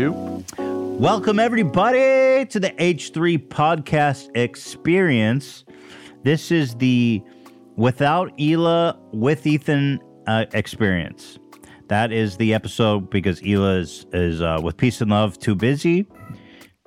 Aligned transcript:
two. 0.00 0.44
Welcome, 0.98 1.38
everybody, 1.38 2.46
to 2.46 2.58
the 2.58 2.70
H3 2.78 3.48
podcast 3.48 4.34
experience. 4.34 5.64
This 6.22 6.50
is 6.50 6.74
the 6.76 7.22
without 7.76 8.36
Hila 8.38 8.98
with 9.12 9.46
Ethan 9.46 10.00
uh, 10.26 10.46
experience. 10.54 11.38
That 11.88 12.12
is 12.12 12.38
the 12.38 12.54
episode 12.54 13.10
because 13.10 13.40
Hila 13.40 13.80
is, 13.80 14.06
is 14.14 14.40
uh, 14.40 14.58
with 14.62 14.78
peace 14.78 15.02
and 15.02 15.10
love 15.10 15.38
too 15.38 15.54
busy. 15.54 16.06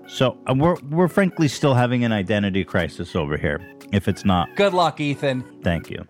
So 0.08 0.40
uh, 0.48 0.56
we're 0.58 0.78
we're 0.90 1.08
frankly 1.08 1.48
still 1.48 1.76
having 1.76 2.04
an 2.04 2.12
identity 2.12 2.64
crisis 2.64 3.16
over 3.16 3.38
here. 3.38 3.62
If 3.92 4.08
it's 4.08 4.26
not, 4.26 4.56
Good 4.56 4.74
luck, 4.74 5.00
Ethan. 5.00 5.62
thank 5.62 5.92
you. 5.92 6.04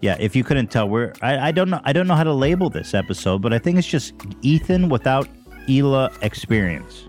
Yeah, 0.00 0.16
if 0.18 0.34
you 0.34 0.42
couldn't 0.42 0.68
tell, 0.68 0.88
we're 0.88 1.12
I, 1.20 1.48
I 1.48 1.52
don't 1.52 1.68
know 1.68 1.80
I 1.84 1.92
don't 1.92 2.06
know 2.06 2.16
how 2.16 2.24
to 2.24 2.32
label 2.32 2.70
this 2.70 2.94
episode, 2.94 3.42
but 3.42 3.52
I 3.52 3.58
think 3.58 3.76
it's 3.78 3.86
just 3.86 4.14
Ethan 4.40 4.88
without 4.88 5.28
Hila 5.66 6.12
experience, 6.22 7.08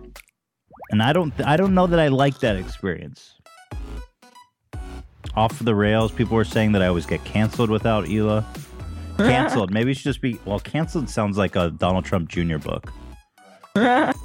and 0.91 1.01
I 1.01 1.13
don't 1.13 1.33
I 1.45 1.57
don't 1.57 1.73
know 1.73 1.87
that 1.87 1.99
I 1.99 2.07
like 2.09 2.39
that 2.39 2.55
experience. 2.55 3.35
Off 5.35 5.57
the 5.59 5.75
rails, 5.75 6.11
people 6.11 6.35
were 6.35 6.43
saying 6.43 6.73
that 6.73 6.81
I 6.81 6.87
always 6.87 7.05
get 7.05 7.23
canceled 7.23 7.69
without 7.69 8.05
Hila. 8.05 8.43
Canceled. 9.17 9.71
Maybe 9.71 9.91
it 9.91 9.95
should 9.95 10.05
just 10.05 10.21
be 10.21 10.39
well. 10.45 10.59
Canceled 10.59 11.07
sounds 11.09 11.37
like 11.37 11.55
a 11.55 11.69
Donald 11.69 12.05
Trump 12.05 12.27
Jr. 12.27 12.57
book. 12.57 12.91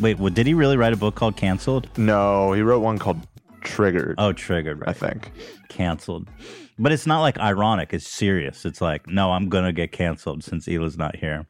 Wait, 0.00 0.18
what, 0.18 0.32
did 0.34 0.46
he 0.46 0.54
really 0.54 0.76
write 0.76 0.92
a 0.92 0.96
book 0.96 1.14
called 1.16 1.36
Canceled? 1.36 1.88
No, 1.98 2.52
he 2.52 2.62
wrote 2.62 2.80
one 2.80 2.98
called 2.98 3.18
Triggered. 3.62 4.14
Oh, 4.16 4.32
triggered. 4.32 4.80
Right. 4.80 4.88
I 4.88 4.92
think. 4.92 5.32
canceled. 5.68 6.28
But 6.78 6.92
it's 6.92 7.06
not 7.06 7.20
like 7.20 7.38
ironic, 7.38 7.92
it's 7.92 8.06
serious. 8.06 8.64
It's 8.64 8.80
like, 8.80 9.06
no, 9.08 9.32
I'm 9.32 9.48
gonna 9.48 9.72
get 9.72 9.92
canceled 9.92 10.44
since 10.44 10.66
Hila's 10.66 10.96
not 10.96 11.16
here. 11.16 11.46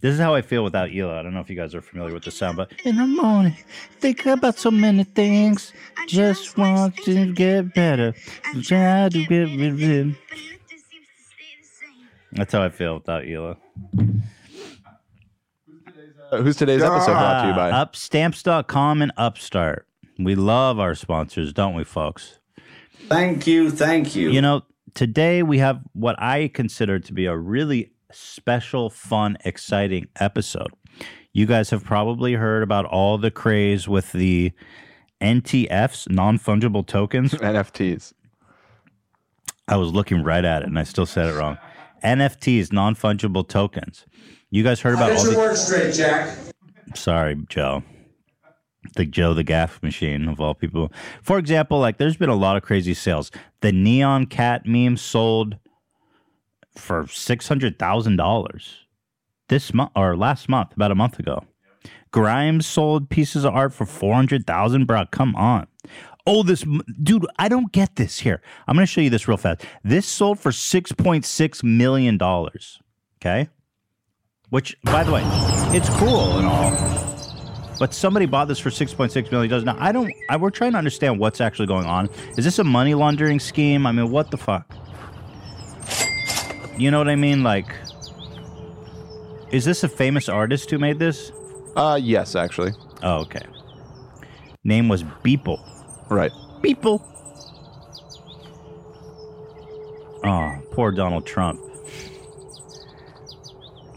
This 0.00 0.14
is 0.14 0.20
how 0.20 0.34
I 0.34 0.40
feel 0.40 0.64
without 0.64 0.88
Hila. 0.88 1.18
I 1.18 1.22
don't 1.22 1.34
know 1.34 1.40
if 1.40 1.50
you 1.50 1.56
guys 1.56 1.74
are 1.74 1.82
familiar 1.82 2.14
with 2.14 2.24
the 2.24 2.30
sound, 2.30 2.56
but 2.56 2.72
in 2.84 2.96
the 2.96 3.06
morning, 3.06 3.54
think 3.98 4.24
about 4.24 4.58
so 4.58 4.70
many 4.70 5.04
things. 5.04 5.74
Just 6.08 6.56
want 6.56 6.96
to 7.04 7.32
get 7.34 7.74
better. 7.74 8.14
Try 8.62 9.10
to 9.10 9.26
get 9.26 9.58
rid 9.58 9.72
of 9.72 9.82
it. 9.82 10.16
That's 12.32 12.52
how 12.52 12.62
I 12.62 12.70
feel 12.70 12.94
without 12.94 13.24
Hila. 13.24 13.56
Uh, 16.32 16.42
who's 16.42 16.56
today's 16.56 16.82
episode 16.82 17.12
brought 17.12 17.42
to 17.42 17.48
you 17.48 17.54
by? 17.54 17.70
Uh, 17.70 17.84
Upstamps.com 17.84 19.02
and 19.02 19.12
Upstart. 19.16 19.86
We 20.18 20.34
love 20.34 20.78
our 20.78 20.94
sponsors, 20.94 21.52
don't 21.52 21.74
we, 21.74 21.84
folks? 21.84 22.38
Thank 23.08 23.46
you, 23.46 23.70
thank 23.70 24.14
you. 24.14 24.30
You 24.30 24.40
know, 24.40 24.62
today 24.94 25.42
we 25.42 25.58
have 25.58 25.80
what 25.92 26.20
I 26.22 26.48
consider 26.48 27.00
to 27.00 27.12
be 27.12 27.26
a 27.26 27.36
really 27.36 27.90
special, 28.12 28.90
fun, 28.90 29.36
exciting 29.44 30.08
episode. 30.18 30.70
You 31.32 31.46
guys 31.46 31.70
have 31.70 31.84
probably 31.84 32.34
heard 32.34 32.62
about 32.62 32.84
all 32.86 33.18
the 33.18 33.30
craze 33.30 33.88
with 33.88 34.12
the 34.12 34.52
NTFs, 35.20 36.10
non 36.10 36.38
fungible 36.38 36.86
tokens. 36.86 37.32
NFTs. 37.34 38.12
I 39.68 39.76
was 39.76 39.92
looking 39.92 40.24
right 40.24 40.44
at 40.44 40.62
it 40.62 40.68
and 40.68 40.78
I 40.78 40.82
still 40.82 41.06
said 41.06 41.28
it 41.28 41.38
wrong. 41.38 41.58
NFTs, 42.02 42.72
non 42.72 42.94
fungible 42.94 43.46
tokens. 43.46 44.06
You 44.50 44.64
guys 44.64 44.80
heard 44.80 44.94
about 44.94 45.10
all 45.10 45.16
Get 45.16 45.24
your 45.24 45.32
the. 45.34 45.38
words 45.38 45.64
straight, 45.64 45.94
Jack. 45.94 46.36
Sorry, 46.94 47.36
Joe. 47.48 47.84
The 48.96 49.04
Joe 49.04 49.34
the 49.34 49.44
Gaff 49.44 49.80
machine 49.82 50.26
of 50.28 50.40
all 50.40 50.54
people. 50.54 50.90
For 51.22 51.38
example, 51.38 51.78
like 51.78 51.98
there's 51.98 52.16
been 52.16 52.30
a 52.30 52.34
lot 52.34 52.56
of 52.56 52.62
crazy 52.62 52.94
sales. 52.94 53.30
The 53.60 53.70
Nyan 53.70 54.28
Cat 54.28 54.66
meme 54.66 54.96
sold 54.96 55.56
for 56.76 57.06
six 57.08 57.48
hundred 57.48 57.78
thousand 57.78 58.16
dollars 58.16 58.86
this 59.48 59.74
month 59.74 59.90
or 59.96 60.16
last 60.16 60.48
month, 60.48 60.72
about 60.74 60.90
a 60.90 60.94
month 60.94 61.18
ago. 61.18 61.44
Grimes 62.12 62.66
sold 62.66 63.08
pieces 63.08 63.44
of 63.44 63.54
art 63.54 63.72
for 63.72 63.86
four 63.86 64.14
hundred 64.14 64.46
thousand. 64.46 64.86
Bro, 64.86 65.06
come 65.10 65.34
on. 65.36 65.66
Oh, 66.26 66.42
this 66.42 66.64
dude, 67.02 67.26
I 67.38 67.48
don't 67.48 67.72
get 67.72 67.96
this 67.96 68.20
here. 68.20 68.42
I'm 68.66 68.76
gonna 68.76 68.86
show 68.86 69.00
you 69.00 69.10
this 69.10 69.26
real 69.26 69.36
fast. 69.36 69.64
This 69.82 70.06
sold 70.06 70.38
for 70.38 70.52
six 70.52 70.92
point 70.92 71.24
six 71.24 71.62
million 71.62 72.18
dollars. 72.18 72.78
Okay. 73.18 73.48
Which, 74.50 74.76
by 74.82 75.04
the 75.04 75.12
way, 75.12 75.22
it's 75.76 75.88
cool 75.90 76.38
and 76.38 76.46
all. 76.46 77.76
But 77.78 77.94
somebody 77.94 78.26
bought 78.26 78.48
this 78.48 78.58
for 78.58 78.70
six 78.70 78.92
point 78.92 79.12
six 79.12 79.30
million 79.30 79.48
dollars. 79.48 79.64
Now 79.64 79.76
I 79.78 79.92
don't. 79.92 80.12
I, 80.28 80.36
we're 80.36 80.50
trying 80.50 80.72
to 80.72 80.78
understand 80.78 81.18
what's 81.18 81.40
actually 81.40 81.66
going 81.66 81.86
on. 81.86 82.10
Is 82.36 82.44
this 82.44 82.58
a 82.58 82.64
money 82.64 82.94
laundering 82.94 83.40
scheme? 83.40 83.86
I 83.86 83.92
mean, 83.92 84.10
what 84.10 84.30
the 84.30 84.36
fuck? 84.36 84.74
You 86.80 86.90
know 86.90 86.96
what 86.96 87.10
I 87.10 87.16
mean? 87.16 87.42
Like, 87.42 87.74
is 89.50 89.66
this 89.66 89.84
a 89.84 89.88
famous 89.88 90.30
artist 90.30 90.70
who 90.70 90.78
made 90.78 90.98
this? 90.98 91.30
Uh, 91.76 92.00
yes, 92.02 92.34
actually. 92.34 92.72
Oh, 93.02 93.20
okay. 93.20 93.44
Name 94.64 94.88
was 94.88 95.04
Beeple. 95.04 95.60
Right. 96.08 96.32
Beeple. 96.62 97.02
Oh, 100.24 100.58
poor 100.70 100.90
Donald 100.90 101.26
Trump. 101.26 101.60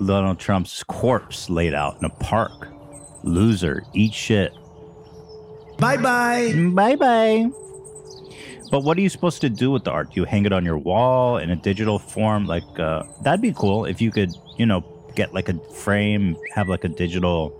Donald 0.05 0.37
Trump's 0.37 0.83
corpse 0.83 1.49
laid 1.49 1.73
out 1.73 1.95
in 1.99 2.03
a 2.03 2.09
park. 2.09 2.67
Loser, 3.23 3.83
eat 3.93 4.13
shit. 4.13 4.51
Bye 5.77 5.95
bye. 5.95 6.53
Bye 6.73 6.97
bye. 6.97 7.49
But 8.73 8.83
what 8.83 8.97
are 8.97 9.01
you 9.01 9.09
supposed 9.09 9.41
to 9.41 9.51
do 9.51 9.69
with 9.69 9.83
the 9.83 9.91
art? 9.91 10.13
Do 10.13 10.19
you 10.19 10.25
hang 10.25 10.47
it 10.47 10.51
on 10.51 10.65
your 10.65 10.79
wall 10.79 11.37
in 11.37 11.51
a 11.51 11.55
digital 11.55 11.99
form? 11.99 12.47
Like 12.47 12.63
uh, 12.79 13.03
that'd 13.21 13.39
be 13.39 13.53
cool 13.53 13.85
if 13.85 14.01
you 14.01 14.09
could, 14.09 14.31
you 14.57 14.65
know, 14.65 14.83
get 15.13 15.31
like 15.31 15.47
a 15.47 15.59
frame, 15.75 16.35
have 16.55 16.67
like 16.67 16.83
a 16.83 16.87
digital 16.87 17.53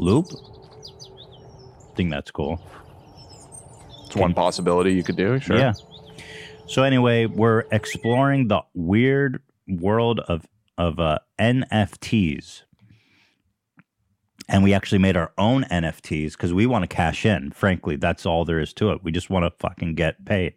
loop. 0.00 0.26
I 0.32 1.94
think 1.94 2.10
that's 2.10 2.32
cool. 2.32 2.60
It's 4.06 4.16
one 4.16 4.34
possibility 4.34 4.94
you 4.94 5.04
could 5.04 5.14
do. 5.14 5.38
Sure. 5.38 5.56
Yeah. 5.56 5.74
So 6.66 6.82
anyway, 6.82 7.26
we're 7.26 7.66
exploring 7.70 8.48
the 8.48 8.62
weird 8.74 9.40
world 9.68 10.18
of 10.26 10.44
of 10.76 10.98
uh, 10.98 11.20
NFTs, 11.38 12.62
and 14.50 14.64
we 14.64 14.74
actually 14.74 14.98
made 14.98 15.16
our 15.16 15.32
own 15.38 15.62
NFTs 15.64 16.32
because 16.32 16.52
we 16.52 16.66
want 16.66 16.82
to 16.82 16.88
cash 16.88 17.24
in. 17.24 17.52
Frankly, 17.52 17.94
that's 17.96 18.26
all 18.26 18.44
there 18.44 18.58
is 18.58 18.72
to 18.74 18.90
it. 18.90 19.02
We 19.04 19.12
just 19.12 19.30
want 19.30 19.44
to 19.44 19.52
fucking 19.60 19.94
get 19.94 20.24
paid. 20.26 20.54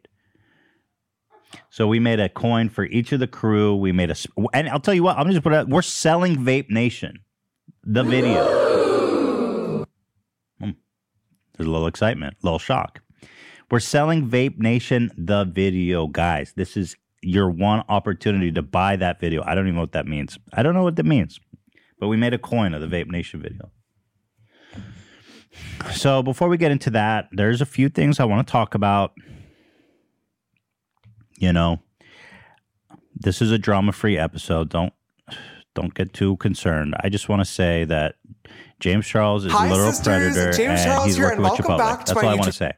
So 1.69 1.87
we 1.87 1.99
made 1.99 2.19
a 2.19 2.27
coin 2.27 2.69
for 2.69 2.85
each 2.85 3.11
of 3.11 3.19
the 3.19 3.27
crew. 3.27 3.75
We 3.75 3.91
made 3.91 4.09
a, 4.09 4.15
and 4.53 4.67
I'll 4.67 4.79
tell 4.79 4.95
you 4.95 5.03
what, 5.03 5.17
I'm 5.17 5.29
just 5.29 5.43
put 5.43 5.53
it. 5.53 5.57
out- 5.57 5.69
We're 5.69 5.83
selling 5.83 6.37
Vape 6.37 6.71
Nation, 6.71 7.19
the 7.83 8.03
video. 8.03 9.85
Hmm. 10.59 10.71
There's 11.55 11.67
a 11.67 11.71
little 11.71 11.85
excitement, 11.87 12.35
a 12.41 12.45
little 12.45 12.57
shock. 12.59 13.01
We're 13.69 13.79
selling 13.79 14.27
Vape 14.27 14.57
Nation 14.57 15.11
the 15.15 15.43
video, 15.45 16.07
guys. 16.07 16.53
This 16.55 16.75
is 16.75 16.95
your 17.21 17.49
one 17.51 17.83
opportunity 17.89 18.51
to 18.51 18.63
buy 18.63 18.95
that 18.95 19.19
video. 19.19 19.43
I 19.45 19.53
don't 19.53 19.65
even 19.65 19.75
know 19.75 19.81
what 19.81 19.91
that 19.91 20.07
means. 20.07 20.39
I 20.53 20.63
don't 20.63 20.73
know 20.73 20.83
what 20.83 20.95
that 20.95 21.05
means. 21.05 21.39
But 21.99 22.07
we 22.07 22.17
made 22.17 22.33
a 22.33 22.39
coin 22.39 22.73
of 22.73 22.81
the 22.81 22.87
Vape 22.87 23.11
Nation 23.11 23.39
video. 23.41 23.71
So 25.93 26.23
before 26.23 26.49
we 26.49 26.57
get 26.57 26.71
into 26.71 26.89
that, 26.91 27.29
there's 27.31 27.61
a 27.61 27.65
few 27.65 27.89
things 27.89 28.19
I 28.19 28.25
want 28.25 28.45
to 28.47 28.51
talk 28.51 28.75
about. 28.75 29.13
You 31.37 31.53
know, 31.53 31.81
this 33.15 33.41
is 33.41 33.51
a 33.51 33.57
drama-free 33.57 34.17
episode. 34.17 34.69
Don't 34.69 34.93
don't 35.75 35.93
get 35.93 36.13
too 36.13 36.37
concerned. 36.37 36.95
I 36.99 37.09
just 37.09 37.29
want 37.29 37.41
to 37.41 37.45
say 37.45 37.83
that 37.85 38.15
James 38.79 39.07
Charles 39.07 39.45
is 39.45 39.51
Hi, 39.51 39.67
a 39.67 39.69
literal 39.69 39.91
sisters. 39.91 40.33
predator 40.33 40.51
James 40.51 40.81
and 40.81 40.89
Charles 40.91 41.05
he's 41.05 41.15
here, 41.15 41.25
working 41.25 41.41
with 41.41 41.53
Chipotle. 41.53 41.77
That's 41.77 42.11
all 42.11 42.19
I 42.19 42.35
want 42.35 42.43
to 42.43 42.51
say. 42.51 42.73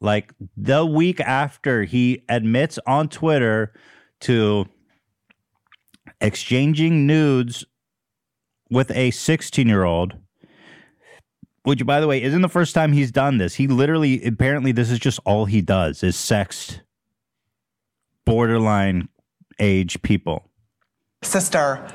Like 0.00 0.32
the 0.56 0.84
week 0.84 1.20
after 1.20 1.84
he 1.84 2.24
admits 2.28 2.78
on 2.86 3.08
Twitter 3.08 3.72
to 4.22 4.66
exchanging 6.20 7.06
nudes 7.06 7.64
with 8.70 8.90
a 8.90 9.12
16 9.12 9.68
year 9.68 9.84
old, 9.84 10.14
which 11.64 11.84
by 11.86 12.00
the 12.00 12.06
way 12.06 12.22
isn't 12.22 12.42
the 12.42 12.48
first 12.48 12.74
time 12.74 12.92
he's 12.92 13.10
done 13.10 13.38
this. 13.38 13.54
He 13.54 13.66
literally, 13.66 14.24
apparently, 14.24 14.72
this 14.72 14.90
is 14.90 14.98
just 14.98 15.20
all 15.24 15.44
he 15.44 15.60
does 15.60 16.02
is 16.02 16.16
sext 16.16 16.80
borderline 18.24 19.08
age 19.58 20.00
people. 20.02 20.48
Sister. 21.22 21.86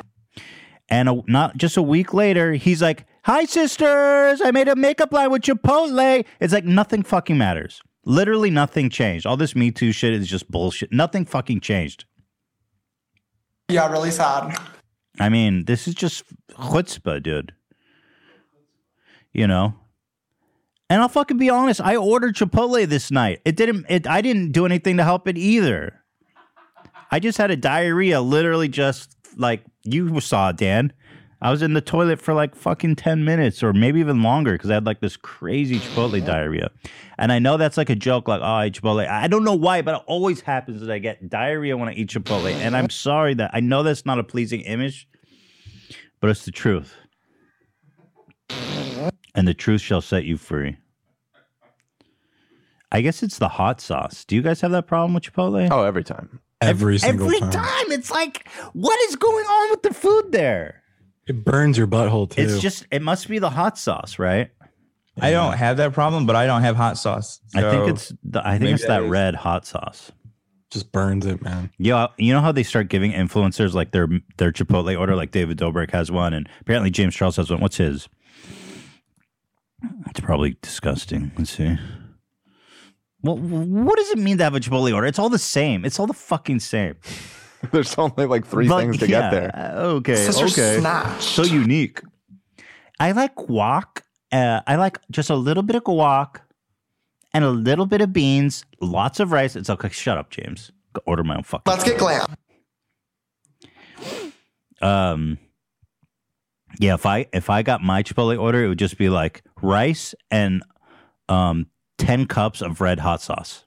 And 0.90 1.10
a, 1.10 1.22
not 1.28 1.58
just 1.58 1.76
a 1.76 1.82
week 1.82 2.14
later, 2.14 2.54
he's 2.54 2.82
like, 2.82 3.06
"Hi, 3.24 3.44
sisters! 3.46 4.42
I 4.42 4.52
made 4.52 4.70
a 4.70 4.76
makeup 4.76 5.12
line 5.12 5.32
with 5.32 5.42
Chipotle." 5.42 6.26
It's 6.40 6.54
like 6.54 6.64
nothing 6.64 7.04
fucking 7.04 7.38
matters. 7.38 7.82
Literally 8.06 8.50
nothing 8.50 8.90
changed. 8.90 9.26
All 9.26 9.36
this 9.36 9.54
Me 9.54 9.70
Too 9.70 9.92
shit 9.92 10.14
is 10.14 10.28
just 10.28 10.50
bullshit. 10.50 10.94
Nothing 10.94 11.26
fucking 11.26 11.60
changed. 11.60 12.06
Yeah, 13.68 13.92
really 13.92 14.12
sad. 14.12 14.58
I 15.20 15.28
mean, 15.28 15.66
this 15.66 15.90
is 15.90 15.96
just 15.96 16.24
chutzpah, 16.52 17.22
dude. 17.22 17.54
You 19.38 19.48
know. 19.48 19.76
And 20.90 21.02
I'll 21.02 21.10
fucking 21.10 21.38
be 21.38 21.50
honest. 21.50 21.80
I 21.82 21.96
ordered 21.96 22.36
Chipotle 22.36 22.86
this 22.88 23.12
night. 23.12 23.42
It 23.46 23.56
didn't. 23.56 23.86
It. 23.88 24.06
I 24.08 24.22
didn't 24.22 24.52
do 24.52 24.66
anything 24.66 24.98
to 24.98 25.04
help 25.04 25.28
it 25.30 25.38
either. 25.38 26.02
I 27.10 27.20
just 27.20 27.38
had 27.38 27.52
a 27.52 27.56
diarrhea. 27.56 28.20
Literally, 28.20 28.68
just 28.68 29.16
like 29.38 29.64
you 29.84 30.20
saw, 30.20 30.52
Dan. 30.52 30.92
I 31.40 31.52
was 31.52 31.62
in 31.62 31.74
the 31.74 31.82
toilet 31.82 32.20
for 32.20 32.34
like 32.34 32.56
fucking 32.56 32.96
10 32.96 33.24
minutes 33.24 33.62
or 33.62 33.72
maybe 33.72 34.00
even 34.00 34.24
longer 34.24 34.54
because 34.54 34.72
I 34.72 34.74
had 34.74 34.88
like 34.88 35.02
this 35.02 35.16
crazy 35.16 35.78
Chipotle 35.78 36.26
diarrhea. 36.26 36.72
And 37.20 37.32
I 37.32 37.38
know 37.38 37.58
that's 37.58 37.78
like 37.78 37.92
a 37.92 37.96
joke, 37.96 38.28
like, 38.28 38.42
oh, 38.42 38.44
I 38.44 38.68
eat 38.68 38.74
Chipotle. 38.74 39.08
I 39.08 39.28
don't 39.28 39.44
know 39.44 39.54
why, 39.54 39.84
but 39.84 39.96
it 39.96 40.02
always 40.08 40.42
happens 40.42 40.82
that 40.82 40.90
I 40.90 40.98
get 40.98 41.30
diarrhea 41.30 41.78
when 41.78 41.90
I 41.90 41.94
eat 41.94 42.10
Chipotle. 42.10 42.52
And 42.52 42.76
I'm 42.76 42.90
sorry 42.90 43.36
that 43.36 43.52
I 43.54 43.60
know 43.60 43.84
that's 43.84 44.06
not 44.06 44.18
a 44.18 44.24
pleasing 44.24 44.62
image, 44.62 45.08
but 46.20 46.32
it's 46.32 46.44
the 46.44 46.52
truth. 46.52 46.96
And 48.50 49.48
the 49.48 49.54
truth 49.54 49.82
shall 49.82 50.02
set 50.02 50.26
you 50.26 50.38
free. 50.38 50.78
I 52.92 53.02
guess 53.02 53.22
it's 53.22 53.38
the 53.38 53.50
hot 53.50 53.82
sauce. 53.82 54.24
Do 54.26 54.36
you 54.36 54.42
guys 54.42 54.62
have 54.62 54.72
that 54.72 54.88
problem 54.88 55.14
with 55.14 55.24
Chipotle? 55.24 55.68
Oh, 55.72 55.84
every 55.84 56.04
time. 56.04 56.40
Every 56.62 56.98
single 56.98 57.26
Every 57.28 57.40
time. 57.40 57.52
time. 57.52 57.92
It's 57.92 58.10
like, 58.10 58.48
what 58.74 58.98
is 59.10 59.16
going 59.16 59.46
on 59.46 59.72
with 59.72 59.84
the 59.84 59.94
food 59.94 60.32
there? 60.32 60.82
It 61.28 61.44
burns 61.44 61.78
your 61.78 61.88
butthole 61.88 62.30
too. 62.30 62.42
It's 62.42 62.60
just, 62.62 62.86
it 62.90 63.02
must 63.02 63.28
be 63.28 63.40
the 63.40 63.50
hot 63.50 63.78
sauce, 63.78 64.18
right? 64.18 64.50
I 65.20 65.32
don't 65.32 65.54
have 65.54 65.78
that 65.78 65.94
problem, 65.94 66.26
but 66.26 66.36
I 66.36 66.46
don't 66.46 66.62
have 66.62 66.76
hot 66.76 66.98
sauce. 66.98 67.42
I 67.54 67.62
think 67.62 67.90
it's 67.90 68.14
the, 68.24 68.48
I 68.48 68.58
think 68.60 68.72
it's 68.76 68.84
that 68.84 69.00
that 69.00 69.04
is- 69.04 69.10
red 69.10 69.36
hot 69.36 69.66
sauce. 69.66 70.12
just 70.72 70.92
burns 70.92 71.26
it, 71.26 71.42
man. 71.42 71.72
Yeah, 71.78 71.96
uh, 71.98 72.08
you 72.18 72.32
know 72.34 72.40
how 72.42 72.52
they 72.52 72.64
start 72.64 72.88
giving 72.88 73.12
influencers 73.12 73.74
like 73.74 73.92
their 73.92 74.08
their 74.38 74.52
Chipotle 74.52 74.98
order, 74.98 75.16
like 75.16 75.32
David 75.32 75.58
Dobrik 75.58 75.90
has 75.92 76.12
one, 76.12 76.34
and 76.34 76.48
apparently 76.62 76.92
James 76.92 77.16
Charles 77.16 77.36
has 77.38 77.50
one. 77.50 77.60
What's 77.62 77.78
his? 77.78 78.08
It's 80.10 80.20
probably 80.20 80.58
disgusting. 80.62 81.32
Let's 81.38 81.52
see. 81.52 81.78
Well, 83.22 83.38
what 83.38 83.98
does 83.98 84.12
it 84.12 84.18
mean 84.18 84.38
to 84.38 84.44
have 84.44 84.56
a 84.56 84.60
Chipotle 84.60 84.94
order? 84.94 85.08
It's 85.08 85.20
all 85.20 85.30
the 85.30 85.40
same. 85.40 85.86
It's 85.86 86.00
all 86.00 86.08
the 86.08 86.14
fucking 86.14 86.60
same. 86.60 86.96
There's 87.72 87.98
only 87.98 88.26
like 88.26 88.46
three 88.46 88.68
But, 88.68 88.82
things 88.82 88.98
to 89.00 89.08
yeah, 89.08 89.32
get 89.32 89.32
there. 89.32 89.74
Okay, 89.78 90.16
Sister 90.16 90.46
okay. 90.46 90.80
snatched. 90.80 91.24
So 91.24 91.44
unique. 91.44 92.02
I 93.00 93.12
like 93.12 93.36
guac. 93.36 94.02
Uh, 94.32 94.62
I 94.68 94.76
like 94.76 95.00
just 95.12 95.30
a 95.30 95.36
little 95.36 95.64
bit 95.64 95.76
of 95.76 95.84
guac 95.84 96.42
and 97.34 97.44
a 97.44 97.50
little 97.50 97.86
bit 97.86 98.02
of 98.02 98.14
beans, 98.14 98.66
lots 98.82 99.20
of 99.20 99.32
rice. 99.32 99.56
It's 99.56 99.70
okay. 99.70 99.90
Shut 99.90 100.18
up, 100.18 100.30
James. 100.30 100.72
Go 100.94 101.02
order 101.06 101.24
my 101.24 101.38
own 101.38 101.44
fucking. 101.44 101.72
Let's 101.72 101.84
get 101.84 101.98
glam. 101.98 102.26
Um, 104.82 105.38
yeah, 106.80 106.94
if 106.94 107.06
I 107.06 107.28
if 107.34 107.50
I 107.50 107.64
got 107.64 107.82
my 107.82 108.04
Chipotle 108.04 108.40
order, 108.40 108.64
it 108.64 108.68
would 108.68 108.80
just 108.80 108.98
be 108.98 109.10
like 109.10 109.44
rice 109.62 110.14
and 110.32 110.64
um 111.30 111.68
ten 111.98 112.26
cups 112.26 112.62
of 112.62 112.82
red 112.82 113.00
hot 113.00 113.22
sauce. 113.22 113.64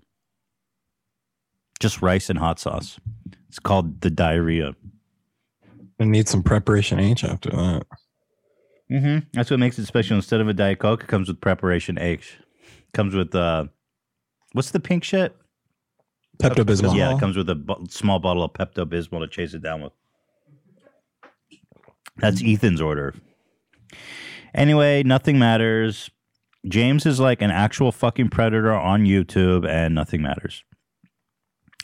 Just 1.80 2.02
rice 2.02 2.30
and 2.30 2.38
hot 2.38 2.58
sauce. 2.60 3.00
It's 3.48 3.58
called 3.58 4.00
the 4.02 4.10
diarrhea. 4.10 4.74
It 5.98 6.06
need 6.06 6.28
some 6.28 6.42
preparation 6.42 6.98
H 6.98 7.24
after 7.24 7.50
that. 7.50 7.86
Mm-hmm. 8.90 9.18
That's 9.32 9.50
what 9.50 9.60
makes 9.60 9.78
it 9.78 9.86
special. 9.86 10.16
Instead 10.16 10.40
of 10.40 10.48
a 10.48 10.52
Diet 10.52 10.78
Coke, 10.78 11.04
it 11.04 11.08
comes 11.08 11.28
with 11.28 11.40
preparation 11.40 11.98
H. 11.98 12.38
Comes 12.92 13.14
with 13.14 13.34
uh, 13.34 13.66
what's 14.52 14.70
the 14.70 14.80
pink 14.80 15.04
shit? 15.04 15.36
Pepto 16.38 16.64
Bismol. 16.64 16.96
Yeah, 16.96 17.14
it 17.14 17.20
comes 17.20 17.36
with 17.36 17.48
a 17.50 17.54
bu- 17.54 17.86
small 17.88 18.18
bottle 18.18 18.42
of 18.42 18.52
Pepto 18.52 18.84
Bismol 18.84 19.20
to 19.20 19.28
chase 19.28 19.54
it 19.54 19.62
down 19.62 19.82
with. 19.82 19.92
That's 22.20 22.42
mm. 22.42 22.54
Ethan's 22.54 22.80
order. 22.80 23.14
Anyway, 24.54 25.02
nothing 25.02 25.38
matters. 25.38 26.10
James 26.68 27.06
is 27.06 27.20
like 27.20 27.40
an 27.40 27.50
actual 27.50 27.92
fucking 27.92 28.28
predator 28.30 28.72
on 28.72 29.04
YouTube, 29.04 29.66
and 29.66 29.94
nothing 29.94 30.22
matters. 30.22 30.62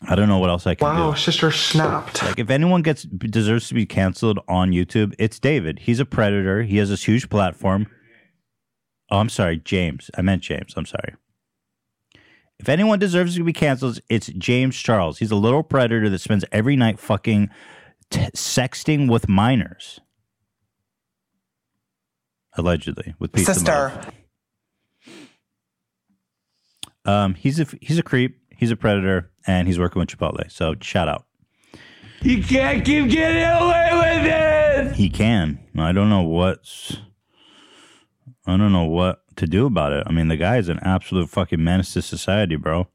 I 0.06 0.14
don't 0.14 0.28
know 0.28 0.38
what 0.38 0.50
else 0.50 0.66
I 0.66 0.74
can 0.74 0.86
Wow, 0.86 0.96
do. 0.96 1.02
Wow, 1.08 1.14
sister 1.14 1.50
snapped. 1.50 2.22
Like, 2.22 2.38
if 2.38 2.50
anyone 2.50 2.82
gets 2.82 3.04
deserves 3.04 3.68
to 3.68 3.74
be 3.74 3.86
canceled 3.86 4.38
on 4.46 4.70
YouTube, 4.72 5.14
it's 5.18 5.38
David. 5.38 5.78
He's 5.80 6.00
a 6.00 6.04
predator. 6.04 6.62
He 6.64 6.76
has 6.76 6.90
this 6.90 7.04
huge 7.04 7.30
platform. 7.30 7.86
Oh, 9.10 9.18
I'm 9.18 9.30
sorry, 9.30 9.56
James. 9.58 10.10
I 10.18 10.22
meant 10.22 10.42
James. 10.42 10.74
I'm 10.76 10.84
sorry. 10.84 11.14
If 12.58 12.68
anyone 12.68 12.98
deserves 12.98 13.36
to 13.36 13.44
be 13.44 13.52
canceled, 13.52 14.00
it's 14.10 14.26
James 14.28 14.76
Charles. 14.76 15.18
He's 15.18 15.30
a 15.30 15.36
little 15.36 15.62
predator 15.62 16.08
that 16.10 16.18
spends 16.20 16.44
every 16.52 16.76
night 16.76 16.98
fucking 16.98 17.48
t- 18.10 18.20
sexting 18.34 19.10
with 19.10 19.28
minors. 19.28 20.00
Allegedly, 22.56 23.14
with 23.18 23.32
peace 23.32 23.48
and 23.48 23.68
love. 23.68 23.92
Sister. 23.92 24.12
Um, 27.04 27.34
he's 27.34 27.60
a 27.60 27.66
he's 27.80 27.98
a 27.98 28.02
creep. 28.02 28.40
He's 28.56 28.70
a 28.70 28.76
predator, 28.76 29.30
and 29.46 29.68
he's 29.68 29.78
working 29.78 30.00
with 30.00 30.08
Chipotle. 30.08 30.50
So 30.50 30.74
shout 30.80 31.08
out. 31.08 31.26
You 32.22 32.42
can't 32.42 32.84
keep 32.84 33.10
getting 33.10 33.44
away 33.44 33.90
with 33.92 34.26
it. 34.32 34.96
He 34.96 35.10
can. 35.10 35.60
I 35.78 35.92
don't 35.92 36.08
know 36.08 36.22
what's. 36.22 36.96
I 38.46 38.56
don't 38.56 38.72
know 38.72 38.84
what 38.84 39.20
to 39.36 39.46
do 39.46 39.66
about 39.66 39.92
it. 39.92 40.04
I 40.06 40.12
mean, 40.12 40.28
the 40.28 40.36
guy 40.36 40.56
is 40.56 40.68
an 40.68 40.78
absolute 40.82 41.28
fucking 41.28 41.62
menace 41.62 41.92
to 41.92 42.02
society, 42.02 42.56
bro. 42.56 42.88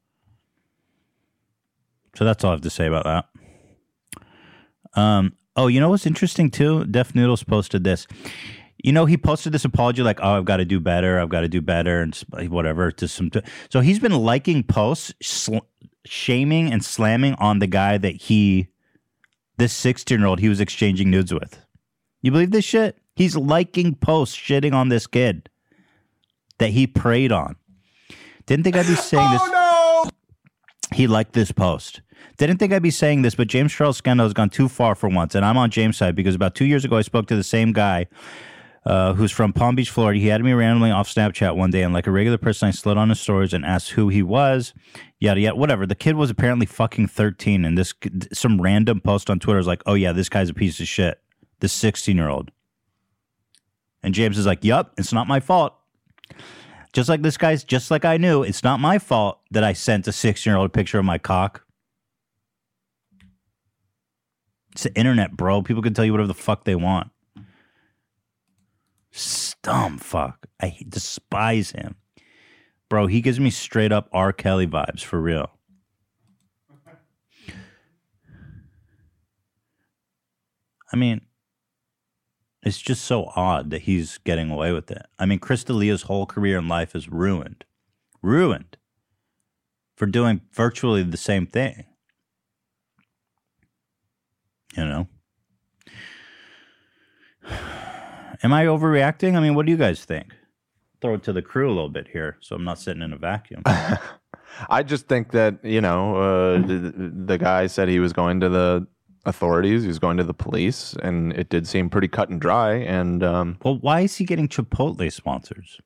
So 2.16 2.24
that's 2.24 2.42
all 2.44 2.50
I 2.50 2.54
have 2.54 2.60
to 2.62 2.70
say 2.70 2.86
about 2.86 3.04
that. 3.04 5.00
Um. 5.00 5.34
Oh, 5.54 5.66
you 5.66 5.80
know 5.80 5.90
what's 5.90 6.06
interesting 6.06 6.50
too? 6.50 6.84
Def 6.86 7.14
Noodles 7.14 7.44
posted 7.44 7.84
this. 7.84 8.06
You 8.82 8.92
know, 8.92 9.06
he 9.06 9.16
posted 9.16 9.52
this 9.52 9.64
apology 9.64 10.02
like, 10.02 10.18
"Oh, 10.22 10.36
I've 10.38 10.44
got 10.44 10.56
to 10.56 10.64
do 10.64 10.80
better. 10.80 11.20
I've 11.20 11.28
got 11.28 11.42
to 11.42 11.48
do 11.48 11.60
better," 11.60 12.00
and 12.00 12.14
whatever. 12.48 12.90
To 12.90 13.06
some, 13.06 13.30
so 13.70 13.80
he's 13.80 14.00
been 14.00 14.12
liking 14.12 14.64
posts, 14.64 15.14
sl- 15.22 15.58
shaming 16.04 16.72
and 16.72 16.84
slamming 16.84 17.34
on 17.34 17.60
the 17.60 17.68
guy 17.68 17.96
that 17.98 18.16
he, 18.22 18.68
this 19.56 19.72
sixteen-year-old, 19.72 20.40
he 20.40 20.48
was 20.48 20.60
exchanging 20.60 21.10
nudes 21.10 21.32
with. 21.32 21.64
You 22.22 22.32
believe 22.32 22.50
this 22.50 22.64
shit? 22.64 22.98
He's 23.14 23.36
liking 23.36 23.94
posts 23.94 24.36
shitting 24.36 24.72
on 24.72 24.88
this 24.88 25.06
kid 25.06 25.48
that 26.58 26.70
he 26.70 26.86
preyed 26.86 27.30
on. 27.30 27.56
Didn't 28.46 28.64
think 28.64 28.76
I'd 28.76 28.86
be 28.86 28.94
saying 28.94 29.28
oh, 29.30 30.02
this. 30.04 30.12
Oh 30.14 30.96
He 30.96 31.06
liked 31.06 31.34
this 31.34 31.52
post. 31.52 32.00
Didn't 32.36 32.58
think 32.58 32.72
I'd 32.72 32.82
be 32.82 32.90
saying 32.90 33.22
this, 33.22 33.34
but 33.34 33.46
James 33.46 33.72
Charles 33.72 33.96
Scandal 33.96 34.26
has 34.26 34.32
gone 34.32 34.50
too 34.50 34.68
far 34.68 34.94
for 34.94 35.08
once, 35.08 35.34
and 35.36 35.44
I'm 35.44 35.56
on 35.56 35.70
James' 35.70 35.96
side 35.96 36.16
because 36.16 36.34
about 36.34 36.54
two 36.54 36.64
years 36.64 36.84
ago 36.84 36.96
I 36.96 37.02
spoke 37.02 37.26
to 37.28 37.36
the 37.36 37.44
same 37.44 37.72
guy 37.72 38.06
uh, 38.84 39.14
who's 39.14 39.30
from 39.30 39.52
Palm 39.52 39.76
Beach, 39.76 39.90
Florida. 39.90 40.18
He 40.18 40.26
had 40.26 40.42
me 40.42 40.52
randomly 40.52 40.90
off 40.90 41.12
Snapchat 41.12 41.56
one 41.56 41.70
day, 41.70 41.82
and 41.82 41.94
like 41.94 42.06
a 42.06 42.10
regular 42.10 42.38
person, 42.38 42.68
I 42.68 42.70
slid 42.72 42.96
on 42.96 43.10
his 43.10 43.20
stories 43.20 43.52
and 43.52 43.64
asked 43.64 43.90
who 43.90 44.08
he 44.08 44.22
was, 44.22 44.74
yada 45.20 45.40
yada, 45.40 45.56
whatever. 45.56 45.86
The 45.86 45.94
kid 45.94 46.16
was 46.16 46.30
apparently 46.30 46.66
fucking 46.66 47.08
13, 47.08 47.64
and 47.64 47.78
this 47.78 47.94
some 48.32 48.60
random 48.60 49.00
post 49.00 49.30
on 49.30 49.38
Twitter 49.38 49.58
was 49.58 49.66
like, 49.66 49.82
"Oh 49.86 49.94
yeah, 49.94 50.12
this 50.12 50.28
guy's 50.28 50.50
a 50.50 50.54
piece 50.54 50.80
of 50.80 50.88
shit." 50.88 51.20
The 51.60 51.68
16 51.68 52.16
year 52.16 52.28
old, 52.28 52.50
and 54.02 54.14
James 54.14 54.36
is 54.36 54.46
like, 54.46 54.64
"Yup, 54.64 54.94
it's 54.98 55.12
not 55.12 55.28
my 55.28 55.38
fault." 55.38 55.74
Just 56.92 57.08
like 57.08 57.22
this 57.22 57.38
guy's, 57.38 57.64
just 57.64 57.90
like 57.90 58.04
I 58.04 58.18
knew, 58.18 58.42
it's 58.42 58.62
not 58.62 58.78
my 58.78 58.98
fault 58.98 59.40
that 59.50 59.64
I 59.64 59.72
sent 59.72 60.06
a 60.08 60.12
16 60.12 60.50
year 60.50 60.58
old 60.58 60.72
picture 60.72 60.98
of 60.98 61.04
my 61.04 61.18
cock. 61.18 61.64
It's 64.72 64.82
the 64.82 64.94
internet, 64.94 65.36
bro. 65.36 65.62
People 65.62 65.82
can 65.82 65.94
tell 65.94 66.04
you 66.04 66.12
whatever 66.12 66.26
the 66.26 66.34
fuck 66.34 66.64
they 66.64 66.74
want. 66.74 67.11
Dumb 69.62 69.98
fuck. 69.98 70.46
I 70.60 70.76
despise 70.88 71.70
him. 71.70 71.94
Bro, 72.88 73.06
he 73.06 73.20
gives 73.20 73.38
me 73.38 73.50
straight 73.50 73.92
up 73.92 74.08
R. 74.12 74.32
Kelly 74.32 74.66
vibes 74.66 75.02
for 75.02 75.20
real. 75.20 75.50
I 80.92 80.96
mean, 80.96 81.22
it's 82.62 82.80
just 82.80 83.04
so 83.04 83.32
odd 83.34 83.70
that 83.70 83.82
he's 83.82 84.18
getting 84.18 84.50
away 84.50 84.72
with 84.72 84.90
it. 84.90 85.06
I 85.18 85.26
mean, 85.26 85.38
Chris 85.38 85.64
D'Elia's 85.64 86.02
whole 86.02 86.26
career 86.26 86.58
in 86.58 86.68
life 86.68 86.94
is 86.94 87.08
ruined. 87.08 87.64
Ruined 88.20 88.76
for 89.96 90.06
doing 90.06 90.42
virtually 90.52 91.02
the 91.02 91.16
same 91.16 91.46
thing. 91.46 91.86
You 94.76 94.84
know? 94.84 95.08
Am 98.42 98.52
I 98.52 98.64
overreacting? 98.66 99.36
I 99.36 99.40
mean, 99.40 99.54
what 99.54 99.66
do 99.66 99.72
you 99.72 99.78
guys 99.78 100.04
think? 100.04 100.34
Throw 101.00 101.14
it 101.14 101.22
to 101.24 101.32
the 101.32 101.42
crew 101.42 101.68
a 101.68 101.74
little 101.74 101.88
bit 101.88 102.08
here 102.08 102.36
so 102.40 102.56
I'm 102.56 102.64
not 102.64 102.78
sitting 102.78 103.02
in 103.02 103.12
a 103.12 103.18
vacuum. 103.18 103.62
I 104.68 104.82
just 104.82 105.08
think 105.08 105.32
that 105.32 105.64
you 105.64 105.80
know 105.80 106.16
uh, 106.16 106.58
the, 106.58 107.12
the 107.26 107.38
guy 107.38 107.66
said 107.66 107.88
he 107.88 107.98
was 107.98 108.12
going 108.12 108.40
to 108.40 108.48
the 108.48 108.86
authorities, 109.24 109.82
he 109.82 109.88
was 109.88 109.98
going 109.98 110.16
to 110.18 110.24
the 110.24 110.34
police, 110.34 110.94
and 111.02 111.32
it 111.32 111.48
did 111.48 111.66
seem 111.66 111.88
pretty 111.88 112.08
cut 112.08 112.28
and 112.28 112.40
dry. 112.40 112.74
And 112.74 113.22
um, 113.22 113.58
well, 113.64 113.78
why 113.78 114.00
is 114.00 114.16
he 114.16 114.24
getting 114.24 114.48
Chipotle 114.48 115.10
sponsors? 115.12 115.80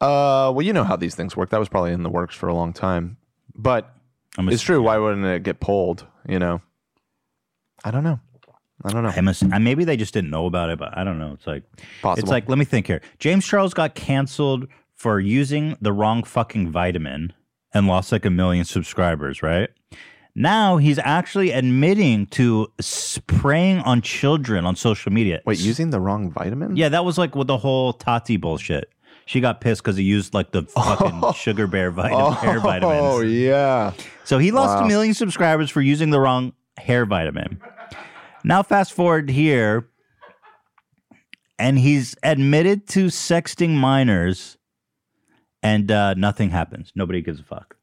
uh, 0.00 0.52
well, 0.54 0.62
you 0.62 0.72
know 0.72 0.84
how 0.84 0.96
these 0.96 1.14
things 1.14 1.36
work. 1.36 1.50
That 1.50 1.58
was 1.58 1.68
probably 1.68 1.92
in 1.92 2.02
the 2.02 2.10
works 2.10 2.34
for 2.34 2.48
a 2.48 2.54
long 2.54 2.72
time, 2.72 3.16
but 3.54 3.94
it's 4.38 4.62
true. 4.62 4.82
Why 4.82 4.98
wouldn't 4.98 5.26
it 5.26 5.42
get 5.42 5.60
pulled? 5.60 6.06
You 6.28 6.38
know, 6.38 6.60
I 7.84 7.90
don't 7.90 8.04
know. 8.04 8.20
I 8.84 8.90
don't 8.90 9.02
know. 9.02 9.12
I 9.14 9.20
must, 9.20 9.44
maybe 9.44 9.84
they 9.84 9.96
just 9.96 10.14
didn't 10.14 10.30
know 10.30 10.46
about 10.46 10.70
it, 10.70 10.78
but 10.78 10.96
I 10.96 11.02
don't 11.04 11.18
know. 11.18 11.32
It's 11.32 11.46
like 11.46 11.64
Possible. 12.00 12.22
it's 12.22 12.30
like 12.30 12.48
let 12.48 12.58
me 12.58 12.64
think 12.64 12.86
here. 12.86 13.00
James 13.18 13.44
Charles 13.44 13.74
got 13.74 13.94
canceled 13.94 14.68
for 14.94 15.18
using 15.20 15.76
the 15.80 15.92
wrong 15.92 16.22
fucking 16.22 16.70
vitamin 16.70 17.32
and 17.74 17.86
lost 17.86 18.12
like 18.12 18.24
a 18.24 18.30
million 18.30 18.64
subscribers, 18.64 19.42
right? 19.42 19.70
Now 20.34 20.76
he's 20.76 20.98
actually 21.00 21.50
admitting 21.50 22.26
to 22.26 22.68
spraying 22.80 23.78
on 23.80 24.02
children 24.02 24.64
on 24.64 24.76
social 24.76 25.12
media. 25.12 25.40
Wait, 25.44 25.58
using 25.58 25.90
the 25.90 26.00
wrong 26.00 26.30
vitamin? 26.30 26.76
Yeah, 26.76 26.88
that 26.90 27.04
was 27.04 27.18
like 27.18 27.34
with 27.34 27.48
the 27.48 27.58
whole 27.58 27.92
Tati 27.92 28.36
bullshit. 28.36 28.90
She 29.26 29.40
got 29.40 29.60
pissed 29.60 29.82
because 29.82 29.96
he 29.96 30.04
used 30.04 30.32
like 30.34 30.52
the 30.52 30.62
fucking 30.62 31.20
oh. 31.22 31.32
sugar 31.32 31.66
bear 31.66 31.90
vitamin, 31.90 32.32
hair 32.34 32.56
oh, 32.58 32.60
vitamins. 32.60 33.00
Oh 33.02 33.20
yeah. 33.20 33.92
So 34.24 34.38
he 34.38 34.52
lost 34.52 34.78
Wow. 34.78 34.84
a 34.84 34.88
million 34.88 35.12
subscribers 35.14 35.70
for 35.70 35.80
using 35.82 36.10
the 36.10 36.20
wrong 36.20 36.52
hair 36.78 37.04
vitamin. 37.04 37.60
Now, 38.44 38.62
fast 38.62 38.92
forward 38.92 39.30
here, 39.30 39.88
and 41.58 41.78
he's 41.78 42.14
admitted 42.22 42.86
to 42.88 43.06
sexting 43.06 43.70
minors, 43.70 44.56
and 45.62 45.90
uh, 45.90 46.14
nothing 46.14 46.50
happens. 46.50 46.92
Nobody 46.94 47.20
gives 47.20 47.40
a 47.40 47.44
fuck. 47.44 47.76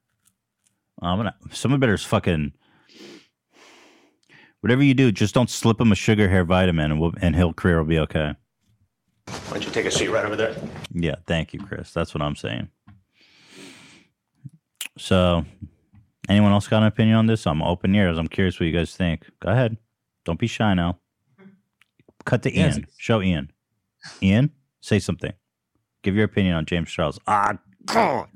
I'm 1.02 1.18
gonna. 1.18 1.36
Someone 1.52 1.80
better 1.80 1.98
fucking. 1.98 2.54
Whatever 4.62 4.82
you 4.82 4.94
do, 4.96 5.12
just 5.12 5.36
don't 5.36 5.50
slip 5.50 5.80
him 5.80 5.92
a 5.92 5.96
sugar 5.96 6.28
hair 6.28 6.44
vitamin, 6.44 6.92
and, 6.92 7.00
we'll, 7.00 7.14
and 7.22 7.36
he'll 7.36 7.54
career 7.54 7.78
will 7.78 7.86
be 7.86 8.00
okay. 8.00 8.34
Why 9.28 9.36
don't 9.52 9.66
you 9.66 9.72
take 9.72 9.86
a 9.86 9.92
seat 9.92 10.08
right 10.08 10.26
over 10.26 10.36
there? 10.36 10.56
Yeah, 10.92 11.16
thank 11.28 11.54
you, 11.54 11.60
Chris. 11.60 11.92
That's 11.92 12.16
what 12.16 12.24
I'm 12.24 12.36
saying. 12.36 12.70
So, 14.98 15.46
anyone 16.30 16.52
else 16.52 16.68
got 16.68 16.82
an 16.82 16.88
opinion 16.88 17.18
on 17.18 17.28
this? 17.28 17.46
I'm 17.46 17.62
open 17.62 17.94
ears. 17.94 18.18
I'm 18.18 18.28
curious 18.28 18.60
what 18.60 18.66
you 18.66 18.72
guys 18.72 18.96
think. 18.96 19.30
Go 19.40 19.50
ahead. 19.50 19.78
Don't 20.25 20.39
be 20.39 20.48
shy 20.48 20.74
now. 20.74 21.00
Cut 22.25 22.44
to 22.44 22.53
Yes. 22.53 22.75
Ian. 22.77 22.88
Show 22.98 23.22
Ian. 23.22 23.51
Ian, 24.22 24.51
say 24.82 25.00
something. 25.00 25.34
Give 26.03 26.15
your 26.15 26.25
opinion 26.25 26.55
on 26.55 26.65
James 26.65 26.89
Charles. 26.91 27.20
Ah, 27.27 27.58
God. 27.86 28.27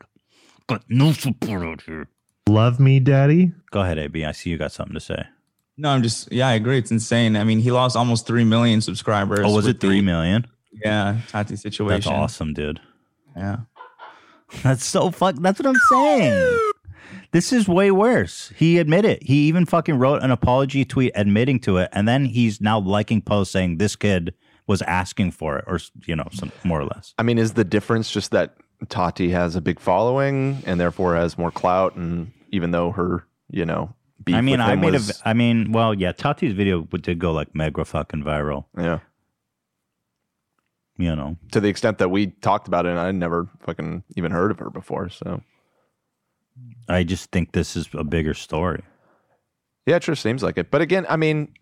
Got 0.67 0.84
no 0.88 1.12
support 1.12 1.63
out 1.63 1.81
here. 1.81 2.08
Love 2.48 2.79
me, 2.79 3.00
daddy. 3.00 3.51
Go 3.72 3.81
ahead, 3.81 3.98
AB. 4.00 4.24
I 4.25 4.31
see 4.31 4.50
you 4.51 4.58
got 4.58 4.72
something 4.72 4.93
to 4.93 5.00
say. 5.00 5.24
No, 5.77 5.89
I'm 5.89 6.03
just 6.03 6.31
yeah, 6.31 6.48
I 6.48 6.53
agree. 6.53 6.77
It's 6.77 6.91
insane. 6.91 7.36
I 7.36 7.43
mean, 7.43 7.60
he 7.60 7.72
lost 7.72 7.96
almost 7.96 8.27
three 8.27 8.43
million 8.43 8.81
subscribers. 8.81 9.39
Oh, 9.43 9.53
was 9.55 9.65
it 9.67 9.79
three 9.79 10.00
the- 10.00 10.05
million? 10.05 10.46
Yeah, 10.72 11.19
Tati 11.29 11.55
situation. 11.55 11.96
That's 11.96 12.08
awesome, 12.08 12.53
dude. 12.53 12.79
Yeah. 13.36 13.58
That's 14.62 14.84
so 14.86 15.10
fuck. 15.12 15.36
That's 15.36 15.60
what 15.60 15.67
I'm 15.67 15.75
saying. 15.91 16.60
This 17.31 17.53
is 17.53 17.67
way 17.67 17.91
worse. 17.91 18.51
He 18.55 18.79
admitted. 18.79 19.19
He 19.21 19.48
even 19.48 19.65
fucking 19.65 19.95
wrote 20.00 20.24
an 20.24 20.31
apology 20.31 20.83
tweet 20.83 21.12
admitting 21.15 21.59
to 21.62 21.77
it, 21.77 21.89
and 21.91 22.07
then 22.07 22.25
he's 22.25 22.59
now 22.59 22.79
liking 22.79 23.21
posts 23.21 23.53
saying 23.53 23.77
this 23.77 23.95
kid 23.95 24.33
was 24.65 24.81
asking 24.83 25.31
for 25.31 25.57
it, 25.57 25.65
or 25.67 25.79
you 26.05 26.15
know, 26.15 26.27
some 26.31 26.51
more 26.63 26.79
or 26.79 26.86
less. 26.86 27.13
I 27.17 27.24
mean, 27.24 27.38
is 27.38 27.53
the 27.53 27.63
difference 27.63 28.09
just 28.09 28.31
that 28.31 28.55
Tati 28.88 29.29
has 29.29 29.55
a 29.55 29.62
big 29.62 29.79
following 29.79 30.62
and 30.65 30.79
therefore 30.79 31.15
has 31.15 31.38
more 31.38 31.51
clout? 31.51 31.95
And 31.95 32.31
even 32.51 32.71
though 32.71 32.91
her, 32.91 33.25
you 33.50 33.65
know, 33.65 33.93
I 34.27 34.41
mean, 34.41 34.59
I 34.59 34.75
made 34.75 34.93
was, 34.93 35.21
a. 35.21 35.29
I 35.29 35.33
mean, 35.33 35.71
well, 35.71 35.93
yeah, 35.93 36.12
Tati's 36.12 36.53
video 36.53 36.81
did 36.81 37.19
go 37.19 37.31
like 37.31 37.53
mega 37.55 37.86
fucking 37.86 38.24
viral. 38.24 38.65
yeah, 38.77 39.00
You 40.98 41.15
know, 41.15 41.38
to 41.51 41.59
the 41.59 41.69
extent 41.69 42.00
that 42.00 42.09
we 42.09 42.27
talked 42.27 42.67
about 42.67 42.86
it, 42.86 42.89
and 42.89 43.00
I 43.00 43.12
never 43.12 43.48
fucking 43.62 44.03
even 44.17 44.31
heard 44.31 44.51
of 44.51 44.59
her 44.59 44.69
before. 44.69 45.09
So 45.09 45.41
I 46.88 47.04
just 47.04 47.32
think 47.32 47.51
this 47.51 47.75
is 47.75 47.88
a 47.94 48.04
bigger 48.04 48.34
story. 48.34 48.84
yeah, 49.86 49.98
it 49.98 50.04
sure 50.04 50.16
seems 50.16 50.42
like 50.42 50.58
it. 50.58 50.72
But 50.72 50.82
again, 50.82 51.06
I 51.10 51.18
mean, 51.18 51.54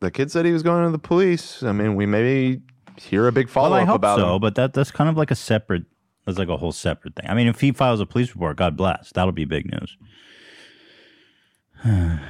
the 0.00 0.10
kid 0.10 0.30
said 0.30 0.46
he 0.46 0.52
was 0.52 0.62
going 0.62 0.84
to 0.84 0.90
the 0.90 0.98
police. 0.98 1.62
I 1.62 1.72
mean, 1.72 1.94
we 1.94 2.06
maybe 2.06 2.62
hear 2.96 3.28
a 3.28 3.32
big 3.32 3.48
follow 3.48 3.70
well, 3.70 3.82
up 3.82 3.88
hope 3.88 3.96
about 3.96 4.18
so, 4.18 4.34
him. 4.34 4.40
but 4.40 4.54
that 4.54 4.72
that's 4.72 4.90
kind 4.90 5.08
of 5.08 5.16
like 5.16 5.30
a 5.30 5.36
separate. 5.36 5.84
That's 6.26 6.38
like 6.38 6.48
a 6.48 6.56
whole 6.56 6.72
separate 6.72 7.16
thing. 7.16 7.26
I 7.28 7.34
mean, 7.34 7.48
if 7.48 7.60
he 7.60 7.72
files 7.72 8.00
a 8.00 8.06
police 8.06 8.34
report, 8.34 8.56
God 8.56 8.76
bless, 8.76 9.10
that'll 9.12 9.32
be 9.32 9.44
big 9.44 9.70
news. 9.70 9.96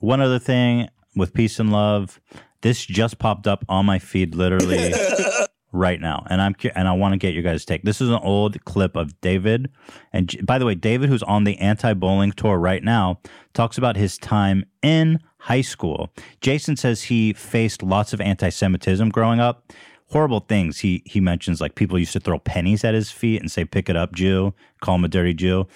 One 0.00 0.20
other 0.20 0.38
thing 0.38 0.88
with 1.14 1.32
peace 1.32 1.58
and 1.58 1.72
love, 1.72 2.20
this 2.62 2.84
just 2.84 3.18
popped 3.18 3.46
up 3.46 3.64
on 3.68 3.86
my 3.86 3.98
feed 3.98 4.34
literally 4.34 4.92
right 5.76 6.00
now, 6.00 6.26
and 6.28 6.40
I'm 6.40 6.54
and 6.74 6.88
I 6.88 6.92
want 6.92 7.12
to 7.12 7.18
get 7.18 7.34
your 7.34 7.42
guys' 7.42 7.64
take. 7.64 7.82
This 7.82 8.00
is 8.00 8.08
an 8.08 8.20
old 8.22 8.64
clip 8.64 8.96
of 8.96 9.20
David, 9.20 9.70
and 10.12 10.34
by 10.44 10.58
the 10.58 10.66
way, 10.66 10.74
David, 10.74 11.08
who's 11.08 11.22
on 11.22 11.44
the 11.44 11.58
anti 11.58 11.92
bowling 11.94 12.32
tour 12.32 12.58
right 12.58 12.82
now, 12.82 13.20
talks 13.54 13.78
about 13.78 13.96
his 13.96 14.18
time 14.18 14.64
in 14.82 15.20
high 15.38 15.60
school. 15.60 16.12
Jason 16.40 16.76
says 16.76 17.04
he 17.04 17.32
faced 17.32 17.82
lots 17.82 18.12
of 18.12 18.20
anti-Semitism 18.20 19.10
growing 19.10 19.38
up. 19.38 19.72
Horrible 20.10 20.40
things. 20.40 20.78
He 20.78 21.02
he 21.04 21.20
mentions 21.20 21.60
like 21.60 21.74
people 21.74 21.98
used 21.98 22.12
to 22.14 22.20
throw 22.20 22.38
pennies 22.38 22.84
at 22.84 22.94
his 22.94 23.10
feet 23.10 23.40
and 23.40 23.50
say 23.50 23.64
"pick 23.64 23.88
it 23.88 23.96
up, 23.96 24.14
Jew," 24.14 24.54
call 24.80 24.96
him 24.96 25.04
a 25.04 25.08
dirty 25.08 25.34
Jew. 25.34 25.66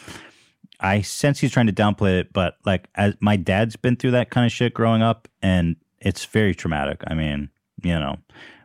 I 0.80 1.02
sense 1.02 1.40
he's 1.40 1.52
trying 1.52 1.66
to 1.66 1.72
downplay 1.72 2.20
it, 2.20 2.32
but 2.32 2.56
like 2.64 2.88
as 2.94 3.14
my 3.20 3.36
dad's 3.36 3.76
been 3.76 3.96
through 3.96 4.12
that 4.12 4.30
kind 4.30 4.46
of 4.46 4.52
shit 4.52 4.72
growing 4.72 5.02
up, 5.02 5.28
and 5.42 5.76
it's 6.00 6.24
very 6.24 6.54
traumatic. 6.54 7.02
I 7.06 7.14
mean, 7.14 7.50
you 7.82 7.98
know, 7.98 8.16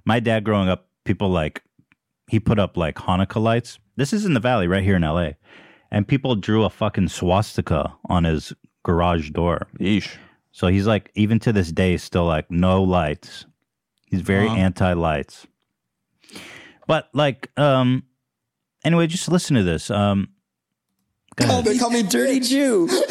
my 0.06 0.20
dad 0.20 0.44
growing 0.44 0.70
up, 0.70 0.88
people 1.06 1.30
like 1.30 1.64
he 2.28 2.40
put 2.40 2.60
up 2.60 2.76
like 2.76 2.96
Hanukkah 2.96 3.42
lights. 3.42 3.80
This 3.96 4.12
is 4.12 4.26
in 4.26 4.34
the 4.34 4.40
valley 4.40 4.68
right 4.68 4.84
here 4.84 4.96
in 4.98 5.04
LA. 5.04 5.32
And 5.92 6.06
people 6.08 6.36
drew 6.36 6.64
a 6.66 6.70
fucking 6.70 7.08
swastika 7.08 7.94
on 8.10 8.24
his 8.26 8.52
garage 8.84 9.30
door. 9.30 9.68
Yeesh. 9.80 10.10
So 10.52 10.68
he's 10.68 10.88
like, 10.88 11.12
even 11.16 11.40
to 11.40 11.54
this 11.54 11.72
day, 11.72 11.96
still 11.98 12.26
like, 12.26 12.50
no 12.52 12.82
lights. 12.84 13.46
He's 14.10 14.22
very 14.22 14.48
Uh-huh. 14.48 14.56
anti 14.58 14.94
lights. 14.94 15.48
But 16.88 17.10
like, 17.14 17.50
um, 17.58 18.04
anyway, 18.84 19.08
just 19.08 19.30
listen 19.30 19.56
to 19.56 19.64
this. 19.64 19.90
Um, 19.92 20.30
go 21.36 21.46
ahead. 21.46 21.66
They 21.66 21.78
call 21.78 21.90
me 21.92 22.04
Dirty 22.04 22.40
Jew. 22.40 22.88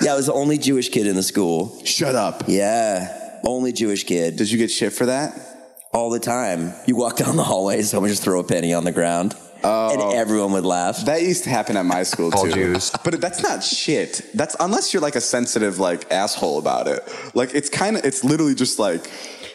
yeah, 0.00 0.12
I 0.12 0.16
was 0.16 0.26
the 0.26 0.32
only 0.34 0.58
Jewish 0.58 0.88
kid 0.88 1.06
in 1.06 1.16
the 1.16 1.22
school. 1.22 1.82
Shut 1.84 2.14
up. 2.14 2.44
Yeah, 2.46 3.40
only 3.44 3.72
Jewish 3.72 4.04
kid. 4.04 4.36
Did 4.36 4.50
you 4.50 4.58
get 4.58 4.70
shit 4.70 4.92
for 4.92 5.06
that? 5.06 5.55
All 5.96 6.10
the 6.10 6.20
time. 6.20 6.74
You 6.86 6.94
walk 6.94 7.16
down 7.16 7.36
the 7.36 7.42
hallway, 7.42 7.80
someone 7.80 8.10
just 8.10 8.22
throw 8.22 8.38
a 8.38 8.44
penny 8.44 8.74
on 8.74 8.84
the 8.84 8.92
ground. 8.92 9.34
Oh. 9.64 9.90
And 9.92 10.14
everyone 10.14 10.52
would 10.52 10.66
laugh. 10.66 10.98
That 11.06 11.22
used 11.22 11.44
to 11.44 11.50
happen 11.50 11.74
at 11.78 11.86
my 11.86 12.02
school 12.02 12.30
All 12.34 12.44
too. 12.44 12.52
Jews. 12.52 12.90
But 13.02 13.18
that's 13.18 13.42
not 13.42 13.64
shit. 13.64 14.20
That's 14.34 14.54
unless 14.60 14.92
you're 14.92 15.00
like 15.00 15.16
a 15.16 15.22
sensitive 15.22 15.78
like 15.78 16.12
asshole 16.12 16.58
about 16.58 16.86
it. 16.86 17.02
Like 17.34 17.54
it's 17.54 17.70
kind 17.70 17.96
of 17.96 18.04
it's 18.04 18.22
literally 18.22 18.54
just 18.54 18.78
like 18.78 19.10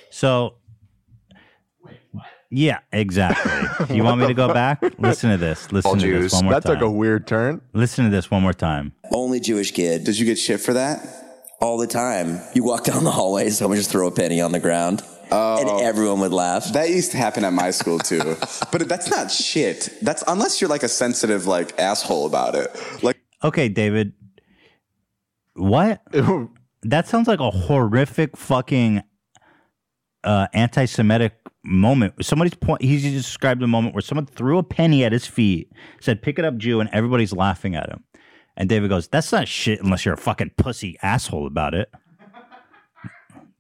So, 0.09 0.55
yeah, 2.49 2.79
exactly. 2.91 3.95
you 3.95 4.03
want 4.03 4.19
me 4.19 4.25
to 4.25 4.33
go 4.33 4.51
back? 4.51 4.81
Listen 4.97 5.29
to 5.29 5.37
this. 5.37 5.71
Listen 5.71 5.89
All 5.89 5.95
to 5.95 6.01
Jews. 6.01 6.23
this 6.23 6.33
one 6.33 6.45
more 6.45 6.53
That 6.55 6.63
time. 6.63 6.73
That 6.73 6.79
took 6.79 6.87
a 6.87 6.91
weird 6.91 7.27
turn. 7.27 7.61
Listen 7.73 8.05
to 8.05 8.09
this 8.11 8.31
one 8.31 8.41
more 8.41 8.53
time. 8.53 8.93
Only 9.11 9.39
Jewish 9.39 9.71
kid. 9.73 10.05
Did 10.05 10.17
you 10.17 10.25
get 10.25 10.39
shit 10.39 10.59
for 10.59 10.73
that? 10.73 11.05
All 11.61 11.77
the 11.77 11.85
time. 11.85 12.39
You 12.55 12.63
walk 12.63 12.83
down 12.83 13.03
the 13.03 13.11
hallway, 13.11 13.49
someone 13.51 13.77
just 13.77 13.91
throw 13.91 14.07
a 14.07 14.11
penny 14.11 14.41
on 14.41 14.51
the 14.51 14.59
ground. 14.59 15.03
Oh. 15.31 15.59
And 15.59 15.81
everyone 15.81 16.19
would 16.19 16.33
laugh. 16.33 16.73
That 16.73 16.89
used 16.89 17.11
to 17.11 17.17
happen 17.17 17.45
at 17.45 17.53
my 17.53 17.71
school 17.71 17.99
too. 17.99 18.19
but 18.71 18.87
that's 18.89 19.09
not 19.09 19.31
shit. 19.31 19.89
That's 20.01 20.23
unless 20.27 20.59
you're 20.59 20.69
like 20.69 20.83
a 20.83 20.89
sensitive 20.89 21.47
like 21.47 21.77
asshole 21.79 22.25
about 22.25 22.55
it. 22.55 22.69
Like 23.01 23.17
Okay, 23.43 23.69
David. 23.69 24.13
What? 25.53 26.01
that 26.83 27.07
sounds 27.07 27.27
like 27.27 27.39
a 27.39 27.51
horrific 27.51 28.37
fucking 28.37 29.03
uh, 30.23 30.47
anti-Semitic 30.53 31.33
moment. 31.63 32.23
Somebody's 32.23 32.53
point. 32.53 32.81
He 32.81 32.99
just 32.99 33.13
described 33.13 33.63
a 33.63 33.67
moment 33.67 33.95
where 33.95 34.01
someone 34.01 34.25
threw 34.25 34.57
a 34.57 34.63
penny 34.63 35.03
at 35.03 35.11
his 35.11 35.25
feet, 35.25 35.71
said 35.99 36.21
"Pick 36.21 36.39
it 36.39 36.45
up, 36.45 36.57
Jew," 36.57 36.79
and 36.79 36.89
everybody's 36.93 37.33
laughing 37.33 37.75
at 37.75 37.89
him. 37.89 38.03
And 38.55 38.69
David 38.69 38.89
goes, 38.89 39.07
"That's 39.07 39.31
not 39.31 39.47
shit 39.47 39.81
unless 39.81 40.05
you're 40.05 40.13
a 40.13 40.17
fucking 40.17 40.51
pussy 40.57 40.97
asshole 41.01 41.47
about 41.47 41.73
it." 41.73 41.91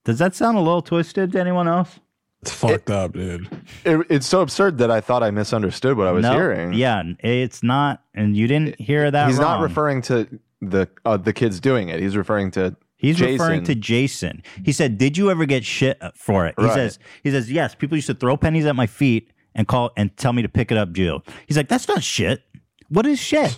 Does 0.03 0.19
that 0.19 0.35
sound 0.35 0.57
a 0.57 0.61
little 0.61 0.81
twisted 0.81 1.31
to 1.33 1.39
anyone 1.39 1.67
else? 1.67 1.99
It's 2.41 2.51
fucked 2.51 2.89
up, 2.89 3.13
dude. 3.13 3.47
It, 3.85 4.05
it's 4.09 4.25
so 4.25 4.41
absurd 4.41 4.79
that 4.79 4.89
I 4.89 4.99
thought 4.99 5.21
I 5.21 5.29
misunderstood 5.29 5.95
what 5.95 6.07
I 6.07 6.11
was 6.11 6.23
No, 6.23 6.33
hearing. 6.33 6.73
Yeah, 6.73 7.03
it's 7.19 7.61
not, 7.61 8.01
and 8.15 8.35
you 8.35 8.47
didn't 8.47 8.79
hear 8.81 9.11
that. 9.11 9.27
He's 9.27 9.37
not 9.39 9.61
referring 9.61 10.01
to 10.03 10.27
the 10.59 10.87
uh, 11.05 11.17
the 11.17 11.33
kids 11.33 11.59
doing 11.59 11.89
it. 11.89 11.99
He's 11.99 12.17
referring 12.17 12.49
to 12.51 12.75
He's 12.97 13.17
Jason. 13.17 13.33
referring 13.33 13.63
to 13.65 13.75
Jason. 13.75 14.41
He 14.65 14.71
said, 14.71 14.97
"Did 14.97 15.17
you 15.17 15.29
ever 15.29 15.45
get 15.45 15.63
shit 15.63 16.01
for 16.15 16.47
it?" 16.47 16.55
He 16.57 16.65
Right. 16.65 16.73
says, 16.73 16.97
"He 17.23 17.29
says 17.29 17.51
yes. 17.51 17.75
People 17.75 17.95
used 17.97 18.07
to 18.07 18.15
throw 18.15 18.37
pennies 18.37 18.65
at 18.65 18.75
my 18.75 18.87
feet 18.87 19.29
and 19.53 19.67
call 19.67 19.91
and 19.95 20.15
tell 20.17 20.33
me 20.33 20.41
to 20.41 20.49
pick 20.49 20.71
it 20.71 20.79
up, 20.79 20.93
Jew." 20.93 21.21
He's 21.45 21.57
like, 21.57 21.67
"That's 21.67 21.87
not 21.87 22.01
shit. 22.03 22.41
What 22.89 23.05
is 23.05 23.19
shit?" 23.19 23.55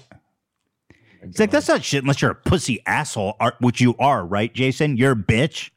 He's 1.26 1.40
like, 1.40 1.52
"That's 1.52 1.70
not 1.70 1.86
shit 1.86 2.04
unless 2.04 2.22
you're 2.22 2.32
a 2.32 2.36
pussy 2.36 2.82
asshole, 2.86 3.38
which 3.62 3.80
you 3.80 3.96
are, 3.98 4.26
right, 4.26 4.54
Jason? 4.54 4.98
You're 4.98 5.14
a 5.14 5.16
bitch." 5.16 5.70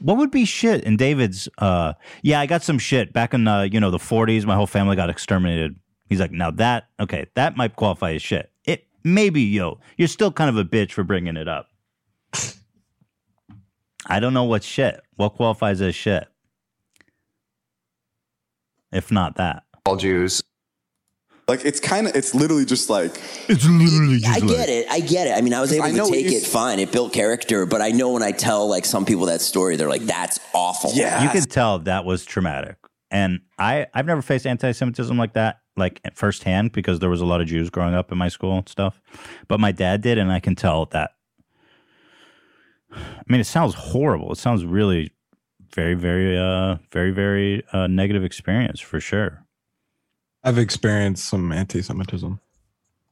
What 0.00 0.16
would 0.16 0.30
be 0.30 0.44
shit 0.44 0.84
in 0.84 0.96
David's? 0.96 1.48
uh 1.58 1.94
Yeah, 2.22 2.40
I 2.40 2.46
got 2.46 2.62
some 2.62 2.78
shit 2.78 3.12
back 3.12 3.34
in 3.34 3.44
the 3.44 3.68
you 3.70 3.80
know 3.80 3.90
the 3.90 3.98
40s. 3.98 4.44
My 4.44 4.56
whole 4.56 4.66
family 4.66 4.96
got 4.96 5.10
exterminated. 5.10 5.76
He's 6.08 6.20
like, 6.20 6.32
now 6.32 6.50
that 6.52 6.88
okay, 6.98 7.26
that 7.34 7.56
might 7.56 7.76
qualify 7.76 8.12
as 8.12 8.22
shit. 8.22 8.50
It 8.64 8.86
maybe 9.04 9.42
yo, 9.42 9.80
you're 9.96 10.08
still 10.08 10.32
kind 10.32 10.50
of 10.50 10.56
a 10.56 10.64
bitch 10.64 10.92
for 10.92 11.04
bringing 11.04 11.36
it 11.36 11.48
up. 11.48 11.68
I 14.06 14.18
don't 14.18 14.34
know 14.34 14.44
what's 14.44 14.66
shit. 14.66 15.00
What 15.16 15.34
qualifies 15.34 15.80
as 15.82 15.94
shit? 15.94 16.26
If 18.92 19.12
not 19.12 19.36
that. 19.36 19.62
All 19.86 19.96
Jews. 19.96 20.39
Like 21.50 21.64
it's 21.64 21.80
kind 21.80 22.06
of, 22.06 22.14
it's 22.14 22.32
literally 22.32 22.64
just 22.64 22.88
like 22.88 23.20
it's 23.48 23.66
literally 23.66 24.20
I 24.24 24.38
get 24.38 24.68
it. 24.68 24.86
I 24.88 25.00
get 25.00 25.26
it. 25.26 25.36
I 25.36 25.40
mean, 25.40 25.52
I 25.52 25.60
was 25.60 25.72
able 25.72 25.86
I 25.86 25.90
to 25.90 26.08
take 26.08 26.26
it 26.26 26.46
fine. 26.46 26.78
It 26.78 26.92
built 26.92 27.12
character, 27.12 27.66
but 27.66 27.82
I 27.82 27.90
know 27.90 28.12
when 28.12 28.22
I 28.22 28.30
tell 28.30 28.68
like 28.68 28.84
some 28.84 29.04
people 29.04 29.26
that 29.26 29.40
story, 29.40 29.74
they're 29.74 29.88
like, 29.88 30.02
"That's 30.02 30.38
awful." 30.54 30.92
Yeah, 30.94 31.24
You 31.24 31.28
could 31.28 31.50
tell 31.50 31.80
that 31.80 32.04
was 32.04 32.24
traumatic. 32.24 32.76
And 33.10 33.40
I, 33.58 33.88
I've 33.92 34.06
never 34.06 34.22
faced 34.22 34.46
anti 34.46 34.70
Semitism 34.70 35.18
like 35.18 35.32
that, 35.32 35.58
like 35.76 36.00
firsthand, 36.14 36.70
because 36.70 37.00
there 37.00 37.10
was 37.10 37.20
a 37.20 37.26
lot 37.26 37.40
of 37.40 37.48
Jews 37.48 37.68
growing 37.68 37.94
up 37.94 38.12
in 38.12 38.18
my 38.18 38.28
school 38.28 38.56
and 38.58 38.68
stuff. 38.68 39.02
But 39.48 39.58
my 39.58 39.72
dad 39.72 40.02
did, 40.02 40.18
and 40.18 40.30
I 40.30 40.38
can 40.38 40.54
tell 40.54 40.86
that. 40.92 41.16
I 42.92 43.22
mean, 43.26 43.40
it 43.40 43.48
sounds 43.48 43.74
horrible. 43.74 44.30
It 44.30 44.38
sounds 44.38 44.64
really 44.64 45.10
very, 45.74 45.94
very, 45.94 46.38
uh, 46.38 46.76
very, 46.92 47.10
very 47.10 47.64
uh, 47.72 47.88
negative 47.88 48.22
experience 48.22 48.78
for 48.78 49.00
sure. 49.00 49.44
I've 50.42 50.58
experienced 50.58 51.26
some 51.26 51.52
anti-Semitism. 51.52 52.40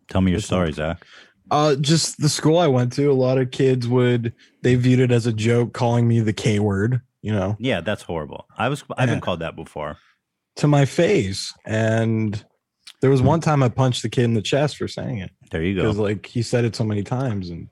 Tell 0.08 0.20
me 0.20 0.30
your 0.30 0.40
story, 0.40 0.72
Zach. 0.72 1.04
Uh, 1.50 1.76
just 1.76 2.20
the 2.20 2.28
school 2.28 2.58
I 2.58 2.66
went 2.66 2.92
to, 2.94 3.06
a 3.10 3.12
lot 3.12 3.38
of 3.38 3.50
kids 3.50 3.88
would 3.88 4.32
they 4.62 4.74
viewed 4.74 5.00
it 5.00 5.10
as 5.10 5.26
a 5.26 5.32
joke, 5.32 5.72
calling 5.72 6.06
me 6.08 6.20
the 6.20 6.32
K 6.32 6.58
word. 6.58 7.00
You 7.20 7.32
know, 7.32 7.56
Yeah, 7.58 7.80
that's 7.80 8.02
horrible. 8.02 8.46
I 8.56 8.68
was, 8.68 8.84
I've 8.96 9.08
been 9.08 9.20
called 9.20 9.40
that 9.40 9.56
before. 9.56 9.98
to 10.56 10.68
my 10.68 10.84
face, 10.84 11.52
and 11.66 12.44
there 13.00 13.10
was 13.10 13.20
one 13.20 13.40
time 13.40 13.62
I 13.62 13.68
punched 13.68 14.02
the 14.02 14.08
kid 14.08 14.24
in 14.24 14.34
the 14.34 14.42
chest 14.42 14.76
for 14.76 14.86
saying 14.88 15.18
it. 15.18 15.30
There 15.50 15.62
you 15.62 15.74
go. 15.74 15.82
Because 15.82 15.98
like 15.98 16.26
he 16.26 16.42
said 16.42 16.64
it 16.64 16.76
so 16.76 16.84
many 16.84 17.02
times, 17.02 17.50
and 17.50 17.68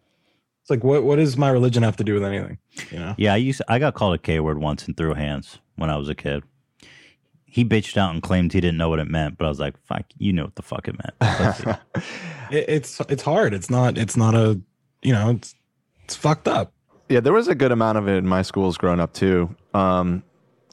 it's 0.63 0.71
like, 0.71 0.83
what 0.83 1.05
what 1.05 1.17
does 1.17 1.37
my 1.37 1.49
religion 1.51 1.83
have 1.83 1.97
to 1.97 2.05
do 2.05 2.15
with 2.15 2.25
anything? 2.25 2.59
You 2.91 2.99
know. 2.99 3.15
Yeah, 3.19 3.35
I 3.35 3.37
used 3.37 3.63
I 3.69 3.79
got 3.79 3.95
called 3.95 4.15
a 4.15 4.19
K 4.19 4.41
word 4.41 4.59
once 4.59 4.87
and 4.87 4.97
threw 4.97 5.15
hands 5.15 5.59
when 5.77 5.91
I 5.91 5.97
was 5.97 6.09
a 6.09 6.15
kid. 6.15 6.43
He 7.57 7.65
bitched 7.65 7.97
out 7.97 8.13
and 8.13 8.23
claimed 8.23 8.53
he 8.53 8.61
didn't 8.61 8.77
know 8.77 8.91
what 8.91 8.99
it 8.99 9.09
meant, 9.09 9.39
but 9.39 9.47
I 9.47 9.49
was 9.49 9.59
like, 9.59 9.83
"Fuck, 9.87 10.05
you 10.19 10.31
know 10.31 10.45
what 10.45 10.57
the 10.57 10.63
fuck 10.63 10.89
it 10.89 10.95
meant." 10.99 11.79
It, 12.49 12.67
it's 12.69 13.01
it's 13.09 13.23
hard. 13.23 13.55
It's 13.55 13.71
not 13.71 13.97
it's 13.99 14.17
not 14.17 14.35
a 14.35 14.61
you 15.03 15.13
know 15.13 15.31
it's 15.31 15.55
it's 16.05 16.15
fucked 16.15 16.47
up. 16.47 16.73
Yeah, 17.09 17.19
there 17.21 17.33
was 17.33 17.49
a 17.49 17.55
good 17.55 17.73
amount 17.73 17.97
of 17.97 18.09
it 18.09 18.17
in 18.19 18.27
my 18.27 18.43
schools 18.43 18.77
growing 18.77 19.01
up 19.01 19.15
too. 19.15 19.57
Um, 19.73 20.23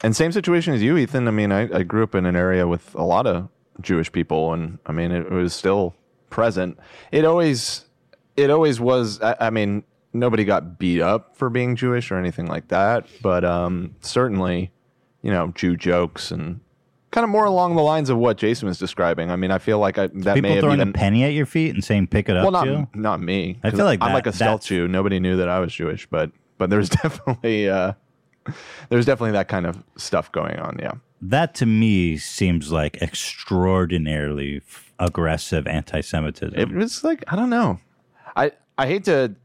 and 0.04 0.14
same 0.14 0.34
situation 0.34 0.74
as 0.74 0.84
you, 0.84 0.98
Ethan. 0.98 1.28
I 1.28 1.32
mean, 1.32 1.54
I, 1.54 1.62
I 1.74 1.84
grew 1.84 2.04
up 2.04 2.14
in 2.14 2.26
an 2.26 2.36
area 2.36 2.68
with 2.68 2.94
a 2.94 3.04
lot 3.04 3.26
of 3.26 3.48
Jewish 3.82 4.12
people, 4.12 4.54
and 4.54 4.78
I 4.86 4.92
mean, 4.92 5.12
it 5.12 5.32
was 5.32 5.54
still 5.54 5.96
present. 6.30 6.78
It 7.12 7.24
always, 7.24 7.86
it 8.36 8.52
always 8.52 8.82
was. 8.82 9.22
I, 9.22 9.38
I 9.40 9.50
mean, 9.50 9.84
nobody 10.12 10.44
got 10.44 10.78
beat 10.78 11.02
up 11.02 11.38
for 11.38 11.50
being 11.50 11.76
Jewish 11.78 12.12
or 12.12 12.18
anything 12.18 12.46
like 12.46 12.68
that, 12.68 13.08
but 13.24 13.44
um, 13.44 13.96
certainly, 14.02 14.72
you 15.22 15.32
know, 15.32 15.48
Jew 15.56 15.76
jokes 15.76 16.30
and 16.30 16.60
kind 17.14 17.24
of 17.24 17.30
more 17.30 17.46
along 17.46 17.76
the 17.76 17.82
lines 17.82 18.10
of 18.10 18.18
what 18.18 18.38
Jason 18.38 18.68
was 18.68 18.80
describing. 18.80 19.30
I 19.32 19.36
mean, 19.36 19.52
I 19.52 19.60
feel 19.60 19.78
like 19.80 19.98
I, 19.98 20.08
that 20.08 20.16
may 20.26 20.34
People 20.34 20.50
have 20.52 20.60
throwing 20.62 20.80
even 20.80 20.90
a 20.90 20.94
penny 20.94 21.24
at 21.24 21.34
your 21.34 21.46
feet 21.46 21.74
and 21.74 21.84
saying 21.84 22.08
"pick 22.08 22.28
it 22.28 22.36
up." 22.36 22.44
well, 22.44 22.52
not 22.52 22.66
Jew? 22.66 22.88
not 22.96 23.22
me. 23.22 23.60
I 23.64 23.70
feel 23.72 23.86
like 23.86 24.02
I'm 24.02 24.10
that- 24.10 24.14
like 24.16 24.28
a 24.28 24.34
stealth 24.34 24.66
Jew. 24.66 24.88
Nobody 24.88 25.20
knew 25.20 25.38
that 25.38 25.48
I 25.48 25.60
was 25.60 25.72
Jewish, 25.74 26.08
but 26.08 26.32
but 26.58 26.70
there's 26.70 26.90
definitely 27.04 27.70
uh, 27.70 27.94
there's 28.90 29.06
definitely 29.06 29.32
that 29.34 29.48
kind 29.48 29.66
of 29.66 29.82
stuff 29.96 30.32
going 30.32 30.58
on. 30.60 30.78
Yeah. 30.82 30.94
That 31.22 31.56
to 31.56 31.66
me 31.66 32.18
seems 32.18 32.72
like 32.72 33.02
extraordinarily 33.02 34.58
f- 34.58 34.92
aggressive 35.00 35.68
anti-Semitism. 35.68 36.60
It 36.60 36.72
was 36.72 37.04
like 37.04 37.24
I 37.28 37.36
don't 37.36 37.50
know. 37.50 37.80
I 38.36 38.52
I 38.78 38.88
hate 38.88 39.06
to 39.06 39.36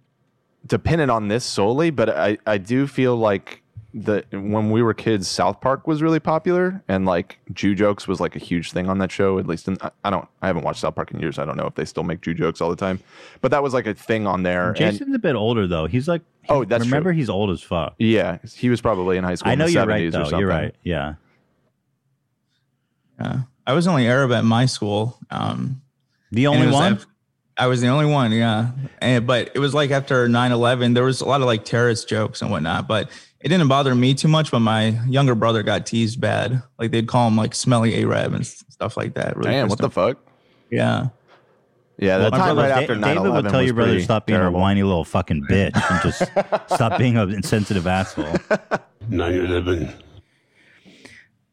to 0.68 0.78
pin 0.78 1.00
it 1.00 1.10
on 1.10 1.28
this 1.28 1.44
solely, 1.44 1.90
but 1.90 2.08
I 2.08 2.38
I 2.46 2.58
do 2.58 2.86
feel 2.86 3.16
like 3.16 3.62
the 3.94 4.22
when 4.32 4.70
we 4.70 4.82
were 4.82 4.92
kids, 4.92 5.26
South 5.28 5.60
Park 5.62 5.86
was 5.86 6.02
really 6.02 6.20
popular, 6.20 6.82
and 6.88 7.06
like 7.06 7.38
Jew 7.52 7.74
jokes 7.74 8.06
was 8.06 8.20
like 8.20 8.36
a 8.36 8.38
huge 8.38 8.72
thing 8.72 8.88
on 8.88 8.98
that 8.98 9.10
show. 9.10 9.38
At 9.38 9.46
least, 9.46 9.66
in, 9.66 9.78
I, 9.80 9.90
I 10.04 10.10
don't, 10.10 10.28
I 10.42 10.46
haven't 10.46 10.62
watched 10.64 10.80
South 10.80 10.94
Park 10.94 11.10
in 11.10 11.20
years. 11.20 11.38
I 11.38 11.44
don't 11.46 11.56
know 11.56 11.66
if 11.66 11.74
they 11.74 11.84
still 11.86 12.02
make 12.02 12.20
Jew 12.20 12.34
jokes 12.34 12.60
all 12.60 12.68
the 12.70 12.76
time, 12.76 13.00
but 13.40 13.50
that 13.50 13.62
was 13.62 13.72
like 13.72 13.86
a 13.86 13.94
thing 13.94 14.26
on 14.26 14.42
there. 14.42 14.68
and- 14.68 14.76
Jason's 14.76 15.14
a 15.14 15.18
bit 15.18 15.34
older 15.36 15.66
though. 15.66 15.86
He's 15.86 16.06
like, 16.06 16.22
Oh, 16.50 16.64
that's 16.64 16.84
true. 16.84 16.90
remember 16.90 17.12
he's 17.12 17.28
old 17.30 17.50
as 17.50 17.62
fuck. 17.62 17.94
yeah, 17.98 18.38
he 18.54 18.68
was 18.70 18.80
probably 18.80 19.16
in 19.16 19.24
high 19.24 19.34
school. 19.34 19.50
I 19.50 19.52
in 19.54 19.58
know 19.58 19.66
the 19.66 19.72
you're 19.72 19.86
70s 19.86 20.14
right 20.14 20.30
though. 20.30 20.38
You're 20.38 20.48
right. 20.48 20.74
Yeah. 20.82 21.14
Yeah. 23.20 23.40
I 23.66 23.72
was 23.72 23.86
only 23.86 24.06
Arab 24.06 24.32
at 24.32 24.44
my 24.44 24.66
school. 24.66 25.18
Um, 25.30 25.82
The 26.30 26.46
only 26.46 26.68
one? 26.70 26.94
af- 26.94 27.06
I 27.56 27.66
was 27.66 27.80
the 27.80 27.88
only 27.88 28.06
one, 28.06 28.30
yeah. 28.32 28.70
And, 29.00 29.26
but 29.26 29.50
it 29.54 29.58
was 29.58 29.74
like 29.74 29.90
after 29.90 30.28
9 30.28 30.52
11, 30.52 30.94
there 30.94 31.02
was 31.04 31.20
a 31.20 31.24
lot 31.26 31.40
of 31.40 31.46
like 31.46 31.64
terrorist 31.64 32.08
jokes 32.08 32.40
and 32.40 32.50
whatnot. 32.52 32.86
But 32.86 33.10
it 33.40 33.48
didn't 33.48 33.68
bother 33.68 33.94
me 33.94 34.14
too 34.14 34.28
much. 34.28 34.50
But 34.50 34.60
my 34.60 34.98
younger 35.06 35.34
brother 35.34 35.62
got 35.62 35.86
teased 35.86 36.20
bad. 36.20 36.62
Like 36.78 36.90
they'd 36.90 37.06
call 37.08 37.28
him 37.28 37.36
like 37.36 37.54
smelly 37.54 37.94
Arab 38.02 38.34
and 38.34 38.46
stuff 38.46 38.96
like 38.96 39.14
that. 39.14 39.36
Really 39.36 39.50
Damn, 39.50 39.66
pissed 39.68 39.80
what 39.80 39.84
the 39.86 39.90
fuck? 39.90 40.18
Yeah. 40.70 41.08
Yeah, 42.00 42.18
that 42.18 42.30
My 42.30 42.38
time 42.38 42.54
brother- 42.54 42.60
right 42.62 42.68
Da- 42.76 42.80
after 42.82 42.94
9 42.96 43.16
David 43.16 43.32
would 43.32 43.48
tell 43.48 43.62
your 43.62 43.74
brother 43.74 43.94
to 43.94 44.02
stop 44.04 44.26
being 44.26 44.38
terrible. 44.38 44.58
a 44.60 44.62
whiny 44.62 44.84
little 44.84 45.04
fucking 45.04 45.46
bitch 45.50 45.72
and 45.74 46.02
just 46.02 46.18
stop 46.72 46.96
being 46.96 47.16
an 47.16 47.30
insensitive 47.34 47.86
asshole. 47.88 48.36
9 49.08 49.32
11. 49.34 49.92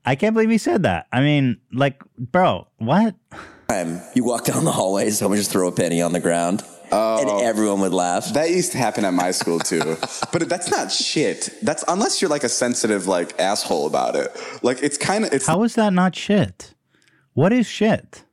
I 0.06 0.14
can't 0.16 0.36
believe 0.36 0.52
he 0.52 0.60
said 0.60 0.84
that. 0.84 1.08
I 1.12 1.22
mean, 1.22 1.58
like, 1.74 2.04
bro, 2.20 2.68
what? 2.78 3.16
You 4.14 4.24
walk 4.24 4.46
down 4.46 4.66
the 4.66 4.72
hallway, 4.72 5.10
someone 5.10 5.38
just 5.40 5.52
throw 5.52 5.68
a 5.68 5.72
penny 5.72 6.00
on 6.00 6.14
the 6.14 6.20
ground, 6.20 6.64
and 6.92 7.30
oh. 7.30 7.42
everyone 7.44 7.82
would 7.82 7.94
laugh. 7.94 8.34
That 8.34 8.50
used 8.50 8.72
to 8.74 8.78
happen 8.78 9.06
at 9.06 9.14
my 9.14 9.32
school 9.32 9.60
too. 9.60 9.98
but 10.32 10.48
that's 10.50 10.70
not 10.70 10.92
shit. 10.92 11.50
That's 11.62 11.84
unless 11.88 12.22
you're 12.22 12.30
like 12.30 12.44
a 12.44 12.50
sensitive 12.50 13.08
like 13.08 13.40
asshole 13.40 13.88
about 13.88 14.16
it. 14.16 14.36
Like 14.62 14.82
it's 14.82 14.98
kind 14.98 15.26
of 15.26 15.34
it's 15.34 15.48
How 15.48 15.64
is 15.64 15.76
that 15.76 15.94
not 15.94 16.16
shit? 16.16 16.74
What 17.34 17.52
is 17.52 17.68
shit? 17.68 18.24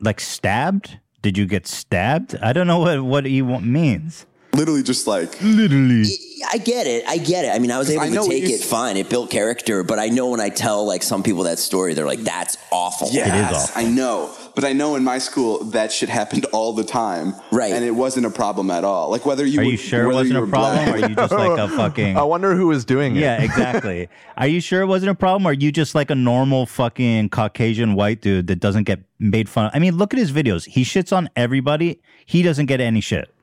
Like 0.00 0.20
stabbed? 0.20 0.98
Did 1.22 1.38
you 1.38 1.46
get 1.46 1.66
stabbed? 1.66 2.36
I 2.42 2.52
don't 2.52 2.66
know 2.66 2.78
what 2.78 3.02
what 3.02 3.24
he 3.24 3.42
wa- 3.42 3.60
means. 3.60 4.26
Literally 4.54 4.82
just 4.82 5.06
like 5.06 5.40
Literally. 5.42 6.04
I 6.52 6.58
get 6.58 6.86
it. 6.86 7.04
I 7.08 7.16
get 7.16 7.46
it. 7.46 7.54
I 7.54 7.58
mean, 7.58 7.70
I 7.70 7.78
was 7.78 7.88
able 7.90 8.02
I 8.02 8.10
to 8.10 8.28
take 8.28 8.44
it 8.44 8.60
s- 8.60 8.64
fine. 8.64 8.98
It 8.98 9.08
built 9.08 9.30
character, 9.30 9.82
but 9.82 9.98
I 9.98 10.08
know 10.08 10.28
when 10.28 10.40
I 10.40 10.50
tell 10.50 10.86
like 10.86 11.02
some 11.02 11.22
people 11.22 11.44
that 11.44 11.58
story, 11.58 11.94
they're 11.94 12.04
like, 12.04 12.20
"That's 12.20 12.58
awful." 12.70 13.08
Yes, 13.10 13.72
I 13.74 13.84
know. 13.84 14.30
But 14.54 14.64
I 14.64 14.72
know 14.74 14.94
in 14.94 15.02
my 15.02 15.18
school 15.18 15.64
that 15.70 15.90
shit 15.90 16.08
happened 16.10 16.44
all 16.52 16.74
the 16.74 16.84
time. 16.84 17.34
Right. 17.50 17.72
And 17.72 17.82
it 17.84 17.92
wasn't 17.92 18.26
a 18.26 18.30
problem 18.30 18.70
at 18.70 18.84
all. 18.84 19.10
Like 19.10 19.24
whether 19.24 19.44
you 19.46 19.60
Are 19.60 19.64
were- 19.64 19.70
you 19.70 19.76
sure 19.78 20.10
it 20.10 20.14
wasn't 20.14 20.36
a 20.38 20.46
problem? 20.46 20.84
black- 20.84 20.88
Or 20.88 21.04
are 21.04 21.08
you 21.08 21.14
just 21.16 21.32
like 21.32 21.58
a 21.58 21.68
fucking 21.68 22.16
I 22.18 22.22
wonder 22.24 22.54
who 22.54 22.66
was 22.68 22.84
doing 22.84 23.16
it. 23.16 23.20
Yeah, 23.20 23.40
exactly. 23.42 24.08
Are 24.36 24.46
you 24.46 24.60
sure 24.60 24.82
it 24.82 24.86
wasn't 24.86 25.10
a 25.10 25.14
problem? 25.14 25.46
Or 25.46 25.50
are 25.50 25.54
you 25.54 25.72
just 25.72 25.94
like 25.94 26.10
a 26.10 26.14
normal 26.14 26.66
fucking 26.66 27.30
Caucasian 27.30 27.94
white 27.94 28.20
dude 28.20 28.46
that 28.48 28.60
doesn't 28.60 28.84
get 28.84 29.00
made 29.18 29.48
fun 29.48 29.66
of? 29.66 29.72
I 29.74 29.78
mean, 29.78 29.96
look 29.96 30.12
at 30.12 30.18
his 30.20 30.30
videos. 30.30 30.66
He 30.66 30.82
shits 30.84 31.16
on 31.16 31.30
everybody. 31.36 32.00
He 32.26 32.42
doesn't 32.42 32.66
get 32.66 32.80
any 32.80 33.00
shit. 33.00 33.33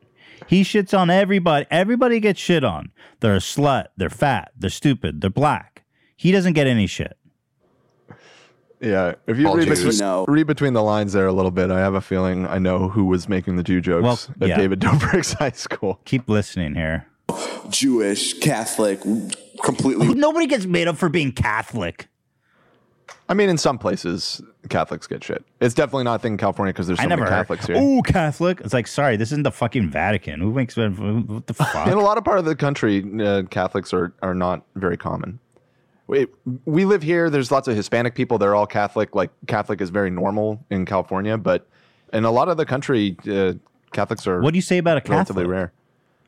He 0.52 0.64
shits 0.64 0.96
on 0.98 1.10
everybody. 1.10 1.66
Everybody 1.72 2.20
gets 2.20 2.38
shit 2.38 2.66
on. 2.66 2.92
They're 3.22 3.36
a 3.36 3.40
slut. 3.40 3.86
They're 3.96 4.10
fat. 4.10 4.52
They're 4.58 4.70
stupid. 4.70 5.22
They're 5.22 5.30
black. 5.30 5.86
He 6.18 6.34
doesn't 6.34 6.52
get 6.54 6.68
any 6.68 6.88
shit. 6.88 7.18
Yeah, 8.82 9.14
if 9.28 9.38
you 9.38 9.48
All 9.48 9.56
read 9.56 9.68
Jews. 9.70 9.80
between, 9.82 10.00
No. 10.00 10.26
read 10.28 10.48
between 10.48 10.74
the 10.74 10.84
lines 10.84 11.14
there 11.14 11.26
a 11.26 11.32
little 11.32 11.52
bit, 11.52 11.72
I 11.72 11.80
have 11.80 11.94
a 11.94 12.02
feeling 12.02 12.46
I 12.46 12.60
know 12.60 12.90
who 12.90 13.06
was 13.06 13.30
making 13.30 13.56
the 13.56 13.64
Jew 13.64 13.80
jokes 13.80 14.04
Well, 14.04 14.20
at 14.42 14.50
yeah. 14.50 14.58
David 14.58 14.82
Dobrik's 14.82 15.32
high 15.40 15.52
school. 15.52 16.02
Keep 16.04 16.28
listening 16.28 16.76
here. 16.76 17.06
Jewish, 17.70 18.38
Catholic, 18.40 19.00
completely. 19.64 20.14
Nobody 20.16 20.48
gets 20.48 20.66
made 20.66 20.90
up 20.90 20.98
for 20.98 21.08
being 21.08 21.32
Catholic. 21.32 22.10
I 23.30 23.36
mean, 23.36 23.48
in 23.48 23.58
some 23.58 23.78
places, 23.78 24.42
Catholics 24.69 25.08
get 25.08 25.24
shit. 25.24 25.43
It's 25.60 25.74
definitely 25.74 26.04
not 26.04 26.15
a 26.15 26.19
thing 26.19 26.34
in 26.34 26.38
California 26.38 26.71
because 26.74 26.88
there's 26.88 27.00
so 27.00 27.04
I 27.04 27.08
never 27.08 27.24
many 27.24 27.32
heard. 27.36 27.39
Catholics 27.41 27.67
here. 27.67 27.76
Oh, 27.78 28.02
Catholic. 28.04 28.62
It's 28.62 28.74
like, 28.74 28.88
sorry, 28.88 29.17
this 29.17 29.30
isn't 29.30 29.43
the 29.43 29.52
fucking 29.52 29.89
Vatican. 29.89 30.39
Who 30.39 30.54
makes 30.54 30.78
what 30.78 31.47
the 31.47 31.54
fuck? 31.54 31.88
In 31.88 31.93
a 31.93 32.02
lot 32.02 32.17
of 32.17 32.24
part 32.24 32.39
of 32.39 32.45
the 32.45 32.56
country, 32.56 33.06
uh, 33.21 33.43
Catholics 33.43 33.93
are, 33.93 34.13
are 34.21 34.36
not 34.36 34.63
very 34.76 34.97
common. 34.97 35.39
We, 36.08 36.28
we 36.65 36.86
live 36.86 37.02
here. 37.04 37.30
There's 37.30 37.52
lots 37.52 37.67
of 37.67 37.76
Hispanic 37.76 38.15
people. 38.15 38.38
They're 38.38 38.56
all 38.56 38.67
Catholic. 38.67 39.15
Like 39.15 39.32
Catholic 39.47 39.82
is 39.82 39.89
very 39.89 40.10
normal 40.10 40.63
in 40.69 40.86
California, 40.86 41.38
but 41.38 41.67
in 42.13 42.26
a 42.26 42.32
lot 42.32 42.50
of 42.50 42.58
the 42.58 42.65
country, 42.65 43.17
uh, 43.30 43.54
Catholics 43.93 44.28
are. 44.28 44.41
What 44.41 44.52
do 44.52 44.58
you 44.58 44.62
say 44.62 44.78
about 44.78 44.97
a 44.97 45.02
Catholic? 45.02 45.15
relatively 45.15 45.45
rare? 45.45 45.71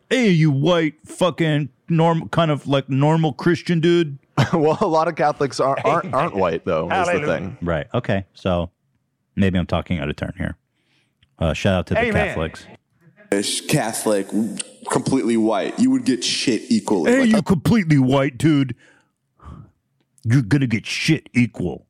hey, 0.10 0.30
you 0.30 0.52
white 0.52 0.94
fucking 1.06 1.70
normal, 1.90 2.28
kind 2.28 2.52
of 2.52 2.68
like 2.68 2.88
normal 2.90 3.34
Christian 3.34 3.80
dude. 3.80 4.20
well, 4.54 4.78
a 4.82 4.88
lot 4.88 5.08
of 5.08 5.16
Catholics 5.16 5.60
are, 5.60 5.78
aren't 5.86 6.14
aren't 6.14 6.36
white 6.36 6.66
though. 6.66 6.90
Is 6.90 7.08
the 7.08 7.26
thing. 7.26 7.58
Right. 7.62 7.88
Okay. 7.94 8.26
So 8.34 8.72
maybe 9.36 9.60
I'm 9.60 9.68
talking 9.68 10.00
out 10.00 10.10
of 10.10 10.16
turn 10.16 10.34
here. 10.38 10.58
Uh, 11.38 11.54
shout 11.54 11.76
out 11.76 11.88
to 11.88 11.94
the 11.94 12.02
Amen. 12.02 12.28
Catholics. 12.28 12.66
Catholic, 13.68 14.28
completely 14.92 15.38
white. 15.38 15.80
You 15.80 15.90
would 15.92 16.06
get 16.06 16.24
shit 16.24 16.62
equally. 16.70 17.12
Hey, 17.12 17.22
Like, 17.22 17.30
you 17.30 17.42
completely 17.42 17.98
white 17.98 18.38
dude. 18.38 18.76
You're 20.24 20.44
gonna 20.44 20.68
get 20.68 20.86
shit 20.86 21.30
equal. 21.34 21.88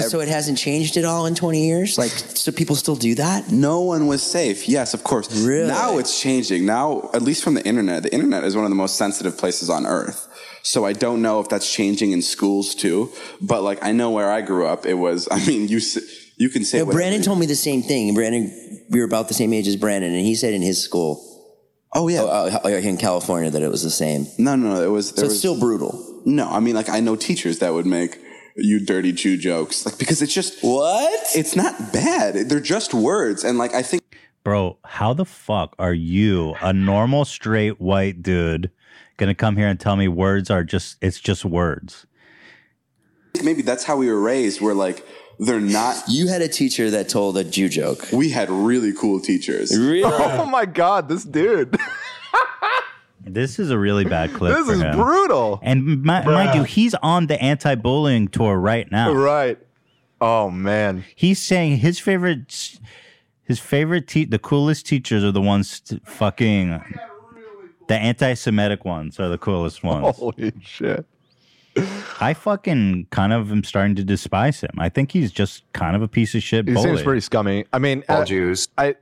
So 0.00 0.20
it 0.20 0.28
hasn't 0.28 0.58
changed 0.58 0.96
at 0.98 1.04
all 1.04 1.24
in 1.26 1.34
20 1.34 1.66
years? 1.66 1.96
Like, 1.96 2.10
so 2.10 2.52
people 2.52 2.76
still 2.76 2.96
do 2.96 3.14
that? 3.14 3.50
No 3.50 3.80
one 3.80 4.06
was 4.06 4.22
safe. 4.22 4.68
Yes, 4.68 4.92
of 4.92 5.04
course. 5.04 5.34
Really? 5.42 5.68
Now 5.68 5.96
it's 5.98 6.20
changing. 6.20 6.66
Now, 6.66 7.08
at 7.14 7.22
least 7.22 7.42
from 7.42 7.54
the 7.54 7.66
internet, 7.66 8.02
the 8.02 8.12
internet 8.12 8.44
is 8.44 8.54
one 8.54 8.64
of 8.64 8.70
the 8.70 8.76
most 8.76 8.96
sensitive 8.96 9.38
places 9.38 9.70
on 9.70 9.86
earth. 9.86 10.25
So 10.66 10.84
I 10.84 10.94
don't 10.94 11.22
know 11.22 11.38
if 11.38 11.48
that's 11.48 11.72
changing 11.72 12.10
in 12.10 12.22
schools 12.22 12.74
too. 12.74 13.12
But 13.40 13.62
like, 13.62 13.84
I 13.84 13.92
know 13.92 14.10
where 14.10 14.32
I 14.32 14.40
grew 14.40 14.66
up, 14.66 14.84
it 14.84 14.94
was, 14.94 15.28
I 15.30 15.38
mean, 15.46 15.68
you, 15.68 15.80
you 16.38 16.48
can 16.48 16.64
say 16.64 16.78
No, 16.78 16.86
whatever 16.86 16.98
Brandon 16.98 17.20
you- 17.20 17.24
told 17.24 17.38
me 17.38 17.46
the 17.46 17.54
same 17.54 17.82
thing. 17.82 18.12
Brandon, 18.14 18.84
we 18.90 18.98
were 18.98 19.06
about 19.06 19.28
the 19.28 19.34
same 19.34 19.52
age 19.52 19.68
as 19.68 19.76
Brandon, 19.76 20.12
and 20.12 20.26
he 20.26 20.34
said 20.34 20.54
in 20.54 20.62
his 20.62 20.82
school. 20.82 21.22
Oh 21.94 22.08
yeah, 22.08 22.22
uh, 22.24 22.68
in 22.68 22.96
California 22.96 23.48
that 23.48 23.62
it 23.62 23.70
was 23.70 23.84
the 23.84 23.90
same. 23.90 24.26
No, 24.38 24.56
no, 24.56 24.74
no. 24.74 24.82
It 24.82 24.88
was. 24.88 25.10
So 25.10 25.14
it's 25.14 25.22
was, 25.22 25.38
still 25.38 25.58
brutal. 25.58 26.22
No, 26.26 26.48
I 26.48 26.60
mean, 26.60 26.74
like 26.74 26.90
I 26.90 27.00
know 27.00 27.16
teachers 27.16 27.60
that 27.60 27.72
would 27.72 27.86
make 27.86 28.18
you 28.56 28.84
dirty 28.84 29.12
Jew 29.12 29.38
jokes, 29.38 29.86
like 29.86 29.96
because 29.96 30.20
it's 30.20 30.34
just 30.34 30.62
what? 30.62 31.26
It's 31.34 31.56
not 31.56 31.92
bad. 31.92 32.50
They're 32.50 32.60
just 32.60 32.92
words, 32.92 33.44
and 33.44 33.56
like 33.56 33.72
I 33.72 33.82
think 33.82 34.02
Bro, 34.44 34.78
how 34.84 35.14
the 35.14 35.24
fuck 35.24 35.74
are 35.78 35.94
you, 35.94 36.54
a 36.60 36.72
normal 36.72 37.24
straight 37.24 37.80
white 37.80 38.22
dude, 38.22 38.70
gonna 39.16 39.34
come 39.34 39.56
here 39.56 39.68
and 39.68 39.78
tell 39.80 39.96
me 39.96 40.08
words 40.08 40.50
are 40.50 40.64
just 40.64 40.96
it's 41.00 41.20
just 41.20 41.44
words? 41.44 42.06
maybe 43.44 43.60
that's 43.60 43.84
how 43.84 43.96
we 43.96 44.08
were 44.08 44.20
raised. 44.20 44.60
We're 44.60 44.72
like 44.74 45.06
they're 45.38 45.60
not. 45.60 45.96
You 46.08 46.28
had 46.28 46.40
a 46.40 46.48
teacher 46.48 46.90
that 46.90 47.08
told 47.10 47.36
a 47.36 47.44
Jew 47.44 47.68
joke. 47.68 48.06
We 48.12 48.30
had 48.30 48.48
really 48.48 48.92
cool 48.94 49.20
teachers. 49.20 49.76
Really? 49.78 50.02
Oh 50.12 50.46
my 50.46 50.64
god, 50.66 51.08
this 51.08 51.24
dude. 51.24 51.76
This 53.28 53.58
is 53.58 53.70
a 53.70 53.78
really 53.78 54.04
bad 54.04 54.32
clip. 54.34 54.54
This 54.56 54.66
for 54.68 54.72
is 54.74 54.80
him. 54.82 54.96
brutal. 54.96 55.58
And 55.60 55.84
mi- 55.84 55.96
mind 56.04 56.54
you, 56.54 56.62
he's 56.62 56.94
on 57.02 57.26
the 57.26 57.40
anti-bullying 57.42 58.28
tour 58.28 58.56
right 58.56 58.88
now. 58.92 59.12
Right. 59.12 59.58
Oh 60.20 60.48
man. 60.48 61.04
He's 61.16 61.40
saying 61.42 61.78
his 61.78 61.98
favorite, 61.98 62.78
his 63.42 63.58
favorite, 63.58 64.06
te- 64.06 64.26
the 64.26 64.38
coolest 64.38 64.86
teachers 64.86 65.24
are 65.24 65.32
the 65.32 65.40
ones 65.42 65.80
t- 65.80 66.00
fucking. 66.04 66.80
The 67.88 67.94
anti-Semitic 67.94 68.84
ones 68.84 69.20
are 69.20 69.28
the 69.28 69.38
coolest 69.38 69.84
ones. 69.84 70.16
Holy 70.16 70.52
shit. 70.60 71.06
I 72.20 72.34
fucking 72.34 73.08
kind 73.10 73.32
of 73.32 73.52
am 73.52 73.62
starting 73.62 73.96
to 73.96 74.04
despise 74.04 74.60
him. 74.60 74.70
I 74.78 74.88
think 74.88 75.12
he's 75.12 75.30
just 75.30 75.62
kind 75.72 75.94
of 75.94 76.02
a 76.02 76.08
piece 76.08 76.34
of 76.34 76.42
shit. 76.42 76.66
He 76.66 76.74
bully. 76.74 76.86
seems 76.86 77.02
pretty 77.02 77.20
scummy. 77.20 77.66
I 77.72 77.78
mean, 77.78 78.02
all 78.08 78.22
uh, 78.22 78.24
Jews. 78.24 78.68
I 78.78 78.96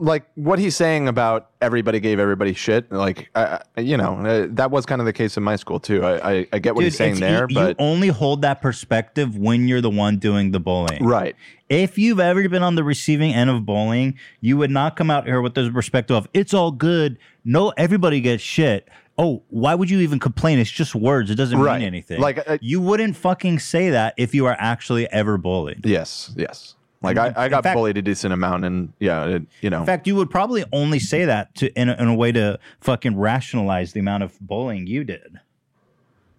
like 0.00 0.24
what 0.34 0.58
he's 0.58 0.74
saying 0.74 1.06
about 1.08 1.50
everybody 1.60 2.00
gave 2.00 2.18
everybody 2.18 2.54
shit. 2.54 2.90
Like, 2.90 3.28
I, 3.34 3.60
I- 3.76 3.80
you 3.80 3.96
know, 3.96 4.14
uh, 4.16 4.46
that 4.50 4.70
was 4.70 4.86
kind 4.86 5.00
of 5.00 5.04
the 5.06 5.12
case 5.12 5.36
in 5.36 5.42
my 5.42 5.56
school 5.56 5.78
too. 5.78 6.04
I, 6.04 6.30
I, 6.32 6.46
I 6.54 6.58
get 6.58 6.74
what 6.74 6.80
Dude, 6.80 6.86
he's 6.86 6.96
saying 6.96 7.16
it's- 7.16 7.30
there, 7.30 7.46
you, 7.48 7.54
but 7.54 7.68
you 7.68 7.74
only 7.86 8.08
hold 8.08 8.42
that 8.42 8.60
perspective 8.62 9.36
when 9.36 9.68
you're 9.68 9.80
the 9.80 9.90
one 9.90 10.18
doing 10.18 10.50
the 10.50 10.60
bullying. 10.60 11.04
Right. 11.04 11.36
If 11.68 11.98
you've 11.98 12.18
ever 12.18 12.48
been 12.48 12.62
on 12.64 12.74
the 12.74 12.82
receiving 12.82 13.32
end 13.32 13.48
of 13.50 13.64
bullying, 13.64 14.18
you 14.40 14.56
would 14.56 14.70
not 14.72 14.96
come 14.96 15.10
out 15.10 15.26
here 15.26 15.40
with 15.40 15.54
the 15.54 15.70
perspective 15.70 16.16
of 16.16 16.28
it's 16.34 16.52
all 16.52 16.72
good. 16.72 17.16
No, 17.44 17.68
everybody 17.76 18.20
gets 18.20 18.42
shit. 18.42 18.88
Oh, 19.18 19.42
why 19.50 19.74
would 19.74 19.90
you 19.90 20.00
even 20.00 20.18
complain? 20.18 20.58
It's 20.58 20.70
just 20.70 20.94
words. 20.94 21.30
It 21.30 21.34
doesn't 21.34 21.58
Right. 21.58 21.78
mean 21.78 21.86
anything. 21.86 22.20
Like, 22.20 22.38
uh, 22.48 22.56
you 22.62 22.80
wouldn't 22.80 23.16
fucking 23.16 23.58
say 23.58 23.90
that 23.90 24.14
if 24.16 24.34
you 24.34 24.46
are 24.46 24.56
actually 24.58 25.10
ever 25.12 25.36
bullied. 25.36 25.84
yes, 25.84 26.32
yes. 26.36 26.74
Like 27.02 27.16
I, 27.16 27.30
mm-hmm. 27.30 27.38
I 27.40 27.48
got 27.48 27.62
fact- 27.62 27.76
bullied 27.76 27.96
a 27.96 28.02
decent 28.02 28.32
amount, 28.34 28.64
and 28.64 28.92
yeah, 29.00 29.24
it, 29.24 29.42
you 29.62 29.70
know, 29.70 29.80
In 29.80 29.86
fact, 29.86 30.06
you 30.06 30.14
would 30.16 30.30
probably 30.30 30.64
only 30.72 30.98
say 30.98 31.24
that 31.24 31.54
to 31.56 31.72
in 31.72 31.88
a, 31.88 31.94
in 31.94 32.08
a 32.08 32.14
way 32.14 32.30
to 32.32 32.58
fucking 32.82 33.16
rationalize 33.18 33.92
the 33.94 34.00
amount 34.00 34.22
of 34.22 34.38
bullying 34.40 34.86
you 34.86 35.04
did. 35.04 35.38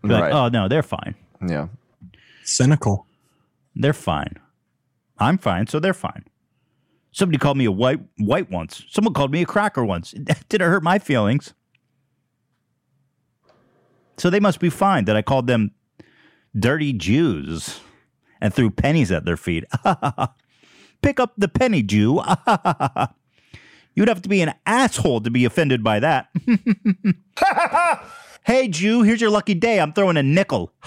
Be 0.04 0.10
like, 0.10 0.24
Right. 0.24 0.34
oh 0.34 0.50
no, 0.50 0.68
they're 0.68 0.84
fine. 0.84 1.16
yeah. 1.48 1.68
Cynical. 2.44 3.06
They're 3.76 3.94
fine. 3.94 4.36
I'm 5.18 5.38
fine, 5.38 5.68
so 5.68 5.80
they're 5.80 5.94
fine. 5.94 6.26
Somebody 7.12 7.38
called 7.40 7.58
me 7.58 7.66
a 7.66 7.72
white 7.72 8.00
white 8.18 8.50
once. 8.52 8.84
Someone 8.90 9.14
called 9.14 9.32
me 9.32 9.42
a 9.42 9.46
cracker 9.46 9.84
once. 9.84 10.14
It 10.28 10.48
didn't 10.50 10.70
hurt 10.70 10.84
my 10.84 11.00
feelings. 11.00 11.54
So 14.18 14.30
they 14.30 14.40
must 14.40 14.60
be 14.60 14.70
fine 14.70 15.06
that 15.06 15.16
I 15.16 15.22
called 15.24 15.48
them 15.48 15.72
dirty 16.58 16.94
Jews 16.94 17.80
and 18.40 18.54
threw 18.54 18.70
pennies 18.70 19.12
at 19.12 19.26
their 19.26 19.38
feet. 19.38 19.64
Pick 21.02 21.20
up 21.20 21.34
the 21.38 21.48
penny, 21.48 21.82
Jew. 21.84 22.22
You'd 23.96 24.08
have 24.08 24.22
to 24.22 24.30
be 24.30 24.42
an 24.42 24.54
asshole 24.66 25.22
to 25.22 25.30
be 25.30 25.46
offended 25.46 25.84
by 25.84 26.00
that. 26.00 26.30
hey, 28.44 28.68
Jew, 28.68 29.04
here's 29.04 29.20
your 29.20 29.30
lucky 29.30 29.54
day. 29.54 29.80
I'm 29.80 29.94
throwing 29.94 30.18
a 30.18 30.24
nickel. 30.24 30.74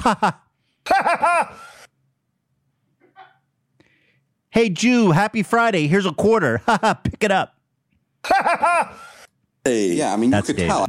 Hey, 4.54 4.68
Jew, 4.70 5.10
happy 5.10 5.42
Friday. 5.42 5.88
Here's 5.88 6.06
a 6.06 6.12
quarter. 6.12 6.62
Pick 7.02 7.24
it 7.24 7.32
up. 7.32 7.56
hey, 9.64 9.94
yeah, 9.94 10.12
I 10.12 10.16
mean, 10.16 10.26
you 10.26 10.30
That's 10.30 10.46
could 10.46 10.58
tell. 10.58 10.86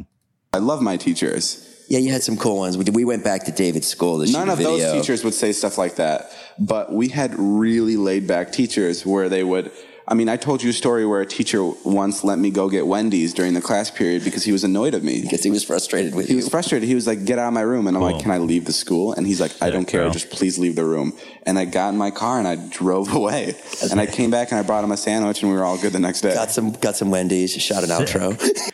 I 0.52 0.58
love 0.58 0.80
my 0.80 0.96
teachers. 0.96 1.65
Yeah, 1.88 1.98
you 1.98 2.10
had 2.10 2.22
some 2.22 2.36
cool 2.36 2.58
ones. 2.58 2.76
We, 2.76 2.84
we 2.84 3.04
went 3.04 3.22
back 3.22 3.44
to 3.44 3.52
David's 3.52 3.86
school 3.86 4.20
to 4.20 4.26
shoot 4.26 4.32
None 4.32 4.48
a 4.48 4.52
of 4.52 4.58
those 4.58 4.92
teachers 4.92 5.22
would 5.24 5.34
say 5.34 5.52
stuff 5.52 5.78
like 5.78 5.96
that, 5.96 6.30
but 6.58 6.92
we 6.92 7.08
had 7.08 7.34
really 7.38 7.96
laid 7.96 8.26
back 8.26 8.52
teachers 8.52 9.06
where 9.06 9.28
they 9.28 9.44
would. 9.44 9.70
I 10.08 10.14
mean, 10.14 10.28
I 10.28 10.36
told 10.36 10.62
you 10.62 10.70
a 10.70 10.72
story 10.72 11.04
where 11.04 11.20
a 11.20 11.26
teacher 11.26 11.64
once 11.84 12.22
let 12.22 12.38
me 12.38 12.50
go 12.50 12.70
get 12.70 12.86
Wendy's 12.86 13.34
during 13.34 13.54
the 13.54 13.60
class 13.60 13.90
period 13.90 14.22
because 14.22 14.44
he 14.44 14.52
was 14.52 14.62
annoyed 14.62 14.94
of 14.94 15.02
me. 15.02 15.20
Because 15.20 15.42
he 15.42 15.50
was 15.50 15.64
frustrated 15.64 16.14
with 16.14 16.26
he 16.26 16.32
you. 16.34 16.36
was 16.36 16.48
frustrated. 16.48 16.88
He 16.88 16.94
was 16.94 17.08
like, 17.08 17.24
"Get 17.24 17.40
out 17.40 17.48
of 17.48 17.54
my 17.54 17.62
room," 17.62 17.88
and 17.88 17.96
I'm 17.96 18.02
like, 18.04 18.20
"Can 18.20 18.30
I 18.30 18.38
leave 18.38 18.66
the 18.66 18.72
school?" 18.72 19.12
And 19.14 19.26
he's 19.26 19.40
like, 19.40 19.60
"I 19.60 19.70
don't 19.70 19.84
care. 19.84 20.02
bro. 20.02 20.10
Just 20.12 20.30
please 20.30 20.58
leave 20.58 20.76
the 20.76 20.84
room." 20.84 21.12
And 21.42 21.58
I 21.58 21.64
got 21.64 21.88
in 21.88 21.96
my 21.96 22.12
car 22.12 22.38
and 22.38 22.46
I 22.46 22.54
drove 22.54 23.12
away. 23.20 23.56
and 23.90 24.00
I 24.00 24.06
came 24.06 24.30
back 24.30 24.52
and 24.52 24.60
I 24.60 24.62
brought 24.62 24.84
him 24.84 24.92
a 24.92 24.96
sandwich, 24.96 25.42
and 25.42 25.50
we 25.50 25.56
were 25.58 25.64
all 25.64 25.76
good 25.76 25.92
the 25.92 25.98
next 26.00 26.20
day. 26.20 26.34
Got 26.34 26.52
some 26.52 26.70
got 26.72 26.94
some 26.94 27.10
Wendy's. 27.10 27.52
Shot 27.52 27.82
an 27.82 27.90
outro. 27.90 28.72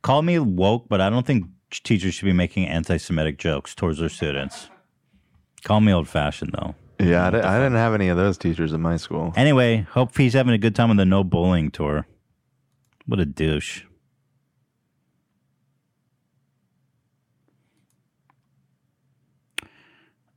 Call 0.00 0.22
me 0.22 0.38
woke, 0.38 0.88
but 0.88 1.00
I 1.02 1.10
don't 1.10 1.26
think 1.26 1.44
teachers 1.82 2.14
should 2.14 2.26
be 2.26 2.32
making 2.32 2.66
anti 2.66 2.96
Semitic 2.96 3.38
jokes 3.38 3.74
towards 3.74 3.98
their 3.98 4.08
students. 4.08 4.68
Call 5.64 5.80
me 5.80 5.92
old 5.92 6.08
fashioned, 6.08 6.52
though. 6.52 6.74
Yeah, 7.00 7.26
I, 7.26 7.30
di- 7.30 7.40
I 7.40 7.56
didn't 7.58 7.74
have 7.74 7.94
any 7.94 8.08
of 8.08 8.16
those 8.16 8.38
teachers 8.38 8.72
in 8.72 8.80
my 8.80 8.96
school. 8.96 9.32
Anyway, 9.36 9.86
hope 9.90 10.16
he's 10.16 10.34
having 10.34 10.54
a 10.54 10.58
good 10.58 10.74
time 10.74 10.90
on 10.90 10.96
the 10.96 11.04
no 11.04 11.24
bullying 11.24 11.70
tour. 11.70 12.06
What 13.06 13.18
a 13.20 13.26
douche. 13.26 13.82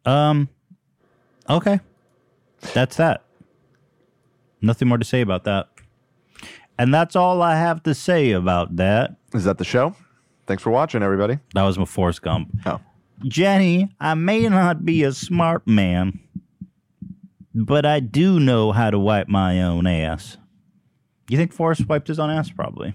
Um, 0.06 0.50
okay. 1.50 1.82
That's 2.74 2.96
that. 2.96 3.24
Nothing 4.62 4.88
more 4.88 4.98
to 4.98 5.06
say 5.06 5.22
about 5.22 5.44
that. 5.44 5.68
And 6.80 6.94
that's 6.94 7.16
all 7.16 7.42
I 7.42 7.56
have 7.58 7.84
to 7.84 7.94
say 7.94 8.32
about 8.32 8.78
that. 8.78 9.18
Is 9.34 9.44
that 9.44 9.58
the 9.58 9.66
show? 9.66 9.96
Thanks 10.48 10.64
for 10.64 10.72
watching, 10.72 11.04
everybody. 11.04 11.40
That 11.54 11.64
was 11.64 11.78
my 11.78 11.86
Forrest 11.86 12.22
Gump. 12.22 12.50
Oh. 12.66 12.80
Jenny, 13.28 13.90
I 14.00 14.14
may 14.14 14.48
not 14.48 14.86
be 14.86 15.04
a 15.04 15.12
smart 15.12 15.68
man, 15.68 16.20
but 17.54 17.86
I 17.86 18.00
do 18.00 18.40
know 18.40 18.72
how 18.72 18.90
to 18.90 18.98
wipe 18.98 19.28
my 19.28 19.62
own 19.62 19.86
ass. 19.86 20.38
You 21.30 21.38
think 21.38 21.52
Forrest 21.52 21.88
wiped 21.90 22.08
his 22.08 22.20
own 22.20 22.30
ass? 22.30 22.50
Probably. 22.50 22.94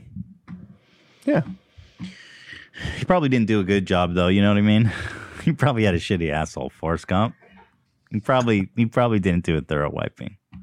Yeah. 1.26 1.42
He 2.98 3.04
probably 3.04 3.28
didn't 3.28 3.48
do 3.48 3.60
a 3.60 3.64
good 3.64 3.86
job, 3.86 4.14
though. 4.14 4.28
You 4.28 4.40
know 4.40 4.48
what 4.48 4.58
I 4.58 4.62
mean? 4.62 4.90
he 5.42 5.52
probably 5.52 5.84
had 5.84 5.94
a 5.94 5.98
shitty 5.98 6.32
asshole, 6.32 6.70
Forrest 6.70 7.06
Gump. 7.06 7.34
He 8.10 8.20
probably 8.20 8.70
he 8.76 8.86
probably 8.86 9.20
didn't 9.20 9.44
do 9.44 9.56
a 9.56 9.60
thorough 9.60 9.90
wiping. 9.90 10.36
All 10.54 10.60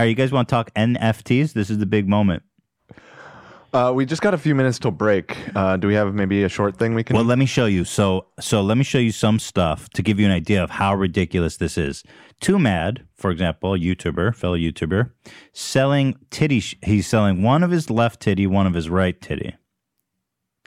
right, 0.00 0.06
you 0.06 0.14
guys 0.14 0.32
want 0.32 0.48
to 0.48 0.52
talk 0.52 0.72
NFTs? 0.74 1.52
This 1.52 1.70
is 1.70 1.78
the 1.78 1.86
big 1.86 2.08
moment. 2.08 2.42
Uh, 3.72 3.90
we 3.94 4.04
just 4.04 4.20
got 4.20 4.34
a 4.34 4.38
few 4.38 4.54
minutes 4.54 4.78
till 4.78 4.90
break. 4.90 5.34
Uh, 5.56 5.78
do 5.78 5.88
we 5.88 5.94
have 5.94 6.14
maybe 6.14 6.42
a 6.42 6.48
short 6.48 6.76
thing 6.76 6.94
we 6.94 7.02
can? 7.02 7.16
Well, 7.16 7.24
let 7.24 7.38
me 7.38 7.46
show 7.46 7.64
you. 7.64 7.84
So, 7.84 8.26
so 8.38 8.60
let 8.60 8.76
me 8.76 8.84
show 8.84 8.98
you 8.98 9.12
some 9.12 9.38
stuff 9.38 9.88
to 9.90 10.02
give 10.02 10.20
you 10.20 10.26
an 10.26 10.32
idea 10.32 10.62
of 10.62 10.70
how 10.70 10.94
ridiculous 10.94 11.56
this 11.56 11.78
is. 11.78 12.04
TwoMad, 12.42 13.06
for 13.16 13.30
example, 13.30 13.72
YouTuber, 13.72 14.34
fellow 14.34 14.58
YouTuber, 14.58 15.12
selling 15.54 16.18
titty. 16.30 16.60
Sh- 16.60 16.76
he's 16.82 17.06
selling 17.06 17.42
one 17.42 17.62
of 17.62 17.70
his 17.70 17.88
left 17.88 18.20
titty, 18.20 18.46
one 18.46 18.66
of 18.66 18.74
his 18.74 18.90
right 18.90 19.18
titty. 19.18 19.54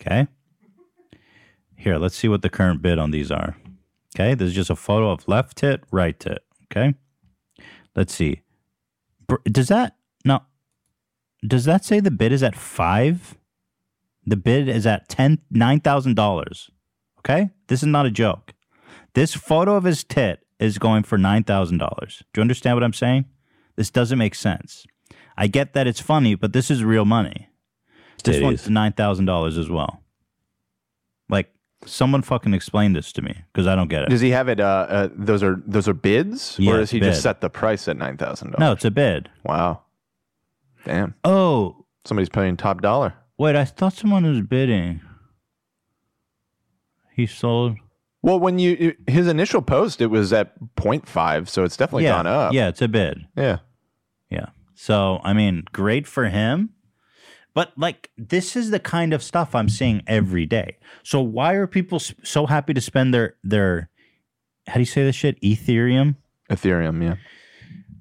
Okay. 0.02 0.28
Here, 1.78 1.98
let's 1.98 2.16
see 2.16 2.28
what 2.28 2.42
the 2.42 2.50
current 2.50 2.82
bid 2.82 2.98
on 2.98 3.12
these 3.12 3.30
are. 3.30 3.56
Okay, 4.16 4.34
this 4.34 4.48
is 4.48 4.56
just 4.56 4.70
a 4.72 4.76
photo 4.76 5.12
of 5.12 5.28
left 5.28 5.58
tit, 5.58 5.84
right 5.92 6.20
tit. 6.20 6.44
Okay. 6.72 6.96
Let's 7.96 8.16
see. 8.16 8.42
Does 9.46 9.68
that? 9.68 9.96
Does 11.46 11.66
that 11.66 11.84
say 11.86 12.00
the 12.00 12.12
bid 12.12 12.32
is 12.32 12.44
at 12.44 12.56
five? 12.56 13.38
The 14.26 14.36
bid 14.38 14.68
is 14.68 14.86
at 14.88 15.08
ten 15.10 15.40
nine 15.52 15.80
thousand 15.80 16.16
dollars. 16.16 16.70
Okay, 17.20 17.50
this 17.68 17.82
is 17.82 17.88
not 17.88 18.06
a 18.06 18.12
joke. 18.12 18.54
This 19.14 19.34
photo 19.34 19.76
of 19.76 19.84
his 19.84 20.04
tit 20.04 20.40
is 20.60 20.78
going 20.78 21.04
for 21.04 21.18
nine 21.18 21.44
thousand 21.44 21.78
dollars. 21.78 22.24
Do 22.34 22.40
you 22.40 22.42
understand 22.42 22.76
what 22.76 22.84
I'm 22.84 22.94
saying? 22.94 23.26
This 23.76 23.90
doesn't 23.92 24.18
make 24.18 24.36
sense. 24.36 24.86
I 25.38 25.48
get 25.48 25.74
that 25.74 25.86
it's 25.88 26.00
funny, 26.00 26.36
but 26.36 26.54
this 26.54 26.72
is 26.72 26.84
real 26.84 27.06
money. 27.06 27.50
This 28.24 28.38
Titties. 28.38 28.44
one's 28.44 28.70
nine 28.70 28.94
thousand 28.94 29.26
dollars 29.26 29.58
as 29.58 29.70
well. 29.70 30.02
Like 31.30 31.52
Someone 31.86 32.22
fucking 32.24 32.54
explain 32.54 32.94
this 32.94 33.12
to 33.14 33.22
me 33.22 33.36
because 33.54 33.68
I 33.68 33.76
don't 33.76 33.90
get 33.90 34.04
it. 34.04 34.10
Does 34.10 34.22
he 34.22 34.32
have 34.32 34.48
it? 34.48 34.60
Uh, 34.60 34.88
uh, 34.90 35.10
those 35.14 35.44
are 35.44 35.62
those 35.68 35.88
are 35.88 35.94
bids, 35.94 36.56
Yeah, 36.58 36.72
or 36.74 36.78
does 36.78 36.90
he 36.90 37.00
bid. 37.00 37.12
just 37.12 37.22
set 37.22 37.42
the 37.42 37.50
price 37.50 37.88
at 37.88 37.98
nine 37.98 38.18
thousand 38.18 38.52
dollars? 38.52 38.60
no, 38.60 38.72
it's 38.72 38.86
a 38.86 38.92
bid. 38.92 39.30
Wow. 39.44 39.82
Damn. 40.86 41.16
Oh, 41.24 41.86
Somebody's 42.06 42.30
paying 42.30 42.56
top 42.56 42.82
dollar. 42.82 43.16
wait, 43.38 43.56
I 43.56 43.66
thought 43.66 43.94
someone 43.94 44.26
was 44.26 44.42
bidding. 44.42 45.02
He 47.14 47.26
sold. 47.26 47.78
Well, 48.22 48.40
when 48.40 48.60
you 48.60 48.96
his 49.08 49.28
initial 49.28 49.62
post, 49.62 50.02
it 50.02 50.08
was 50.08 50.34
at 50.34 50.60
0.5, 50.76 51.48
so 51.48 51.64
it's 51.64 51.78
definitely 51.78 52.04
yeah, 52.06 52.12
gone 52.18 52.28
up. 52.28 52.54
yeah, 52.54 52.68
it's 52.68 52.82
a 52.82 52.88
bid. 52.88 53.26
Yeah. 53.36 53.60
Yeah. 54.30 54.48
So, 54.74 55.22
I 55.24 55.34
mean, 55.34 55.64
great 55.72 56.08
for 56.08 56.26
him. 56.26 56.72
But 57.54 57.72
like, 57.78 58.12
this 58.18 58.56
is 58.56 58.70
the 58.70 58.80
kind 58.80 59.14
of 59.14 59.24
stuff 59.24 59.56
I'm 59.56 59.70
seeing 59.70 60.04
every 60.08 60.46
day. 60.46 60.78
So 61.04 61.22
why 61.22 61.54
are 61.54 61.68
people 61.68 62.00
so 62.00 62.46
happy 62.46 62.74
to 62.74 62.82
spend 62.82 63.14
their 63.14 63.36
their 63.44 63.90
how 64.68 64.74
do 64.76 64.80
you 64.80 64.86
say 64.86 65.04
this 65.04 65.16
shit? 65.16 65.40
Ethereum. 65.42 66.16
Ethereum, 66.50 67.02
yeah. 67.04 67.16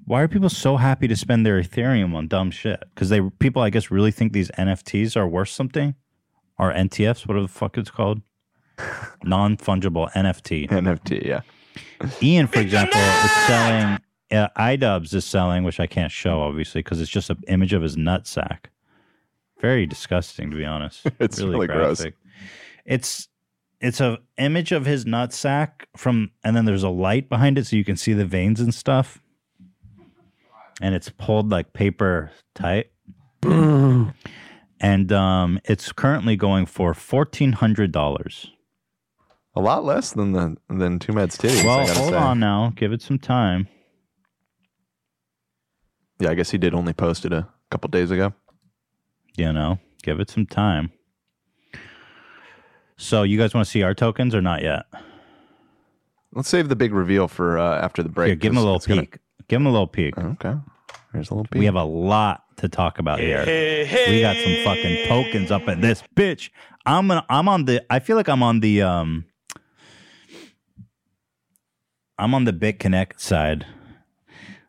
Why 0.05 0.21
are 0.21 0.27
people 0.27 0.49
so 0.49 0.77
happy 0.77 1.07
to 1.07 1.15
spend 1.15 1.45
their 1.45 1.61
Ethereum 1.61 2.13
on 2.13 2.27
dumb 2.27 2.51
shit? 2.51 2.83
Because 2.93 3.09
they 3.09 3.21
people, 3.39 3.61
I 3.61 3.69
guess, 3.71 3.89
really 3.89 4.11
think 4.11 4.33
these 4.33 4.51
NFTs 4.51 5.17
are 5.17 5.27
worth 5.27 5.49
something, 5.49 5.95
or 6.59 6.71
NTFs, 6.71 7.27
whatever 7.27 7.41
the 7.41 7.51
fuck 7.51 7.77
it's 7.77 7.89
called, 7.89 8.21
non 9.23 9.57
fungible 9.57 10.11
NFT. 10.13 10.69
NFT, 10.69 11.25
yeah. 11.25 11.41
Ian, 12.21 12.47
for 12.47 12.59
example, 12.59 12.99
is 12.99 13.31
selling. 13.47 13.99
Uh, 14.31 14.47
iDubbbz 14.57 15.13
is 15.13 15.23
selling, 15.23 15.63
which 15.63 15.79
I 15.79 15.85
can't 15.87 16.11
show 16.11 16.41
obviously 16.41 16.81
because 16.81 16.99
it's 16.99 17.11
just 17.11 17.29
an 17.29 17.37
image 17.47 17.73
of 17.73 17.81
his 17.81 17.95
nutsack. 17.95 18.65
Very 19.61 19.85
disgusting, 19.85 20.51
to 20.51 20.57
be 20.57 20.65
honest. 20.65 21.07
It's 21.19 21.39
really 21.39 21.67
gross. 21.67 22.05
It's 22.85 23.27
it's 23.81 24.01
a 24.01 24.19
image 24.37 24.71
of 24.71 24.85
his 24.85 25.05
nutsack 25.05 25.85
from, 25.95 26.31
and 26.43 26.55
then 26.55 26.65
there's 26.65 26.83
a 26.83 26.89
light 26.89 27.29
behind 27.29 27.57
it 27.57 27.67
so 27.67 27.75
you 27.75 27.83
can 27.83 27.97
see 27.97 28.13
the 28.13 28.25
veins 28.25 28.59
and 28.59 28.73
stuff. 28.73 29.21
And 30.81 30.93
it's 30.93 31.09
pulled 31.09 31.49
like 31.51 31.73
paper 31.73 32.31
tight. 32.53 32.87
and 33.43 35.11
um, 35.11 35.59
it's 35.63 35.91
currently 35.91 36.35
going 36.35 36.65
for 36.65 36.93
fourteen 36.93 37.53
hundred 37.53 37.91
dollars. 37.91 38.51
A 39.55 39.61
lot 39.61 39.85
less 39.85 40.11
than 40.11 40.33
the 40.33 40.57
than 40.67 40.99
TwoMad's 40.99 41.37
titties. 41.37 41.61
I 41.61 41.65
Well, 41.65 41.87
hold 41.95 42.09
say. 42.11 42.17
on 42.17 42.39
now. 42.39 42.73
Give 42.75 42.91
it 42.91 43.01
some 43.01 43.19
time. 43.19 43.67
Yeah, 46.19 46.29
I 46.29 46.33
guess 46.35 46.51
he 46.51 46.57
did 46.57 46.73
only 46.73 46.93
post 46.93 47.25
it 47.25 47.31
a 47.33 47.47
couple 47.71 47.89
days 47.89 48.11
ago. 48.11 48.33
You 49.37 49.51
know, 49.53 49.79
give 50.03 50.19
it 50.19 50.29
some 50.29 50.45
time. 50.45 50.91
So, 52.97 53.23
you 53.23 53.37
guys 53.37 53.53
want 53.53 53.65
to 53.65 53.71
see 53.71 53.83
our 53.83 53.93
tokens 53.93 54.33
or 54.33 54.41
not 54.41 54.61
yet? 54.63 54.83
Let's 56.31 56.47
save 56.47 56.69
the 56.69 56.75
big 56.77 56.93
reveal 56.93 57.27
for 57.27 57.57
uh, 57.57 57.81
after 57.81 58.01
the 58.01 58.07
break. 58.09 58.27
Here, 58.27 58.35
give 58.37 58.51
them 58.53 58.57
a 58.57 58.61
little 58.61 58.77
it's 58.77 58.87
gonna- 58.87 59.01
peek. 59.01 59.19
Give 59.47 59.57
them 59.59 59.67
a 59.67 59.71
little 59.71 59.87
peek. 59.87 60.17
Okay. 60.17 60.55
Here's 61.13 61.29
a 61.29 61.33
little 61.33 61.45
peek. 61.45 61.59
We 61.59 61.65
have 61.65 61.75
a 61.75 61.83
lot 61.83 62.43
to 62.57 62.69
talk 62.69 62.99
about 62.99 63.19
here. 63.19 63.43
We 63.45 64.21
got 64.21 64.35
some 64.35 64.63
fucking 64.63 65.07
tokens 65.07 65.51
up 65.51 65.67
in 65.67 65.81
this 65.81 66.03
bitch. 66.15 66.49
I'm 66.85 67.07
gonna, 67.07 67.25
I'm 67.29 67.47
on 67.47 67.65
the. 67.65 67.83
I 67.89 67.99
feel 67.99 68.15
like 68.15 68.27
I'm 68.29 68.43
on 68.43 68.59
the. 68.59 68.81
um 68.81 69.25
I'm 72.17 72.33
on 72.33 72.45
the 72.45 72.53
BitConnect 72.53 73.19
side 73.19 73.65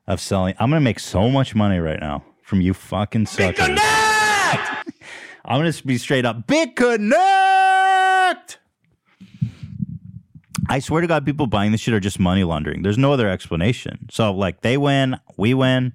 of 0.06 0.20
selling. 0.20 0.54
I'm 0.58 0.70
gonna 0.70 0.80
make 0.80 0.98
so 0.98 1.28
much 1.30 1.54
money 1.54 1.78
right 1.78 2.00
now 2.00 2.24
from 2.42 2.60
you 2.60 2.74
fucking 2.74 3.26
suckers. 3.26 3.66
BitConnect! 3.68 4.82
I'm 5.44 5.60
gonna 5.60 5.72
be 5.84 5.98
straight 5.98 6.24
up 6.24 6.46
BitConnect. 6.46 7.45
I 10.68 10.78
swear 10.80 11.00
to 11.00 11.06
God, 11.06 11.24
people 11.24 11.46
buying 11.46 11.72
this 11.72 11.80
shit 11.80 11.94
are 11.94 12.00
just 12.00 12.18
money 12.18 12.44
laundering. 12.44 12.82
There's 12.82 12.98
no 12.98 13.12
other 13.12 13.28
explanation. 13.28 14.08
So 14.10 14.32
like 14.32 14.60
they 14.62 14.76
win, 14.76 15.18
we 15.36 15.54
win. 15.54 15.92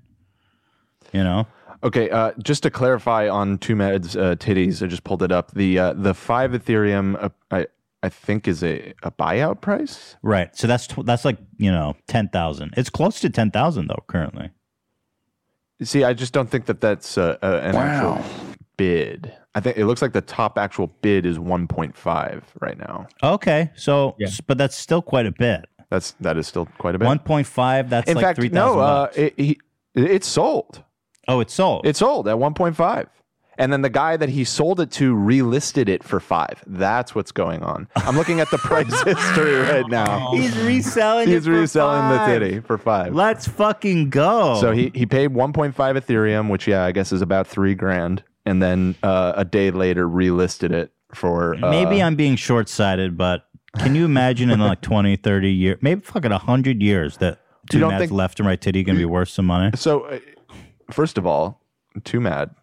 You 1.14 1.24
know. 1.24 1.48
Okay, 1.84 2.10
uh, 2.12 2.32
just 2.44 2.64
to 2.64 2.70
clarify 2.70 3.28
on 3.28 3.58
TwoMad's 3.58 4.16
uh, 4.16 4.36
titties, 4.36 4.84
I 4.84 4.88
just 4.88 5.04
pulled 5.04 5.24
it 5.24 5.32
up. 5.32 5.52
The 5.54 5.80
uh, 5.80 5.94
the 5.94 6.14
five 6.14 6.52
Ethereum, 6.52 7.22
uh, 7.22 7.30
I 7.50 7.68
I 8.04 8.10
think 8.10 8.48
is 8.48 8.64
a, 8.64 8.94
a 9.04 9.12
buyout 9.12 9.62
price. 9.62 10.16
Right. 10.22 10.56
So 10.56 10.68
that's 10.68 10.88
tw- 10.88 11.06
that's 11.06 11.26
like 11.26 11.38
you 11.58 11.72
know 11.72 11.96
ten 12.08 12.30
thousand. 12.30 12.76
It's 12.78 12.90
close 12.90 13.20
to 13.22 13.30
ten 13.30 13.50
thousand 13.52 13.88
though 13.88 14.04
currently. 14.08 14.52
See, 15.82 16.04
I 16.04 16.14
just 16.14 16.32
don't 16.34 16.50
think 16.50 16.66
that 16.68 16.80
that's 16.80 17.18
uh, 17.18 17.38
uh, 17.42 17.60
an 17.64 17.74
Wow. 17.76 18.18
actual 18.20 18.51
bid. 18.78 19.32
I 19.56 19.60
think 19.60 19.78
it 19.78 19.86
looks 19.86 20.02
like 20.02 20.14
the 20.14 20.22
top 20.22 20.58
actual 20.58 20.88
bid 21.02 21.26
is 21.26 21.38
1.5 21.38 22.42
right 22.62 22.78
now. 22.78 23.08
Okay. 23.24 23.70
So, 23.76 24.16
s- 24.22 24.42
but 24.42 24.58
that's 24.58 24.76
still 24.76 25.02
quite 25.02 25.26
a 25.26 25.32
bit. 25.32 25.66
That's 25.90 26.12
that 26.22 26.38
is 26.38 26.48
still 26.48 26.68
quite 26.78 26.96
a 26.96 27.00
bit. 27.00 27.06
One 27.06 27.20
point 27.20 27.46
five. 27.48 27.90
That's 27.90 28.10
In 28.10 28.16
like 28.16 28.24
fact, 28.24 28.40
three 28.40 28.48
thousand. 28.48 28.78
no, 28.78 28.84
uh, 28.84 29.08
it, 29.14 29.34
he, 29.38 29.60
it's 29.94 30.26
sold. 30.28 30.84
Oh, 31.28 31.42
it's 31.42 31.54
sold. 31.54 31.86
It's 31.86 32.00
sold 32.00 32.28
at 32.30 32.38
1.5. 32.38 33.08
And 33.58 33.72
then 33.72 33.82
the 33.82 33.90
guy 33.90 34.16
that 34.18 34.30
he 34.30 34.44
sold 34.46 34.80
it 34.80 34.90
to 34.92 35.14
relisted 35.14 35.88
it 35.90 36.02
for 36.04 36.20
five. 36.22 36.64
That's 36.66 37.14
what's 37.14 37.32
going 37.34 37.62
on. 37.62 37.88
I'm 37.98 38.16
looking 38.16 38.40
at 38.40 38.50
the 38.50 38.58
price 38.60 39.02
history 39.04 39.56
right 39.58 39.86
now. 39.88 40.32
He's 40.32 40.58
reselling. 40.60 41.28
He's 41.28 41.46
it 41.46 41.52
for 41.52 41.58
reselling 41.60 42.00
five. 42.00 42.30
the 42.30 42.40
titty 42.40 42.60
for 42.62 42.78
five. 42.78 43.14
Let's 43.14 43.48
fucking 43.48 44.10
go. 44.10 44.58
So 44.62 44.72
he, 44.72 44.92
he 44.96 45.06
paid 45.06 45.32
1.5 45.32 45.74
Ethereum, 45.76 46.50
which 46.50 46.68
yeah, 46.68 46.86
I 46.86 46.92
guess 46.94 47.12
is 47.12 47.22
about 47.22 47.46
three 47.46 47.76
grand, 47.76 48.24
and 48.46 48.62
then 48.62 48.96
uh, 49.04 49.34
a 49.36 49.46
day 49.46 49.72
later 49.72 50.08
relisted 50.08 50.72
it 50.72 50.92
for 51.14 51.56
uh, 51.56 51.70
maybe 51.70 52.02
I'm 52.02 52.16
being 52.16 52.36
short 52.36 52.70
sighted, 52.70 53.18
but 53.18 53.46
can 53.78 53.96
you 53.96 54.06
imagine 54.06 54.50
in 54.50 54.60
like 54.60 54.82
20, 54.82 55.16
30 55.18 55.52
years, 55.52 55.78
maybe 55.82 56.02
fucking 56.02 56.32
hundred 56.32 56.82
years 56.82 57.18
that 57.18 57.40
two 57.70 57.80
don't 57.80 57.90
mats 57.92 58.02
think- 58.02 58.12
left 58.12 58.40
and 58.40 58.48
right 58.48 58.60
titty 58.60 58.84
gonna 58.84 58.98
be 58.98 59.06
worth 59.06 59.30
some 59.30 59.46
money? 59.46 59.72
So, 59.76 60.02
uh, 60.02 60.20
first 60.92 61.18
of 61.18 61.26
all, 61.26 61.62
TwoMad 62.00 62.56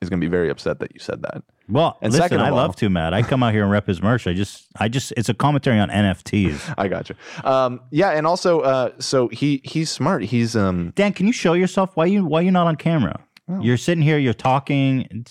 is 0.00 0.08
going 0.08 0.20
to 0.20 0.24
be 0.24 0.28
very 0.30 0.50
upset 0.50 0.80
that 0.80 0.92
you 0.92 0.98
said 0.98 1.22
that. 1.22 1.44
Well, 1.68 1.96
And 2.02 2.12
listen, 2.12 2.24
second 2.24 2.40
I 2.40 2.50
all- 2.50 2.56
love 2.56 2.74
TwoMad. 2.74 3.12
I 3.12 3.22
come 3.22 3.42
out 3.44 3.52
here 3.52 3.62
and 3.62 3.70
rep 3.70 3.86
his 3.86 4.02
merch. 4.02 4.26
I 4.26 4.32
just, 4.34 4.66
I 4.80 4.88
just, 4.88 5.12
it's 5.16 5.28
a 5.28 5.34
commentary 5.34 5.78
on 5.78 5.88
NFTs. 5.90 6.74
I 6.78 6.88
got 6.88 7.08
you. 7.08 7.14
Um, 7.44 7.80
yeah, 7.92 8.10
and 8.10 8.26
also, 8.26 8.60
uh, 8.60 8.90
so 8.98 9.28
he 9.28 9.60
he's 9.64 9.90
smart. 9.90 10.24
He's 10.24 10.56
um, 10.56 10.92
Dan, 10.96 11.12
can 11.12 11.26
you 11.28 11.32
show 11.32 11.52
yourself? 11.52 11.90
Why 11.94 12.06
you, 12.06 12.24
why 12.26 12.40
you 12.40 12.50
not 12.50 12.66
on 12.66 12.74
camera? 12.74 13.20
Oh. 13.48 13.60
You're 13.60 13.76
sitting 13.76 14.02
here, 14.02 14.18
you're 14.18 14.34
talking. 14.34 15.26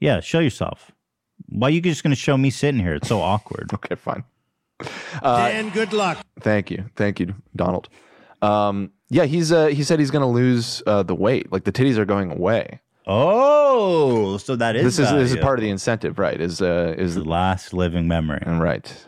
Yeah, 0.00 0.20
show 0.20 0.40
yourself. 0.40 0.92
Why 1.48 1.68
are 1.68 1.70
you 1.70 1.80
just 1.80 2.02
gonna 2.02 2.14
show 2.14 2.36
me 2.36 2.50
sitting 2.50 2.80
here? 2.80 2.94
It's 2.94 3.08
so 3.08 3.20
awkward. 3.20 3.70
okay, 3.74 3.94
fine. 3.94 4.24
Uh, 5.22 5.48
Dan, 5.48 5.70
good 5.70 5.92
luck. 5.92 6.18
Thank 6.40 6.70
you, 6.70 6.84
thank 6.96 7.20
you, 7.20 7.34
Donald. 7.54 7.88
Um, 8.42 8.90
yeah, 9.08 9.24
he's 9.24 9.52
uh, 9.52 9.66
he 9.66 9.82
said 9.82 9.98
he's 9.98 10.10
going 10.10 10.22
to 10.22 10.28
lose 10.28 10.82
uh, 10.86 11.02
the 11.02 11.14
weight. 11.14 11.52
Like 11.52 11.64
the 11.64 11.72
titties 11.72 11.96
are 11.98 12.04
going 12.04 12.30
away. 12.30 12.80
Oh, 13.06 14.38
so 14.38 14.56
that 14.56 14.76
is 14.76 14.96
this 14.96 14.98
is 14.98 15.12
this 15.12 15.32
is 15.32 15.36
part 15.38 15.58
of 15.58 15.62
the 15.62 15.70
incentive, 15.70 16.18
right? 16.18 16.40
Is 16.40 16.60
uh, 16.60 16.94
is 16.96 17.14
the 17.14 17.24
last 17.24 17.72
living 17.72 18.08
memory. 18.08 18.42
Right. 18.46 19.06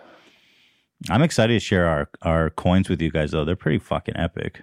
I'm 1.11 1.23
excited 1.23 1.55
to 1.55 1.61
share 1.61 1.87
our 1.87 2.09
our 2.23 2.51
coins 2.51 2.89
with 2.89 3.01
you 3.01 3.11
guys 3.11 3.33
though. 3.33 3.45
They're 3.45 3.57
pretty 3.57 3.79
fucking 3.79 4.17
epic. 4.17 4.63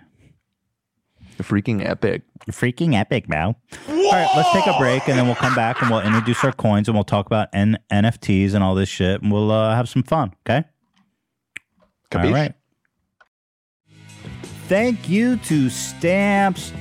Freaking 1.38 1.84
epic. 1.86 2.22
Freaking 2.52 2.94
epic, 2.96 3.28
man. 3.30 3.56
All 3.90 4.12
right, 4.12 4.30
let's 4.36 4.52
take 4.52 4.68
a 4.68 4.78
break 4.78 5.08
and 5.08 5.18
then 5.18 5.26
we'll 5.26 5.36
come 5.36 5.56
back 5.56 5.82
and 5.82 5.90
we'll 5.90 6.02
introduce 6.02 6.44
our 6.44 6.52
coins 6.52 6.88
and 6.88 6.96
we'll 6.96 7.04
talk 7.04 7.26
about 7.26 7.48
N- 7.54 7.80
NFTs 7.92 8.54
and 8.54 8.64
all 8.64 8.76
this 8.76 8.90
shit 8.90 9.22
and 9.22 9.32
we'll 9.32 9.52
uh, 9.52 9.76
have 9.76 9.90
some 9.90 10.04
fun. 10.04 10.34
Okay. 10.48 10.64
Capiche? 12.12 12.26
All 12.26 12.32
right. 12.32 12.54
Thank 14.68 15.10
you 15.10 15.38
to 15.38 15.70
stamps.com. 15.70 16.74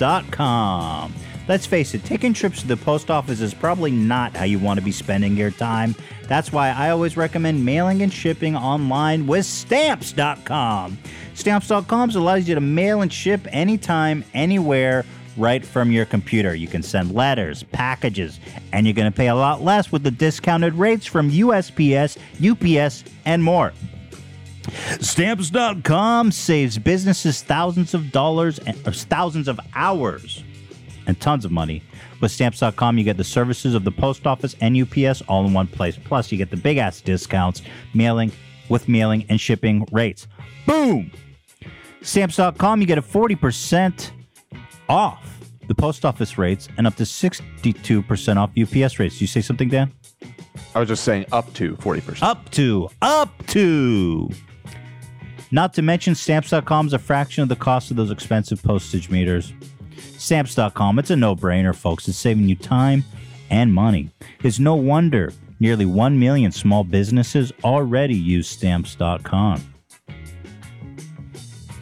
Let's 1.48 1.66
face 1.66 1.92
it, 1.94 2.04
taking 2.04 2.32
trips 2.32 2.60
to 2.60 2.68
the 2.68 2.76
post 2.76 3.10
office 3.10 3.40
is 3.40 3.52
probably 3.52 3.90
not 3.90 4.36
how 4.36 4.44
you 4.44 4.60
want 4.60 4.78
to 4.78 4.84
be 4.84 4.92
spending 4.92 5.36
your 5.36 5.50
time. 5.50 5.96
That's 6.28 6.52
why 6.52 6.70
I 6.70 6.90
always 6.90 7.16
recommend 7.16 7.64
mailing 7.64 8.02
and 8.02 8.12
shipping 8.12 8.54
online 8.54 9.26
with 9.26 9.44
stamps.com. 9.44 10.98
Stamps.com 11.34 12.10
allows 12.10 12.48
you 12.48 12.54
to 12.54 12.60
mail 12.60 13.02
and 13.02 13.12
ship 13.12 13.40
anytime, 13.50 14.24
anywhere, 14.34 15.04
right 15.36 15.66
from 15.66 15.90
your 15.90 16.04
computer. 16.04 16.54
You 16.54 16.68
can 16.68 16.82
send 16.82 17.12
letters, 17.12 17.64
packages, 17.64 18.38
and 18.72 18.86
you're 18.86 18.94
going 18.94 19.10
to 19.10 19.16
pay 19.16 19.28
a 19.28 19.34
lot 19.34 19.62
less 19.62 19.90
with 19.90 20.04
the 20.04 20.10
discounted 20.12 20.74
rates 20.74 21.06
from 21.06 21.28
USPS, 21.28 22.18
UPS, 22.40 23.02
and 23.24 23.42
more. 23.42 23.72
Stamps.com 25.00 26.30
saves 26.30 26.78
businesses 26.78 27.42
thousands 27.42 27.94
of 27.94 28.12
dollars 28.12 28.60
and 28.60 28.76
thousands 28.76 29.48
of 29.48 29.58
hours 29.74 30.44
and 31.06 31.20
tons 31.20 31.44
of 31.44 31.50
money. 31.50 31.82
With 32.20 32.30
Stamps.com, 32.30 32.98
you 32.98 33.04
get 33.04 33.16
the 33.16 33.24
services 33.24 33.74
of 33.74 33.84
the 33.84 33.90
post 33.90 34.26
office 34.26 34.54
and 34.60 34.76
UPS 34.76 35.22
all 35.22 35.44
in 35.46 35.52
one 35.52 35.66
place. 35.66 35.98
Plus, 36.02 36.30
you 36.30 36.38
get 36.38 36.50
the 36.50 36.56
big 36.56 36.76
ass 36.76 37.00
discounts, 37.00 37.62
mailing 37.94 38.32
with 38.68 38.88
mailing 38.88 39.24
and 39.28 39.40
shipping 39.40 39.86
rates. 39.92 40.26
Boom! 40.66 41.10
Stamps.com, 42.02 42.80
you 42.80 42.86
get 42.86 42.98
a 42.98 43.02
40% 43.02 44.10
off 44.88 45.32
the 45.68 45.74
post 45.74 46.04
office 46.04 46.36
rates 46.36 46.68
and 46.76 46.86
up 46.86 46.96
to 46.96 47.04
62% 47.04 48.36
off 48.36 48.50
UPS 48.58 48.98
rates. 48.98 49.20
You 49.20 49.26
say 49.26 49.40
something, 49.40 49.68
Dan? 49.68 49.92
I 50.74 50.80
was 50.80 50.88
just 50.88 51.04
saying 51.04 51.26
up 51.32 51.52
to 51.54 51.76
40%. 51.76 52.22
Up 52.22 52.50
to, 52.52 52.88
up 53.00 53.46
to. 53.48 54.28
Not 55.50 55.74
to 55.74 55.82
mention, 55.82 56.14
stamps.com 56.14 56.86
is 56.86 56.92
a 56.94 56.98
fraction 56.98 57.42
of 57.42 57.48
the 57.48 57.56
cost 57.56 57.90
of 57.90 57.96
those 57.96 58.10
expensive 58.10 58.62
postage 58.62 59.10
meters. 59.10 59.52
Stamps.com, 60.22 61.00
it's 61.00 61.10
a 61.10 61.16
no 61.16 61.34
brainer, 61.34 61.74
folks. 61.74 62.06
It's 62.06 62.16
saving 62.16 62.48
you 62.48 62.54
time 62.54 63.02
and 63.50 63.74
money. 63.74 64.08
It's 64.44 64.60
no 64.60 64.76
wonder 64.76 65.32
nearly 65.58 65.84
1 65.84 66.16
million 66.16 66.52
small 66.52 66.84
businesses 66.84 67.52
already 67.64 68.14
use 68.14 68.48
stamps.com. 68.48 69.74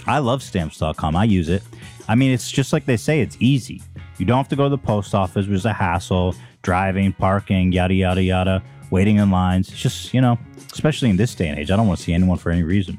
I 0.07 0.18
love 0.20 0.42
stamps.com. 0.42 1.16
I 1.16 1.24
use 1.24 1.50
it. 1.50 1.62
I 2.09 2.14
mean, 2.14 2.33
it's 2.33 2.50
just 2.50 2.72
like 2.72 2.87
they 2.87 2.96
say, 2.96 3.20
it's 3.20 3.37
easy. 3.40 3.83
You 4.16 4.24
don't 4.24 4.38
have 4.38 4.48
to 4.48 4.57
go 4.57 4.64
to 4.64 4.70
the 4.70 4.79
post 4.79 5.14
office, 5.14 5.46
which 5.46 5.57
is 5.57 5.66
a 5.66 5.74
hassle, 5.74 6.35
driving, 6.62 7.12
parking, 7.12 7.72
yada, 7.72 7.92
yada, 7.92 8.22
yada, 8.22 8.62
waiting 8.90 9.16
in 9.16 9.31
lines. 9.31 9.68
It's 9.68 9.79
just, 9.79 10.14
you 10.14 10.22
know, 10.22 10.38
especially 10.72 11.11
in 11.11 11.16
this 11.16 11.35
day 11.35 11.48
and 11.48 11.59
age, 11.59 11.70
I 11.70 11.76
don't 11.76 11.87
want 11.87 11.98
to 11.98 12.05
see 12.07 12.14
anyone 12.14 12.38
for 12.38 12.50
any 12.50 12.62
reason. 12.62 12.98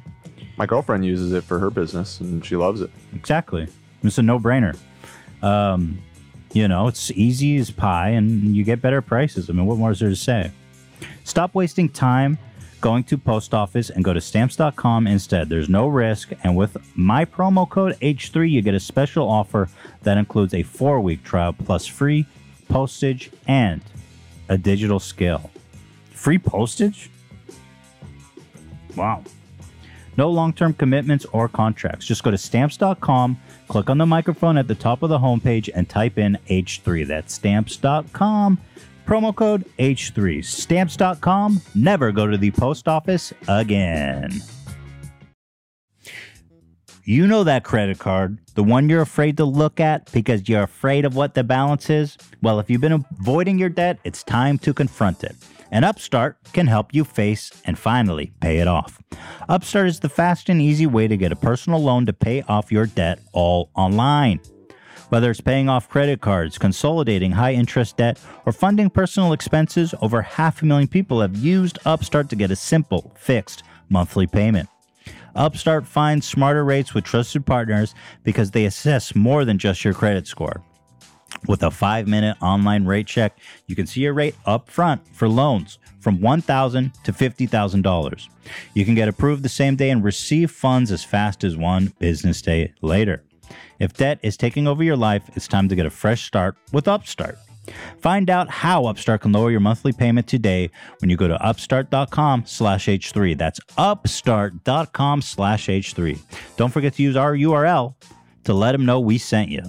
My 0.57 0.67
girlfriend 0.67 1.03
uses 1.03 1.33
it 1.33 1.43
for 1.43 1.57
her 1.57 1.71
business 1.71 2.19
and 2.19 2.45
she 2.45 2.55
loves 2.55 2.81
it. 2.81 2.91
Exactly. 3.15 3.67
It's 4.03 4.19
a 4.19 4.21
no 4.21 4.39
brainer. 4.39 4.77
Um, 5.41 6.01
you 6.53 6.67
know, 6.67 6.87
it's 6.87 7.11
easy 7.11 7.57
as 7.57 7.71
pie 7.71 8.09
and 8.09 8.55
you 8.55 8.63
get 8.63 8.81
better 8.81 9.01
prices. 9.01 9.49
I 9.49 9.53
mean, 9.53 9.65
what 9.65 9.77
more 9.77 9.91
is 9.91 9.99
there 9.99 10.09
to 10.09 10.15
say? 10.15 10.51
Stop 11.23 11.55
wasting 11.55 11.89
time 11.89 12.37
going 12.81 13.03
to 13.03 13.17
post 13.17 13.53
office 13.53 13.89
and 13.89 14.03
go 14.03 14.11
to 14.11 14.19
stamps.com 14.19 15.07
instead. 15.07 15.47
There's 15.49 15.69
no 15.69 15.87
risk. 15.87 16.31
And 16.43 16.57
with 16.57 16.75
my 16.95 17.23
promo 17.25 17.69
code 17.69 17.97
H3, 18.01 18.49
you 18.49 18.61
get 18.61 18.73
a 18.73 18.79
special 18.79 19.29
offer 19.29 19.69
that 20.01 20.17
includes 20.17 20.53
a 20.53 20.63
four 20.63 20.99
week 20.99 21.23
trial 21.23 21.53
plus 21.53 21.85
free 21.85 22.25
postage 22.67 23.31
and 23.47 23.81
a 24.49 24.57
digital 24.57 24.99
scale. 24.99 25.51
Free 26.11 26.39
postage? 26.39 27.09
Wow. 28.95 29.23
No 30.17 30.29
long 30.29 30.51
term 30.51 30.73
commitments 30.73 31.25
or 31.31 31.47
contracts. 31.47 32.05
Just 32.05 32.23
go 32.23 32.31
to 32.31 32.37
stamps.com, 32.37 33.39
click 33.71 33.89
on 33.89 33.97
the 33.97 34.05
microphone 34.05 34.57
at 34.57 34.67
the 34.67 34.75
top 34.75 35.01
of 35.01 35.09
the 35.09 35.17
homepage, 35.17 35.69
and 35.73 35.87
type 35.87 36.17
in 36.17 36.37
H3. 36.49 37.07
That's 37.07 37.33
stamps.com. 37.33 38.59
Promo 39.07 39.33
code 39.33 39.65
H3. 39.79 40.43
Stamps.com. 40.43 41.61
Never 41.73 42.11
go 42.11 42.27
to 42.27 42.37
the 42.37 42.51
post 42.51 42.89
office 42.89 43.31
again. 43.47 44.41
You 47.05 47.27
know 47.27 47.45
that 47.45 47.63
credit 47.63 47.97
card, 47.97 48.37
the 48.55 48.63
one 48.63 48.89
you're 48.89 49.01
afraid 49.01 49.37
to 49.37 49.45
look 49.45 49.79
at 49.79 50.11
because 50.11 50.49
you're 50.49 50.63
afraid 50.63 51.05
of 51.05 51.15
what 51.15 51.33
the 51.33 51.43
balance 51.43 51.89
is? 51.89 52.17
Well, 52.41 52.59
if 52.59 52.69
you've 52.69 52.81
been 52.81 53.05
avoiding 53.21 53.57
your 53.57 53.69
debt, 53.69 53.99
it's 54.03 54.21
time 54.21 54.57
to 54.59 54.73
confront 54.73 55.23
it. 55.23 55.35
And 55.71 55.85
Upstart 55.85 56.37
can 56.51 56.67
help 56.67 56.93
you 56.93 57.05
face 57.05 57.49
and 57.65 57.79
finally 57.79 58.33
pay 58.41 58.59
it 58.59 58.67
off. 58.67 59.01
Upstart 59.47 59.87
is 59.87 60.01
the 60.01 60.09
fast 60.09 60.49
and 60.49 60.61
easy 60.61 60.85
way 60.85 61.07
to 61.07 61.15
get 61.15 61.31
a 61.31 61.35
personal 61.35 61.81
loan 61.81 62.05
to 62.05 62.13
pay 62.13 62.41
off 62.43 62.71
your 62.71 62.85
debt 62.85 63.19
all 63.31 63.69
online. 63.73 64.41
Whether 65.09 65.31
it's 65.31 65.41
paying 65.41 65.69
off 65.69 65.89
credit 65.89 66.21
cards, 66.21 66.57
consolidating 66.57 67.31
high 67.31 67.53
interest 67.53 67.97
debt, 67.97 68.19
or 68.45 68.53
funding 68.53 68.89
personal 68.89 69.33
expenses, 69.33 69.93
over 70.01 70.21
half 70.21 70.61
a 70.61 70.65
million 70.65 70.87
people 70.87 71.21
have 71.21 71.35
used 71.35 71.79
Upstart 71.85 72.29
to 72.29 72.35
get 72.35 72.51
a 72.51 72.55
simple, 72.55 73.13
fixed 73.17 73.63
monthly 73.89 74.27
payment. 74.27 74.69
Upstart 75.35 75.87
finds 75.87 76.27
smarter 76.27 76.63
rates 76.63 76.93
with 76.93 77.05
trusted 77.05 77.45
partners 77.45 77.95
because 78.23 78.51
they 78.51 78.65
assess 78.65 79.15
more 79.15 79.45
than 79.45 79.57
just 79.57 79.83
your 79.83 79.93
credit 79.93 80.27
score. 80.27 80.63
With 81.47 81.63
a 81.63 81.71
five 81.71 82.07
minute 82.07 82.37
online 82.41 82.85
rate 82.85 83.07
check, 83.07 83.37
you 83.67 83.75
can 83.75 83.87
see 83.87 84.01
your 84.01 84.13
rate 84.13 84.35
up 84.45 84.69
front 84.69 85.01
for 85.13 85.27
loans 85.27 85.79
from 85.99 86.21
1,000 86.21 86.93
to 87.03 87.13
$50,000. 87.13 88.27
You 88.73 88.85
can 88.85 88.95
get 88.95 89.07
approved 89.07 89.43
the 89.43 89.49
same 89.49 89.75
day 89.75 89.89
and 89.89 90.03
receive 90.03 90.51
funds 90.51 90.91
as 90.91 91.03
fast 91.03 91.43
as 91.43 91.55
one 91.55 91.93
business 91.99 92.41
day 92.41 92.73
later. 92.81 93.23
If 93.79 93.93
debt 93.93 94.19
is 94.21 94.37
taking 94.37 94.67
over 94.67 94.83
your 94.83 94.95
life, 94.95 95.23
it's 95.35 95.47
time 95.47 95.69
to 95.69 95.75
get 95.75 95.85
a 95.85 95.89
fresh 95.89 96.25
start 96.25 96.55
with 96.71 96.87
Upstart. 96.87 97.37
Find 97.99 98.29
out 98.29 98.49
how 98.49 98.85
Upstart 98.85 99.21
can 99.21 99.31
lower 99.31 99.51
your 99.51 99.59
monthly 99.59 99.93
payment 99.93 100.27
today 100.27 100.69
when 100.99 101.09
you 101.09 101.17
go 101.17 101.27
to 101.27 101.43
upstart.com 101.43 102.45
slash 102.45 102.87
H3. 102.87 103.37
That's 103.37 103.59
upstart.com 103.77 105.21
slash 105.21 105.67
H3. 105.67 106.19
Don't 106.57 106.71
forget 106.71 106.93
to 106.95 107.03
use 107.03 107.15
our 107.15 107.33
URL 107.33 107.95
to 108.43 108.53
let 108.53 108.71
them 108.71 108.85
know 108.85 108.99
we 108.99 109.17
sent 109.17 109.49
you. 109.49 109.63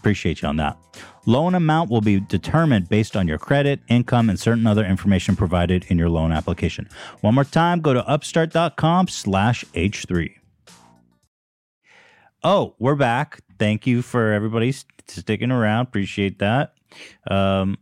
Appreciate 0.00 0.40
you 0.40 0.48
on 0.48 0.56
that. 0.56 0.78
Loan 1.26 1.54
amount 1.54 1.90
will 1.90 2.00
be 2.00 2.20
determined 2.20 2.88
based 2.88 3.16
on 3.18 3.28
your 3.28 3.36
credit, 3.36 3.80
income, 3.88 4.30
and 4.30 4.40
certain 4.40 4.66
other 4.66 4.84
information 4.84 5.36
provided 5.36 5.84
in 5.88 5.98
your 5.98 6.08
loan 6.08 6.32
application. 6.32 6.88
One 7.20 7.34
more 7.34 7.44
time, 7.44 7.82
go 7.82 7.92
to 7.92 8.06
upstart.com 8.08 9.08
slash 9.08 9.62
H3. 9.74 10.32
Oh, 12.42 12.74
we're 12.78 12.94
back. 12.94 13.40
Thank 13.58 13.86
you 13.86 14.00
for 14.00 14.32
everybody 14.32 14.72
sticking 15.06 15.50
around. 15.50 15.82
Appreciate 15.88 16.38
that. 16.38 16.72
Um, 17.30 17.76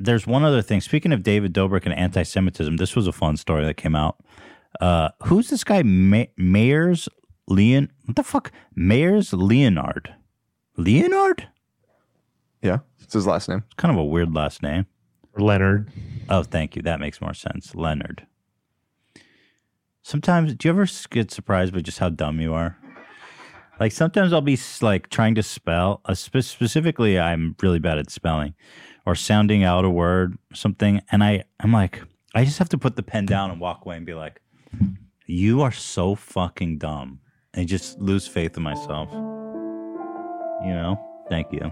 there's 0.00 0.26
one 0.26 0.42
other 0.42 0.60
thing. 0.60 0.80
Speaking 0.80 1.12
of 1.12 1.22
David 1.22 1.54
Dobrik 1.54 1.84
and 1.84 1.94
anti-Semitism, 1.94 2.78
this 2.78 2.96
was 2.96 3.06
a 3.06 3.12
fun 3.12 3.36
story 3.36 3.64
that 3.64 3.76
came 3.76 3.94
out. 3.94 4.16
Uh, 4.80 5.10
who's 5.22 5.50
this 5.50 5.62
guy? 5.62 5.84
Ma- 5.84 6.24
Mayers 6.36 7.08
Leon? 7.46 7.92
What 8.06 8.16
the 8.16 8.24
fuck? 8.24 8.50
Mayers 8.76 9.32
Leonard? 9.32 10.12
Leonard? 10.78 11.48
Yeah, 12.62 12.78
it's 13.00 13.12
his 13.12 13.26
last 13.26 13.48
name. 13.48 13.62
It's 13.66 13.74
kind 13.74 13.92
of 13.92 13.98
a 14.00 14.04
weird 14.04 14.34
last 14.34 14.62
name. 14.62 14.86
Leonard. 15.36 15.90
Oh, 16.28 16.42
thank 16.42 16.76
you. 16.76 16.82
That 16.82 17.00
makes 17.00 17.20
more 17.20 17.34
sense. 17.34 17.74
Leonard. 17.74 18.26
Sometimes, 20.02 20.54
do 20.54 20.68
you 20.68 20.72
ever 20.72 20.86
get 21.10 21.30
surprised 21.30 21.74
by 21.74 21.80
just 21.80 21.98
how 21.98 22.08
dumb 22.08 22.40
you 22.40 22.54
are? 22.54 22.78
Like 23.78 23.92
sometimes 23.92 24.32
I'll 24.32 24.40
be 24.40 24.58
like 24.80 25.08
trying 25.08 25.34
to 25.36 25.42
spell. 25.42 26.00
Uh, 26.04 26.14
spe- 26.14 26.40
specifically, 26.40 27.18
I'm 27.18 27.54
really 27.62 27.78
bad 27.78 27.98
at 27.98 28.10
spelling 28.10 28.54
or 29.06 29.14
sounding 29.14 29.62
out 29.62 29.84
a 29.84 29.90
word, 29.90 30.36
something, 30.52 31.00
and 31.10 31.22
I 31.22 31.44
I'm 31.60 31.72
like 31.72 32.02
I 32.34 32.44
just 32.44 32.58
have 32.58 32.68
to 32.70 32.78
put 32.78 32.96
the 32.96 33.02
pen 33.02 33.26
down 33.26 33.50
and 33.50 33.60
walk 33.60 33.84
away 33.84 33.96
and 33.96 34.06
be 34.06 34.14
like, 34.14 34.40
"You 35.26 35.62
are 35.62 35.72
so 35.72 36.14
fucking 36.16 36.78
dumb," 36.78 37.20
and 37.54 37.68
just 37.68 38.00
lose 38.00 38.26
faith 38.26 38.56
in 38.56 38.62
myself. 38.64 39.10
You 40.64 40.72
know? 40.74 41.00
Thank 41.28 41.52
you. 41.52 41.70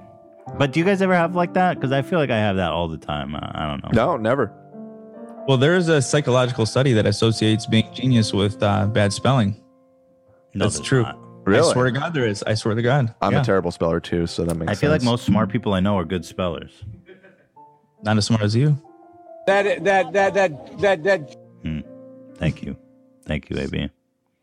But 0.58 0.72
do 0.72 0.78
you 0.80 0.86
guys 0.86 1.02
ever 1.02 1.14
have 1.14 1.34
like 1.34 1.54
that? 1.54 1.74
Because 1.74 1.92
I 1.92 2.02
feel 2.02 2.18
like 2.18 2.30
I 2.30 2.38
have 2.38 2.56
that 2.56 2.70
all 2.70 2.88
the 2.88 2.98
time. 2.98 3.34
Uh, 3.34 3.40
I 3.52 3.66
don't 3.66 3.82
know. 3.82 3.90
No, 4.12 4.16
never. 4.16 4.52
Well, 5.48 5.56
there 5.56 5.74
is 5.76 5.88
a 5.88 6.00
psychological 6.02 6.66
study 6.66 6.92
that 6.92 7.06
associates 7.06 7.66
being 7.66 7.92
genius 7.92 8.32
with 8.32 8.62
uh, 8.62 8.86
bad 8.86 9.12
spelling. 9.12 9.60
No, 10.54 10.64
That's 10.66 10.80
true. 10.80 11.02
not. 11.02 11.18
Really? 11.44 11.68
I 11.68 11.72
swear 11.72 11.84
to 11.84 11.92
God, 11.92 12.14
there 12.14 12.26
is. 12.26 12.42
I 12.42 12.54
swear 12.54 12.74
to 12.74 12.82
God. 12.82 13.14
I'm 13.22 13.32
Yeah. 13.32 13.40
a 13.42 13.44
terrible 13.44 13.70
speller 13.70 14.00
too, 14.00 14.26
so 14.26 14.44
that 14.44 14.56
makes 14.56 14.70
I 14.72 14.74
feel 14.74 14.90
like 14.90 15.02
most 15.02 15.24
smart 15.24 15.48
people 15.50 15.74
I 15.74 15.80
know 15.80 15.96
are 15.98 16.04
good 16.04 16.24
spellers. 16.24 16.72
Not 18.02 18.16
as 18.16 18.26
smart 18.26 18.42
as 18.42 18.56
you. 18.56 18.76
That 19.46 19.84
that 19.84 20.12
that 20.12 20.34
that 20.34 20.80
that 20.80 21.04
that. 21.04 21.36
Thank 22.36 22.62
you. 22.64 22.76
Thank 23.24 23.48
you, 23.48 23.58
AB. 23.58 23.88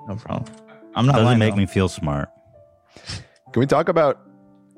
No 0.07 0.15
problem. 0.15 0.45
I'm 0.95 1.05
not 1.05 1.13
Doesn't 1.13 1.25
lying. 1.25 1.39
make 1.39 1.51
though. 1.53 1.57
me 1.57 1.65
feel 1.65 1.89
smart. 1.89 2.29
Can 3.51 3.59
we 3.59 3.65
talk 3.65 3.89
about 3.89 4.21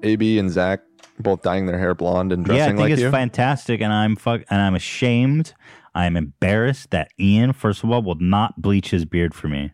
AB 0.05 0.39
and 0.39 0.49
Zach 0.51 0.81
both 1.19 1.41
dyeing 1.41 1.65
their 1.65 1.79
hair 1.79 1.95
blonde 1.95 2.31
and 2.31 2.45
dressing 2.45 2.59
yeah, 2.59 2.65
I 2.65 2.67
think 2.69 2.79
like 2.79 2.91
it's 2.91 3.01
you? 3.01 3.11
fantastic, 3.11 3.81
and 3.81 3.91
I'm 3.91 4.15
fuck, 4.15 4.41
and 4.49 4.61
I'm 4.61 4.75
ashamed. 4.75 5.53
I'm 5.93 6.17
embarrassed 6.17 6.91
that 6.91 7.09
Ian, 7.19 7.53
first 7.53 7.83
of 7.83 7.89
all, 7.89 8.01
will 8.01 8.15
not 8.19 8.61
bleach 8.61 8.91
his 8.91 9.05
beard 9.05 9.33
for 9.33 9.47
me. 9.47 9.71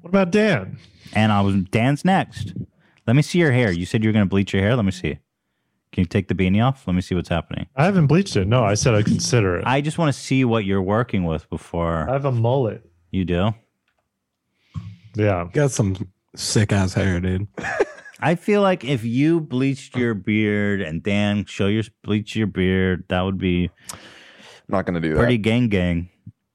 What 0.00 0.10
about 0.10 0.30
Dan? 0.32 0.78
And 1.12 1.30
I 1.30 1.40
was 1.40 1.54
Dan's 1.70 2.04
next. 2.04 2.52
Let 3.06 3.14
me 3.16 3.22
see 3.22 3.38
your 3.38 3.52
hair. 3.52 3.70
You 3.70 3.86
said 3.86 4.02
you 4.02 4.08
were 4.08 4.12
going 4.12 4.24
to 4.24 4.28
bleach 4.28 4.52
your 4.52 4.62
hair. 4.62 4.74
Let 4.74 4.84
me 4.84 4.90
see. 4.90 5.18
Can 5.92 6.02
you 6.02 6.06
take 6.06 6.28
the 6.28 6.34
beanie 6.34 6.62
off? 6.64 6.86
Let 6.86 6.94
me 6.94 7.00
see 7.00 7.14
what's 7.14 7.28
happening. 7.30 7.66
I 7.76 7.84
haven't 7.84 8.08
bleached 8.08 8.36
it. 8.36 8.46
No, 8.46 8.64
I 8.64 8.74
said 8.74 8.94
I'd 8.94 9.06
consider 9.06 9.56
it. 9.56 9.64
I 9.66 9.80
just 9.80 9.98
want 9.98 10.12
to 10.14 10.20
see 10.20 10.44
what 10.44 10.64
you're 10.64 10.82
working 10.82 11.24
with 11.24 11.48
before 11.48 12.08
I 12.08 12.12
have 12.12 12.24
a 12.24 12.32
mullet. 12.32 12.82
you 13.10 13.24
do. 13.24 13.54
Yeah. 15.14 15.48
Got 15.52 15.70
some 15.70 15.96
sick 16.36 16.72
ass 16.72 16.92
hair, 16.94 17.20
dude. 17.20 17.46
I 18.20 18.34
feel 18.34 18.62
like 18.62 18.84
if 18.84 19.04
you 19.04 19.40
bleached 19.40 19.96
your 19.96 20.14
beard 20.14 20.80
and 20.80 21.02
Dan 21.02 21.44
show 21.44 21.66
your 21.68 21.84
bleach 22.02 22.34
your 22.34 22.46
beard, 22.48 23.04
that 23.08 23.20
would 23.22 23.38
be 23.38 23.70
Not 24.68 24.86
gonna 24.86 25.00
do 25.00 25.10
that. 25.14 25.18
pretty 25.18 25.38
gang 25.38 25.68
gang. 25.68 26.08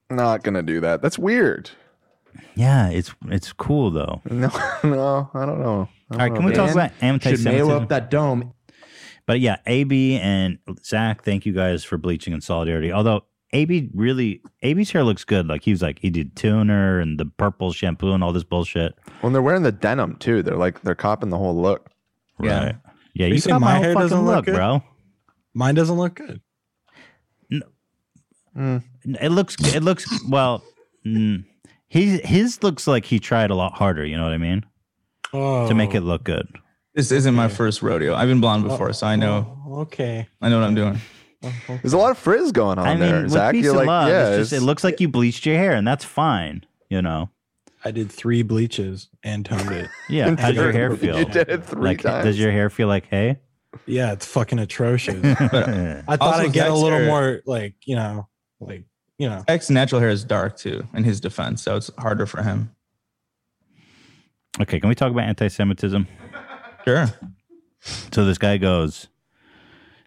Not 0.10 0.44
gonna 0.44 0.64
do 0.64 0.80
that. 0.82 1.02
That's 1.02 1.18
weird. 1.18 1.70
Yeah, 2.56 2.90
it's 2.90 3.14
it's 3.28 3.54
cool 3.54 3.92
though. 3.92 4.22
No, 4.30 4.50
no, 4.84 5.30
I 5.34 5.46
don't 5.46 5.60
know. 5.62 5.88
I 6.12 6.16
All 6.16 6.20
right, 6.20 6.28
don't 6.28 6.36
can 6.36 6.42
know 6.46 6.50
we 6.50 6.54
talk 6.56 6.72
about 6.72 6.92
Should 6.92 7.02
mail 7.02 7.14
anti-Semitism? 7.14 7.72
up 7.72 7.90
that 7.90 8.10
dome. 8.12 8.54
But 9.26 9.40
yeah, 9.40 9.58
AB 9.66 10.18
and 10.18 10.58
Zach, 10.84 11.24
thank 11.24 11.46
you 11.46 11.54
guys 11.54 11.84
for 11.86 11.98
bleaching 11.98 12.34
in 12.34 12.42
solidarity. 12.42 12.92
Although 12.92 13.24
AB 13.54 13.90
really, 13.94 14.42
AB's 14.64 14.92
hair 14.92 15.04
looks 15.04 15.24
good. 15.24 15.48
Like 15.48 15.64
he 15.64 15.72
was 15.72 15.82
like 15.82 16.00
he 16.00 16.10
did 16.10 16.36
tuner 16.36 17.00
and 17.00 17.20
the 17.20 17.26
purple 17.26 17.72
shampoo 17.72 18.12
and 18.12 18.24
all 18.24 18.34
this 18.34 18.44
bullshit. 18.44 18.94
When 19.22 19.32
they're 19.32 19.42
wearing 19.42 19.64
the 19.64 19.72
denim 19.72 20.18
too, 20.18 20.42
they're 20.44 20.58
like 20.58 20.82
they're 20.82 20.96
copping 20.96 21.30
the 21.30 21.38
whole 21.38 21.56
look. 21.56 21.90
Yeah. 22.42 22.66
Right? 22.66 22.76
Yeah, 23.14 23.28
You 23.28 23.36
you 23.36 23.40
say 23.40 23.52
got 23.52 23.62
my 23.62 23.74
my 23.74 23.80
hair 23.80 23.94
fucking 23.94 24.02
doesn't 24.10 24.26
look 24.26 24.36
look, 24.38 24.46
good? 24.46 24.56
bro. 24.56 24.84
Mine 25.54 25.76
doesn't 25.76 25.96
look 25.98 26.16
good. 26.16 26.42
No, 28.56 28.82
It 29.06 29.32
looks. 29.32 29.56
It 29.76 29.84
looks 29.84 30.06
well. 30.28 30.64
Mm, 31.06 31.46
he 31.88 32.18
his 32.20 32.64
looks 32.64 32.88
like 32.88 33.06
he 33.06 33.20
tried 33.20 33.52
a 33.52 33.56
lot 33.56 33.74
harder. 33.74 34.06
You 34.06 34.18
know 34.18 34.24
what 34.24 34.34
I 34.34 34.38
mean? 34.38 34.66
Oh, 35.32 35.68
To 35.68 35.76
make 35.76 35.94
it 35.94 36.02
look 36.02 36.24
good. 36.24 36.48
This 36.96 37.12
isn't 37.12 37.34
my 37.34 37.48
first 37.48 37.82
rodeo. 37.82 38.14
I've 38.16 38.28
been 38.28 38.40
blonde 38.40 38.64
before, 38.64 38.94
so 38.94 39.08
I 39.08 39.16
know 39.16 39.58
okay. 39.82 40.28
I 40.42 40.50
know 40.50 40.60
what 40.60 40.68
I'm 40.68 40.76
doing. 40.76 41.00
There's 41.68 41.94
a 41.94 41.98
lot 41.98 42.12
of 42.12 42.18
frizz 42.18 42.52
going 42.52 42.80
on 42.80 42.88
I 42.88 42.92
mean, 42.92 43.00
there. 43.00 43.24
with 43.24 43.32
Zach, 43.32 43.56
you're 43.56 43.76
like, 43.76 43.88
love, 43.88 44.10
yeah, 44.10 44.30
it's 44.30 44.50
just, 44.50 44.62
it 44.62 44.66
looks 44.66 44.84
like 44.84 45.00
you 45.00 45.08
bleached 45.08 45.46
your 45.46 45.58
hair, 45.58 45.74
and 45.74 45.88
that's 45.88 46.06
fine. 46.06 46.66
You 46.90 47.02
know. 47.02 47.30
I 47.86 47.92
did 47.92 48.12
three 48.12 48.44
bleaches 48.44 49.10
and 49.24 49.46
toned 49.46 49.72
it. 49.72 49.90
Yeah. 50.10 50.36
how 50.38 50.48
does 50.48 50.56
your 50.56 50.72
hair 50.72 50.96
feel? 50.96 51.20
You 51.20 51.26
did 51.26 51.50
it 51.50 51.66
three 51.66 51.82
like, 51.82 52.02
times. 52.02 52.24
Does 52.26 52.40
your 52.40 52.52
hair 52.52 52.70
feel 52.70 52.88
like 52.88 53.08
hay? 53.08 53.40
Yeah, 53.86 54.14
it's 54.14 54.26
fucking 54.26 54.60
atrocious. 54.60 55.22
I 55.26 55.36
thought 55.36 56.22
Also, 56.22 56.44
I'd 56.44 56.54
get 56.54 56.70
a 56.70 56.74
little 56.74 57.00
hair- 57.00 57.08
more 57.08 57.42
like 57.46 57.76
you 57.86 57.96
know, 57.96 58.30
like 58.60 58.86
you 59.18 59.28
know. 59.28 59.44
X 59.48 59.70
natural 59.70 60.00
hair 60.00 60.10
is 60.10 60.24
dark 60.24 60.58
too, 60.58 60.88
in 60.94 61.04
his 61.04 61.20
defense, 61.20 61.62
so 61.62 61.76
it's 61.76 61.92
harder 61.98 62.26
for 62.26 62.42
him. 62.42 62.74
Okay, 64.62 64.80
can 64.80 64.88
we 64.88 64.96
talk 64.96 65.12
about 65.12 65.24
anti-Semitism? 65.24 66.08
Sure. 66.86 67.08
So 68.12 68.24
this 68.24 68.38
guy 68.38 68.58
goes. 68.58 69.08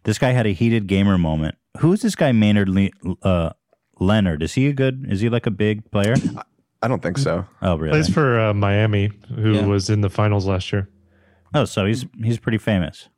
This 0.06 0.18
guy 0.18 0.30
had 0.30 0.46
a 0.46 0.52
heated 0.52 0.86
gamer 0.86 1.18
moment. 1.18 1.56
Who 1.80 1.92
is 1.92 2.00
this 2.00 2.14
guy 2.14 2.32
Maynard 2.32 2.68
Le- 2.70 2.90
uh, 3.22 3.50
Leonard? 4.00 4.42
Is 4.42 4.54
he 4.54 4.68
a 4.68 4.72
good? 4.72 5.04
Is 5.10 5.20
he 5.20 5.28
like 5.28 5.46
a 5.46 5.50
big 5.50 5.90
player? 5.90 6.14
I 6.80 6.88
don't 6.88 7.02
think 7.02 7.18
so. 7.18 7.44
Oh, 7.60 7.76
really? 7.76 7.90
Plays 7.90 8.08
for 8.08 8.38
uh, 8.40 8.54
Miami, 8.54 9.10
who 9.34 9.52
Yeah. 9.54 9.66
was 9.66 9.90
in 9.90 10.00
the 10.00 10.08
finals 10.10 10.46
last 10.46 10.72
year. 10.72 10.88
Oh, 11.54 11.64
so 11.64 11.84
he's 11.86 12.06
he's 12.22 12.38
pretty 12.38 12.58
famous. 12.58 13.08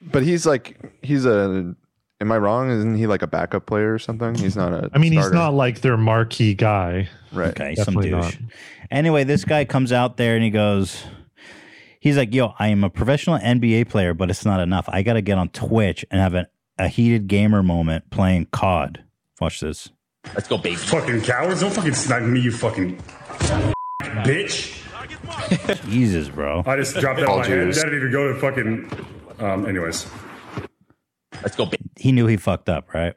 But 0.00 0.22
he's 0.22 0.46
like, 0.46 0.78
he's 1.02 1.24
a. 1.26 1.74
Am 2.22 2.30
I 2.32 2.36
wrong? 2.36 2.70
Isn't 2.70 2.96
he 2.96 3.06
like 3.06 3.22
a 3.22 3.26
backup 3.26 3.64
player 3.64 3.94
or 3.94 3.98
something? 3.98 4.34
He's 4.34 4.54
not 4.56 4.72
a. 4.74 4.90
I 4.92 4.98
mean, 4.98 5.12
he's 5.12 5.30
not 5.30 5.54
like 5.54 5.80
their 5.80 5.96
marquee 5.96 6.52
guy. 6.54 7.08
Right. 7.32 7.48
Okay, 7.48 7.74
some 7.76 7.94
Definitely 7.94 8.10
douche. 8.10 8.36
Anyway, 8.90 9.24
this 9.24 9.44
guy 9.44 9.64
comes 9.64 9.90
out 9.92 10.18
there 10.18 10.34
and 10.34 10.44
he 10.44 10.50
goes, 10.50 11.02
he's 12.00 12.16
like, 12.16 12.34
"Yo, 12.34 12.54
I 12.58 12.68
am 12.68 12.82
a 12.82 12.90
professional 12.90 13.38
NBA 13.38 13.88
player, 13.88 14.12
but 14.14 14.30
it's 14.30 14.44
not 14.44 14.60
enough. 14.60 14.88
I 14.88 15.02
got 15.02 15.14
to 15.14 15.22
get 15.22 15.38
on 15.38 15.48
Twitch 15.50 16.04
and 16.10 16.20
have 16.20 16.34
a, 16.34 16.48
a 16.78 16.88
heated 16.88 17.28
gamer 17.28 17.62
moment 17.62 18.10
playing 18.10 18.46
COD. 18.46 19.04
Watch 19.40 19.60
this. 19.60 19.90
Let's 20.34 20.48
go, 20.48 20.58
baby. 20.58 20.76
Fucking 20.76 21.22
cowards. 21.22 21.60
Don't 21.60 21.72
fucking 21.72 21.94
snipe 21.94 22.22
me, 22.24 22.40
you 22.40 22.52
fucking 22.52 22.98
bitch. 24.24 24.76
Jesus, 25.88 26.28
bro. 26.28 26.62
I 26.66 26.76
just 26.76 26.96
dropped 26.96 27.20
that 27.20 27.28
All 27.28 27.36
on 27.36 27.40
my 27.40 27.46
head. 27.46 27.66
Jews. 27.66 27.76
That 27.76 27.84
didn't 27.84 27.98
even 28.00 28.12
go 28.12 28.32
to 28.32 28.38
fucking. 28.38 29.06
Um, 29.38 29.66
anyways. 29.66 30.06
Let's 31.42 31.56
go. 31.56 31.70
He 31.96 32.12
knew 32.12 32.26
he 32.26 32.36
fucked 32.36 32.68
up, 32.68 32.92
right? 32.92 33.14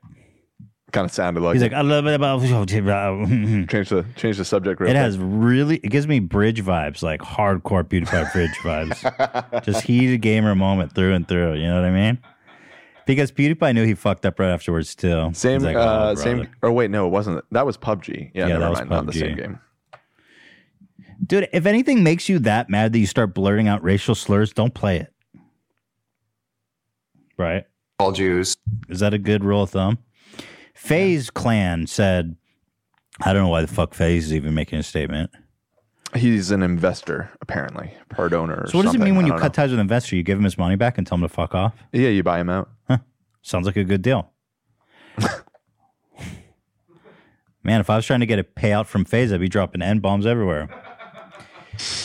Kind 0.94 1.06
of 1.06 1.12
sounded 1.12 1.42
like. 1.42 1.54
He's 1.56 1.64
it. 1.64 1.72
like, 1.72 1.78
I 1.78 1.82
love 1.82 2.06
it 2.08 2.14
about. 2.14 2.40
change 2.70 3.90
the 3.90 4.06
change 4.16 4.38
the 4.38 4.46
subject. 4.46 4.80
Real 4.80 4.90
It 4.90 4.94
quick. 4.94 4.98
has 5.02 5.18
really. 5.18 5.78
It 5.78 5.90
gives 5.90 6.08
me 6.08 6.20
bridge 6.20 6.64
vibes, 6.64 7.02
like 7.04 7.20
hardcore 7.20 7.84
PewDiePie 7.84 8.32
bridge 8.32 8.52
vibes. 8.64 9.64
Just 9.66 9.84
heated 9.84 10.22
gamer 10.22 10.54
moment 10.56 10.94
through 10.96 11.14
and 11.16 11.28
through. 11.28 11.56
You 11.56 11.68
know 11.68 11.76
what 11.82 11.86
I 11.86 11.92
mean? 11.92 12.20
Because 13.06 13.32
PewDiePie 13.32 13.74
knew 13.74 13.84
he 13.86 13.96
fucked 13.96 14.26
up 14.26 14.40
right 14.40 14.52
afterwards 14.52 14.94
too. 14.96 15.32
Same, 15.34 15.56
He's 15.56 15.64
like, 15.66 15.76
uh, 15.76 16.12
"Oh, 16.12 16.16
same. 16.16 16.48
Or 16.62 16.72
wait, 16.72 16.90
no, 16.92 17.06
it 17.08 17.10
wasn't. 17.10 17.44
That 17.52 17.66
was 17.66 17.76
PUBG. 17.76 18.32
Yeah, 18.34 18.48
Yeah, 18.48 18.48
never 18.48 18.60
that 18.60 18.70
was 18.70 18.80
mind. 18.80 18.90
Not 18.92 19.06
the 19.08 19.14
same 19.14 19.36
game. 19.36 19.60
Dude, 21.26 21.50
if 21.54 21.66
anything 21.66 22.04
makes 22.04 22.30
you 22.30 22.38
that 22.40 22.70
mad 22.70 22.94
that 22.94 23.00
you 23.00 23.08
start 23.08 23.34
blurting 23.34 23.68
out 23.68 23.84
racial 23.84 24.14
slurs, 24.14 24.54
don't 24.54 24.74
play 24.74 24.98
it. 24.98 25.12
Right? 27.38 27.66
All 28.00 28.12
Jews. 28.12 28.56
Is 28.90 29.00
that 29.00 29.14
a 29.14 29.18
good 29.18 29.44
rule 29.44 29.64
of 29.64 29.72
thumb? 29.72 29.98
FaZe 30.74 31.30
Clan 31.30 31.88
said, 31.88 32.36
I 33.22 33.34
don't 33.34 33.44
know 33.44 33.50
why 33.50 33.62
the 33.62 33.68
fuck 33.68 33.94
FaZe 33.94 34.26
is 34.26 34.34
even 34.34 34.54
making 34.54 34.80
a 34.80 34.84
statement. 34.84 35.30
He's 36.16 36.52
an 36.52 36.62
investor, 36.62 37.32
apparently, 37.42 37.94
part 38.10 38.34
owner. 38.34 38.64
Or 38.64 38.68
So 38.68 38.78
what 38.78 38.84
does 38.86 38.94
it 38.94 39.00
mean 39.02 39.16
when 39.16 39.26
you 39.26 39.34
cut 39.34 39.54
ties 39.54 39.72
with 39.72 39.80
an 39.80 39.84
investor? 39.84 40.16
You 40.16 40.22
give 40.24 40.38
him 40.38 40.44
his 40.44 40.58
money 40.58 40.76
back 40.76 40.98
and 40.98 41.08
tell 41.08 41.16
him 41.18 41.22
to 41.24 41.30
fuck 41.30 41.56
off? 41.56 41.74
Yeah, 41.92 42.10
you 42.10 42.22
buy 42.22 42.40
him 42.40 42.50
out. 42.50 42.70
Sounds 43.42 43.66
like 43.66 43.76
a 43.78 43.84
good 43.84 44.02
deal. 44.02 44.32
Man, 47.64 47.80
if 47.80 47.90
I 47.90 47.96
was 47.96 48.06
trying 48.06 48.20
to 48.20 48.26
get 48.26 48.40
a 48.40 48.44
payout 48.44 48.88
from 48.88 49.06
FaZe, 49.06 49.32
I'd 49.34 49.40
be 49.40 49.48
dropping 49.48 49.82
N 49.82 50.00
bombs 50.00 50.26
everywhere. 50.26 50.70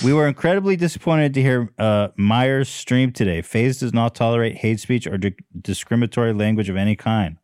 We 0.02 0.12
were 0.12 0.26
incredibly 0.26 0.76
disappointed 0.76 1.34
to 1.34 1.42
hear 1.42 1.72
uh, 1.78 2.08
Meyers 2.16 2.68
stream 2.68 3.12
today. 3.12 3.42
FaZe 3.42 3.78
does 3.80 3.92
not 3.92 4.14
tolerate 4.14 4.56
hate 4.56 4.80
speech 4.80 5.06
or 5.06 5.18
di- 5.18 5.34
discriminatory 5.60 6.32
language 6.32 6.68
of 6.68 6.76
any 6.76 6.96
kind. 6.96 7.36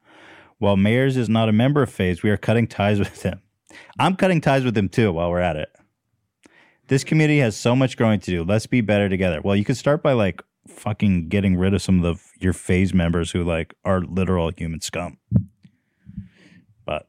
While 0.64 0.78
Meyers 0.78 1.18
is 1.18 1.28
not 1.28 1.50
a 1.50 1.52
member 1.52 1.82
of 1.82 1.90
FaZe, 1.92 2.22
we 2.22 2.30
are 2.30 2.38
cutting 2.38 2.66
ties 2.66 2.98
with 2.98 3.20
him. 3.22 3.42
I'm 3.98 4.16
cutting 4.16 4.40
ties 4.40 4.64
with 4.64 4.74
him 4.74 4.88
too 4.88 5.12
while 5.12 5.28
we're 5.30 5.40
at 5.40 5.56
it. 5.56 5.68
This 6.88 7.04
community 7.04 7.38
has 7.40 7.54
so 7.54 7.76
much 7.76 7.98
growing 7.98 8.18
to 8.20 8.30
do. 8.30 8.44
Let's 8.44 8.66
be 8.66 8.80
better 8.80 9.10
together. 9.10 9.42
Well, 9.44 9.56
you 9.56 9.64
could 9.64 9.76
start 9.76 10.02
by 10.02 10.14
like 10.14 10.42
fucking 10.66 11.28
getting 11.28 11.56
rid 11.56 11.74
of 11.74 11.82
some 11.82 12.02
of 12.02 12.16
the 12.16 12.42
your 12.42 12.54
FaZe 12.54 12.94
members 12.94 13.30
who 13.30 13.44
like 13.44 13.74
are 13.84 14.00
literal 14.00 14.50
human 14.56 14.80
scum. 14.80 15.18
But 16.86 17.08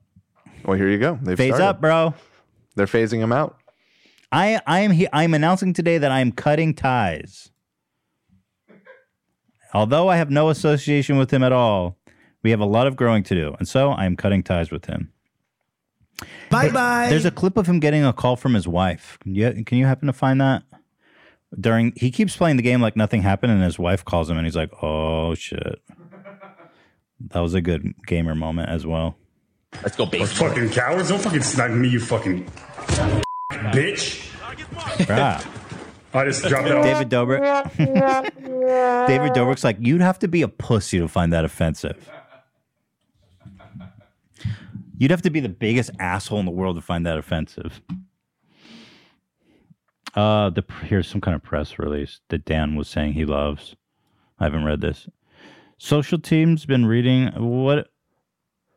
Well, 0.65 0.77
here 0.77 0.89
you 0.89 0.97
go. 0.97 1.17
They've 1.21 1.37
phase 1.37 1.55
started. 1.55 1.65
up, 1.65 1.79
bro. 1.79 2.13
They're 2.75 2.87
phasing 2.87 3.19
him 3.19 3.31
out. 3.31 3.57
I 4.33 4.59
I 4.67 4.81
am 4.81 4.91
he, 4.91 5.07
I 5.13 5.23
am 5.23 5.33
announcing 5.33 5.71
today 5.71 5.97
that 5.97 6.11
I 6.11 6.19
am 6.19 6.33
cutting 6.33 6.73
ties. 6.73 7.51
Although 9.73 10.09
I 10.09 10.17
have 10.17 10.29
no 10.29 10.49
association 10.49 11.15
with 11.15 11.31
him 11.31 11.41
at 11.41 11.53
all, 11.53 11.97
we 12.45 12.51
have 12.51 12.59
a 12.59 12.65
lot 12.65 12.85
of 12.85 12.95
growing 12.95 13.23
to 13.23 13.33
do, 13.33 13.55
and 13.57 13.67
so 13.67 13.89
I 13.89 14.05
am 14.05 14.15
cutting 14.15 14.43
ties 14.43 14.69
with 14.69 14.85
him. 14.85 15.11
Bye 16.51 16.69
bye. 16.69 17.07
There's 17.09 17.25
a 17.25 17.31
clip 17.31 17.57
of 17.57 17.65
him 17.65 17.79
getting 17.79 18.05
a 18.05 18.13
call 18.13 18.35
from 18.35 18.53
his 18.53 18.67
wife. 18.67 19.17
Can 19.21 19.33
you, 19.33 19.63
can 19.65 19.79
you 19.79 19.87
happen 19.87 20.05
to 20.05 20.13
find 20.13 20.39
that? 20.39 20.61
During 21.59 21.91
he 21.95 22.11
keeps 22.11 22.37
playing 22.37 22.57
the 22.57 22.61
game 22.61 22.81
like 22.81 22.95
nothing 22.95 23.23
happened, 23.23 23.51
and 23.51 23.63
his 23.63 23.79
wife 23.79 24.05
calls 24.05 24.29
him, 24.29 24.37
and 24.37 24.45
he's 24.45 24.55
like, 24.55 24.69
"Oh 24.83 25.33
shit." 25.33 25.81
That 27.31 27.39
was 27.39 27.55
a 27.55 27.61
good 27.61 27.95
gamer 28.05 28.35
moment 28.35 28.69
as 28.69 28.85
well. 28.85 29.17
Let's 29.81 29.95
go, 29.95 30.05
baby. 30.05 30.25
Fucking 30.25 30.69
cowards. 30.69 31.09
Don't 31.09 31.21
fucking 31.21 31.41
snipe 31.41 31.71
me, 31.71 31.87
you 31.89 31.99
fucking 31.99 32.45
bitch. 33.73 34.29
Bruh. 35.07 35.43
I 36.13 36.25
just 36.25 36.45
dropped 36.45 36.67
that 36.67 36.77
on 36.77 36.83
David 36.83 37.09
Dobrik. 37.09 37.41
David 39.07 39.31
Dobrik's 39.31 39.63
like, 39.63 39.77
you'd 39.79 40.01
have 40.01 40.19
to 40.19 40.27
be 40.27 40.43
a 40.43 40.47
pussy 40.47 40.99
to 40.99 41.07
find 41.07 41.33
that 41.33 41.43
offensive. 41.43 42.09
You'd 44.97 45.11
have 45.11 45.21
to 45.23 45.29
be 45.29 45.39
the 45.39 45.49
biggest 45.49 45.91
asshole 45.99 46.39
in 46.39 46.45
the 46.45 46.51
world 46.51 46.75
to 46.77 46.81
find 46.81 47.05
that 47.05 47.17
offensive. 47.17 47.81
Uh, 50.13 50.49
the 50.49 50.63
here's 50.83 51.07
some 51.07 51.19
kind 51.21 51.35
of 51.35 51.43
press 51.43 51.77
release 51.77 52.21
that 52.29 52.45
Dan 52.45 52.75
was 52.75 52.87
saying 52.87 53.13
he 53.13 53.25
loves. 53.25 53.75
I 54.39 54.45
haven't 54.45 54.63
read 54.63 54.81
this. 54.81 55.07
Social 55.77 56.17
team's 56.17 56.65
been 56.65 56.85
reading 56.85 57.27
what? 57.35 57.89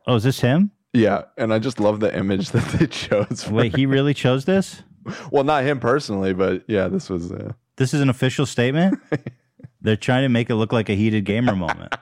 Oh, 0.06 0.16
is 0.16 0.24
this 0.24 0.40
him? 0.40 0.72
Yeah, 0.92 1.22
and 1.36 1.52
I 1.54 1.58
just 1.60 1.78
love 1.78 2.00
the 2.00 2.16
image 2.16 2.50
that 2.52 2.64
they 2.78 2.86
chose. 2.86 3.44
for- 3.44 3.54
Wait, 3.54 3.76
he 3.76 3.86
really 3.86 4.14
chose 4.14 4.44
this? 4.46 4.82
well, 5.30 5.44
not 5.44 5.62
him 5.64 5.78
personally, 5.78 6.32
but 6.34 6.64
yeah, 6.66 6.88
this 6.88 7.08
was. 7.08 7.30
Uh, 7.30 7.52
This 7.76 7.94
is 7.94 8.00
an 8.00 8.08
official 8.10 8.44
statement. 8.46 8.98
They're 9.80 9.96
trying 9.96 10.22
to 10.22 10.28
make 10.28 10.50
it 10.50 10.56
look 10.56 10.72
like 10.72 10.88
a 10.88 10.94
heated 10.94 11.24
gamer 11.24 11.54
moment. 11.54 11.94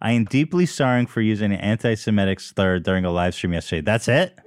I 0.00 0.12
am 0.12 0.24
deeply 0.24 0.66
sorry 0.66 1.06
for 1.06 1.20
using 1.22 1.52
an 1.52 1.60
anti-Semitic 1.60 2.40
slur 2.40 2.78
during 2.78 3.04
a 3.04 3.10
live 3.10 3.34
stream 3.34 3.54
yesterday. 3.54 3.80
That's 3.80 4.08
it. 4.08 4.38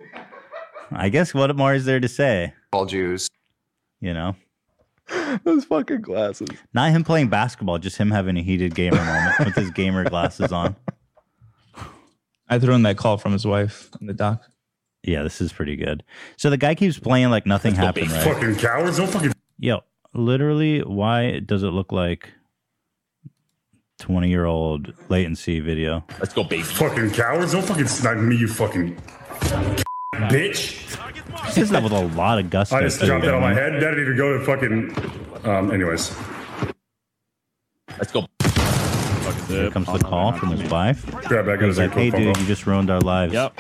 I 0.92 1.10
guess 1.10 1.34
what 1.34 1.56
more 1.56 1.74
is 1.74 1.86
there 1.86 2.00
to 2.00 2.08
say? 2.08 2.54
All 2.72 2.86
Jews. 2.86 3.28
You 4.00 4.14
know, 4.14 4.36
those 5.44 5.66
fucking 5.66 6.02
glasses. 6.02 6.50
not 6.74 6.92
him 6.92 7.04
playing 7.04 7.30
basketball, 7.30 7.80
just 7.80 7.98
him 7.98 8.12
having 8.12 8.38
a 8.38 8.44
heated 8.44 8.76
gamer 8.76 9.04
moment 9.04 9.40
with 9.40 9.56
his 9.56 9.72
gamer 9.72 10.08
glasses 10.08 10.52
on. 10.52 10.76
I 12.48 12.60
threw 12.60 12.76
in 12.76 12.84
that 12.84 12.98
call 12.98 13.18
from 13.18 13.34
his 13.34 13.46
wife 13.46 13.90
in 14.00 14.06
the 14.06 14.14
doc. 14.14 14.44
Yeah, 15.02 15.24
this 15.24 15.42
is 15.42 15.52
pretty 15.52 15.76
good. 15.76 16.04
So 16.38 16.52
the 16.52 16.58
guy 16.58 16.76
keeps 16.76 17.00
playing 17.00 17.30
like 17.32 17.48
nothing 17.48 17.74
happened, 17.74 18.12
right? 18.12 18.24
Fucking 18.24 18.58
cowards. 18.58 18.98
Don't 18.98 19.10
fucking. 19.10 19.34
Yo, 19.58 19.82
literally, 20.14 20.82
why 20.82 21.40
does 21.40 21.64
it 21.64 21.70
look 21.70 21.92
like 21.92 22.30
twenty-year-old 24.00 24.94
latency 25.10 25.60
video? 25.60 26.04
Let's 26.20 26.34
go, 26.34 26.44
baby. 26.44 26.64
Fucking 26.64 27.12
cowards. 27.12 27.52
Don't 27.54 27.64
fucking 27.64 27.88
snipe 27.88 28.18
me, 28.18 28.36
you 28.38 28.48
fucking 28.48 28.96
bitch. 30.30 30.84
He 31.46 31.52
says 31.52 31.70
that 31.70 31.84
with 31.84 31.92
a 31.92 32.06
lot 32.08 32.40
of 32.40 32.50
gusto. 32.50 32.76
I 32.76 32.82
just 32.82 33.00
too, 33.00 33.08
dropped 33.08 33.26
that 33.26 33.34
on 33.34 33.42
my 33.42 33.54
head. 33.54 33.74
That 33.74 33.80
didn't 33.92 34.02
even 34.02 34.18
go 34.18 34.38
to 34.38 34.46
fucking. 34.46 35.50
Um, 35.50 35.72
anyways. 35.72 36.16
Let's 37.98 38.12
go. 38.12 38.26
Here 39.48 39.72
comes 39.72 39.88
the 39.88 40.00
call 40.00 40.34
from 40.34 40.50
his 40.52 40.70
wife. 40.70 41.06
Grab 41.26 41.46
that, 41.46 41.62
He's 41.62 41.80
like, 41.80 41.94
"Hey, 41.94 42.10
dude, 42.10 42.38
you 42.38 42.46
just 42.46 42.68
ruined 42.68 42.90
our 42.90 43.00
lives." 43.00 43.34
Yep. 43.34 43.58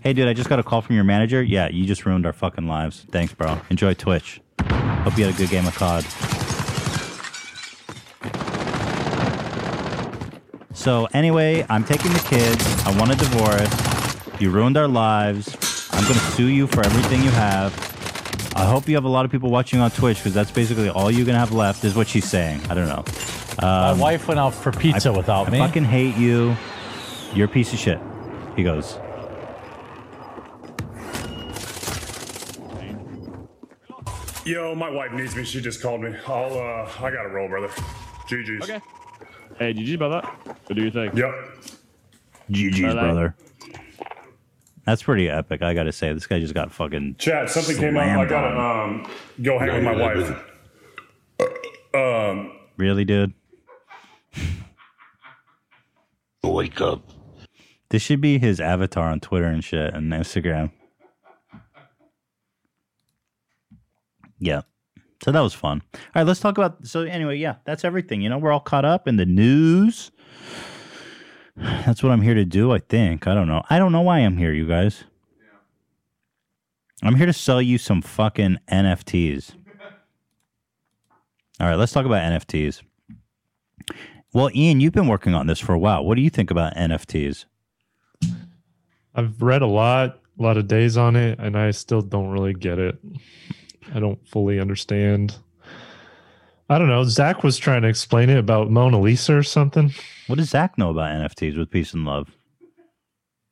Hey, 0.00 0.12
dude, 0.12 0.28
I 0.28 0.32
just 0.32 0.48
got 0.48 0.60
a 0.60 0.62
call 0.62 0.80
from 0.82 0.94
your 0.94 1.04
manager. 1.04 1.42
Yeah, 1.42 1.68
you 1.68 1.84
just 1.86 2.06
ruined 2.06 2.24
our 2.26 2.32
fucking 2.32 2.68
lives. 2.68 3.04
Thanks, 3.10 3.34
bro. 3.34 3.60
Enjoy 3.70 3.94
Twitch. 3.94 4.40
Hope 4.60 5.18
you 5.18 5.24
had 5.24 5.34
a 5.34 5.36
good 5.36 5.50
game 5.50 5.66
of 5.66 5.74
COD. 5.74 6.04
So 10.76 11.08
anyway, 11.14 11.64
I'm 11.70 11.84
taking 11.84 12.12
the 12.12 12.18
kids. 12.20 12.62
I 12.84 12.96
want 12.98 13.10
a 13.10 13.16
divorce. 13.16 14.40
You 14.40 14.50
ruined 14.50 14.76
our 14.76 14.86
lives. 14.86 15.56
I'm 15.90 16.02
going 16.04 16.14
to 16.14 16.26
sue 16.32 16.48
you 16.48 16.66
for 16.66 16.84
everything 16.84 17.22
you 17.22 17.30
have. 17.30 17.72
I 18.54 18.64
hope 18.66 18.86
you 18.88 18.94
have 18.94 19.04
a 19.04 19.08
lot 19.08 19.24
of 19.24 19.30
people 19.30 19.50
watching 19.50 19.80
on 19.80 19.90
Twitch 19.90 20.18
because 20.18 20.34
that's 20.34 20.50
basically 20.50 20.88
all 20.90 21.10
you're 21.10 21.24
going 21.24 21.34
to 21.34 21.40
have 21.40 21.52
left, 21.52 21.82
is 21.84 21.94
what 21.94 22.08
she's 22.08 22.28
saying. 22.28 22.60
I 22.68 22.74
don't 22.74 22.88
know. 22.88 23.04
My 23.62 23.90
Um, 23.90 23.98
wife 23.98 24.28
went 24.28 24.38
out 24.38 24.54
for 24.54 24.70
pizza 24.70 25.08
I- 25.10 25.16
without 25.16 25.48
I 25.48 25.50
me. 25.50 25.60
I 25.60 25.66
fucking 25.66 25.84
hate 25.84 26.16
you. 26.16 26.54
You're 27.34 27.46
a 27.46 27.50
piece 27.50 27.72
of 27.72 27.78
shit. 27.78 27.98
He 28.54 28.62
goes, 28.62 28.98
Yo, 34.44 34.74
my 34.76 34.88
wife 34.90 35.12
needs 35.12 35.34
me. 35.34 35.44
She 35.44 35.60
just 35.60 35.82
called 35.82 36.02
me. 36.02 36.14
I'll, 36.26 36.56
uh, 36.56 37.04
I 37.04 37.10
gotta 37.10 37.28
roll, 37.30 37.48
brother. 37.48 37.68
GG's. 38.28 38.62
Okay. 38.70 38.80
Hey, 39.58 39.72
GG 39.72 39.94
about 39.94 40.22
that. 40.22 40.56
What 40.66 40.76
do 40.76 40.82
you 40.82 40.90
think? 40.90 41.14
Yep. 41.14 41.30
GG's, 42.50 42.80
Bye-bye. 42.82 43.00
brother. 43.00 43.34
That's 44.84 45.02
pretty 45.02 45.28
epic, 45.28 45.62
I 45.62 45.74
got 45.74 45.84
to 45.84 45.92
say. 45.92 46.12
This 46.12 46.26
guy 46.26 46.38
just 46.38 46.54
got 46.54 46.70
fucking. 46.70 47.16
Chat, 47.18 47.50
something 47.50 47.76
came 47.76 47.96
up. 47.96 48.02
I 48.04 48.06
slammed 48.14 48.28
gotta, 48.30 48.56
on. 48.56 48.90
um, 49.04 49.10
go 49.42 49.58
hang 49.58 49.72
with 49.74 49.82
my 49.84 49.96
wife. 49.96 50.44
Um, 51.94 52.52
Really, 52.76 53.04
dude? 53.04 53.32
Wake 56.44 56.80
up. 56.80 57.10
This 57.88 58.02
should 58.02 58.20
be 58.20 58.38
his 58.38 58.60
avatar 58.60 59.08
on 59.10 59.20
Twitter 59.20 59.46
and 59.46 59.64
shit 59.64 59.94
and 59.94 60.12
Instagram. 60.12 60.70
Yeah. 64.38 64.62
So 65.22 65.32
that 65.32 65.40
was 65.40 65.54
fun. 65.54 65.82
All 65.94 66.00
right, 66.14 66.26
let's 66.26 66.40
talk 66.40 66.58
about. 66.58 66.86
So 66.86 67.02
anyway, 67.02 67.36
yeah, 67.38 67.56
that's 67.64 67.84
everything. 67.84 68.20
You 68.20 68.28
know, 68.28 68.38
we're 68.38 68.52
all 68.52 68.60
caught 68.60 68.84
up 68.84 69.08
in 69.08 69.16
the 69.16 69.26
news. 69.26 70.10
That's 71.56 72.02
what 72.02 72.12
I'm 72.12 72.20
here 72.20 72.34
to 72.34 72.44
do. 72.44 72.72
I 72.72 72.78
think. 72.80 73.26
I 73.26 73.34
don't 73.34 73.48
know. 73.48 73.62
I 73.70 73.78
don't 73.78 73.92
know 73.92 74.02
why 74.02 74.18
I'm 74.18 74.36
here, 74.36 74.52
you 74.52 74.68
guys. 74.68 75.04
I'm 77.02 77.14
here 77.14 77.26
to 77.26 77.32
sell 77.32 77.62
you 77.62 77.78
some 77.78 78.02
fucking 78.02 78.58
NFTs. 78.70 79.54
All 81.58 81.66
right, 81.66 81.76
let's 81.76 81.92
talk 81.92 82.04
about 82.04 82.22
NFTs. 82.22 82.82
Well, 84.34 84.50
Ian, 84.54 84.80
you've 84.80 84.92
been 84.92 85.08
working 85.08 85.34
on 85.34 85.46
this 85.46 85.58
for 85.58 85.72
a 85.72 85.78
while. 85.78 86.04
What 86.04 86.16
do 86.16 86.22
you 86.22 86.28
think 86.28 86.50
about 86.50 86.74
NFTs? 86.74 87.46
I've 89.14 89.40
read 89.40 89.62
a 89.62 89.66
lot, 89.66 90.20
a 90.38 90.42
lot 90.42 90.58
of 90.58 90.68
days 90.68 90.98
on 90.98 91.16
it, 91.16 91.38
and 91.38 91.56
I 91.56 91.70
still 91.70 92.02
don't 92.02 92.28
really 92.28 92.52
get 92.52 92.78
it. 92.78 92.98
I 93.94 94.00
don't 94.00 94.26
fully 94.28 94.60
understand. 94.60 95.36
I 96.68 96.78
don't 96.78 96.88
know. 96.88 97.04
Zach 97.04 97.44
was 97.44 97.58
trying 97.58 97.82
to 97.82 97.88
explain 97.88 98.28
it 98.28 98.38
about 98.38 98.70
Mona 98.70 99.00
Lisa 99.00 99.36
or 99.36 99.42
something. 99.42 99.92
What 100.26 100.38
does 100.38 100.50
Zach 100.50 100.76
know 100.76 100.90
about 100.90 101.10
NFTs 101.10 101.56
with 101.56 101.70
peace 101.70 101.94
and 101.94 102.04
love? 102.04 102.28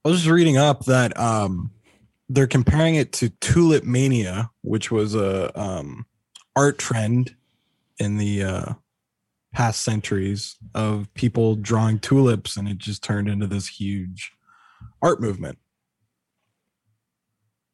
I 0.05 0.09
was 0.09 0.19
just 0.21 0.31
reading 0.31 0.57
up 0.57 0.85
that 0.87 1.17
um, 1.19 1.71
they're 2.29 2.47
comparing 2.47 2.97
it 2.97 3.13
to 3.15 3.31
Tulip 3.41 3.85
Mania, 3.85 4.51
which 4.63 4.91
was 4.91 5.15
a 5.15 5.59
um, 5.59 6.07
art 6.57 6.79
trend 6.79 7.37
in 7.99 8.17
the 8.17 8.43
uh, 8.43 8.73
past 9.53 9.83
centuries 9.83 10.57
of 10.75 11.13
people 11.15 11.55
drawing 11.55 12.01
tulips, 12.01 12.57
and 12.57 12.69
it 12.69 12.79
just 12.79 13.03
turned 13.03 13.29
into 13.29 13.47
this 13.47 13.69
huge 13.69 14.33
art 15.01 15.21
movement. 15.21 15.59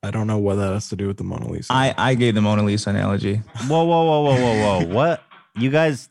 I 0.02 0.10
don't 0.10 0.26
know 0.26 0.38
what 0.38 0.56
that 0.56 0.72
has 0.72 0.88
to 0.90 0.96
do 0.96 1.06
with 1.06 1.18
the 1.18 1.24
Mona 1.24 1.48
Lisa. 1.48 1.72
I, 1.72 1.94
I 1.96 2.14
gave 2.14 2.34
the 2.34 2.40
Mona 2.40 2.62
Lisa 2.62 2.90
analogy. 2.90 3.36
Whoa, 3.66 3.84
whoa, 3.84 4.04
whoa, 4.04 4.22
whoa, 4.22 4.34
whoa, 4.34 4.80
whoa! 4.80 4.86
what 4.94 5.22
you 5.56 5.70
guys? 5.70 6.08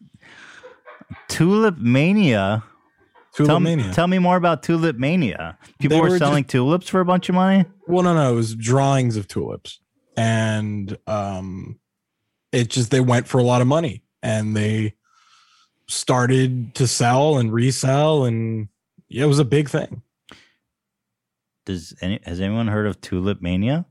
Tulip 1.27 1.77
Mania. 1.77 2.63
Tulip 3.33 3.49
tell, 3.49 3.59
me- 3.59 3.75
Mania. 3.75 3.93
Tell 3.93 4.07
me 4.07 4.19
more 4.19 4.37
about 4.37 4.61
Tulip 4.61 4.97
Mania. 4.97 5.57
People 5.79 5.99
were, 5.99 6.09
were 6.09 6.17
selling 6.19 6.43
tulips 6.43 6.87
for 6.87 6.99
a 6.99 7.05
bunch 7.05 7.29
of 7.29 7.35
money. 7.35 7.65
Well, 7.87 8.03
no, 8.03 8.13
no, 8.13 8.31
it 8.31 8.35
was 8.35 8.53
drawings 8.53 9.17
of 9.17 9.27
tulips, 9.27 9.79
and 10.15 10.95
um, 11.07 11.79
it 12.51 12.69
just 12.69 12.91
they 12.91 12.99
went 12.99 13.27
for 13.27 13.39
a 13.39 13.43
lot 13.43 13.61
of 13.61 13.67
money, 13.67 14.03
and 14.21 14.55
they 14.55 14.93
started 15.87 16.75
to 16.75 16.85
sell 16.85 17.39
and 17.39 17.51
resell, 17.51 18.25
and 18.25 18.67
yeah, 19.07 19.23
it 19.23 19.27
was 19.27 19.39
a 19.39 19.45
big 19.45 19.67
thing. 19.67 20.03
Does 21.69 21.93
any 22.01 22.19
has 22.25 22.39
anyone 22.41 22.67
heard 22.67 22.87
of 22.87 22.99
Tulip 22.99 23.43
Mania? 23.43 23.85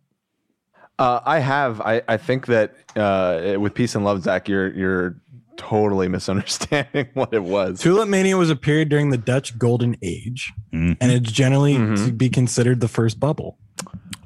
Uh, 0.99 1.21
I 1.25 1.39
have. 1.39 1.81
I, 1.81 2.03
I 2.09 2.17
think 2.17 2.47
that 2.47 2.75
uh, 2.97 3.55
with 3.61 3.73
peace 3.75 3.95
and 3.95 4.05
love, 4.05 4.21
Zach, 4.25 4.49
you're 4.49 4.75
you're 4.75 5.17
totally 5.57 6.09
misunderstanding 6.09 7.07
what 7.15 7.33
it 7.33 7.45
was. 7.45 7.79
Tulip 7.81 8.09
Mania 8.09 8.37
was 8.37 8.51
a 8.51 8.57
period 8.57 8.89
during 8.89 9.11
the 9.11 9.17
Dutch 9.17 9.57
Golden 9.59 9.97
Age, 10.03 10.53
Mm-hmm. 10.73 10.95
and 11.01 11.13
it's 11.13 11.31
generally 11.31 11.75
to 11.77 12.11
be 12.13 12.29
considered 12.29 12.81
the 12.81 12.89
first 12.89 13.21
bubble. 13.21 13.59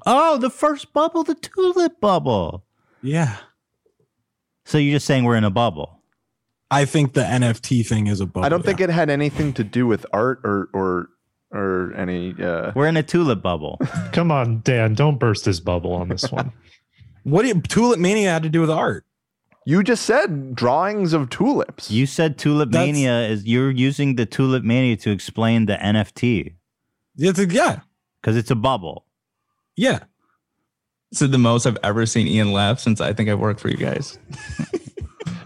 Oh, 0.06 0.38
the 0.38 0.48
first 0.50 0.94
bubble, 0.94 1.22
the 1.22 1.34
tulip 1.34 2.00
bubble. 2.00 2.64
Yeah. 3.02 3.36
So 4.64 4.78
you're 4.78 4.96
just 4.96 5.06
saying 5.06 5.24
we're 5.24 5.36
in 5.36 5.44
a 5.44 5.50
bubble? 5.50 5.98
I 6.70 6.86
think 6.86 7.12
the 7.12 7.20
NFT 7.20 7.86
thing 7.86 8.06
is 8.06 8.20
a 8.22 8.26
bubble. 8.26 8.46
I 8.46 8.48
don't 8.48 8.64
think 8.64 8.80
it 8.80 8.88
had 8.88 9.10
anything 9.10 9.52
to 9.52 9.62
do 9.64 9.86
with 9.86 10.06
art 10.10 10.40
or 10.42 10.70
or 10.72 11.10
or 11.52 11.92
any. 11.96 12.34
Uh, 12.40 12.72
We're 12.74 12.86
in 12.88 12.96
a 12.96 13.02
tulip 13.02 13.42
bubble. 13.42 13.78
Come 14.12 14.30
on, 14.32 14.60
Dan, 14.64 14.94
don't 14.94 15.18
burst 15.18 15.44
his 15.44 15.60
bubble 15.60 15.92
on 15.94 16.08
this 16.08 16.30
one. 16.32 16.52
What 17.24 17.42
did 17.42 17.68
Tulip 17.68 18.00
Mania 18.00 18.30
had 18.32 18.42
to 18.42 18.48
do 18.48 18.60
with 18.60 18.70
art? 18.70 19.04
You 19.64 19.84
just 19.84 20.04
said 20.06 20.56
drawings 20.56 21.12
of 21.12 21.30
tulips. 21.30 21.88
You 21.88 22.04
said 22.04 22.36
Tulip 22.36 22.72
That's- 22.72 22.84
Mania 22.92 23.28
is 23.28 23.44
you're 23.46 23.70
using 23.70 24.16
the 24.16 24.26
Tulip 24.26 24.64
Mania 24.64 24.96
to 24.96 25.12
explain 25.12 25.66
the 25.66 25.74
NFT 25.76 26.54
It's 27.16 27.38
a, 27.38 27.46
yeah, 27.46 27.78
because 28.20 28.36
it's 28.36 28.50
a 28.50 28.56
bubble. 28.56 29.06
yeah. 29.76 30.00
This 31.12 31.22
is 31.22 31.30
the 31.30 31.38
most 31.38 31.64
I've 31.64 31.78
ever 31.84 32.06
seen 32.06 32.26
Ian 32.26 32.52
laugh 32.52 32.80
since 32.80 33.00
I 33.00 33.12
think 33.12 33.28
I've 33.30 33.38
worked 33.38 33.60
for 33.60 33.68
you 33.68 33.76
guys. 33.76 34.18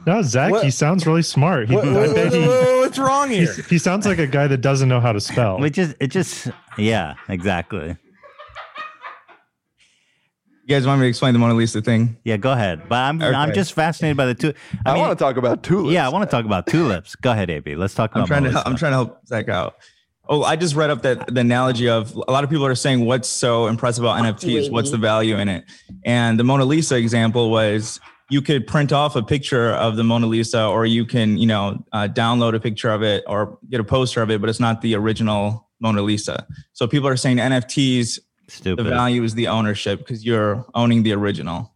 No, 0.07 0.23
Zach, 0.23 0.53
What- 0.53 0.65
he 0.65 0.71
sounds 0.71 1.05
really 1.05 1.23
smart. 1.23 1.69
He, 1.69 1.75
What- 1.75 1.89
I 1.89 1.93
what- 1.93 2.15
bet 2.15 2.33
he, 2.33 2.41
what- 2.47 2.86
what's 2.99 3.09
wrong 3.09 3.30
here? 3.30 3.40
he's- 3.53 3.66
he 3.68 3.78
sounds 3.78 4.07
like 4.07 4.18
a 4.18 4.26
guy 4.26 4.47
that 4.47 4.59
doesn't 4.59 4.88
know 4.88 5.01
how 5.01 5.12
to 5.12 5.20
spell. 5.20 5.62
It 5.64 5.70
just 5.70 5.97
it 6.01 6.09
just 6.09 6.49
yeah 6.78 7.14
exactly. 7.28 7.97
You 10.68 10.74
guys 10.74 10.84
want 10.84 11.01
me 11.01 11.05
to 11.05 11.09
explain 11.09 11.32
the 11.32 11.38
Mona 11.38 11.55
Lisa 11.55 11.80
thing? 11.80 12.16
Yeah, 12.24 12.38
go 12.38 12.51
ahead. 12.51 12.88
But 12.88 12.97
I'm 12.97 13.22
I'm 13.22 13.53
just 13.55 13.72
fascinated 13.72 14.16
by 14.16 14.26
the 14.26 14.34
two. 14.34 14.53
I, 14.84 14.97
want 14.99 15.16
to 15.16 15.24
talk 15.24 15.36
about 15.36 15.62
tulips. 15.62 15.94
Yeah, 15.94 16.07
I 16.07 16.09
want 16.09 16.28
to 16.28 16.36
talk 16.36 16.44
about 16.44 16.66
tulips. 16.66 17.14
Go 17.14 17.30
ahead, 17.30 17.51
AB. 17.51 17.76
Let's 17.76 17.94
talk 17.94 18.11
about. 18.11 18.22
I'm 18.22 18.26
trying 18.26 18.42
to 18.44 18.51
Mona 18.51 18.62
I'm 18.66 18.76
trying 18.76 18.90
to 18.90 18.97
help 18.97 19.26
Zach 19.28 19.49
out. 19.49 19.76
Oh, 20.28 20.42
I 20.42 20.57
just 20.57 20.74
read 20.74 20.90
up 20.90 21.03
that 21.03 21.32
the 21.32 21.40
analogy 21.40 21.88
of 21.88 22.12
a 22.16 22.32
lot 22.32 22.42
of 22.42 22.51
people 22.51 22.66
are 22.66 22.74
saying 22.74 23.05
what's 23.05 23.28
so 23.28 23.68
impressive 23.68 24.03
about 24.03 24.20
NFTs, 24.24 24.72
what's 24.72 24.90
the 24.90 24.97
value 24.97 25.36
in 25.36 25.49
it? 25.49 25.64
And 26.05 26.36
the 26.36 26.42
Mona 26.42 26.64
Lisa 26.64 26.97
example 26.97 27.49
was 27.53 28.01
you 28.31 28.43
could 28.43 28.66
print 28.66 28.93
off 28.93 29.14
a 29.14 29.22
picture 29.22 29.70
of 29.70 29.97
the 29.97 30.05
Mona 30.05 30.27
Lisa, 30.27 30.66
or 30.66 30.85
you 30.85 31.05
can, 31.05 31.37
you 31.39 31.47
know, 31.47 31.85
uh, 31.93 32.09
download 32.09 32.55
a 32.55 32.61
picture 32.61 32.91
of 32.91 33.03
it 33.03 33.24
or 33.27 33.59
get 33.70 33.81
a 33.81 33.85
poster 33.85 34.22
of 34.22 34.31
it, 34.31 34.41
but 34.41 34.51
it's 34.51 34.61
not 34.61 34.81
the 34.81 34.95
original 34.95 35.68
Mona 35.81 36.03
Lisa. 36.03 36.47
So 36.72 36.87
people 36.89 37.09
are 37.09 37.16
saying 37.16 37.37
NFTs, 37.37 38.18
Stupid. 38.49 38.85
the 38.85 38.89
value 38.89 39.22
is 39.22 39.35
the 39.35 39.49
ownership 39.49 40.01
because 40.01 40.24
you're 40.24 40.66
owning 40.74 41.03
the 41.03 41.12
original. 41.12 41.72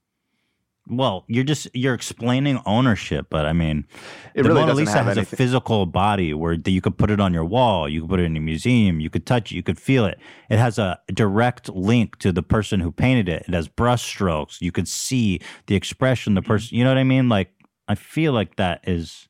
Well, 0.90 1.24
you're 1.28 1.44
just 1.44 1.68
you're 1.72 1.94
explaining 1.94 2.60
ownership, 2.66 3.26
but 3.30 3.46
I 3.46 3.52
mean, 3.52 3.86
It 4.34 4.42
the 4.42 4.48
really 4.48 4.60
Mona 4.62 4.72
doesn't 4.72 4.84
Lisa 4.86 4.96
have 4.98 5.06
has 5.06 5.16
anything- 5.18 5.36
a 5.36 5.36
physical 5.36 5.86
body 5.86 6.34
where 6.34 6.54
you 6.66 6.80
could 6.80 6.98
put 6.98 7.10
it 7.10 7.20
on 7.20 7.32
your 7.32 7.44
wall, 7.44 7.88
you 7.88 8.00
could 8.00 8.10
put 8.10 8.20
it 8.20 8.24
in 8.24 8.36
a 8.36 8.40
museum, 8.40 8.98
you 8.98 9.08
could 9.08 9.24
touch 9.24 9.52
it, 9.52 9.54
you 9.54 9.62
could 9.62 9.78
feel 9.78 10.04
it. 10.04 10.18
It 10.48 10.58
has 10.58 10.78
a 10.78 10.98
direct 11.14 11.68
link 11.68 12.18
to 12.18 12.32
the 12.32 12.42
person 12.42 12.80
who 12.80 12.90
painted 12.90 13.28
it. 13.28 13.44
It 13.46 13.54
has 13.54 13.68
brush 13.68 14.02
strokes. 14.02 14.60
You 14.60 14.72
could 14.72 14.88
see 14.88 15.40
the 15.66 15.76
expression 15.76 16.34
the 16.34 16.42
person. 16.42 16.76
You 16.76 16.82
know 16.84 16.90
what 16.90 16.98
I 16.98 17.04
mean? 17.04 17.28
Like 17.28 17.52
I 17.86 17.94
feel 17.94 18.32
like 18.32 18.56
that 18.56 18.80
is 18.86 19.28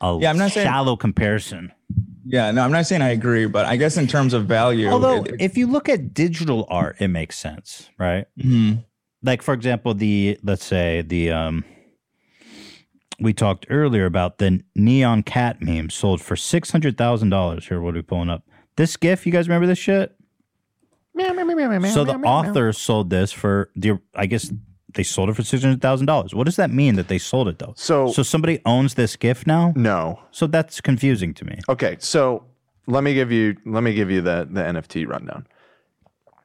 a 0.00 0.16
Yeah, 0.20 0.30
I'm 0.30 0.38
not 0.38 0.52
saying- 0.52 0.66
shallow 0.66 0.96
comparison. 0.96 1.72
Yeah, 2.24 2.50
no, 2.50 2.62
I'm 2.62 2.70
not 2.70 2.86
saying 2.86 3.02
I 3.02 3.08
agree, 3.10 3.46
but 3.46 3.66
I 3.66 3.76
guess 3.76 3.96
in 3.96 4.06
terms 4.06 4.34
of 4.34 4.46
value, 4.46 4.88
Although, 4.88 5.24
it- 5.24 5.36
if 5.40 5.56
you 5.56 5.66
look 5.66 5.88
at 5.88 6.14
digital 6.14 6.66
art, 6.70 6.96
it 7.00 7.08
makes 7.08 7.36
sense, 7.38 7.88
right? 7.98 8.26
Mhm. 8.38 8.84
Like, 9.22 9.42
for 9.42 9.54
example, 9.54 9.94
the 9.94 10.38
let's 10.42 10.64
say 10.64 11.02
the 11.02 11.30
um, 11.30 11.64
we 13.20 13.32
talked 13.32 13.66
earlier 13.68 14.06
about 14.06 14.38
the 14.38 14.62
Nyan 14.76 15.24
Cat 15.24 15.60
meme 15.60 15.90
sold 15.90 16.20
for 16.22 16.36
six 16.36 16.70
hundred 16.70 16.96
thousand 16.96 17.30
dollars. 17.30 17.66
Here, 17.66 17.80
what 17.80 17.94
are 17.94 17.98
we 17.98 18.02
pulling 18.02 18.30
up? 18.30 18.44
This 18.76 18.96
GIF, 18.96 19.26
you 19.26 19.32
guys 19.32 19.46
remember 19.48 19.66
this 19.66 19.78
shit? 19.78 20.14
So 21.90 22.04
the 22.04 22.14
author 22.24 22.72
sold 22.72 23.10
this 23.10 23.30
for 23.30 23.68
the, 23.76 23.98
I 24.14 24.24
guess 24.26 24.50
they 24.94 25.02
sold 25.02 25.28
it 25.28 25.34
for 25.34 25.42
six 25.42 25.62
hundred 25.62 25.82
thousand 25.82 26.06
dollars. 26.06 26.34
What 26.34 26.44
does 26.44 26.56
that 26.56 26.70
mean 26.70 26.94
that 26.94 27.08
they 27.08 27.18
sold 27.18 27.48
it 27.48 27.58
though? 27.58 27.74
So, 27.76 28.10
so 28.10 28.22
somebody 28.22 28.60
owns 28.64 28.94
this 28.94 29.16
GIF 29.16 29.46
now? 29.46 29.74
No. 29.76 30.20
So 30.30 30.46
that's 30.46 30.80
confusing 30.80 31.34
to 31.34 31.44
me. 31.44 31.58
Okay, 31.68 31.96
so 31.98 32.44
let 32.86 33.04
me 33.04 33.12
give 33.12 33.30
you 33.30 33.56
let 33.66 33.82
me 33.82 33.92
give 33.92 34.10
you 34.10 34.22
the 34.22 34.48
the 34.50 34.62
NFT 34.62 35.06
rundown. 35.06 35.46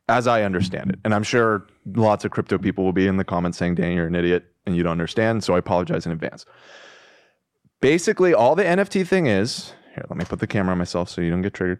As 0.07 0.27
I 0.27 0.43
understand 0.43 0.91
it, 0.91 0.99
and 1.03 1.15
I'm 1.15 1.23
sure 1.23 1.65
lots 1.95 2.25
of 2.25 2.31
crypto 2.31 2.57
people 2.59 2.83
will 2.83 2.93
be 2.93 3.07
in 3.07 3.17
the 3.17 3.23
comments 3.23 3.57
saying, 3.57 3.75
"Dan, 3.75 3.93
you're 3.93 4.05
an 4.05 4.15
idiot 4.15 4.45
and 4.65 4.75
you 4.75 4.83
don't 4.83 4.91
understand." 4.91 5.43
So 5.43 5.55
I 5.55 5.57
apologize 5.57 6.05
in 6.05 6.11
advance. 6.11 6.45
Basically, 7.81 8.33
all 8.33 8.55
the 8.55 8.63
NFT 8.63 9.05
thing 9.07 9.27
is 9.27 9.73
Here, 9.95 10.05
let 10.09 10.17
me 10.17 10.25
put 10.25 10.39
the 10.39 10.47
camera 10.47 10.73
on 10.73 10.77
myself 10.77 11.09
so 11.09 11.21
you 11.21 11.29
don't 11.29 11.41
get 11.41 11.53
triggered. 11.53 11.79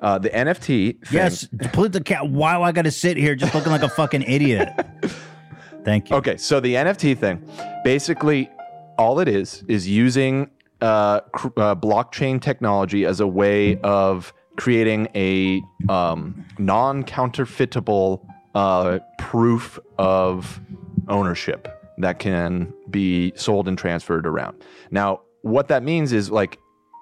Uh, 0.00 0.18
the 0.18 0.28
NFT. 0.30 1.06
Thing, 1.06 1.16
Yes, 1.16 1.48
put 1.72 1.92
the 1.92 2.00
cat. 2.02 2.28
Why 2.28 2.56
do 2.56 2.62
I 2.62 2.72
got 2.72 2.82
to 2.82 2.90
sit 2.90 3.16
here 3.16 3.34
just 3.34 3.54
looking 3.54 3.72
like 3.72 3.82
a 3.82 3.88
fucking 3.88 4.22
idiot? 4.22 4.68
Thank 5.84 6.10
you. 6.10 6.16
Okay, 6.16 6.36
so 6.36 6.60
the 6.60 6.74
NFT 6.74 7.16
thing, 7.18 7.42
basically, 7.84 8.50
all 8.98 9.20
it 9.20 9.28
is 9.28 9.64
is 9.68 9.88
using 9.88 10.50
uh, 10.80 11.20
cr- 11.32 11.48
uh, 11.56 11.74
blockchain 11.74 12.40
technology 12.40 13.04
as 13.04 13.20
a 13.20 13.26
way 13.26 13.78
of 13.80 14.32
creating 14.56 15.08
a 15.14 15.62
um, 15.88 16.44
non-counterfeitable 16.58 18.26
uh, 18.54 18.98
proof 19.18 19.78
of 19.98 20.60
ownership 21.08 21.68
that 21.98 22.18
can 22.18 22.72
be 22.90 23.32
sold 23.36 23.68
and 23.68 23.78
transferred 23.78 24.26
around. 24.26 24.62
Now, 24.90 25.20
what 25.42 25.68
that 25.68 25.82
means 25.82 26.12
is 26.12 26.30
like 26.30 26.58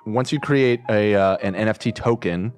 once 0.07 0.33
you 0.33 0.41
create 0.41 0.81
a 0.89 1.15
uh, 1.15 1.37
an 1.39 1.55
NFT 1.55 1.95
token 1.95 2.53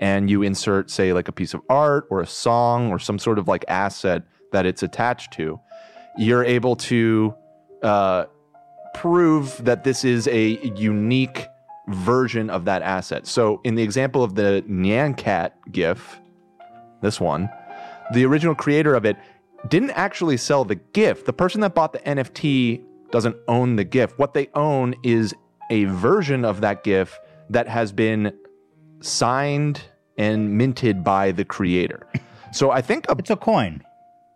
and 0.00 0.30
you 0.30 0.42
insert, 0.42 0.90
say, 0.90 1.12
like 1.12 1.28
a 1.28 1.32
piece 1.32 1.54
of 1.54 1.60
art 1.68 2.06
or 2.10 2.20
a 2.20 2.26
song 2.26 2.90
or 2.90 2.98
some 2.98 3.18
sort 3.18 3.38
of 3.38 3.48
like 3.48 3.64
asset 3.68 4.22
that 4.52 4.66
it's 4.66 4.82
attached 4.82 5.32
to, 5.34 5.60
you're 6.16 6.44
able 6.44 6.74
to 6.74 7.34
uh, 7.82 8.24
prove 8.94 9.62
that 9.64 9.84
this 9.84 10.04
is 10.04 10.26
a 10.28 10.58
unique 10.74 11.46
version 11.90 12.50
of 12.50 12.64
that 12.64 12.82
asset. 12.82 13.26
So, 13.26 13.60
in 13.64 13.74
the 13.74 13.82
example 13.82 14.22
of 14.24 14.34
the 14.34 14.64
Nyan 14.68 15.16
Cat 15.16 15.56
GIF, 15.72 16.18
this 17.02 17.20
one, 17.20 17.48
the 18.12 18.24
original 18.24 18.54
creator 18.54 18.94
of 18.94 19.04
it 19.04 19.16
didn't 19.68 19.90
actually 19.90 20.36
sell 20.36 20.64
the 20.64 20.76
GIF. 20.76 21.24
The 21.24 21.32
person 21.32 21.60
that 21.60 21.74
bought 21.74 21.92
the 21.92 21.98
NFT 22.00 22.82
doesn't 23.10 23.36
own 23.48 23.76
the 23.76 23.84
GIF. 23.84 24.18
What 24.18 24.34
they 24.34 24.48
own 24.54 24.94
is 25.02 25.34
a 25.70 25.84
version 25.84 26.44
of 26.44 26.60
that 26.62 26.82
GIF 26.84 27.18
that 27.50 27.68
has 27.68 27.92
been 27.92 28.32
signed 29.00 29.82
and 30.16 30.56
minted 30.56 31.02
by 31.04 31.32
the 31.32 31.44
creator. 31.44 32.06
So 32.52 32.72
I 32.72 32.82
think 32.82 33.08
a, 33.08 33.14
it's 33.16 33.30
a 33.30 33.36
coin. 33.36 33.84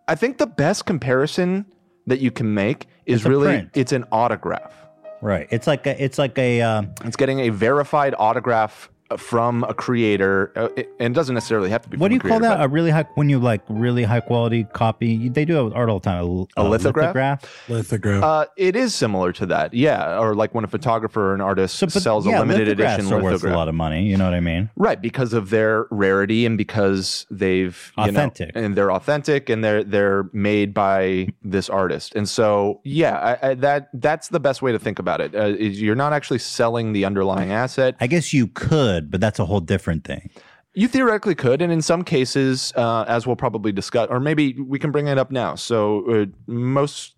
I 0.07 0.15
think 0.15 0.37
the 0.37 0.47
best 0.47 0.85
comparison 0.85 1.65
that 2.07 2.19
you 2.21 2.31
can 2.31 2.53
make 2.53 2.87
is 3.05 3.17
It's 3.21 3.25
really 3.25 3.47
print. 3.47 3.71
it's 3.73 3.91
an 3.91 4.05
autograph. 4.09 4.73
Right. 5.21 5.47
It's 5.51 5.67
like 5.67 5.87
a, 5.87 6.03
it's 6.03 6.17
like 6.17 6.37
a 6.37 6.61
um, 6.61 6.93
It's 7.03 7.15
getting 7.15 7.39
a 7.41 7.49
verified 7.49 8.15
autograph 8.17 8.89
from 9.17 9.63
a 9.63 9.73
creator, 9.73 10.51
uh, 10.55 10.69
it, 10.75 10.89
and 10.99 11.13
it 11.13 11.15
doesn't 11.15 11.35
necessarily 11.35 11.69
have 11.69 11.81
to 11.83 11.89
be. 11.89 11.97
what 11.97 12.09
from 12.11 12.19
do 12.19 12.27
you 12.27 12.29
a 12.29 12.39
call 12.39 12.39
that? 12.41 12.63
A 12.63 12.67
really 12.67 12.91
high 12.91 13.05
when 13.15 13.29
you 13.29 13.39
like 13.39 13.61
really 13.69 14.03
high 14.03 14.19
quality 14.19 14.65
copy. 14.73 15.29
They 15.29 15.45
do 15.45 15.59
it 15.59 15.63
with 15.65 15.73
art 15.73 15.89
all 15.89 15.99
the 15.99 16.05
time. 16.05 16.23
A, 16.57 16.61
A 16.61 16.63
lithograph? 16.63 17.69
Lithograph. 17.69 18.23
Uh, 18.23 18.45
it 18.57 18.75
is 18.75 18.93
similar 18.95 19.31
to 19.33 19.45
that, 19.47 19.73
yeah. 19.73 20.19
Or 20.19 20.35
like 20.35 20.53
when 20.53 20.63
a 20.63 20.67
photographer 20.67 21.31
or 21.31 21.35
an 21.35 21.41
artist 21.41 21.79
But 21.79 21.91
sells 21.91 22.27
a 22.27 22.31
yeah, 22.31 22.39
limited 22.39 22.67
lithographs 22.67 22.99
edition 22.99 23.13
are 23.13 23.23
worth 23.23 23.43
a 23.43 23.49
lot 23.49 23.67
of 23.67 23.75
money. 23.75 24.03
You 24.05 24.17
know 24.17 24.25
what 24.25 24.33
I 24.33 24.39
mean? 24.39 24.69
Right, 24.75 25.01
because 25.01 25.33
of 25.33 25.49
their 25.49 25.87
rarity 25.91 26.45
and 26.45 26.57
because 26.57 27.25
they've 27.29 27.91
you 27.97 28.03
know, 28.03 28.09
Authentic. 28.09 28.51
and 28.55 28.75
they're 28.75 28.91
authentic 28.91 29.49
and 29.49 29.63
they're 29.63 29.83
they're 29.83 30.29
made 30.33 30.73
by 30.73 31.27
this 31.43 31.69
artist. 31.69 32.15
And 32.15 32.27
so, 32.27 32.81
yeah, 32.83 33.37
I, 33.41 33.49
I, 33.49 33.53
that 33.55 33.89
that's 33.93 34.29
the 34.29 34.39
best 34.39 34.61
way 34.61 34.71
to 34.71 34.79
think 34.79 34.99
about 34.99 35.21
it. 35.21 35.35
Uh, 35.35 35.55
is 35.57 35.81
you're 35.81 35.95
not 35.95 36.13
actually 36.13 36.39
selling 36.39 36.93
the 36.93 37.05
underlying 37.05 37.51
asset. 37.51 37.95
I 37.99 38.07
guess 38.07 38.33
you 38.33 38.47
could, 38.47 39.04
but 39.11 39.21
that's 39.21 39.39
a 39.39 39.45
whole 39.45 39.59
different 39.61 40.03
thing. 40.03 40.29
You 40.73 40.87
theoretically 40.89 41.35
could, 41.35 41.61
and 41.61 41.71
in 41.71 41.81
some 41.81 42.03
cases, 42.03 42.73
uh, 42.75 43.05
as 43.07 43.25
we'll 43.25 43.37
probably 43.37 43.71
discuss, 43.71 44.07
or 44.09 44.19
maybe 44.19 44.53
we 44.59 44.77
can 44.77 44.91
bring 44.91 45.07
it 45.07 45.17
up 45.17 45.31
now. 45.31 45.55
So 45.55 46.05
uh, 46.11 46.25
most 46.47 47.15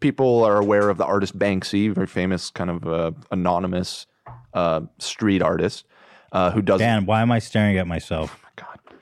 people 0.00 0.42
are 0.44 0.56
aware 0.58 0.88
of 0.88 0.98
the 0.98 1.04
artist 1.04 1.38
Banksy, 1.38 1.92
very 1.92 2.08
famous 2.08 2.50
kind 2.50 2.68
of 2.70 2.86
uh, 2.86 3.12
anonymous 3.30 4.06
uh, 4.54 4.80
street 4.98 5.40
artist 5.42 5.84
uh, 6.32 6.50
who 6.50 6.62
does 6.62 6.80
Dan, 6.80 7.06
why 7.06 7.22
am 7.22 7.30
I 7.30 7.38
staring 7.38 7.78
at 7.78 7.86
myself? 7.86 8.36
Oh 8.36 8.40
my 8.42 8.50
god! 8.56 8.96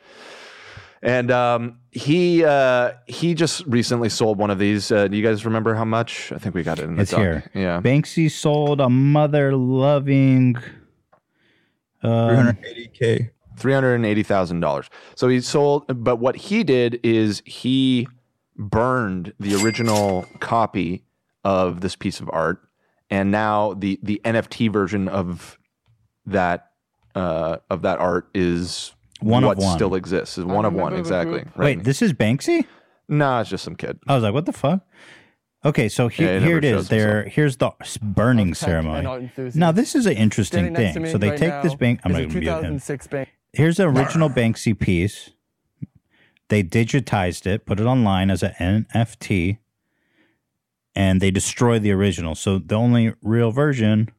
And 1.02 1.30
um, 1.30 1.78
he 1.90 2.44
uh, 2.44 2.92
he 3.06 3.34
just 3.34 3.64
recently 3.66 4.08
sold 4.08 4.38
one 4.38 4.50
of 4.50 4.58
these. 4.58 4.92
Uh, 4.92 5.08
do 5.08 5.16
you 5.16 5.22
guys 5.22 5.44
remember 5.44 5.74
how 5.74 5.84
much? 5.84 6.30
I 6.32 6.38
think 6.38 6.54
we 6.54 6.62
got 6.62 6.78
it 6.78 6.84
in 6.84 6.96
the 6.96 7.02
It's 7.02 7.10
doc. 7.10 7.20
here. 7.20 7.50
Yeah. 7.54 7.80
Banksy 7.80 8.30
sold 8.30 8.80
a 8.80 8.88
mother 8.90 9.56
loving. 9.56 10.56
Um, 12.04 12.54
380k. 12.56 13.30
Three 13.56 13.72
hundred 13.72 13.94
and 13.94 14.04
eighty 14.06 14.22
thousand 14.24 14.60
dollars. 14.60 14.90
So 15.14 15.28
he 15.28 15.40
sold, 15.40 15.84
but 15.88 16.16
what 16.16 16.34
he 16.36 16.64
did 16.64 16.98
is 17.04 17.40
he 17.46 18.08
burned 18.56 19.32
the 19.38 19.54
original 19.62 20.26
copy 20.40 21.04
of 21.44 21.80
this 21.80 21.94
piece 21.94 22.18
of 22.20 22.28
art, 22.32 22.60
and 23.10 23.30
now 23.30 23.74
the 23.74 23.98
the 24.02 24.20
NFT 24.24 24.72
version 24.72 25.08
of 25.08 25.56
that 26.26 26.70
uh, 27.14 27.58
of 27.70 27.82
that 27.82 28.00
art 28.00 28.28
is 28.34 28.92
One 29.20 29.44
of 29.44 29.48
what 29.48 29.58
one. 29.58 29.76
still 29.76 29.94
exists. 29.94 30.36
Is 30.36 30.44
one 30.44 30.64
of 30.64 30.72
one 30.72 30.94
exactly. 30.94 31.44
Wait, 31.56 31.84
this 31.84 32.02
is 32.02 32.12
Banksy? 32.12 32.66
No, 33.08 33.38
it's 33.38 33.50
just 33.50 33.62
some 33.62 33.76
kid. 33.76 34.00
I 34.08 34.14
was 34.14 34.24
like, 34.24 34.34
what 34.34 34.46
the 34.46 34.52
fuck? 34.52 34.80
Okay, 35.64 35.88
so 35.88 36.04
Yeah, 36.04 36.08
here, 36.08 36.40
he 36.40 36.46
here 36.46 36.54
never 36.56 36.66
it 36.66 36.70
shows 36.70 36.82
is. 36.82 36.88
There, 36.88 37.22
here's 37.24 37.56
the 37.56 37.70
burning 38.02 38.48
and 38.48 38.56
ceremony. 38.56 39.30
Now, 39.54 39.72
this 39.72 39.94
is 39.94 40.06
an 40.06 40.12
interesting 40.14 40.64
Standing 40.64 40.72
next 40.74 40.94
to 40.94 41.00
thing. 41.00 41.12
So 41.12 41.18
they 41.18 41.30
right 41.30 41.38
take 41.38 41.62
this 41.62 41.74
bank. 41.74 42.00
I'm 42.04 42.12
not 42.12 42.18
going 42.18 42.30
to 42.30 42.40
mute 42.40 42.88
him. 42.88 42.98
bank. 43.10 43.30
Here's 43.52 43.78
the 43.78 43.84
original 43.84 44.28
Banksy 44.28 44.78
piece. 44.78 45.30
They 46.48 46.62
digitized 46.62 47.46
it, 47.46 47.64
put 47.64 47.80
it 47.80 47.86
online 47.86 48.30
as 48.30 48.42
an 48.42 48.86
NFT, 48.94 49.58
and 50.94 51.20
they 51.20 51.30
destroy 51.30 51.78
the 51.78 51.92
original. 51.92 52.34
So 52.34 52.58
the 52.58 52.74
only 52.74 53.14
real 53.22 53.50
version, 53.50 54.10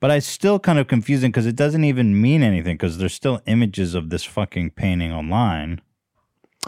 but 0.00 0.10
I 0.10 0.18
still 0.18 0.58
kind 0.58 0.78
of 0.78 0.88
confusing 0.88 1.30
because 1.30 1.46
it 1.46 1.56
doesn't 1.56 1.84
even 1.84 2.20
mean 2.20 2.42
anything 2.42 2.76
because 2.76 2.98
there's 2.98 3.14
still 3.14 3.40
images 3.46 3.94
of 3.94 4.10
this 4.10 4.24
fucking 4.24 4.70
painting 4.70 5.12
online. 5.12 5.80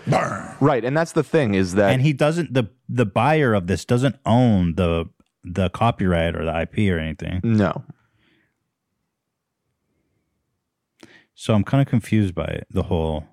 Right, 0.07 0.85
and 0.85 0.97
that's 0.97 1.13
the 1.13 1.23
thing 1.25 1.55
is 1.55 1.75
that 1.75 1.93
and 1.93 2.03
he 2.03 2.13
doesn't 2.13 2.55
the 2.55 2.65
the 2.89 3.07
buyer 3.07 3.55
of 3.55 3.67
this 3.67 3.85
doesn't 3.85 4.17
own 4.25 4.75
the 4.77 5.09
the 5.45 5.69
copyright 5.71 6.37
or 6.37 6.45
the 6.45 6.61
IP 6.63 6.91
or 6.93 6.99
anything. 6.99 7.41
No. 7.43 7.85
So 11.35 11.55
I'm 11.55 11.65
kind 11.65 11.81
of 11.81 11.89
confused 11.89 12.35
by 12.35 12.45
it, 12.45 12.67
the 12.71 12.85
whole 12.85 13.25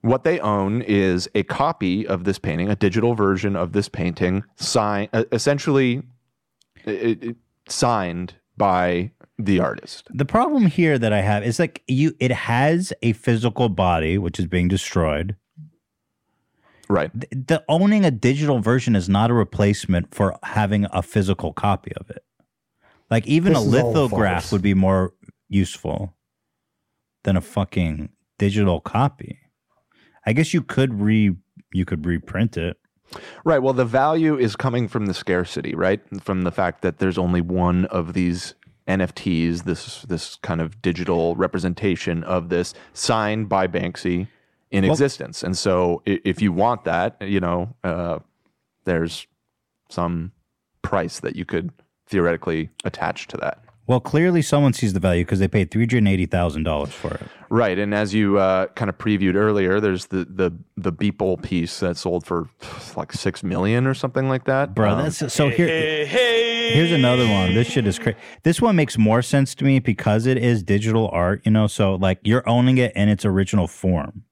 What 0.00 0.24
they 0.24 0.40
own 0.40 0.80
is 0.82 1.28
a 1.34 1.42
copy 1.42 2.06
of 2.06 2.24
this 2.24 2.38
painting, 2.38 2.68
a 2.70 2.76
digital 2.76 3.14
version 3.14 3.54
of 3.56 3.72
this 3.72 3.88
painting, 3.88 4.44
sign, 4.56 5.08
uh, 5.12 5.24
essentially 5.32 6.02
it, 6.84 7.22
it- 7.22 7.36
signed 7.68 8.34
by 8.56 9.10
the 9.38 9.60
artist. 9.60 10.08
The 10.12 10.24
problem 10.24 10.66
here 10.66 10.98
that 10.98 11.12
I 11.12 11.20
have 11.20 11.44
is 11.44 11.58
like 11.58 11.82
you 11.86 12.14
it 12.18 12.32
has 12.32 12.92
a 13.02 13.12
physical 13.12 13.68
body 13.68 14.16
which 14.16 14.38
is 14.40 14.46
being 14.46 14.68
destroyed. 14.68 15.36
Right. 16.88 17.10
The, 17.12 17.28
the 17.30 17.64
owning 17.68 18.04
a 18.04 18.10
digital 18.10 18.60
version 18.60 18.96
is 18.96 19.08
not 19.08 19.30
a 19.30 19.34
replacement 19.34 20.14
for 20.14 20.38
having 20.42 20.86
a 20.92 21.02
physical 21.02 21.52
copy 21.52 21.92
of 21.96 22.08
it. 22.10 22.24
Like 23.10 23.26
even 23.26 23.52
This 23.52 23.62
a 23.62 23.66
lithograph 23.66 24.52
would 24.52 24.62
be 24.62 24.74
more 24.74 25.12
useful 25.48 26.14
than 27.24 27.36
a 27.36 27.40
fucking 27.40 28.10
digital 28.38 28.80
copy. 28.80 29.38
I 30.26 30.32
guess 30.32 30.52
you 30.52 30.62
could 30.62 31.00
re 31.00 31.36
you 31.72 31.84
could 31.84 32.06
reprint 32.06 32.56
it. 32.56 32.76
Right. 33.44 33.62
Well, 33.62 33.72
the 33.72 33.84
value 33.84 34.36
is 34.38 34.56
coming 34.56 34.88
from 34.88 35.06
the 35.06 35.14
scarcity, 35.14 35.74
right? 35.74 36.00
From 36.22 36.42
the 36.42 36.50
fact 36.50 36.82
that 36.82 36.98
there's 36.98 37.18
only 37.18 37.40
one 37.40 37.86
of 37.86 38.12
these 38.12 38.54
NFTs, 38.86 39.64
this 39.64 40.02
this 40.02 40.36
kind 40.36 40.60
of 40.60 40.80
digital 40.82 41.34
representation 41.36 42.22
of 42.24 42.48
this 42.48 42.74
signed 42.92 43.48
by 43.48 43.66
Banksy 43.66 44.28
in 44.70 44.82
Well- 44.84 44.92
existence. 44.92 45.42
And 45.42 45.56
so, 45.56 46.02
if 46.06 46.40
you 46.42 46.52
want 46.52 46.84
that, 46.84 47.16
you 47.20 47.40
know, 47.40 47.74
uh, 47.84 48.18
there's 48.84 49.26
some 49.88 50.32
price 50.82 51.20
that 51.20 51.36
you 51.36 51.44
could 51.44 51.70
theoretically 52.06 52.70
attach 52.84 53.26
to 53.28 53.36
that. 53.38 53.62
Well, 53.86 54.00
clearly 54.00 54.42
someone 54.42 54.74
sees 54.74 54.92
the 54.92 55.00
value 55.00 55.24
because 55.24 55.38
they 55.38 55.48
paid 55.48 55.70
three 55.70 55.86
hundred 55.86 56.06
eighty 56.08 56.26
thousand 56.26 56.64
dollars 56.64 56.90
for 56.90 57.14
it. 57.14 57.22
Right, 57.48 57.78
and 57.78 57.94
as 57.94 58.12
you 58.12 58.36
uh, 58.38 58.66
kind 58.68 58.90
of 58.90 58.98
previewed 58.98 59.34
earlier, 59.34 59.80
there's 59.80 60.06
the 60.06 60.26
the 60.26 60.52
the 60.76 60.92
Beeple 60.92 61.42
piece 61.42 61.80
that 61.80 61.96
sold 61.96 62.26
for 62.26 62.50
like 62.96 63.14
six 63.14 63.42
million 63.42 63.86
or 63.86 63.94
something 63.94 64.28
like 64.28 64.44
that. 64.44 64.74
Bro, 64.74 64.90
Um, 64.90 64.98
that's 65.04 65.32
so 65.32 65.48
here. 65.48 66.04
Here's 66.06 66.92
another 66.92 67.26
one. 67.26 67.54
This 67.54 67.66
shit 67.70 67.86
is 67.86 67.98
crazy. 67.98 68.18
This 68.42 68.60
one 68.60 68.76
makes 68.76 68.98
more 68.98 69.22
sense 69.22 69.54
to 69.54 69.64
me 69.64 69.78
because 69.78 70.26
it 70.26 70.36
is 70.36 70.62
digital 70.62 71.08
art. 71.10 71.40
You 71.46 71.52
know, 71.52 71.66
so 71.66 71.94
like 71.94 72.18
you're 72.24 72.46
owning 72.46 72.76
it 72.76 72.92
in 72.94 73.08
its 73.08 73.24
original 73.24 73.66
form. 73.66 74.24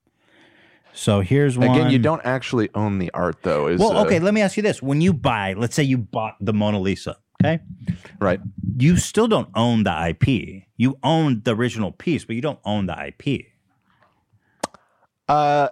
So 0.99 1.21
here's 1.21 1.59
one. 1.59 1.71
Again, 1.71 1.91
you 1.91 1.99
don't 1.99 2.23
actually 2.25 2.71
own 2.75 2.99
the 2.99 3.11
art, 3.13 3.37
though. 3.43 3.67
Is 3.69 3.79
Well, 3.81 3.97
uh, 3.97 4.05
okay. 4.07 4.19
Let 4.19 4.33
me 4.35 4.41
ask 4.41 4.57
you 4.57 4.63
this: 4.63 4.83
When 4.83 5.01
you 5.01 5.13
buy, 5.13 5.53
let's 5.53 5.75
say 5.77 5.83
you 5.83 5.99
bought 5.99 6.37
the 6.41 6.53
Mona 6.55 6.81
Lisa, 6.81 7.17
okay, 7.43 7.61
right? 8.19 8.41
You 8.79 8.97
still 8.97 9.29
don't 9.29 9.51
own 9.55 9.85
the 9.85 10.09
IP. 10.09 10.65
You 10.79 10.99
own 11.03 11.43
the 11.45 11.55
original 11.55 11.93
piece, 11.93 12.25
but 12.25 12.35
you 12.35 12.43
don't 12.43 12.59
own 12.65 12.87
the 12.87 12.97
IP. 13.09 13.47
Uh, 15.29 15.69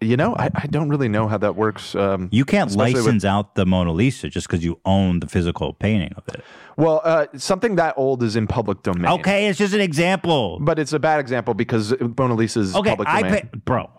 You 0.00 0.16
know, 0.16 0.34
I, 0.36 0.50
I 0.56 0.66
don't 0.66 0.88
really 0.88 1.08
know 1.08 1.28
how 1.28 1.38
that 1.38 1.54
works. 1.54 1.94
Um, 1.94 2.28
You 2.32 2.44
can't 2.44 2.70
especially 2.70 2.94
with- 2.94 3.04
license 3.04 3.24
out 3.24 3.54
the 3.54 3.64
Mona 3.64 3.92
Lisa 3.92 4.28
just 4.28 4.48
because 4.48 4.64
you 4.64 4.80
own 4.84 5.20
the 5.20 5.28
physical 5.28 5.72
painting 5.74 6.12
of 6.16 6.24
it. 6.34 6.42
well, 6.76 7.00
uh, 7.04 7.26
something 7.36 7.76
that 7.76 7.94
old 7.96 8.20
is 8.24 8.34
in 8.34 8.48
public 8.48 8.82
domain. 8.82 9.06
Okay, 9.20 9.46
it's 9.46 9.58
just 9.60 9.74
an 9.74 9.80
example. 9.80 10.58
But 10.60 10.80
it's 10.80 10.92
a 10.92 10.98
bad 10.98 11.20
example 11.20 11.54
because 11.54 11.94
Mona 12.18 12.34
Lisa 12.34 12.58
is 12.60 12.74
Okay, 12.74 12.90
public 12.90 13.08
I 13.08 13.22
domain. 13.22 13.40
pay, 13.42 13.58
bro. 13.64 13.90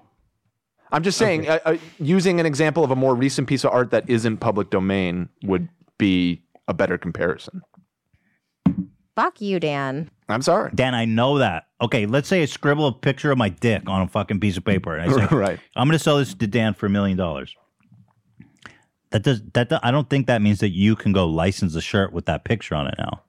I'm 0.94 1.04
just 1.04 1.18
saying, 1.18 1.50
uh, 1.50 1.60
uh, 1.66 1.78
using 2.00 2.40
an 2.40 2.46
example 2.46 2.84
of 2.84 2.92
a 2.92 2.96
more 2.96 3.16
recent 3.16 3.48
piece 3.48 3.64
of 3.64 3.72
art 3.72 3.92
that 3.92 4.10
isn't 4.10 4.38
public 4.38 4.70
domain 4.70 5.28
would 5.44 5.68
be 5.98 6.44
a 6.68 6.74
better 6.74 6.98
comparison. 6.98 7.62
Fuck 9.16 9.42
you, 9.42 9.60
Dan. 9.60 10.10
I'm 10.30 10.42
sorry. 10.42 10.72
Dan, 10.74 10.96
I 10.96 11.06
know 11.06 11.38
that. 11.40 11.66
Okay, 11.82 12.06
let's 12.06 12.28
say 12.28 12.42
I 12.42 12.46
scribble 12.46 12.88
a 12.88 12.94
picture 12.94 13.32
of 13.32 13.38
my 13.38 13.50
dick 13.50 13.84
on 13.88 14.02
a 14.02 14.08
fucking 14.08 14.40
piece 14.40 14.56
of 14.58 14.66
paper, 14.66 14.96
and 14.96 15.12
I 15.12 15.16
say, 15.28 15.36
Right. 15.36 15.60
I'm 15.76 15.88
going 15.88 15.98
to 15.98 16.04
sell 16.04 16.18
this 16.18 16.34
to 16.36 16.48
Dan 16.48 16.74
for 16.74 16.86
a 16.86 16.90
million 16.90 17.18
dollars." 17.18 17.56
That 19.12 19.22
does 19.22 19.42
that. 19.54 19.70
do- 19.70 19.78
I 19.84 19.92
don't 19.92 20.10
think 20.10 20.26
that 20.28 20.42
means 20.42 20.60
that 20.62 20.70
you 20.72 20.96
can 20.96 21.12
go 21.12 21.28
license 21.28 21.76
a 21.76 21.82
shirt 21.82 22.14
with 22.14 22.26
that 22.26 22.46
picture 22.46 22.74
on 22.74 22.88
it 22.88 22.96
now. 22.98 23.22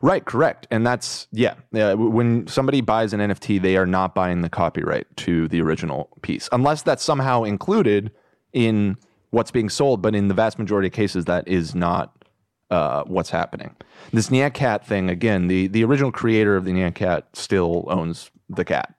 Right, 0.00 0.24
correct. 0.24 0.66
And 0.70 0.86
that's, 0.86 1.28
yeah, 1.32 1.54
yeah. 1.72 1.92
When 1.94 2.46
somebody 2.46 2.80
buys 2.80 3.12
an 3.12 3.20
NFT, 3.20 3.60
they 3.60 3.76
are 3.76 3.86
not 3.86 4.14
buying 4.14 4.40
the 4.40 4.48
copyright 4.48 5.14
to 5.18 5.48
the 5.48 5.60
original 5.60 6.08
piece, 6.22 6.48
unless 6.52 6.82
that's 6.82 7.02
somehow 7.02 7.44
included 7.44 8.10
in 8.52 8.96
what's 9.30 9.50
being 9.50 9.68
sold. 9.68 10.00
But 10.00 10.14
in 10.14 10.28
the 10.28 10.34
vast 10.34 10.58
majority 10.58 10.88
of 10.88 10.94
cases, 10.94 11.26
that 11.26 11.46
is 11.46 11.74
not 11.74 12.24
uh, 12.70 13.04
what's 13.04 13.30
happening. 13.30 13.76
This 14.12 14.30
Nyan 14.30 14.52
Cat 14.52 14.86
thing, 14.86 15.10
again, 15.10 15.48
the, 15.48 15.66
the 15.66 15.84
original 15.84 16.10
creator 16.10 16.56
of 16.56 16.64
the 16.64 16.72
Nyan 16.72 16.94
Cat 16.94 17.28
still 17.34 17.84
owns 17.88 18.30
the 18.48 18.64
cat. 18.64 18.94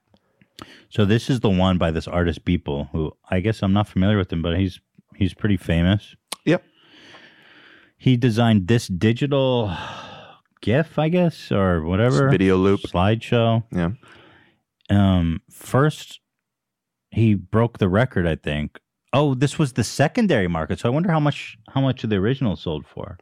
So 0.90 1.04
this 1.04 1.28
is 1.28 1.40
the 1.40 1.50
one 1.50 1.76
by 1.76 1.90
this 1.90 2.08
artist 2.08 2.44
Beeple, 2.44 2.90
who 2.92 3.12
I 3.30 3.40
guess 3.40 3.62
I'm 3.62 3.72
not 3.72 3.88
familiar 3.88 4.16
with 4.16 4.32
him, 4.32 4.42
but 4.42 4.58
he's 4.58 4.80
he's 5.16 5.34
pretty 5.34 5.56
famous. 5.56 6.16
Yep. 6.44 6.64
He 7.98 8.16
designed 8.16 8.68
this 8.68 8.86
digital 8.88 9.76
GIF, 10.60 10.98
I 10.98 11.08
guess, 11.08 11.50
or 11.52 11.82
whatever 11.82 12.28
video 12.28 12.56
loop 12.56 12.80
slideshow. 12.80 13.64
Yeah. 13.70 13.90
Um. 14.90 15.42
First, 15.50 16.20
he 17.10 17.34
broke 17.34 17.78
the 17.78 17.88
record. 17.88 18.26
I 18.26 18.36
think. 18.36 18.78
Oh, 19.12 19.34
this 19.34 19.58
was 19.58 19.72
the 19.72 19.84
secondary 19.84 20.48
market. 20.48 20.80
So 20.80 20.88
I 20.88 20.92
wonder 20.92 21.10
how 21.10 21.20
much 21.20 21.58
how 21.68 21.80
much 21.80 22.04
of 22.04 22.10
the 22.10 22.16
original 22.16 22.56
sold 22.56 22.86
for. 22.86 23.18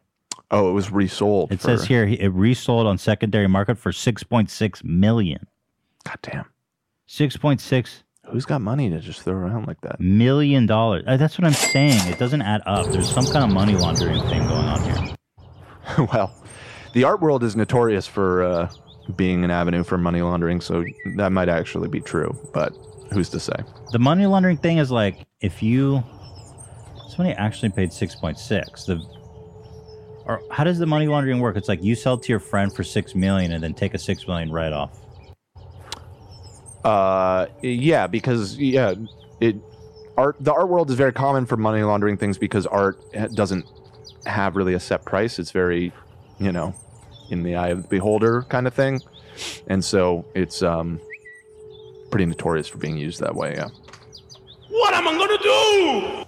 Oh, 0.50 0.68
it 0.70 0.72
was 0.72 0.90
resold. 0.92 1.52
It 1.52 1.60
for- 1.60 1.66
says 1.68 1.84
here 1.84 2.04
it 2.04 2.28
resold 2.32 2.86
on 2.86 2.98
secondary 2.98 3.48
market 3.48 3.78
for 3.78 3.92
six 3.92 4.22
point 4.22 4.50
six 4.50 4.82
million. 4.84 5.46
God 6.04 6.18
damn. 6.22 6.46
Six 7.06 7.36
point 7.36 7.60
six 7.60 8.02
Who's 8.30 8.44
got 8.44 8.60
money 8.60 8.90
to 8.90 8.98
just 8.98 9.22
throw 9.22 9.34
around 9.34 9.66
like 9.68 9.80
that? 9.82 10.00
million 10.00 10.66
dollars. 10.66 11.04
Uh, 11.06 11.16
That's 11.16 11.38
what 11.38 11.46
I'm 11.46 11.52
saying. 11.52 12.08
It 12.12 12.18
doesn't 12.18 12.42
add 12.42 12.60
up. 12.66 12.86
There's 12.86 13.08
some 13.08 13.24
kind 13.26 13.44
of 13.44 13.50
money 13.52 13.74
laundering 13.74 14.20
thing 14.22 14.42
going 14.48 14.66
on 14.66 14.82
here. 14.82 15.16
well, 16.12 16.34
the 16.96 17.04
art 17.04 17.20
world 17.20 17.44
is 17.44 17.54
notorious 17.54 18.06
for 18.06 18.42
uh, 18.42 18.70
being 19.16 19.44
an 19.44 19.50
avenue 19.50 19.84
for 19.84 19.98
money 19.98 20.22
laundering, 20.22 20.62
so 20.62 20.82
that 21.16 21.30
might 21.30 21.50
actually 21.50 21.88
be 21.88 22.00
true, 22.00 22.34
but 22.54 22.72
who's 23.12 23.28
to 23.28 23.38
say? 23.38 23.52
The 23.92 23.98
money 23.98 24.24
laundering 24.24 24.56
thing 24.56 24.78
is 24.78 24.90
like 24.90 25.26
if 25.42 25.62
you 25.62 26.02
somebody 27.10 27.36
actually 27.36 27.68
paid 27.68 27.92
six 27.92 28.14
point 28.14 28.38
six. 28.38 28.86
The 28.86 28.96
or 30.24 30.40
how 30.50 30.64
does 30.64 30.78
the 30.78 30.86
money 30.86 31.06
laundering 31.06 31.38
work? 31.38 31.58
It's 31.58 31.68
like 31.68 31.84
you 31.84 31.94
sell 31.94 32.16
to 32.16 32.32
your 32.32 32.40
friend 32.40 32.74
for 32.74 32.82
six 32.82 33.14
million 33.14 33.52
and 33.52 33.62
then 33.62 33.74
take 33.74 33.92
a 33.92 33.98
six 33.98 34.26
million 34.26 34.50
write 34.50 34.72
off. 34.72 34.98
Uh, 36.82 37.46
yeah, 37.60 38.06
because 38.06 38.56
yeah, 38.56 38.94
it 39.42 39.56
art 40.16 40.36
the 40.40 40.50
art 40.50 40.70
world 40.70 40.88
is 40.88 40.96
very 40.96 41.12
common 41.12 41.44
for 41.44 41.58
money 41.58 41.82
laundering 41.82 42.16
things 42.16 42.38
because 42.38 42.64
art 42.66 42.98
doesn't 43.34 43.66
have 44.24 44.56
really 44.56 44.72
a 44.72 44.80
set 44.80 45.04
price. 45.04 45.38
It's 45.38 45.50
very, 45.50 45.92
you 46.40 46.52
know, 46.52 46.74
in 47.30 47.42
the 47.42 47.56
eye 47.56 47.68
of 47.68 47.82
the 47.82 47.88
beholder 47.88 48.42
kind 48.42 48.66
of 48.66 48.74
thing, 48.74 49.00
and 49.66 49.84
so 49.84 50.24
it's 50.34 50.62
um 50.62 51.00
pretty 52.10 52.26
notorious 52.26 52.68
for 52.68 52.78
being 52.78 52.96
used 52.96 53.20
that 53.20 53.34
way. 53.34 53.54
Yeah. 53.54 53.68
What 54.68 54.94
am 54.94 55.08
I 55.08 55.16
gonna 55.16 55.38
do? 55.42 56.24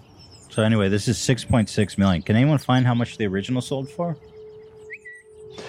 So 0.50 0.62
anyway, 0.62 0.88
this 0.88 1.08
is 1.08 1.18
six 1.18 1.44
point 1.44 1.68
six 1.68 1.98
million. 1.98 2.22
Can 2.22 2.36
anyone 2.36 2.58
find 2.58 2.86
how 2.86 2.94
much 2.94 3.16
the 3.16 3.26
original 3.26 3.62
sold 3.62 3.88
for? 3.88 4.16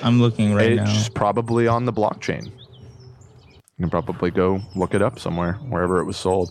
I'm 0.01 0.19
looking 0.21 0.53
right 0.53 0.73
it's 0.73 0.81
now. 0.81 0.91
It's 0.91 1.09
probably 1.09 1.67
on 1.67 1.85
the 1.85 1.93
blockchain. 1.93 2.45
You 2.45 3.83
can 3.83 3.89
probably 3.89 4.31
go 4.31 4.61
look 4.75 4.93
it 4.93 5.01
up 5.01 5.19
somewhere, 5.19 5.53
wherever 5.69 5.99
it 5.99 6.05
was 6.05 6.17
sold. 6.17 6.49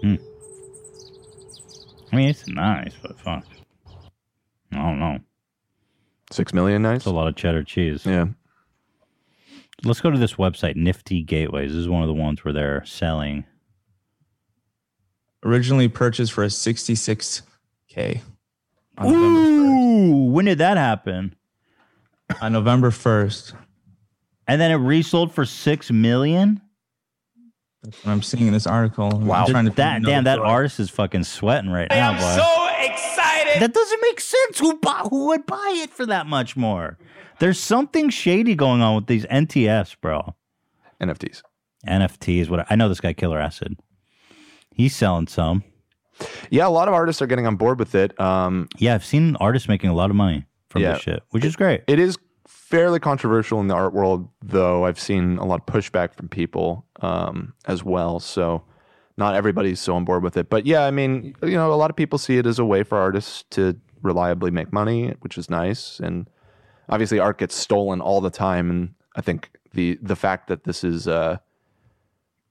Hmm. 0.00 0.14
I 2.12 2.16
mean, 2.16 2.28
it's 2.28 2.46
nice, 2.46 2.94
but 3.02 3.18
fuck. 3.18 3.44
I 4.74 4.82
don't 4.82 4.98
know. 4.98 5.18
Six 6.30 6.52
million 6.54 6.82
nice. 6.82 6.98
It's 6.98 7.06
a 7.06 7.10
lot 7.10 7.28
of 7.28 7.36
cheddar 7.36 7.62
cheese. 7.64 8.04
Yeah. 8.06 8.26
Let's 9.84 10.00
go 10.00 10.10
to 10.10 10.18
this 10.18 10.34
website, 10.34 10.76
Nifty 10.76 11.22
Gateways. 11.22 11.72
This 11.72 11.80
is 11.80 11.88
one 11.88 12.02
of 12.02 12.08
the 12.08 12.14
ones 12.14 12.44
where 12.44 12.54
they're 12.54 12.84
selling. 12.86 13.44
Originally 15.44 15.88
purchased 15.88 16.32
for 16.32 16.42
a 16.42 16.48
66k. 16.48 18.22
On 18.96 19.06
Ooh, 19.14 20.30
when 20.30 20.46
did 20.46 20.58
that 20.58 20.76
happen? 20.76 21.34
On 22.40 22.52
November 22.52 22.90
1st. 22.90 23.52
And 24.48 24.60
then 24.60 24.70
it 24.70 24.76
resold 24.76 25.32
for 25.32 25.44
six 25.44 25.90
million. 25.90 26.60
That's 27.82 28.02
what 28.04 28.12
I'm 28.12 28.22
seeing 28.22 28.46
in 28.46 28.52
this 28.54 28.66
article. 28.66 29.14
I'm 29.14 29.26
Wow, 29.26 29.44
trying 29.46 29.66
to 29.66 29.70
that 29.72 30.02
damn, 30.02 30.24
that 30.24 30.38
artist 30.38 30.80
is 30.80 30.88
fucking 30.88 31.24
sweating 31.24 31.70
right 31.70 31.88
I 31.90 31.96
now, 31.96 32.12
am 32.12 32.16
boy. 32.16 32.42
so 32.42 32.92
excited. 32.92 33.13
That 33.60 33.72
doesn't 33.74 34.00
make 34.02 34.20
sense. 34.20 34.58
Who 34.58 34.78
buy, 34.78 35.06
who 35.10 35.26
would 35.28 35.46
buy 35.46 35.72
it 35.82 35.90
for 35.90 36.06
that 36.06 36.26
much 36.26 36.56
more? 36.56 36.98
There's 37.40 37.58
something 37.58 38.10
shady 38.10 38.54
going 38.54 38.80
on 38.80 38.94
with 38.96 39.06
these 39.06 39.24
NTFs, 39.26 39.96
bro. 40.00 40.34
NFTs. 41.00 41.42
NFTs. 41.86 42.48
What 42.48 42.66
I 42.70 42.76
know 42.76 42.88
this 42.88 43.00
guy 43.00 43.12
Killer 43.12 43.38
Acid. 43.40 43.76
He's 44.70 44.94
selling 44.94 45.26
some. 45.26 45.62
Yeah, 46.50 46.66
a 46.66 46.70
lot 46.70 46.88
of 46.88 46.94
artists 46.94 47.20
are 47.22 47.26
getting 47.26 47.46
on 47.46 47.56
board 47.56 47.78
with 47.78 47.94
it. 47.94 48.18
Um, 48.20 48.68
Yeah, 48.78 48.94
I've 48.94 49.04
seen 49.04 49.36
artists 49.40 49.68
making 49.68 49.90
a 49.90 49.94
lot 49.94 50.10
of 50.10 50.16
money 50.16 50.46
from 50.68 50.82
Yeah. 50.82 50.92
this 50.92 51.02
shit, 51.02 51.22
which 51.30 51.44
is 51.44 51.56
great. 51.56 51.82
it 51.88 51.98
is 51.98 52.16
fairly 52.46 52.98
controversial 53.00 53.60
in 53.60 53.68
the 53.68 53.74
art 53.74 53.92
world, 53.92 54.28
though. 54.42 54.84
I've 54.84 54.98
seen 54.98 55.38
a 55.38 55.44
lot 55.44 55.60
of 55.60 55.66
pushback 55.66 56.14
from 56.14 56.28
people 56.28 56.86
um, 57.02 57.52
as 57.66 57.82
well. 57.84 58.20
So 58.20 58.62
not 59.16 59.34
everybody's 59.34 59.80
so 59.80 59.94
on 59.96 60.04
board 60.04 60.22
with 60.22 60.36
it. 60.36 60.50
But 60.50 60.66
yeah, 60.66 60.84
I 60.84 60.90
mean, 60.90 61.34
you 61.42 61.50
know, 61.52 61.72
a 61.72 61.76
lot 61.76 61.90
of 61.90 61.96
people 61.96 62.18
see 62.18 62.38
it 62.38 62.46
as 62.46 62.58
a 62.58 62.64
way 62.64 62.82
for 62.82 62.98
artists 62.98 63.44
to 63.50 63.76
reliably 64.02 64.50
make 64.50 64.72
money, 64.72 65.14
which 65.20 65.38
is 65.38 65.48
nice. 65.48 66.00
And 66.00 66.28
obviously, 66.88 67.18
art 67.18 67.38
gets 67.38 67.54
stolen 67.54 68.00
all 68.00 68.20
the 68.20 68.30
time. 68.30 68.70
And 68.70 68.94
I 69.16 69.20
think 69.20 69.50
the 69.72 69.98
the 70.02 70.16
fact 70.16 70.48
that 70.48 70.64
this 70.64 70.82
is 70.84 71.06
uh, 71.06 71.38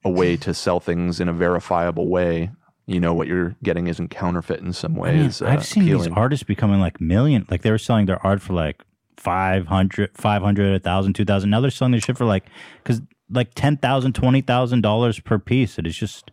a 0.03 0.09
way 0.09 0.37
to 0.37 0.53
sell 0.53 0.79
things 0.79 1.19
in 1.19 1.27
a 1.29 1.33
verifiable 1.33 2.07
way, 2.07 2.51
you 2.85 2.99
know, 2.99 3.13
what 3.13 3.27
you're 3.27 3.55
getting 3.63 3.87
isn't 3.87 4.09
counterfeit 4.09 4.59
in 4.59 4.73
some 4.73 4.99
I 4.99 5.11
mean, 5.11 5.23
ways. 5.23 5.41
uh, 5.41 5.47
I've 5.47 5.65
seen 5.65 5.83
appealing. 5.83 6.09
these 6.09 6.17
artists 6.17 6.43
becoming 6.43 6.79
like 6.79 6.99
million. 6.99 7.45
Like 7.49 7.61
they 7.61 7.71
were 7.71 7.77
selling 7.77 8.05
their 8.05 8.25
art 8.25 8.41
for 8.41 8.53
like 8.53 8.83
500, 9.17 10.11
500, 10.17 10.71
1,000, 10.71 11.13
2,000. 11.13 11.49
Now 11.49 11.61
they're 11.61 11.71
selling 11.71 11.91
their 11.91 12.01
shit 12.01 12.17
for 12.17 12.25
like, 12.25 12.45
because 12.83 13.01
like 13.29 13.53
$10,000, 13.55 13.79
$20,000 13.79 15.23
per 15.23 15.39
piece. 15.39 15.79
It 15.79 15.87
is 15.87 15.95
just, 15.95 16.31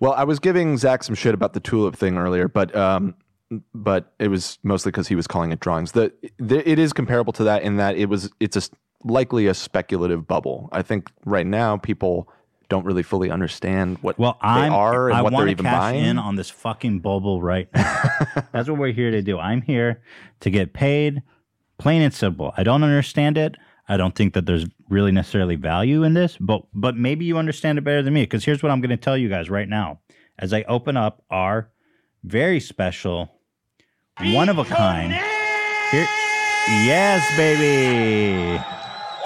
Well, 0.00 0.12
I 0.12 0.24
was 0.24 0.38
giving 0.38 0.76
Zach 0.76 1.04
some 1.04 1.14
shit 1.14 1.34
about 1.34 1.52
the 1.52 1.60
tulip 1.60 1.96
thing 1.96 2.18
earlier, 2.18 2.48
but 2.48 2.74
um, 2.74 3.14
but 3.74 4.12
it 4.18 4.28
was 4.28 4.58
mostly 4.62 4.90
because 4.90 5.08
he 5.08 5.14
was 5.14 5.26
calling 5.26 5.52
it 5.52 5.60
drawings. 5.60 5.92
The, 5.92 6.12
the 6.38 6.68
it 6.68 6.78
is 6.78 6.92
comparable 6.92 7.32
to 7.34 7.44
that 7.44 7.62
in 7.62 7.76
that 7.76 7.96
it 7.96 8.06
was 8.06 8.30
it's 8.40 8.56
a 8.56 8.62
likely 9.04 9.46
a 9.46 9.54
speculative 9.54 10.26
bubble. 10.26 10.68
I 10.72 10.82
think 10.82 11.10
right 11.24 11.46
now 11.46 11.76
people 11.76 12.28
don't 12.68 12.84
really 12.84 13.02
fully 13.02 13.30
understand 13.30 13.98
what 14.02 14.18
well, 14.18 14.38
they 14.42 14.48
I'm, 14.48 14.72
are 14.72 15.08
and 15.08 15.18
I 15.18 15.22
what 15.22 15.32
they're 15.32 15.48
even 15.48 15.64
cash 15.64 15.78
buying. 15.78 16.04
in 16.04 16.18
on 16.18 16.36
this 16.36 16.50
fucking 16.50 17.00
bubble 17.00 17.40
right 17.40 17.68
now. 17.72 18.02
That's 18.52 18.68
what 18.68 18.78
we're 18.78 18.92
here 18.92 19.10
to 19.12 19.22
do. 19.22 19.38
I'm 19.38 19.62
here 19.62 20.02
to 20.40 20.50
get 20.50 20.72
paid, 20.72 21.22
plain 21.78 22.02
and 22.02 22.12
simple. 22.12 22.52
I 22.56 22.64
don't 22.64 22.82
understand 22.82 23.38
it. 23.38 23.56
I 23.88 23.96
don't 23.96 24.14
think 24.14 24.34
that 24.34 24.46
there's 24.46 24.66
really 24.88 25.12
necessarily 25.12 25.56
value 25.56 26.02
in 26.02 26.14
this, 26.14 26.36
but 26.40 26.62
but 26.74 26.96
maybe 26.96 27.24
you 27.24 27.38
understand 27.38 27.78
it 27.78 27.82
better 27.82 28.02
than 28.02 28.14
me. 28.14 28.22
Because 28.22 28.44
here's 28.44 28.62
what 28.62 28.72
I'm 28.72 28.80
going 28.80 28.90
to 28.90 28.96
tell 28.96 29.16
you 29.16 29.28
guys 29.28 29.48
right 29.48 29.68
now, 29.68 30.00
as 30.38 30.52
I 30.52 30.62
open 30.64 30.96
up 30.96 31.22
our 31.30 31.70
very 32.24 32.58
special, 32.60 33.30
one 34.20 34.48
of 34.48 34.58
a 34.58 34.64
kind. 34.64 35.12
Here, 35.12 36.06
yes, 36.68 37.24
baby. 37.36 38.60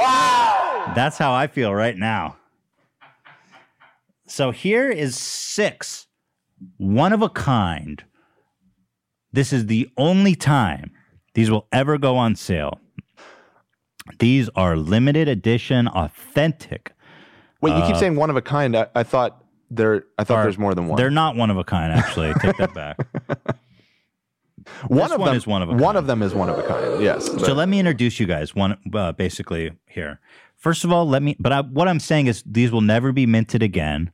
Wow. 0.01 0.93
That's 0.95 1.17
how 1.17 1.33
I 1.33 1.47
feel 1.47 1.75
right 1.75 1.97
now. 1.97 2.37
So 4.27 4.51
here 4.51 4.91
is 4.91 5.17
six, 5.17 6.07
one 6.77 7.13
of 7.13 7.23
a 7.23 7.29
kind. 7.29 8.05
This 9.33 9.53
is 9.53 9.67
the 9.67 9.89
only 9.97 10.35
time 10.35 10.93
these 11.35 11.51
will 11.51 11.67
ever 11.73 11.99
go 11.99 12.17
on 12.17 12.37
sale. 12.37 12.81
These 14.19 14.49
are 14.57 14.77
limited 14.77 15.29
edition, 15.29 15.89
authentic 15.89 16.93
Wait, 17.63 17.77
you 17.77 17.83
keep 17.83 17.97
Uh, 17.97 17.99
saying 17.99 18.17
one 18.17 18.31
of 18.31 18.37
a 18.37 18.43
kind. 18.43 18.75
I, 18.75 18.87
I 18.95 19.03
thought 19.03 19.45
there. 19.71 20.05
I 20.19 20.25
thought 20.25 20.39
are- 20.39 20.43
there's 20.45 20.57
more 20.59 20.75
than 20.75 20.87
one. 20.89 20.97
They're 20.97 21.11
not 21.11 21.37
one 21.37 21.51
of 21.51 21.59
a 21.59 21.65
kind, 21.65 21.93
actually. 21.93 22.33
Take 22.41 22.57
that 22.57 22.73
back. 22.73 22.97
one 24.89 25.03
This 25.05 25.13
of 25.13 25.21
one 25.21 25.29
them 25.29 25.37
is 25.37 25.47
one 25.47 25.63
of 25.63 25.69
a 25.71 25.75
One 25.75 25.97
of 25.97 26.07
them 26.07 26.23
is 26.23 26.35
one 26.35 26.49
of 26.49 26.59
a 26.59 26.63
kind. 26.63 27.03
Yes. 27.03 27.27
So 27.27 27.53
let 27.53 27.69
me 27.69 27.79
introduce 27.79 28.19
you 28.19 28.27
guys. 28.27 28.55
One, 28.55 28.79
uh, 28.95 29.13
basically 29.13 29.73
here. 29.87 30.21
First 30.57 30.85
of 30.85 30.93
all, 30.93 31.07
let 31.07 31.23
me. 31.23 31.37
But 31.39 31.53
I, 31.53 31.61
what 31.63 31.87
I'm 31.89 32.01
saying 32.01 32.27
is, 32.29 32.43
these 32.47 32.71
will 32.73 32.81
never 32.81 33.13
be 33.13 33.27
minted 33.27 33.63
again. 33.63 34.11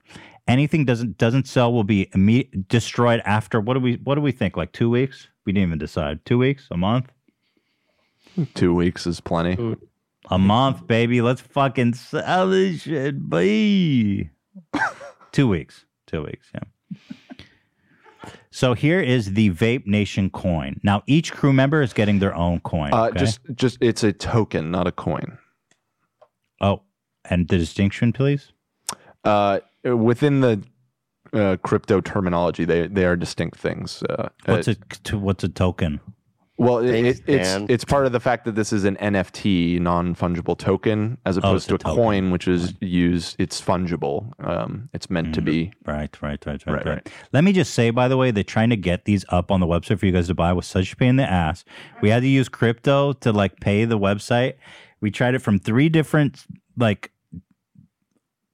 Anything 0.49 0.84
doesn't 0.84 1.18
doesn't 1.18 1.47
sell 1.49 1.72
will 1.72 1.84
be 1.84 2.07
imme- 2.14 2.68
destroyed 2.68 3.20
after. 3.24 3.61
What 3.61 3.74
do 3.74 3.80
we 3.80 3.94
What 4.05 4.14
do 4.16 4.20
we 4.20 4.32
think? 4.32 4.57
Like 4.57 4.72
two 4.72 4.88
weeks? 4.90 5.28
We 5.44 5.53
didn't 5.53 5.68
even 5.68 5.78
decide. 5.78 6.24
Two 6.24 6.38
weeks? 6.38 6.68
A 6.70 6.76
month? 6.76 7.11
Two 8.55 8.74
weeks 8.74 9.07
is 9.07 9.20
plenty. 9.20 9.76
A 10.30 10.39
month, 10.39 10.87
baby. 10.87 11.20
Let's 11.22 11.41
fucking 11.41 11.95
sell 11.95 12.51
this 12.51 12.82
shit, 12.82 13.20
boy. 13.20 14.30
Two 15.32 15.49
weeks. 15.49 15.84
Two 16.07 16.24
weeks. 16.24 16.51
Yeah. 16.55 17.01
So 18.51 18.72
here 18.74 19.01
is 19.01 19.34
the 19.34 19.51
Vape 19.51 19.87
Nation 19.87 20.30
coin. 20.30 20.80
Now 20.82 21.03
each 21.07 21.32
crew 21.32 21.53
member 21.53 21.82
is 21.82 21.93
getting 21.93 22.18
their 22.20 22.34
own 22.34 22.61
coin. 22.61 22.93
Uh, 22.93 23.09
okay? 23.09 23.18
Just, 23.20 23.41
just 23.55 23.78
it's 23.80 24.03
a 24.03 24.12
token, 24.12 24.70
not 24.70 24.87
a 24.87 24.93
coin. 24.93 25.39
oh, 26.61 26.82
and 27.28 27.49
the 27.49 27.59
distinction, 27.59 28.12
please. 28.12 28.53
Uh, 29.24 29.61
within 29.84 30.41
the 30.41 30.62
uh, 31.32 31.57
crypto 31.62 32.01
terminology, 32.01 32.64
they 32.64 32.87
they 32.87 33.05
are 33.05 33.16
distinct 33.16 33.59
things. 33.59 34.03
Uh, 34.05 34.28
What's 34.47 34.68
uh, 34.68 34.74
to, 35.05 35.18
what's 35.18 35.45
a 35.45 35.49
token? 35.49 36.01
Well, 36.59 36.78
it, 36.78 36.90
Thanks, 36.90 37.18
it, 37.20 37.24
it's 37.34 37.48
Dan. 37.52 37.66
it's 37.68 37.84
part 37.84 38.07
of 38.07 38.12
the 38.12 38.20
fact 38.20 38.46
that 38.46 38.54
this 38.54 38.72
is 38.72 38.84
an 38.84 38.96
NFT, 38.96 39.78
non 39.78 40.14
fungible 40.14 40.57
token, 40.57 41.18
as 41.26 41.36
Oh, 41.36 41.40
opposed 41.40 41.64
it's 41.64 41.66
to 41.66 41.72
a 41.74 41.76
a 41.76 41.78
token. 41.78 41.96
coin, 42.02 42.30
which 42.30 42.48
is 42.48 42.72
used. 42.80 43.36
It's 43.38 43.61
fungible. 43.61 44.32
Um, 44.42 44.88
it's 44.94 45.11
meant 45.11 45.34
to 45.34 45.42
be. 45.42 45.72
Right, 45.84 46.11
right, 46.22 46.44
right, 46.46 46.66
right, 46.66 46.76
Right, 46.76 46.86
right, 46.86 47.12
Let 47.32 47.44
me 47.44 47.52
just 47.52 47.74
say, 47.74 47.90
by 47.90 48.09
the 48.09 48.16
way, 48.16 48.30
they're 48.30 48.42
trying 48.42 48.70
to 48.70 48.76
get 48.76 49.04
these 49.04 49.22
up 49.28 49.50
on 49.50 49.61
the 49.61 49.66
website 49.66 49.98
for 49.98 50.07
you 50.07 50.12
guys 50.12 50.28
to 50.28 50.34
buy 50.34 50.52
was 50.54 50.66
such 50.66 50.94
a 50.94 50.96
pain 50.96 51.11
in 51.11 51.16
the 51.16 51.30
ass. 51.30 51.62
We 52.00 52.09
had 52.09 52.22
to 52.22 52.28
use 52.28 52.48
crypto 52.48 53.12
to 53.12 53.32
like 53.32 53.61
pay 53.61 53.84
the 53.84 53.98
website. 53.98 54.54
We 55.02 55.11
tried 55.11 55.34
it 55.34 55.40
from 55.40 55.59
three 55.59 55.90
different 55.90 56.46
like 56.78 57.11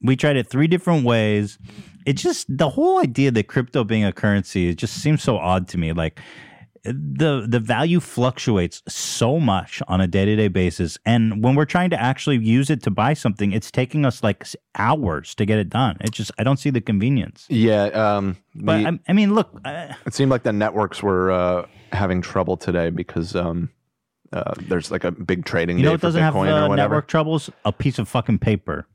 we 0.00 0.16
tried 0.16 0.36
it 0.36 0.48
three 0.48 0.66
different 0.66 1.04
ways. 1.04 1.56
It 2.04 2.14
just 2.14 2.46
the 2.48 2.68
whole 2.70 2.98
idea 2.98 3.30
that 3.30 3.46
crypto 3.46 3.84
being 3.84 4.04
a 4.04 4.12
currency 4.12 4.68
it 4.70 4.74
just 4.74 4.94
seems 4.94 5.22
so 5.22 5.36
odd 5.38 5.68
to 5.68 5.78
me. 5.78 5.92
Like 5.92 6.18
the 6.84 7.46
the 7.48 7.60
value 7.60 8.00
fluctuates 8.00 8.82
so 8.88 9.38
much 9.38 9.80
on 9.86 10.00
a 10.00 10.06
day-to-day 10.06 10.48
basis. 10.48 10.98
And 11.06 11.42
when 11.42 11.54
we're 11.54 11.64
trying 11.64 11.90
to 11.90 12.00
actually 12.00 12.38
use 12.38 12.70
it 12.70 12.82
to 12.82 12.90
buy 12.90 13.14
something 13.14 13.52
it's 13.52 13.70
taking 13.70 14.04
us 14.04 14.22
like 14.22 14.46
hours 14.76 15.34
to 15.36 15.44
get 15.46 15.58
it 15.58 15.68
done. 15.68 15.96
It 16.00 16.10
just 16.10 16.32
i 16.38 16.42
don't 16.44 16.56
see 16.58 16.70
the 16.70 16.80
convenience. 16.80 17.46
Yeah. 17.48 17.84
Um, 17.86 18.36
but 18.54 18.82
the- 18.82 18.88
I, 18.88 18.98
I 19.08 19.12
mean 19.12 19.34
look 19.34 19.60
uh, 19.64 19.92
it 20.06 20.14
seemed 20.14 20.30
like 20.30 20.42
the 20.42 20.52
networks 20.52 21.02
were 21.02 21.30
uh, 21.30 21.66
having 21.92 22.20
trouble 22.20 22.56
today 22.56 22.90
because 22.90 23.36
um, 23.36 23.70
uh, 24.32 24.54
there's 24.62 24.90
like 24.90 25.04
a 25.04 25.12
big 25.12 25.44
trading 25.44 25.78
you 25.78 25.84
know 25.84 25.90
day 25.90 25.94
it 25.94 26.00
doesn't 26.00 26.22
have 26.22 26.34
Bitcoin 26.34 26.68
or 26.68 26.72
uh, 26.72 26.74
network 26.74 27.06
troubles? 27.06 27.48
A 27.64 27.72
piece 27.72 27.98
of 27.98 28.08
fucking 28.08 28.40
paper. 28.40 28.86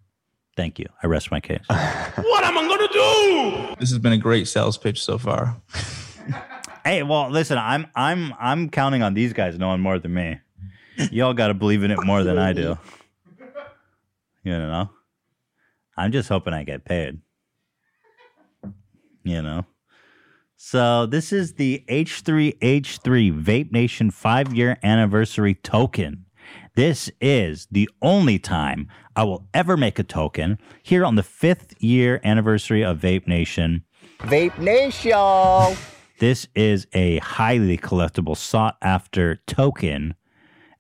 Thank 0.57 0.79
you. 0.79 0.87
I 1.01 1.07
rest 1.07 1.31
my 1.31 1.39
case. 1.39 1.63
What 1.69 2.43
am 2.43 2.57
I 2.57 2.67
gonna 2.67 2.87
do? 2.91 3.75
This 3.79 3.89
has 3.91 3.99
been 3.99 4.13
a 4.13 4.17
great 4.17 4.47
sales 4.47 4.77
pitch 4.77 5.01
so 5.03 5.17
far. 5.17 5.55
hey 6.87 7.03
well 7.03 7.29
listen 7.29 7.57
i'm 7.57 7.85
i'm 7.95 8.33
i'm 8.39 8.69
counting 8.69 9.03
on 9.03 9.13
these 9.13 9.33
guys 9.33 9.59
knowing 9.59 9.81
more 9.81 9.99
than 9.99 10.13
me. 10.13 10.39
Y'all 11.11 11.33
got 11.33 11.47
to 11.47 11.53
believe 11.53 11.83
in 11.83 11.91
it 11.91 12.01
more 12.05 12.23
than 12.23 12.37
i 12.37 12.53
do. 12.53 12.77
You 14.43 14.57
know? 14.57 14.89
I'm 15.97 16.13
just 16.13 16.29
hoping 16.29 16.53
i 16.53 16.63
get 16.63 16.85
paid. 16.85 17.19
You 19.23 19.41
know? 19.41 19.65
So 20.55 21.05
this 21.05 21.33
is 21.33 21.55
the 21.55 21.83
h3h3 21.89 23.43
vape 23.43 23.71
nation 23.73 24.09
five 24.09 24.53
year 24.53 24.77
anniversary 24.81 25.55
token. 25.55 26.25
This 26.75 27.11
is 27.19 27.67
the 27.69 27.89
only 28.01 28.39
time 28.39 28.87
i 29.13 29.25
will 29.25 29.49
ever 29.53 29.75
make 29.75 29.99
a 29.99 30.03
token 30.03 30.57
here 30.83 31.03
on 31.03 31.15
the 31.15 31.23
fifth 31.23 31.73
year 31.83 32.21
anniversary 32.23 32.81
of 32.81 32.99
vape 32.99 33.27
nation. 33.27 33.83
Vape 34.19 34.57
Nation. 34.57 35.77
This 36.19 36.47
is 36.55 36.87
a 36.93 37.17
highly 37.19 37.77
collectible, 37.77 38.35
sought 38.35 38.77
after 38.81 39.35
token, 39.47 40.15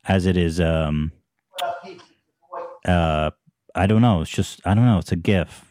as 0.07 0.25
it 0.25 0.37
is. 0.37 0.59
Um, 0.59 1.11
uh, 2.85 3.31
I 3.75 3.87
don't 3.87 4.01
know. 4.01 4.21
It's 4.21 4.31
just 4.31 4.61
I 4.65 4.73
don't 4.73 4.85
know. 4.85 4.97
It's 4.97 5.11
a 5.11 5.17
gift. 5.17 5.63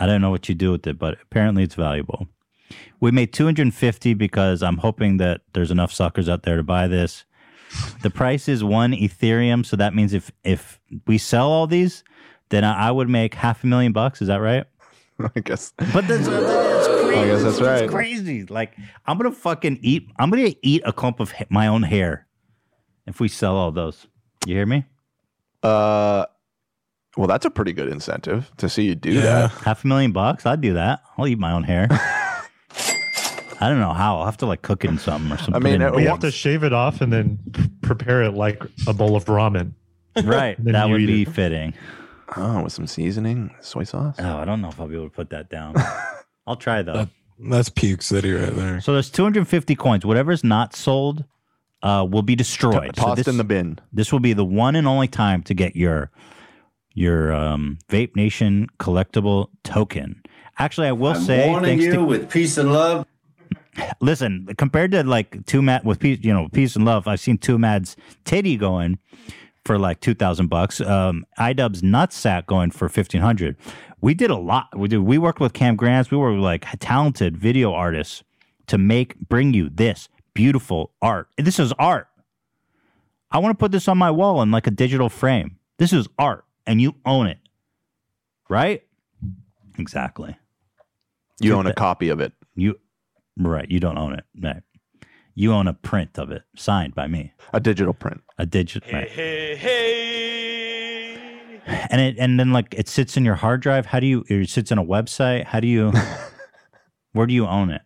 I 0.00 0.06
don't 0.06 0.20
know 0.20 0.30
what 0.30 0.48
you 0.48 0.54
do 0.54 0.72
with 0.72 0.86
it, 0.86 0.98
but 0.98 1.18
apparently 1.22 1.64
it's 1.64 1.74
valuable. 1.74 2.28
We 3.00 3.10
made 3.10 3.32
250 3.32 4.14
because 4.14 4.62
I'm 4.62 4.78
hoping 4.78 5.16
that 5.16 5.40
there's 5.54 5.70
enough 5.70 5.92
suckers 5.92 6.28
out 6.28 6.42
there 6.42 6.56
to 6.56 6.62
buy 6.62 6.86
this. 6.86 7.24
The 8.02 8.10
price 8.10 8.48
is 8.48 8.62
one 8.62 8.92
Ethereum, 8.92 9.64
so 9.66 9.76
that 9.76 9.94
means 9.94 10.14
if 10.14 10.30
if 10.44 10.80
we 11.06 11.18
sell 11.18 11.50
all 11.50 11.66
these, 11.66 12.04
then 12.50 12.64
I 12.64 12.88
I 12.88 12.90
would 12.90 13.08
make 13.08 13.34
half 13.34 13.64
a 13.64 13.66
million 13.66 13.92
bucks. 13.92 14.22
Is 14.22 14.28
that 14.28 14.40
right? 14.40 14.66
I 15.36 15.40
guess. 15.40 15.72
But 15.92 16.06
that's, 16.06 16.28
that's 16.28 16.97
crazy. 17.08 17.20
I 17.20 17.26
guess 17.26 17.42
that's 17.42 17.60
right. 17.60 17.84
It's 17.84 17.92
crazy. 17.92 18.44
Like 18.44 18.76
I'm 19.06 19.18
gonna 19.18 19.32
fucking 19.32 19.80
eat. 19.82 20.08
I'm 20.18 20.30
gonna 20.30 20.54
eat 20.62 20.82
a 20.84 20.92
clump 20.92 21.20
of 21.20 21.32
my 21.50 21.66
own 21.66 21.82
hair 21.82 22.26
if 23.06 23.20
we 23.20 23.28
sell 23.28 23.56
all 23.56 23.72
those. 23.72 24.06
You 24.46 24.54
hear 24.54 24.66
me? 24.66 24.84
Uh, 25.62 26.26
well, 27.16 27.26
that's 27.26 27.44
a 27.44 27.50
pretty 27.50 27.72
good 27.72 27.88
incentive 27.88 28.50
to 28.58 28.68
see 28.68 28.84
you 28.84 28.94
do 28.94 29.20
that. 29.20 29.50
Half 29.50 29.84
a 29.84 29.88
million 29.88 30.12
bucks. 30.12 30.46
I'd 30.46 30.60
do 30.60 30.74
that. 30.74 31.00
I'll 31.16 31.26
eat 31.26 31.38
my 31.38 31.52
own 31.52 31.64
hair. 31.64 31.88
I 33.60 33.68
don't 33.68 33.80
know 33.80 33.92
how. 33.92 34.18
I'll 34.18 34.24
have 34.24 34.36
to 34.38 34.46
like 34.46 34.62
cook 34.62 34.84
it 34.84 34.88
in 34.88 34.98
something 34.98 35.32
or 35.32 35.36
something. 35.36 35.54
I 35.54 35.58
mean, 35.58 35.92
we 35.92 36.04
have 36.04 36.20
to 36.20 36.30
shave 36.30 36.62
it 36.62 36.72
off 36.72 37.00
and 37.00 37.12
then 37.12 37.38
prepare 37.82 38.22
it 38.22 38.32
like 38.34 38.62
a 38.86 38.92
bowl 38.92 39.16
of 39.16 39.24
ramen. 39.24 39.72
right. 40.22 40.56
Then 40.62 40.74
that 40.74 40.86
you 40.86 40.92
would 40.92 41.06
be 41.06 41.22
it. 41.22 41.28
fitting. 41.28 41.74
Oh, 42.36 42.62
with 42.62 42.72
some 42.72 42.86
seasoning, 42.86 43.54
soy 43.60 43.84
sauce. 43.84 44.16
Oh, 44.18 44.36
I 44.36 44.44
don't 44.44 44.60
know 44.60 44.68
if 44.68 44.78
I'll 44.78 44.86
be 44.86 44.94
able 44.94 45.06
to 45.06 45.14
put 45.14 45.30
that 45.30 45.48
down. 45.48 45.74
I'll 46.48 46.56
try 46.56 46.82
though. 46.82 46.94
That, 46.94 47.08
that's 47.38 47.68
puke 47.68 48.02
city 48.02 48.32
right 48.32 48.54
there. 48.54 48.80
So 48.80 48.92
there's 48.92 49.10
250 49.10 49.76
coins. 49.76 50.04
Whatever's 50.04 50.42
not 50.42 50.74
sold 50.74 51.24
uh, 51.82 52.06
will 52.10 52.22
be 52.22 52.34
destroyed. 52.34 52.96
So 52.96 53.02
Tossed 53.02 53.16
this- 53.18 53.28
in 53.28 53.36
the 53.36 53.44
bin. 53.44 53.78
This 53.92 54.12
will 54.12 54.20
be 54.20 54.32
the 54.32 54.44
one 54.44 54.74
and 54.76 54.86
only 54.88 55.08
time 55.08 55.42
to 55.44 55.54
get 55.54 55.76
your 55.76 56.10
your 56.94 57.32
um, 57.32 57.78
Vape 57.88 58.16
Nation 58.16 58.66
collectible 58.80 59.48
token. 59.62 60.20
Actually, 60.58 60.88
I 60.88 60.92
will 60.92 61.12
I'm 61.12 61.22
say, 61.22 61.48
warning 61.48 61.78
thanks 61.78 61.84
you 61.84 61.92
to 61.92 62.04
with 62.04 62.28
peace 62.28 62.58
and 62.58 62.72
love. 62.72 63.06
listen, 64.00 64.48
compared 64.58 64.90
to 64.90 65.04
like 65.04 65.30
TwoMad 65.44 65.84
with 65.84 66.00
peace, 66.00 66.18
you 66.22 66.32
know, 66.32 66.48
peace 66.48 66.74
and 66.74 66.84
love, 66.84 67.06
I've 67.06 67.20
seen 67.20 67.38
TwoMad's 67.38 67.96
titty 68.24 68.56
going 68.56 68.98
for 69.64 69.78
like 69.78 70.00
two 70.00 70.14
thousand 70.14 70.48
bucks. 70.48 70.80
Um, 70.80 71.26
iDubbbz 71.38 71.80
nutsack 71.80 72.46
going 72.46 72.70
for 72.70 72.88
fifteen 72.88 73.20
hundred. 73.20 73.56
We 74.00 74.14
did 74.14 74.30
a 74.30 74.36
lot. 74.36 74.68
We 74.76 74.88
did. 74.88 74.98
We 75.00 75.18
worked 75.18 75.40
with 75.40 75.52
Cam 75.52 75.76
Grants. 75.76 76.10
We 76.10 76.16
were 76.16 76.32
like 76.32 76.66
talented 76.80 77.36
video 77.36 77.72
artists 77.72 78.22
to 78.68 78.78
make 78.78 79.18
bring 79.18 79.54
you 79.54 79.68
this 79.68 80.08
beautiful 80.34 80.92
art. 81.02 81.28
This 81.36 81.58
is 81.58 81.72
art. 81.78 82.08
I 83.30 83.38
want 83.38 83.58
to 83.58 83.58
put 83.58 83.72
this 83.72 83.88
on 83.88 83.98
my 83.98 84.10
wall 84.10 84.40
in 84.42 84.50
like 84.50 84.66
a 84.66 84.70
digital 84.70 85.08
frame. 85.08 85.58
This 85.78 85.92
is 85.92 86.08
art, 86.18 86.44
and 86.66 86.80
you 86.80 86.94
own 87.04 87.26
it, 87.26 87.38
right? 88.48 88.82
Exactly. 89.78 90.36
You 91.40 91.54
own 91.54 91.66
a 91.66 91.74
copy 91.74 92.08
of 92.08 92.20
it. 92.20 92.32
You 92.54 92.78
right. 93.36 93.70
You 93.70 93.80
don't 93.80 93.98
own 93.98 94.14
it. 94.14 94.24
Right. 94.40 94.62
You 95.38 95.52
own 95.52 95.68
a 95.68 95.72
print 95.72 96.18
of 96.18 96.32
it, 96.32 96.42
signed 96.56 96.96
by 96.96 97.06
me. 97.06 97.32
A 97.54 97.60
digital 97.60 97.94
print. 97.94 98.24
A 98.38 98.44
digital. 98.44 98.92
Right. 98.92 99.08
Hey, 99.08 99.54
hey. 99.54 101.16
And 101.90 102.00
it 102.00 102.16
and 102.18 102.40
then 102.40 102.52
like 102.52 102.74
it 102.76 102.88
sits 102.88 103.16
in 103.16 103.24
your 103.24 103.36
hard 103.36 103.60
drive. 103.60 103.86
How 103.86 104.00
do 104.00 104.08
you? 104.08 104.24
It 104.28 104.48
sits 104.48 104.72
in 104.72 104.78
a 104.78 104.84
website. 104.84 105.44
How 105.44 105.60
do 105.60 105.68
you? 105.68 105.92
where 107.12 107.24
do 107.28 107.32
you 107.32 107.46
own 107.46 107.70
it? 107.70 107.82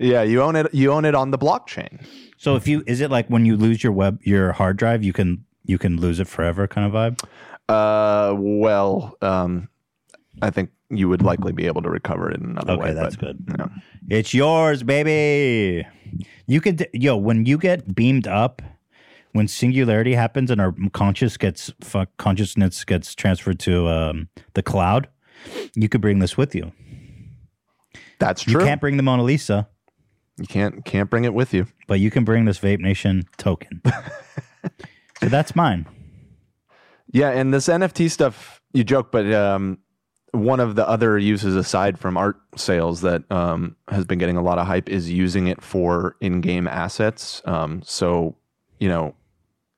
Yeah, 0.00 0.22
you 0.22 0.40
own 0.40 0.56
it. 0.56 0.72
You 0.72 0.92
own 0.92 1.04
it 1.04 1.14
on 1.14 1.30
the 1.30 1.36
blockchain. 1.36 2.06
So 2.38 2.56
if 2.56 2.66
you 2.66 2.82
is 2.86 3.02
it 3.02 3.10
like 3.10 3.28
when 3.28 3.44
you 3.44 3.58
lose 3.58 3.84
your 3.84 3.92
web 3.92 4.18
your 4.22 4.52
hard 4.52 4.78
drive, 4.78 5.04
you 5.04 5.12
can 5.12 5.44
you 5.64 5.76
can 5.76 6.00
lose 6.00 6.20
it 6.20 6.26
forever 6.26 6.66
kind 6.66 6.86
of 6.86 6.94
vibe. 6.94 7.22
Uh, 7.68 8.34
well, 8.34 9.14
um, 9.20 9.68
I 10.40 10.48
think 10.48 10.70
you 10.90 11.08
would 11.08 11.22
likely 11.22 11.52
be 11.52 11.66
able 11.66 11.82
to 11.82 11.90
recover 11.90 12.30
it 12.30 12.40
in 12.40 12.50
another 12.50 12.72
Okay, 12.74 12.82
way. 12.82 12.92
that's 12.94 13.16
but, 13.16 13.46
good. 13.46 13.56
Yeah. 13.58 13.66
It's 14.18 14.34
yours, 14.34 14.82
baby. 14.82 15.86
You 16.46 16.60
could, 16.60 16.88
yo, 16.92 17.16
when 17.16 17.46
you 17.46 17.58
get 17.58 17.94
beamed 17.94 18.26
up, 18.26 18.60
when 19.32 19.46
singularity 19.46 20.14
happens 20.14 20.50
and 20.50 20.60
our 20.60 20.74
conscious 20.92 21.36
gets 21.36 21.72
fuck, 21.80 22.08
consciousness 22.16 22.84
gets 22.84 23.14
transferred 23.14 23.60
to 23.60 23.86
um, 23.88 24.28
the 24.54 24.62
cloud, 24.62 25.08
you 25.76 25.88
could 25.88 26.00
bring 26.00 26.18
this 26.18 26.36
with 26.36 26.54
you. 26.54 26.72
That's 28.18 28.42
true. 28.42 28.60
You 28.60 28.66
can't 28.66 28.80
bring 28.80 28.96
the 28.96 29.02
Mona 29.04 29.22
Lisa, 29.22 29.68
You 30.38 30.46
can't 30.46 30.84
can't 30.84 31.08
bring 31.08 31.24
it 31.24 31.32
with 31.32 31.54
you. 31.54 31.66
but 31.86 32.00
you 32.00 32.10
can 32.10 32.24
bring 32.24 32.44
this 32.44 32.58
Vape 32.58 32.80
Nation 32.80 33.22
token. 33.38 33.80
so 35.20 35.28
that's 35.28 35.54
mine. 35.54 35.86
Yeah, 37.12 37.30
and 37.30 37.52
this 37.54 37.68
NFT 37.68 38.10
stuff, 38.10 38.60
you 38.72 38.84
joke, 38.84 39.10
but 39.12 39.32
um, 39.32 39.78
one 40.32 40.60
of 40.60 40.76
the 40.76 40.88
other 40.88 41.18
uses 41.18 41.56
aside 41.56 41.98
from 41.98 42.16
art 42.16 42.36
sales 42.56 43.00
that 43.00 43.30
um, 43.32 43.76
has 43.88 44.04
been 44.04 44.18
getting 44.18 44.36
a 44.36 44.42
lot 44.42 44.58
of 44.58 44.66
hype 44.66 44.88
is 44.88 45.10
using 45.10 45.46
it 45.48 45.60
for 45.62 46.16
in-game 46.20 46.68
assets. 46.68 47.42
Um, 47.44 47.82
so, 47.84 48.36
you 48.78 48.88
know, 48.88 49.14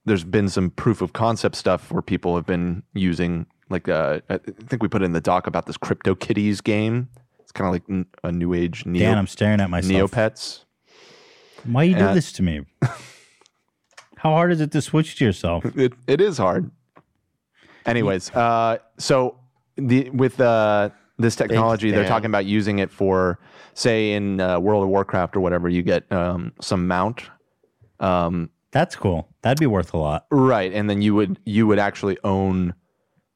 there's 0.04 0.24
been 0.24 0.48
some 0.48 0.70
proof 0.70 1.00
of 1.00 1.12
concept 1.12 1.56
stuff 1.56 1.90
where 1.92 2.02
people 2.02 2.34
have 2.36 2.44
been 2.46 2.82
using, 2.92 3.46
like, 3.70 3.88
uh, 3.88 4.20
I 4.28 4.38
think 4.38 4.82
we 4.82 4.88
put 4.88 5.00
it 5.02 5.06
in 5.06 5.12
the 5.12 5.20
doc 5.20 5.46
about 5.46 5.66
this 5.66 5.76
Crypto 5.76 6.14
Kitties 6.14 6.60
game. 6.60 7.08
It's 7.40 7.52
kind 7.52 7.66
of 7.68 7.72
like 7.72 7.84
n- 7.88 8.06
a 8.24 8.32
new 8.32 8.52
age 8.52 8.84
neo. 8.84 9.06
Dan, 9.06 9.18
I'm 9.18 9.26
staring 9.26 9.60
at 9.60 9.70
myself. 9.70 10.10
Neopets. 10.10 10.64
Why 11.64 11.84
you 11.84 11.94
do 11.94 12.04
Uh, 12.04 12.14
this 12.14 12.32
to 12.32 12.42
me? 12.42 12.62
How 12.82 14.30
hard 14.30 14.52
is 14.52 14.60
it 14.60 14.70
to 14.72 14.82
switch 14.82 15.16
to 15.16 15.24
yourself? 15.24 15.64
It, 15.76 15.92
it 16.06 16.20
is 16.20 16.38
hard. 16.38 16.70
Anyways, 17.86 18.30
uh, 18.30 18.78
so 18.98 19.36
the 19.76 20.10
with 20.10 20.40
uh, 20.40 20.90
this 21.18 21.36
technology, 21.36 21.90
they're 21.90 22.08
talking 22.08 22.26
about 22.26 22.46
using 22.46 22.78
it 22.78 22.90
for, 22.90 23.38
say, 23.74 24.12
in 24.12 24.40
uh, 24.40 24.58
World 24.58 24.82
of 24.82 24.88
Warcraft 24.88 25.36
or 25.36 25.40
whatever, 25.40 25.68
you 25.68 25.82
get 25.82 26.10
um, 26.12 26.52
some 26.60 26.86
mount. 26.86 27.30
Um, 28.00 28.50
That's 28.72 28.96
cool. 28.96 29.28
That'd 29.42 29.60
be 29.60 29.66
worth 29.66 29.94
a 29.94 29.98
lot. 29.98 30.26
right, 30.30 30.72
and 30.72 30.88
then 30.88 31.02
you 31.02 31.14
would 31.14 31.38
you 31.44 31.66
would 31.66 31.78
actually 31.78 32.18
own 32.24 32.74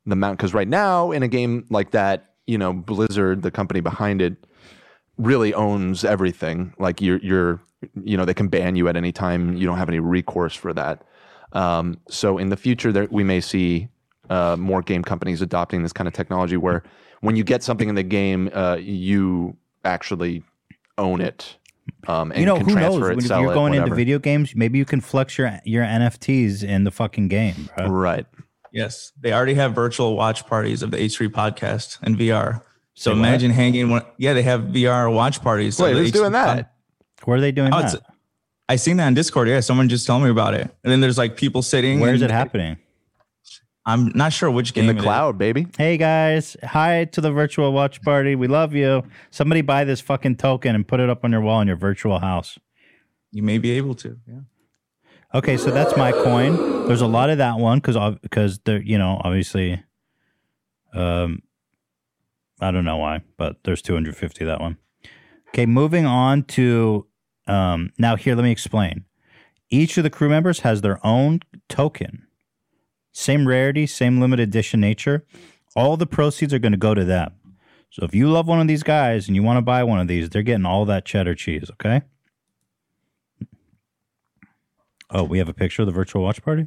the 0.04 0.16
mount 0.16 0.38
because 0.38 0.54
right 0.54 0.68
now 0.68 1.10
in 1.10 1.22
a 1.22 1.28
game 1.28 1.66
like 1.70 1.90
that, 1.92 2.34
you 2.46 2.58
know, 2.58 2.72
Blizzard, 2.72 3.42
the 3.42 3.50
company 3.50 3.80
behind 3.80 4.22
it, 4.22 4.46
really 5.18 5.54
owns 5.54 6.04
everything. 6.04 6.74
Like 6.78 7.00
you're 7.00 7.18
you're 7.18 7.60
you 8.02 8.16
know 8.16 8.24
they 8.24 8.34
can 8.34 8.48
ban 8.48 8.76
you 8.76 8.88
at 8.88 8.96
any 8.96 9.12
time. 9.12 9.56
You 9.56 9.66
don't 9.66 9.78
have 9.78 9.88
any 9.88 10.00
recourse 10.00 10.54
for 10.54 10.72
that. 10.74 11.04
Um, 11.52 12.00
so 12.08 12.38
in 12.38 12.48
the 12.50 12.56
future, 12.56 12.92
there, 12.92 13.08
we 13.10 13.24
may 13.24 13.40
see 13.40 13.88
uh, 14.30 14.56
more 14.58 14.82
game 14.82 15.02
companies 15.02 15.42
adopting 15.42 15.82
this 15.82 15.92
kind 15.92 16.06
of 16.08 16.14
technology 16.14 16.56
where 16.56 16.82
when 17.20 17.36
you 17.36 17.44
get 17.44 17.62
something 17.62 17.88
in 17.88 17.94
the 17.94 18.02
game, 18.02 18.50
uh, 18.52 18.76
you 18.80 19.56
actually 19.84 20.42
own 20.98 21.20
it. 21.20 21.56
Um, 22.08 22.32
and 22.32 22.40
you 22.40 22.46
know 22.46 22.56
can 22.56 22.68
who 22.68 22.74
knows? 22.74 22.82
transfer 22.98 23.08
When 23.10 23.18
it, 23.18 23.22
sell 23.22 23.40
you're 23.42 23.52
it, 23.52 23.54
going 23.54 23.74
into 23.74 23.94
video 23.94 24.18
games, 24.18 24.54
maybe 24.56 24.76
you 24.78 24.84
can 24.84 25.00
flex 25.00 25.38
your 25.38 25.60
your 25.64 25.84
NFTs 25.84 26.64
in 26.64 26.84
the 26.84 26.90
fucking 26.90 27.28
game, 27.28 27.68
bro. 27.76 27.86
Right. 27.88 28.26
Yes, 28.72 29.12
they 29.20 29.32
already 29.32 29.54
have 29.54 29.72
virtual 29.74 30.16
watch 30.16 30.46
parties 30.46 30.82
of 30.82 30.90
the 30.90 30.96
H3 30.98 31.28
podcast 31.28 31.98
and 32.02 32.16
VR. 32.18 32.60
So 32.94 33.10
Say 33.10 33.10
what? 33.10 33.18
imagine 33.18 33.50
hanging 33.52 33.88
one. 33.90 34.02
Yeah, 34.18 34.32
they 34.34 34.42
have 34.42 34.62
VR 34.62 35.12
watch 35.12 35.40
parties. 35.42 35.78
of 35.78 35.84
Wait, 35.84 35.96
who's 35.96 36.10
H3 36.10 36.12
doing 36.14 36.32
that? 36.32 36.54
pod- 36.56 36.66
Where 37.24 37.36
are 37.38 37.40
they 37.40 37.52
doing 37.52 37.72
Oh, 37.72 37.80
that? 37.80 38.02
I 38.68 38.76
seen 38.76 38.96
that 38.96 39.06
on 39.06 39.14
Discord. 39.14 39.48
Yeah, 39.48 39.60
someone 39.60 39.88
just 39.88 40.06
told 40.06 40.22
me 40.24 40.28
about 40.30 40.54
it. 40.54 40.62
And 40.82 40.90
then 40.92 41.00
there's 41.00 41.16
like 41.18 41.36
people 41.36 41.62
sitting. 41.62 42.00
Where 42.00 42.12
is 42.14 42.20
it 42.22 42.30
happening? 42.30 42.76
I'm 43.86 44.10
not 44.16 44.32
sure 44.32 44.50
which 44.50 44.74
game. 44.74 44.82
in 44.82 44.88
the 44.88 44.94
it 44.94 44.98
is. 44.98 45.04
cloud, 45.04 45.38
baby. 45.38 45.68
Hey 45.78 45.96
guys, 45.96 46.56
hi 46.64 47.04
to 47.06 47.20
the 47.20 47.30
virtual 47.30 47.72
watch 47.72 48.02
party. 48.02 48.34
We 48.34 48.48
love 48.48 48.74
you. 48.74 49.04
Somebody 49.30 49.60
buy 49.60 49.84
this 49.84 50.00
fucking 50.00 50.36
token 50.36 50.74
and 50.74 50.86
put 50.86 50.98
it 50.98 51.08
up 51.08 51.24
on 51.24 51.30
your 51.30 51.40
wall 51.40 51.60
in 51.60 51.68
your 51.68 51.76
virtual 51.76 52.18
house. 52.18 52.58
You 53.30 53.44
may 53.44 53.58
be 53.58 53.70
able 53.72 53.94
to. 53.96 54.18
Yeah. 54.26 54.40
Okay, 55.34 55.56
so 55.56 55.70
that's 55.70 55.96
my 55.96 56.10
coin. 56.10 56.86
There's 56.88 57.00
a 57.00 57.06
lot 57.06 57.30
of 57.30 57.38
that 57.38 57.58
one 57.58 57.78
because 57.78 58.18
because 58.22 58.58
there, 58.60 58.82
you 58.82 58.98
know, 58.98 59.20
obviously, 59.22 59.82
um, 60.92 61.42
I 62.60 62.72
don't 62.72 62.84
know 62.84 62.96
why, 62.96 63.22
but 63.36 63.62
there's 63.62 63.82
250 63.82 64.44
of 64.44 64.48
that 64.48 64.60
one. 64.60 64.78
Okay, 65.50 65.66
moving 65.66 66.06
on 66.06 66.42
to 66.44 67.06
um, 67.46 67.92
now 67.98 68.16
here. 68.16 68.34
Let 68.34 68.42
me 68.42 68.50
explain. 68.50 69.04
Each 69.70 69.96
of 69.96 70.04
the 70.04 70.10
crew 70.10 70.28
members 70.28 70.60
has 70.60 70.80
their 70.80 71.04
own 71.06 71.40
token. 71.68 72.25
Same 73.16 73.48
rarity, 73.48 73.86
same 73.86 74.20
limited 74.20 74.50
edition 74.50 74.78
nature. 74.78 75.24
All 75.74 75.96
the 75.96 76.06
proceeds 76.06 76.52
are 76.52 76.58
going 76.58 76.72
to 76.72 76.78
go 76.78 76.92
to 76.92 77.02
them. 77.02 77.32
So 77.88 78.04
if 78.04 78.14
you 78.14 78.28
love 78.28 78.46
one 78.46 78.60
of 78.60 78.68
these 78.68 78.82
guys 78.82 79.26
and 79.26 79.34
you 79.34 79.42
want 79.42 79.56
to 79.56 79.62
buy 79.62 79.84
one 79.84 79.98
of 79.98 80.06
these, 80.06 80.28
they're 80.28 80.42
getting 80.42 80.66
all 80.66 80.84
that 80.84 81.06
cheddar 81.06 81.34
cheese. 81.34 81.70
Okay. 81.70 82.02
Oh, 85.08 85.24
we 85.24 85.38
have 85.38 85.48
a 85.48 85.54
picture 85.54 85.80
of 85.80 85.86
the 85.86 85.92
virtual 85.92 86.24
watch 86.24 86.42
party? 86.42 86.66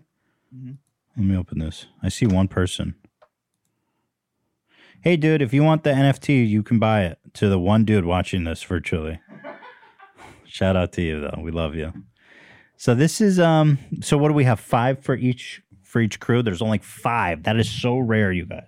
Let 1.15 1.23
me 1.23 1.37
open 1.37 1.59
this. 1.59 1.85
I 2.01 2.09
see 2.09 2.25
one 2.25 2.47
person. 2.47 2.95
Hey, 5.03 5.17
dude, 5.17 5.43
if 5.43 5.53
you 5.53 5.63
want 5.63 5.83
the 5.83 5.91
NFT, 5.91 6.49
you 6.49 6.63
can 6.63 6.79
buy 6.79 7.03
it 7.03 7.19
to 7.35 7.47
the 7.47 7.59
one 7.59 7.85
dude 7.85 8.05
watching 8.05 8.45
this 8.45 8.63
virtually. 8.63 9.19
Shout 10.45 10.75
out 10.75 10.93
to 10.93 11.03
you, 11.03 11.21
though. 11.21 11.41
We 11.43 11.51
love 11.51 11.75
you. 11.75 11.93
So 12.75 12.95
this 12.95 13.21
is 13.21 13.39
um. 13.39 13.77
So 14.01 14.17
what 14.17 14.29
do 14.29 14.33
we 14.33 14.45
have? 14.45 14.59
Five 14.59 15.03
for 15.03 15.13
each 15.15 15.61
for 15.89 15.99
each 15.99 16.19
crew. 16.19 16.43
There's 16.43 16.61
only 16.61 16.77
five. 16.77 17.43
That 17.43 17.57
is 17.57 17.69
so 17.69 17.97
rare, 17.97 18.31
you 18.31 18.45
guys. 18.45 18.67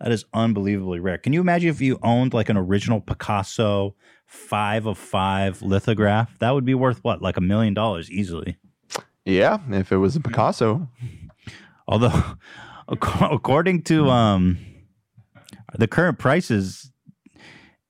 That 0.00 0.12
is 0.12 0.26
unbelievably 0.34 1.00
rare. 1.00 1.16
Can 1.16 1.32
you 1.32 1.40
imagine 1.40 1.70
if 1.70 1.80
you 1.80 1.98
owned 2.02 2.34
like 2.34 2.50
an 2.50 2.58
original 2.58 3.00
Picasso 3.00 3.94
five 4.26 4.86
of 4.86 4.98
five 4.98 5.62
lithograph? 5.62 6.38
That 6.38 6.50
would 6.50 6.66
be 6.66 6.74
worth 6.74 7.02
what, 7.02 7.22
like 7.22 7.38
a 7.38 7.40
million 7.40 7.72
dollars 7.72 8.10
easily. 8.10 8.58
Yeah, 9.24 9.58
if 9.70 9.90
it 9.90 9.96
was 9.96 10.14
a 10.14 10.20
Picasso. 10.20 10.88
Although, 11.88 12.36
according 12.88 13.82
to 13.84 14.10
um, 14.10 14.58
the 15.78 15.88
current 15.88 16.18
prices, 16.18 16.92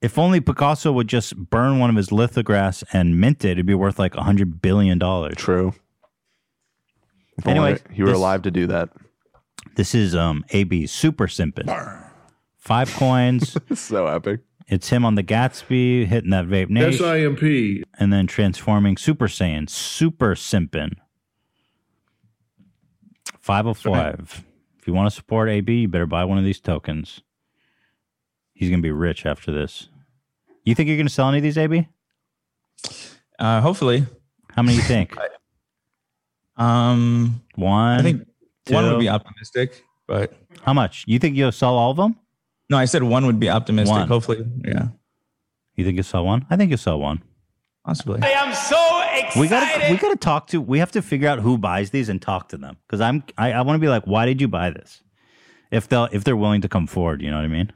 if 0.00 0.18
only 0.18 0.40
Picasso 0.40 0.92
would 0.92 1.08
just 1.08 1.36
burn 1.36 1.80
one 1.80 1.90
of 1.90 1.96
his 1.96 2.12
lithographs 2.12 2.84
and 2.92 3.20
mint 3.20 3.44
it, 3.44 3.52
it'd 3.52 3.66
be 3.66 3.74
worth 3.74 3.98
like 3.98 4.14
a 4.14 4.22
hundred 4.22 4.62
billion 4.62 4.98
dollars. 4.98 5.34
True. 5.36 5.74
If 7.38 7.46
only 7.46 7.60
Anyway, 7.60 7.80
he 7.92 8.02
were 8.02 8.10
this- 8.10 8.18
alive 8.18 8.42
to 8.42 8.50
do 8.50 8.66
that. 8.68 8.90
This 9.76 9.94
is 9.94 10.14
um 10.14 10.44
AB 10.50 10.86
super 10.86 11.26
Simpin. 11.26 12.02
Five 12.56 12.92
coins. 12.94 13.56
so 13.78 14.06
epic. 14.06 14.40
It's 14.68 14.88
him 14.88 15.04
on 15.04 15.14
the 15.14 15.22
Gatsby 15.22 16.06
hitting 16.06 16.30
that 16.30 16.46
vape 16.46 16.68
nation. 16.70 16.98
SIMP. 17.04 17.84
and 18.00 18.12
then 18.12 18.26
transforming 18.26 18.96
Super 18.96 19.28
Saiyan, 19.28 19.70
Super 19.70 20.34
Simpin. 20.34 20.94
505. 23.40 24.44
If 24.80 24.86
you 24.88 24.92
want 24.94 25.08
to 25.08 25.14
support 25.14 25.48
AB, 25.48 25.72
you 25.72 25.88
better 25.88 26.06
buy 26.06 26.24
one 26.24 26.38
of 26.38 26.44
these 26.44 26.58
tokens. 26.60 27.20
He's 28.54 28.68
going 28.68 28.80
to 28.80 28.86
be 28.86 28.90
rich 28.90 29.24
after 29.24 29.52
this. 29.52 29.88
You 30.64 30.74
think 30.74 30.88
you're 30.88 30.96
going 30.96 31.06
to 31.06 31.12
sell 31.12 31.28
any 31.28 31.38
of 31.38 31.42
these, 31.44 31.58
AB? 31.58 31.86
Uh, 33.38 33.60
hopefully. 33.60 34.06
How 34.54 34.62
many 34.62 34.76
you 34.76 34.82
think? 34.82 35.14
Um, 36.56 37.42
one. 37.54 37.98
I 38.00 38.02
think 38.02 38.26
one 38.68 38.84
would 38.90 38.98
be 39.00 39.08
optimistic, 39.08 39.84
but 40.06 40.32
How 40.62 40.72
much? 40.72 41.04
You 41.06 41.18
think 41.18 41.36
you'll 41.36 41.52
sell 41.52 41.74
all 41.74 41.90
of 41.90 41.96
them? 41.96 42.16
no, 42.70 42.76
I 42.76 42.84
said 42.86 43.02
one 43.02 43.26
would 43.26 43.38
be 43.38 43.48
optimistic. 43.48 43.92
One. 43.96 44.08
Hopefully, 44.08 44.44
yeah, 44.64 44.88
You 45.76 45.84
think 45.84 45.94
you'll 45.96 46.04
sell 46.04 46.24
one? 46.24 46.46
I 46.50 46.56
think 46.56 46.70
you'll 46.70 46.78
sell 46.78 46.98
one. 46.98 47.22
possibly. 47.84 48.20
I 48.22 48.30
am 48.30 48.52
so 48.54 49.02
excited. 49.12 49.40
We 49.40 49.48
gotta 49.48 49.92
we 49.92 49.96
got 49.98 50.10
to 50.10 50.16
talk 50.16 50.46
to. 50.48 50.60
We 50.60 50.78
have 50.80 50.90
to 50.92 51.02
figure 51.02 51.28
out 51.28 51.38
who 51.40 51.58
buys 51.58 51.90
these 51.90 52.08
and 52.08 52.20
talk 52.20 52.48
to 52.48 52.56
them 52.56 52.76
because 52.86 53.00
I'm 53.00 53.22
I, 53.38 53.52
I 53.52 53.60
want 53.62 53.76
to 53.76 53.80
be 53.80 53.88
like, 53.88 54.04
why 54.04 54.26
did 54.26 54.40
you 54.40 54.48
buy 54.48 54.70
this? 54.70 55.02
If 55.70 55.88
they'll 55.88 56.08
if 56.12 56.24
they're 56.24 56.36
willing 56.36 56.62
to 56.62 56.68
come 56.68 56.86
forward, 56.86 57.20
you 57.22 57.30
know 57.30 57.36
what 57.36 57.44
I 57.44 57.48
mean. 57.48 57.72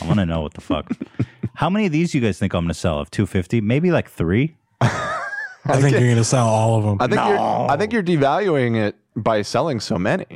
I 0.00 0.06
want 0.06 0.18
to 0.20 0.26
know 0.26 0.40
what 0.40 0.54
the 0.54 0.60
fuck. 0.60 0.90
How 1.54 1.68
many 1.68 1.86
of 1.86 1.92
these 1.92 2.14
you 2.14 2.20
guys 2.20 2.38
think 2.38 2.54
I'm 2.54 2.64
going 2.64 2.68
to 2.68 2.74
sell? 2.74 2.98
Of 2.98 3.10
250, 3.10 3.60
maybe 3.60 3.90
like 3.90 4.08
three. 4.08 4.56
I 5.66 5.80
think 5.80 5.98
you're 5.98 6.08
gonna 6.08 6.24
sell 6.24 6.48
all 6.48 6.78
of 6.78 6.84
them. 6.84 6.96
I 7.00 7.06
think 7.06 7.28
you're 7.28 7.70
I 7.70 7.76
think 7.76 7.92
you're 7.92 8.02
devaluing 8.02 8.76
it 8.76 8.96
by 9.14 9.42
selling 9.42 9.80
so 9.80 9.98
many. 9.98 10.26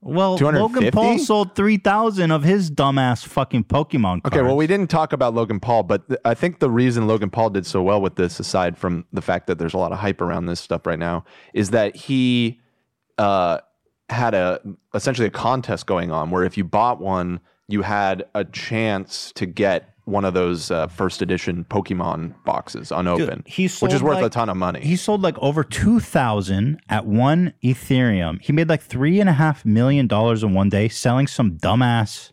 Well, 0.00 0.36
Logan 0.36 0.90
Paul 0.90 1.18
sold 1.18 1.54
three 1.56 1.78
thousand 1.78 2.30
of 2.30 2.44
his 2.44 2.70
dumbass 2.70 3.24
fucking 3.24 3.64
Pokemon 3.64 4.22
cards. 4.22 4.36
Okay, 4.36 4.42
well, 4.42 4.56
we 4.56 4.66
didn't 4.66 4.90
talk 4.90 5.14
about 5.14 5.32
Logan 5.34 5.60
Paul, 5.60 5.82
but 5.82 6.06
th- 6.08 6.20
I 6.26 6.34
think 6.34 6.58
the 6.58 6.70
reason 6.70 7.06
Logan 7.06 7.30
Paul 7.30 7.50
did 7.50 7.64
so 7.64 7.82
well 7.82 8.02
with 8.02 8.16
this, 8.16 8.38
aside 8.38 8.76
from 8.76 9.06
the 9.14 9.22
fact 9.22 9.46
that 9.46 9.58
there's 9.58 9.72
a 9.72 9.78
lot 9.78 9.92
of 9.92 9.98
hype 9.98 10.20
around 10.20 10.44
this 10.44 10.60
stuff 10.60 10.86
right 10.86 10.98
now, 10.98 11.24
is 11.54 11.70
that 11.70 11.96
he 11.96 12.60
uh, 13.16 13.60
had 14.10 14.34
a 14.34 14.60
essentially 14.94 15.26
a 15.26 15.30
contest 15.30 15.86
going 15.86 16.10
on 16.10 16.30
where 16.30 16.44
if 16.44 16.58
you 16.58 16.64
bought 16.64 17.00
one, 17.00 17.40
you 17.66 17.80
had 17.80 18.26
a 18.34 18.44
chance 18.44 19.32
to 19.36 19.46
get 19.46 19.93
one 20.04 20.24
of 20.24 20.34
those 20.34 20.70
uh, 20.70 20.86
first 20.88 21.22
edition 21.22 21.64
Pokemon 21.64 22.34
boxes 22.44 22.92
unopened, 22.92 23.44
he 23.46 23.68
which 23.68 23.92
is 23.92 24.02
worth 24.02 24.22
a 24.22 24.28
ton 24.28 24.48
of 24.48 24.56
money. 24.56 24.80
He 24.80 24.96
sold 24.96 25.22
like 25.22 25.38
over 25.38 25.64
two 25.64 26.00
thousand 26.00 26.80
at 26.88 27.06
one 27.06 27.54
Ethereum. 27.62 28.40
He 28.42 28.52
made 28.52 28.68
like 28.68 28.82
three 28.82 29.20
and 29.20 29.28
a 29.28 29.34
half 29.34 29.64
million 29.64 30.06
dollars 30.06 30.42
in 30.42 30.54
one 30.54 30.68
day 30.68 30.88
selling 30.88 31.26
some 31.26 31.58
dumbass 31.58 32.30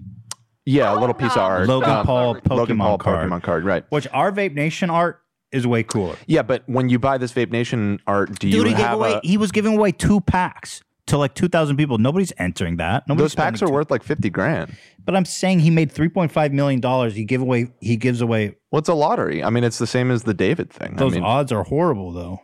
yeah, 0.66 0.94
a 0.94 0.98
little 1.00 1.16
piece 1.16 1.32
of 1.32 1.40
art. 1.40 1.68
Logan 1.68 1.90
Um, 1.90 2.06
Paul 2.06 2.36
Pokemon 2.36 2.58
Logan 2.58 2.78
Paul 2.78 2.98
card. 2.98 3.30
Pokemon 3.30 3.44
card, 3.44 3.66
right? 3.66 3.84
Which 3.90 4.08
our 4.14 4.32
Vape 4.32 4.54
Nation 4.54 4.90
art 4.90 5.22
is 5.52 5.66
way 5.66 5.84
cooler. 5.84 6.16
Yeah, 6.28 6.44
but 6.44 6.64
when 6.68 6.90
you 6.90 7.00
buy 7.00 7.18
this 7.18 7.34
Vape 7.34 7.52
Nation 7.52 8.00
art, 8.08 8.30
do 8.40 8.50
Dude, 8.50 8.54
you 8.54 8.64
he 8.64 8.70
gave 8.70 8.78
have 8.86 8.94
away. 8.94 9.14
a, 9.14 9.22
he 9.24 9.38
was 9.38 9.52
giving 9.52 9.76
away 9.76 9.92
two 9.92 10.22
packs 10.22 10.84
to 11.12 11.18
like 11.18 11.36
two 11.36 11.48
thousand 11.48 11.78
people. 11.78 11.98
Nobody's 11.98 12.34
entering 12.38 12.78
that. 12.78 13.08
Nobody's 13.08 13.32
those 13.32 13.36
packs 13.36 13.56
are 13.56 13.68
spending 13.68 13.76
worth 13.76 13.92
like 13.92 14.04
fifty 14.04 14.30
grand. 14.30 14.76
But 15.06 15.16
I'm 15.16 15.26
saying 15.26 15.60
he 15.60 15.70
made 15.70 15.92
three 15.92 16.10
point 16.10 16.32
five 16.32 16.52
million 16.52 16.80
dollars. 16.82 17.16
He 17.16 17.24
give 17.24 17.42
away. 17.42 17.72
He 17.80 17.96
gives 17.96 18.20
away. 18.22 18.56
Well, 18.72 18.80
it's 18.80 18.90
a 18.90 18.94
lottery. 18.94 19.44
I 19.44 19.50
mean, 19.50 19.64
it's 19.64 19.78
the 19.78 19.88
same 19.88 20.12
as 20.12 20.24
the 20.24 20.34
David 20.34 20.72
thing. 20.72 20.96
Those 20.96 21.14
I 21.14 21.16
mean, 21.16 21.24
odds 21.24 21.52
are 21.52 21.64
horrible, 21.64 22.12
though. 22.12 22.42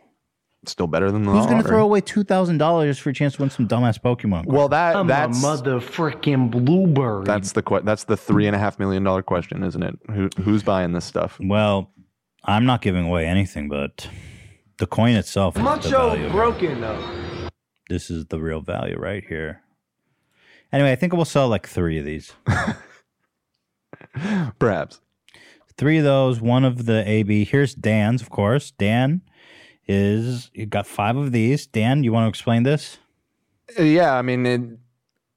still 0.66 0.86
better 0.86 1.10
than 1.10 1.22
the 1.24 1.30
Who's 1.30 1.46
going 1.46 1.50
to 1.50 1.54
lottery. 1.56 1.70
throw 1.70 1.84
away 1.84 2.00
two 2.00 2.24
thousand 2.24 2.58
dollars 2.58 2.98
for 2.98 3.10
a 3.10 3.14
chance 3.14 3.34
to 3.36 3.42
win 3.42 3.50
some 3.50 3.66
dumbass 3.68 3.98
Pokemon? 4.00 4.46
Well, 4.46 4.68
that 4.68 4.96
I'm 4.96 5.06
a 5.06 5.08
that's 5.08 5.38
motherfucking 5.44 6.50
bluebird. 6.50 7.24
That's 7.26 7.52
the 7.52 7.62
que- 7.62 7.82
that's 7.82 8.04
the 8.04 8.16
three 8.16 8.46
and 8.46 8.54
a 8.54 8.58
half 8.58 8.78
million 8.78 9.02
dollar 9.04 9.22
question, 9.22 9.62
isn't 9.64 9.82
it? 9.82 9.98
Who 10.12 10.28
who's 10.42 10.62
buying 10.62 10.92
this 10.92 11.04
stuff? 11.04 11.38
Well, 11.40 11.90
I'm 12.44 12.66
not 12.66 12.82
giving 12.82 13.06
away 13.06 13.26
anything, 13.26 13.68
but 13.68 14.08
the 14.78 14.86
coin 14.86 15.14
itself 15.16 15.56
is 15.56 15.62
the 15.62 15.64
Macho 15.64 16.10
value. 16.10 16.30
broken 16.30 16.80
though. 16.80 17.14
This 17.88 18.10
is 18.10 18.26
the 18.26 18.40
real 18.40 18.60
value 18.60 18.98
right 18.98 19.24
here. 19.26 19.62
Anyway, 20.72 20.92
I 20.92 20.96
think 20.96 21.14
we'll 21.14 21.24
sell 21.24 21.48
like 21.48 21.66
three 21.66 21.98
of 21.98 22.04
these. 22.04 22.32
Perhaps. 24.58 25.00
Three 25.76 25.98
of 25.98 26.04
those, 26.04 26.40
one 26.40 26.64
of 26.64 26.86
the 26.86 27.08
AB. 27.08 27.44
Here's 27.44 27.74
Dan's, 27.74 28.20
of 28.20 28.30
course. 28.30 28.72
Dan 28.72 29.22
is 29.86 30.50
you 30.52 30.66
got 30.66 30.86
five 30.86 31.16
of 31.16 31.32
these. 31.32 31.66
Dan, 31.66 32.04
you 32.04 32.12
want 32.12 32.24
to 32.24 32.28
explain 32.28 32.64
this? 32.64 32.98
Uh, 33.78 33.82
Yeah, 33.82 34.14
I 34.14 34.22
mean, 34.22 34.44
it, 34.44 34.60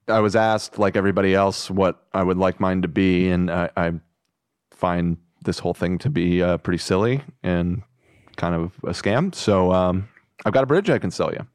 I 0.08 0.20
was 0.20 0.36
asked 0.36 0.78
like 0.78 0.96
everybody 0.96 1.34
else 1.34 1.70
what 1.70 2.06
I 2.12 2.22
would 2.22 2.36
like 2.36 2.60
mine 2.60 2.82
to 2.82 2.88
be, 2.88 3.30
and 3.30 3.50
I, 3.50 3.70
I 3.76 3.92
find 4.72 5.16
this 5.44 5.58
whole 5.58 5.74
thing 5.74 5.96
to 5.98 6.10
be 6.10 6.42
uh, 6.42 6.58
pretty 6.58 6.78
silly 6.78 7.22
and 7.42 7.82
kind 8.36 8.54
of 8.54 8.72
a 8.84 8.92
scam. 8.92 9.34
So 9.34 9.72
um, 9.72 10.08
I've 10.44 10.52
got 10.52 10.64
a 10.64 10.66
bridge 10.66 10.90
I 10.90 10.98
can 10.98 11.10
sell 11.10 11.32
you. 11.32 11.46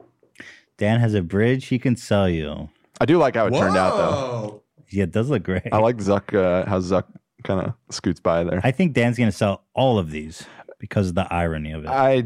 Dan 0.78 1.00
has 1.00 1.14
a 1.14 1.22
bridge 1.22 1.68
he 1.68 1.80
can 1.80 1.96
sell 1.96 2.30
you. 2.30 2.70
I 3.00 3.06
do 3.06 3.18
like 3.18 3.36
how 3.36 3.48
it 3.48 3.52
turned 3.52 3.78
out, 3.78 3.98
though. 3.98 4.64
Yeah, 4.90 5.04
it 5.04 5.12
does 5.12 5.30
look 5.30 5.44
great. 5.44 5.68
I 5.72 5.78
like 5.78 5.98
Zuck. 5.98 6.34
Uh, 6.34 6.68
how 6.68 6.80
Zuck 6.80 7.06
kind 7.44 7.62
of 7.62 7.74
scoots 7.90 8.20
by 8.20 8.44
there. 8.44 8.62
I 8.64 8.72
think 8.72 8.94
Dan's 8.94 9.18
going 9.18 9.30
to 9.30 9.36
sell 9.36 9.64
all 9.74 10.00
of 10.00 10.12
these 10.12 10.46
because 10.80 11.10
of 11.10 11.16
the 11.16 11.32
irony 11.34 11.72
of 11.72 11.84
it. 11.84 11.90
I 11.90 12.26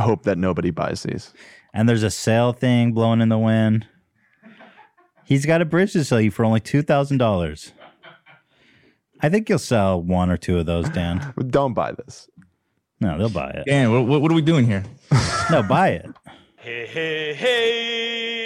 hope 0.00 0.22
that 0.24 0.38
nobody 0.38 0.70
buys 0.70 1.02
these. 1.02 1.32
And 1.74 1.88
there's 1.88 2.02
a 2.02 2.10
sale 2.10 2.52
thing 2.52 2.92
blowing 2.92 3.20
in 3.20 3.28
the 3.28 3.38
wind. 3.38 3.86
He's 5.24 5.44
got 5.44 5.60
a 5.60 5.64
bridge 5.66 5.92
to 5.92 6.04
sell 6.04 6.20
you 6.20 6.30
for 6.30 6.44
only 6.44 6.60
two 6.60 6.82
thousand 6.82 7.18
dollars. 7.18 7.72
I 9.20 9.28
think 9.28 9.48
you'll 9.48 9.58
sell 9.58 10.00
one 10.00 10.30
or 10.30 10.36
two 10.36 10.58
of 10.58 10.66
those, 10.66 10.88
Dan. 10.90 11.34
Don't 11.48 11.74
buy 11.74 11.92
this. 11.92 12.30
No, 13.00 13.18
they'll 13.18 13.28
buy 13.28 13.50
it. 13.50 13.64
Dan, 13.66 13.92
what, 13.92 14.06
what, 14.06 14.22
what 14.22 14.30
are 14.32 14.34
we 14.34 14.42
doing 14.42 14.64
here? 14.64 14.84
No, 15.50 15.62
buy 15.62 15.90
it. 15.90 16.06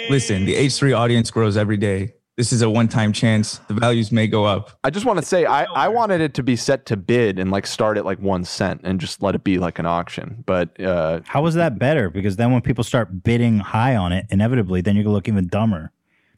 Listen, 0.09 0.45
the 0.45 0.55
H3 0.55 0.97
audience 0.97 1.31
grows 1.31 1.57
every 1.57 1.77
day. 1.77 2.13
This 2.35 2.51
is 2.51 2.63
a 2.63 2.69
one 2.69 2.87
time 2.87 3.13
chance. 3.13 3.59
The 3.67 3.75
values 3.75 4.11
may 4.11 4.25
go 4.27 4.45
up. 4.45 4.71
I 4.83 4.89
just 4.89 5.05
want 5.05 5.19
to 5.19 5.25
say 5.25 5.45
I, 5.45 5.65
I 5.65 5.87
wanted 5.87 6.19
it 6.19 6.33
to 6.35 6.43
be 6.43 6.55
set 6.55 6.87
to 6.87 6.97
bid 6.97 7.37
and 7.37 7.51
like 7.51 7.67
start 7.67 7.95
at 7.97 8.05
like 8.05 8.19
one 8.19 8.43
cent 8.43 8.81
and 8.83 8.99
just 8.99 9.21
let 9.21 9.35
it 9.35 9.43
be 9.43 9.59
like 9.59 9.77
an 9.77 9.85
auction. 9.85 10.43
But 10.45 10.79
uh, 10.81 11.21
How 11.25 11.45
is 11.45 11.53
that 11.55 11.77
better? 11.77 12.09
Because 12.09 12.35
then 12.37 12.51
when 12.51 12.61
people 12.61 12.83
start 12.83 13.23
bidding 13.23 13.59
high 13.59 13.95
on 13.95 14.11
it, 14.11 14.25
inevitably, 14.31 14.81
then 14.81 14.95
you're 14.95 15.03
gonna 15.03 15.13
look 15.13 15.27
even 15.27 15.47
dumber. 15.47 15.91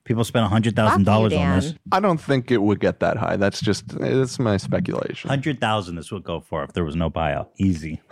People 0.03 0.23
spend 0.23 0.45
hundred 0.47 0.75
thousand 0.75 1.05
dollars 1.05 1.33
on 1.33 1.59
this. 1.59 1.73
I 1.91 1.99
don't 2.01 2.19
think 2.19 2.51
it 2.51 2.61
would 2.61 2.79
get 2.79 2.99
that 2.99 3.17
high. 3.17 3.37
That's 3.37 3.61
just 3.61 3.85
it's 4.01 4.37
my 4.37 4.57
speculation. 4.57 5.29
Hundred 5.29 5.61
thousand. 5.61 5.95
This 5.95 6.11
would 6.11 6.23
go 6.23 6.41
for 6.41 6.63
if 6.63 6.73
there 6.73 6.83
was 6.83 6.95
no 6.95 7.09
buyout. 7.09 7.47
Easy. 7.57 8.01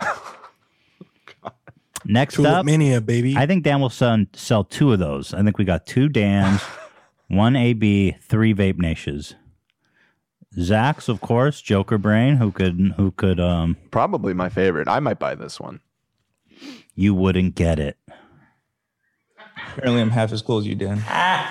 Next 2.06 2.34
Tulip 2.34 2.52
up, 2.52 2.66
Mania, 2.66 3.00
baby. 3.00 3.36
I 3.36 3.46
think 3.46 3.64
Dan 3.64 3.80
will 3.80 3.90
sell, 3.90 4.24
sell 4.34 4.64
two 4.64 4.92
of 4.92 4.98
those. 4.98 5.32
I 5.32 5.42
think 5.42 5.58
we 5.58 5.64
got 5.64 5.86
two 5.86 6.08
Dans, 6.08 6.60
one 7.28 7.56
AB, 7.56 8.16
three 8.22 8.54
Vape 8.54 8.78
Nations. 8.78 9.34
Zach's, 10.60 11.08
of 11.08 11.20
course, 11.20 11.60
Joker 11.60 11.98
Brain, 11.98 12.36
who 12.36 12.52
could 12.52 12.94
who 12.96 13.10
could 13.10 13.40
um 13.40 13.76
probably 13.90 14.34
my 14.34 14.48
favorite. 14.48 14.86
I 14.88 15.00
might 15.00 15.18
buy 15.18 15.34
this 15.34 15.58
one. 15.58 15.80
You 16.94 17.14
wouldn't 17.14 17.56
get 17.56 17.80
it. 17.80 17.96
Apparently, 19.72 20.00
I'm 20.00 20.10
half 20.10 20.32
as 20.32 20.42
cool 20.42 20.58
as 20.58 20.66
you, 20.66 20.74
Dan. 20.74 21.02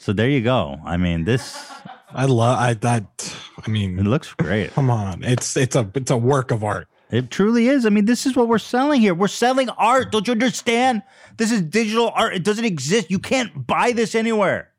So 0.00 0.14
there 0.14 0.30
you 0.30 0.40
go. 0.40 0.80
I 0.82 0.96
mean, 0.96 1.24
this 1.24 1.70
I 2.10 2.24
love 2.24 2.58
I 2.58 2.72
that 2.72 3.36
I 3.66 3.70
mean 3.70 3.98
it 3.98 4.06
looks 4.06 4.32
great. 4.32 4.72
Come 4.72 4.88
on. 4.88 5.22
It's 5.22 5.58
it's 5.58 5.76
a 5.76 5.90
it's 5.94 6.10
a 6.10 6.16
work 6.16 6.50
of 6.50 6.64
art. 6.64 6.88
It 7.10 7.30
truly 7.30 7.68
is. 7.68 7.86
I 7.86 7.88
mean, 7.88 8.04
this 8.04 8.24
is 8.24 8.36
what 8.36 8.48
we're 8.48 8.58
selling 8.58 9.00
here. 9.00 9.14
We're 9.14 9.28
selling 9.28 9.68
art. 9.70 10.12
Don't 10.12 10.26
you 10.28 10.32
understand? 10.32 11.02
This 11.36 11.50
is 11.50 11.60
digital 11.60 12.10
art. 12.14 12.34
It 12.34 12.44
doesn't 12.44 12.64
exist. 12.64 13.10
You 13.10 13.18
can't 13.18 13.66
buy 13.66 13.92
this 13.92 14.14
anywhere. 14.14 14.70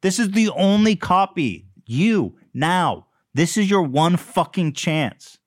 This 0.00 0.18
is 0.18 0.30
the 0.30 0.50
only 0.50 0.94
copy. 0.94 1.66
You 1.86 2.36
now. 2.54 3.06
This 3.34 3.56
is 3.56 3.68
your 3.68 3.82
one 3.82 4.16
fucking 4.16 4.72
chance. 4.74 5.38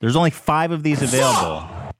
There's 0.00 0.16
only 0.16 0.30
five 0.30 0.70
of 0.70 0.82
these 0.82 1.02
available. 1.02 1.68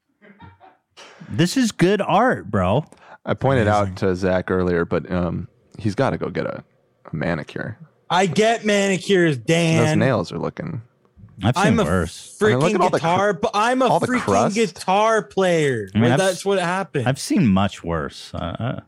This 1.28 1.56
is 1.56 1.72
good 1.72 2.02
art, 2.02 2.50
bro. 2.50 2.84
I 3.24 3.32
pointed 3.32 3.66
out 3.66 3.96
to 3.98 4.14
Zach 4.14 4.50
earlier, 4.50 4.84
but 4.84 5.10
um, 5.10 5.48
he's 5.78 5.94
got 5.94 6.10
to 6.10 6.18
go 6.18 6.28
get 6.28 6.44
a, 6.44 6.62
a 7.10 7.16
manicure. 7.16 7.78
I 8.10 8.26
get 8.26 8.66
manicures, 8.66 9.38
Dan. 9.38 9.86
Those 9.86 9.96
nails 9.96 10.32
are 10.32 10.38
looking. 10.38 10.82
I've 11.42 11.56
seen 11.56 11.66
I'm 11.66 11.80
a 11.80 11.84
worse. 11.84 12.38
I 12.40 12.44
mean, 12.46 12.58
look 12.58 12.72
freaking 12.72 12.78
the 12.80 12.88
cr- 12.90 12.96
guitar, 12.96 13.32
but 13.32 13.50
I'm 13.54 13.82
a 13.82 13.86
all 13.86 14.00
freaking 14.00 14.54
guitar 14.54 15.22
player. 15.22 15.88
I 15.94 15.98
mean, 15.98 16.16
that's 16.16 16.44
what 16.44 16.58
happened. 16.58 17.06
I've 17.08 17.18
seen 17.20 17.46
much 17.46 17.82
worse. 17.84 18.32
Uh, 18.34 18.38
Uh, 18.38 18.64
I 18.78 18.82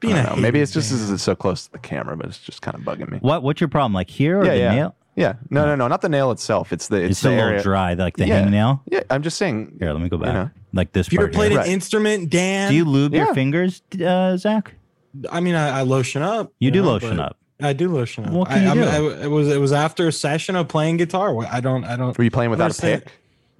Being 0.00 0.14
don't 0.16 0.26
a 0.26 0.30
know. 0.30 0.36
Maybe 0.36 0.60
it's 0.60 0.72
just 0.72 0.90
this 0.90 1.00
is 1.00 1.22
so 1.22 1.34
close 1.36 1.66
to 1.66 1.72
the 1.72 1.78
camera, 1.78 2.16
but 2.16 2.26
it's 2.26 2.38
just 2.38 2.60
kind 2.62 2.74
of 2.76 2.80
bugging 2.82 3.10
me. 3.10 3.18
what? 3.18 3.42
What's 3.42 3.60
your 3.60 3.68
problem? 3.68 3.92
Like 3.94 4.10
here 4.10 4.40
or 4.40 4.44
yeah, 4.44 4.50
the 4.52 4.58
yeah, 4.58 4.74
nail? 4.74 4.96
yeah. 5.14 5.34
No, 5.50 5.64
no, 5.64 5.74
no, 5.76 5.86
not 5.88 6.00
the 6.02 6.08
nail 6.08 6.30
itself. 6.32 6.72
It's 6.72 6.88
the 6.88 6.96
it's, 6.96 7.10
It's, 7.12 7.20
the 7.22 7.28
a 7.28 7.30
little 7.30 7.48
area. 7.50 7.62
dry, 7.62 7.94
like 7.94 8.16
the 8.16 8.26
Yeah. 8.26 8.42
hangnail. 8.44 8.80
Yeah, 8.90 9.02
I'm 9.10 9.22
just 9.22 9.38
saying. 9.38 9.76
Here, 9.78 9.92
let 9.92 10.02
me 10.02 10.08
go 10.08 10.18
back. 10.18 10.34
know. 10.34 10.50
Like 10.72 10.92
this 10.92 11.06
If 11.06 11.12
you 11.12 11.20
ever 11.20 11.28
played 11.28 11.52
here. 11.52 11.60
an 11.60 11.66
instrument, 11.66 12.30
Dan? 12.30 12.70
Do 12.70 12.76
you 12.76 12.84
lube 12.84 13.14
Yeah. 13.14 13.26
your 13.26 13.34
fingers, 13.34 13.82
uh, 14.04 14.36
Zach? 14.38 14.74
I 15.30 15.40
mean, 15.40 15.54
I, 15.54 15.80
I 15.80 15.82
lotion 15.82 16.22
up. 16.22 16.52
You 16.58 16.70
do 16.70 16.80
know, 16.82 16.88
lotion 16.92 17.18
but 17.18 17.26
up. 17.32 17.36
I 17.64 17.72
do 17.72 17.88
lotion 17.90 18.26
up. 18.26 18.32
What 18.32 18.48
can 18.48 18.58
I, 18.66 18.74
you 18.74 18.82
I'm- 18.84 19.02
do? 19.02 19.10
I- 19.10 19.24
it 19.24 19.30
was 19.30 19.48
it 19.48 19.60
was 19.60 19.72
after 19.72 20.08
a 20.08 20.12
session 20.12 20.56
of 20.56 20.68
playing 20.68 20.96
guitar. 20.98 21.34
I 21.46 21.60
don't 21.60 21.84
I 21.84 21.96
don't. 21.96 22.16
Were 22.16 22.24
you 22.24 22.30
playing 22.30 22.50
without 22.50 22.64
a 22.64 22.66
understand. 22.66 23.04
pick? 23.04 23.12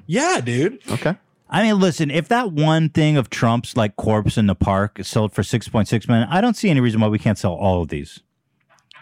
Yeah, 0.06 0.40
dude. 0.40 0.80
Okay. 0.90 1.14
I 1.48 1.62
mean, 1.62 1.78
listen, 1.80 2.10
if 2.10 2.28
that 2.28 2.50
one 2.52 2.88
thing 2.88 3.16
of 3.18 3.28
Trump's 3.28 3.76
like 3.76 3.96
corpse 3.96 4.38
in 4.38 4.46
the 4.46 4.54
park 4.54 4.98
is 4.98 5.06
sold 5.06 5.32
for 5.34 5.42
6.6 5.42 6.08
million, 6.08 6.26
I 6.30 6.40
don't 6.40 6.56
see 6.56 6.70
any 6.70 6.80
reason 6.80 7.00
why 7.00 7.08
we 7.08 7.18
can't 7.18 7.36
sell 7.36 7.52
all 7.52 7.82
of 7.82 7.88
these. 7.88 8.20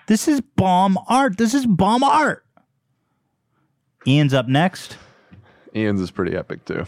This 0.08 0.26
is 0.26 0.40
bomb 0.40 0.98
art. 1.08 1.36
This 1.38 1.54
is 1.54 1.64
bomb 1.64 2.02
art. 2.02 2.44
Ian's 4.06 4.34
up 4.34 4.48
next. 4.48 4.96
Ian's 5.76 6.00
is 6.00 6.10
pretty 6.10 6.36
epic 6.36 6.64
too. 6.64 6.86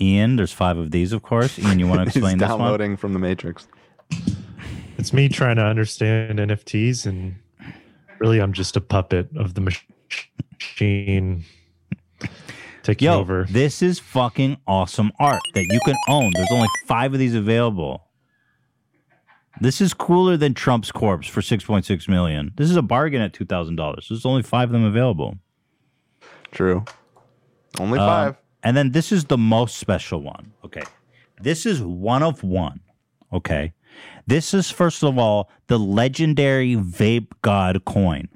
Ian, 0.00 0.36
there's 0.36 0.52
five 0.52 0.78
of 0.78 0.90
these, 0.90 1.12
of 1.12 1.22
course. 1.22 1.58
Ian, 1.58 1.78
you 1.78 1.86
want 1.86 2.00
to 2.00 2.02
explain 2.06 2.32
He's 2.36 2.40
this 2.40 2.48
one? 2.48 2.58
downloading 2.60 2.96
from 2.96 3.12
the 3.12 3.18
Matrix. 3.18 3.68
It's 4.98 5.12
me 5.12 5.28
trying 5.28 5.56
to 5.56 5.64
understand 5.64 6.38
NFTs, 6.38 7.06
and 7.06 7.36
really, 8.18 8.38
I'm 8.40 8.52
just 8.52 8.76
a 8.76 8.80
puppet 8.80 9.28
of 9.36 9.54
the 9.54 9.60
machine 9.60 11.44
taking 12.82 13.06
Yo, 13.06 13.18
over. 13.18 13.46
this 13.50 13.82
is 13.82 13.98
fucking 13.98 14.58
awesome 14.66 15.10
art 15.18 15.40
that 15.54 15.66
you 15.70 15.80
can 15.84 15.96
own. 16.08 16.30
There's 16.34 16.50
only 16.52 16.68
five 16.86 17.12
of 17.12 17.18
these 17.18 17.34
available. 17.34 18.06
This 19.60 19.80
is 19.80 19.92
cooler 19.94 20.36
than 20.36 20.54
Trump's 20.54 20.90
corpse 20.90 21.26
for 21.28 21.40
6.6 21.40 22.08
million. 22.08 22.52
This 22.56 22.70
is 22.70 22.76
a 22.76 22.82
bargain 22.82 23.20
at 23.20 23.32
$2,000. 23.32 24.08
There's 24.08 24.24
only 24.26 24.42
five 24.42 24.68
of 24.70 24.72
them 24.72 24.84
available. 24.84 25.36
True. 26.52 26.84
Only 27.78 27.98
Um, 27.98 28.06
five. 28.06 28.36
and 28.62 28.76
then 28.76 28.92
this 28.92 29.12
is 29.12 29.26
the 29.26 29.38
most 29.38 29.76
special 29.76 30.20
one. 30.22 30.52
Okay. 30.64 30.82
This 31.40 31.66
is 31.66 31.80
one 31.82 32.22
of 32.22 32.42
one. 32.42 32.80
Okay. 33.32 33.72
This 34.26 34.54
is, 34.54 34.70
first 34.70 35.02
of 35.02 35.18
all, 35.18 35.50
the 35.66 35.78
legendary 35.78 36.76
Vape 36.76 37.28
God 37.42 37.84
coin. 37.84 38.28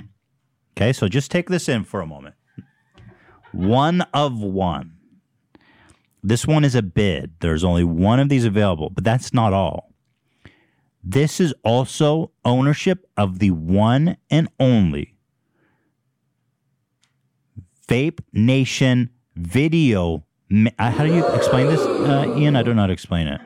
Okay. 0.76 0.93
So 0.93 1.09
just 1.09 1.30
take 1.30 1.49
this 1.49 1.68
in 1.68 1.84
for 1.84 2.01
a 2.01 2.07
moment. 2.07 2.34
One 3.53 4.03
of 4.13 4.41
one. 4.41 4.92
This 6.22 6.46
one 6.46 6.64
is 6.64 6.75
a 6.75 6.83
bid. 6.83 7.34
There's 7.41 7.63
only 7.63 7.84
one 7.84 8.18
of 8.18 8.29
these 8.29 8.45
available, 8.45 8.91
but 8.91 9.04
that's 9.04 9.33
not 9.33 9.53
all. 9.53 9.92
This 11.04 11.38
is 11.38 11.54
also 11.63 12.33
ownership 12.45 13.07
of 13.17 13.38
the 13.38 13.53
one 13.53 14.17
and 14.29 14.49
only 14.58 15.14
Vape 17.88 18.18
Nation 18.33 19.11
video. 19.37 20.25
ma- 20.50 20.71
uh, 20.80 20.91
How 20.91 21.07
do 21.07 21.14
you 21.14 21.25
explain 21.29 21.68
this, 21.68 21.80
uh, 21.80 22.34
Ian? 22.37 22.57
I 22.57 22.64
don't 22.64 22.75
know 22.75 22.83
how 22.83 22.87
to 22.88 22.92
explain 22.92 23.29
it. 23.29 23.41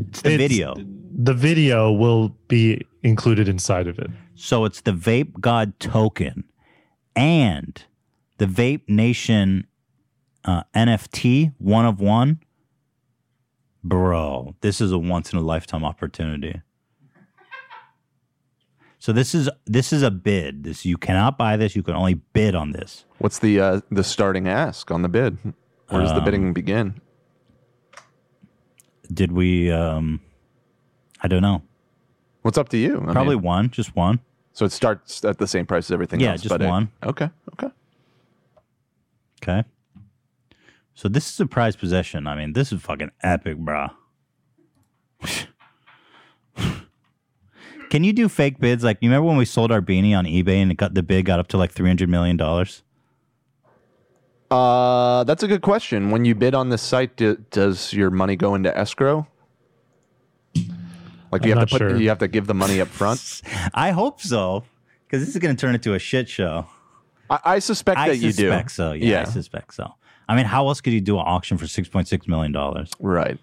It's 0.00 0.22
the 0.22 0.32
It's- 0.32 0.48
video. 0.50 0.74
The 1.14 1.34
video 1.34 1.92
will 1.92 2.36
be 2.48 2.86
included 3.02 3.48
inside 3.48 3.86
of 3.86 3.98
it. 3.98 4.10
So 4.34 4.64
it's 4.64 4.80
the 4.80 4.92
Vape 4.92 5.40
God 5.40 5.78
token 5.78 6.44
and 7.14 7.82
the 8.38 8.46
Vape 8.46 8.88
Nation 8.88 9.66
uh, 10.44 10.62
NFT, 10.74 11.52
one 11.58 11.84
of 11.86 12.00
one. 12.00 12.40
Bro, 13.84 14.56
this 14.60 14.80
is 14.80 14.90
a 14.92 14.98
once 14.98 15.32
in 15.32 15.38
a 15.38 15.42
lifetime 15.42 15.84
opportunity. 15.84 16.62
So 18.98 19.12
this 19.12 19.34
is 19.34 19.50
this 19.66 19.92
is 19.92 20.02
a 20.02 20.10
bid. 20.10 20.62
This 20.64 20.84
you 20.84 20.96
cannot 20.96 21.36
buy 21.36 21.56
this. 21.56 21.74
You 21.74 21.82
can 21.82 21.94
only 21.94 22.14
bid 22.14 22.54
on 22.54 22.70
this. 22.70 23.04
What's 23.18 23.40
the 23.40 23.60
uh, 23.60 23.80
the 23.90 24.04
starting 24.04 24.46
ask 24.48 24.90
on 24.92 25.02
the 25.02 25.08
bid? 25.08 25.38
Where 25.88 26.00
does 26.00 26.10
the 26.12 26.18
Um, 26.18 26.24
bidding 26.24 26.52
begin? 26.52 27.00
Did 29.12 29.32
we? 29.32 29.70
um 29.70 30.20
I 31.20 31.28
don't 31.28 31.42
know. 31.42 31.62
What's 32.42 32.58
up 32.58 32.68
to 32.70 32.76
you? 32.78 33.04
I 33.08 33.12
Probably 33.12 33.36
mean- 33.36 33.44
one, 33.44 33.70
just 33.70 33.94
one. 33.94 34.20
So 34.54 34.64
it 34.64 34.72
starts 34.72 35.24
at 35.24 35.38
the 35.38 35.46
same 35.46 35.64
price 35.66 35.86
as 35.86 35.92
everything 35.92 36.20
else. 36.20 36.24
Yeah, 36.24 36.32
else. 36.32 36.42
just 36.42 36.50
but 36.50 36.62
it- 36.62 36.68
one. 36.68 36.90
okay. 37.02 37.30
Okay. 37.54 37.68
Okay. 39.42 39.64
So 40.94 41.08
this 41.08 41.32
is 41.32 41.40
a 41.40 41.46
prized 41.46 41.78
possession. 41.78 42.26
I 42.26 42.36
mean, 42.36 42.52
this 42.52 42.70
is 42.72 42.80
fucking 42.82 43.10
epic, 43.22 43.56
bro. 43.58 43.88
Can 47.90 48.04
you 48.04 48.12
do 48.12 48.28
fake 48.28 48.58
bids? 48.58 48.82
Like, 48.84 48.98
you 49.00 49.08
remember 49.10 49.28
when 49.28 49.36
we 49.36 49.44
sold 49.44 49.70
our 49.70 49.82
beanie 49.82 50.16
on 50.16 50.24
eBay 50.24 50.62
and 50.62 50.70
it 50.70 50.76
got 50.76 50.94
the 50.94 51.02
bid 51.02 51.24
got 51.26 51.38
up 51.38 51.48
to 51.48 51.58
like 51.58 51.72
three 51.72 51.88
hundred 51.88 52.08
million 52.08 52.36
dollars? 52.36 52.82
Uh, 54.52 55.24
that's 55.24 55.42
a 55.42 55.48
good 55.48 55.62
question. 55.62 56.10
When 56.10 56.26
you 56.26 56.34
bid 56.34 56.54
on 56.54 56.68
this 56.68 56.82
site, 56.82 57.16
do, 57.16 57.36
does 57.50 57.92
your 57.94 58.10
money 58.10 58.36
go 58.36 58.54
into 58.54 58.76
escrow? 58.76 59.26
Like, 61.30 61.40
do 61.40 61.48
you 61.48 61.54
I'm 61.54 61.60
have 61.60 61.68
to 61.68 61.74
put? 61.74 61.78
sure. 61.78 61.96
You 61.96 62.10
have 62.10 62.18
to 62.18 62.28
give 62.28 62.46
the 62.46 62.54
money 62.54 62.78
up 62.78 62.88
front. 62.88 63.40
I 63.74 63.92
hope 63.92 64.20
so, 64.20 64.64
because 65.06 65.24
this 65.24 65.34
is 65.34 65.40
going 65.40 65.56
to 65.56 65.60
turn 65.60 65.74
into 65.74 65.94
a 65.94 65.98
shit 65.98 66.28
show. 66.28 66.66
I, 67.30 67.38
I 67.44 67.58
suspect 67.60 67.98
I 67.98 68.08
that 68.08 68.16
you 68.16 68.32
do. 68.32 68.48
suspect 68.48 68.72
so. 68.72 68.92
Yeah, 68.92 69.22
I 69.22 69.30
suspect 69.30 69.72
so. 69.72 69.94
I 70.28 70.36
mean, 70.36 70.44
how 70.44 70.68
else 70.68 70.82
could 70.82 70.92
you 70.92 71.00
do 71.00 71.16
an 71.18 71.24
auction 71.26 71.56
for 71.56 71.66
six 71.66 71.88
point 71.88 72.06
six 72.06 72.28
million 72.28 72.52
dollars? 72.52 72.90
Right. 73.00 73.38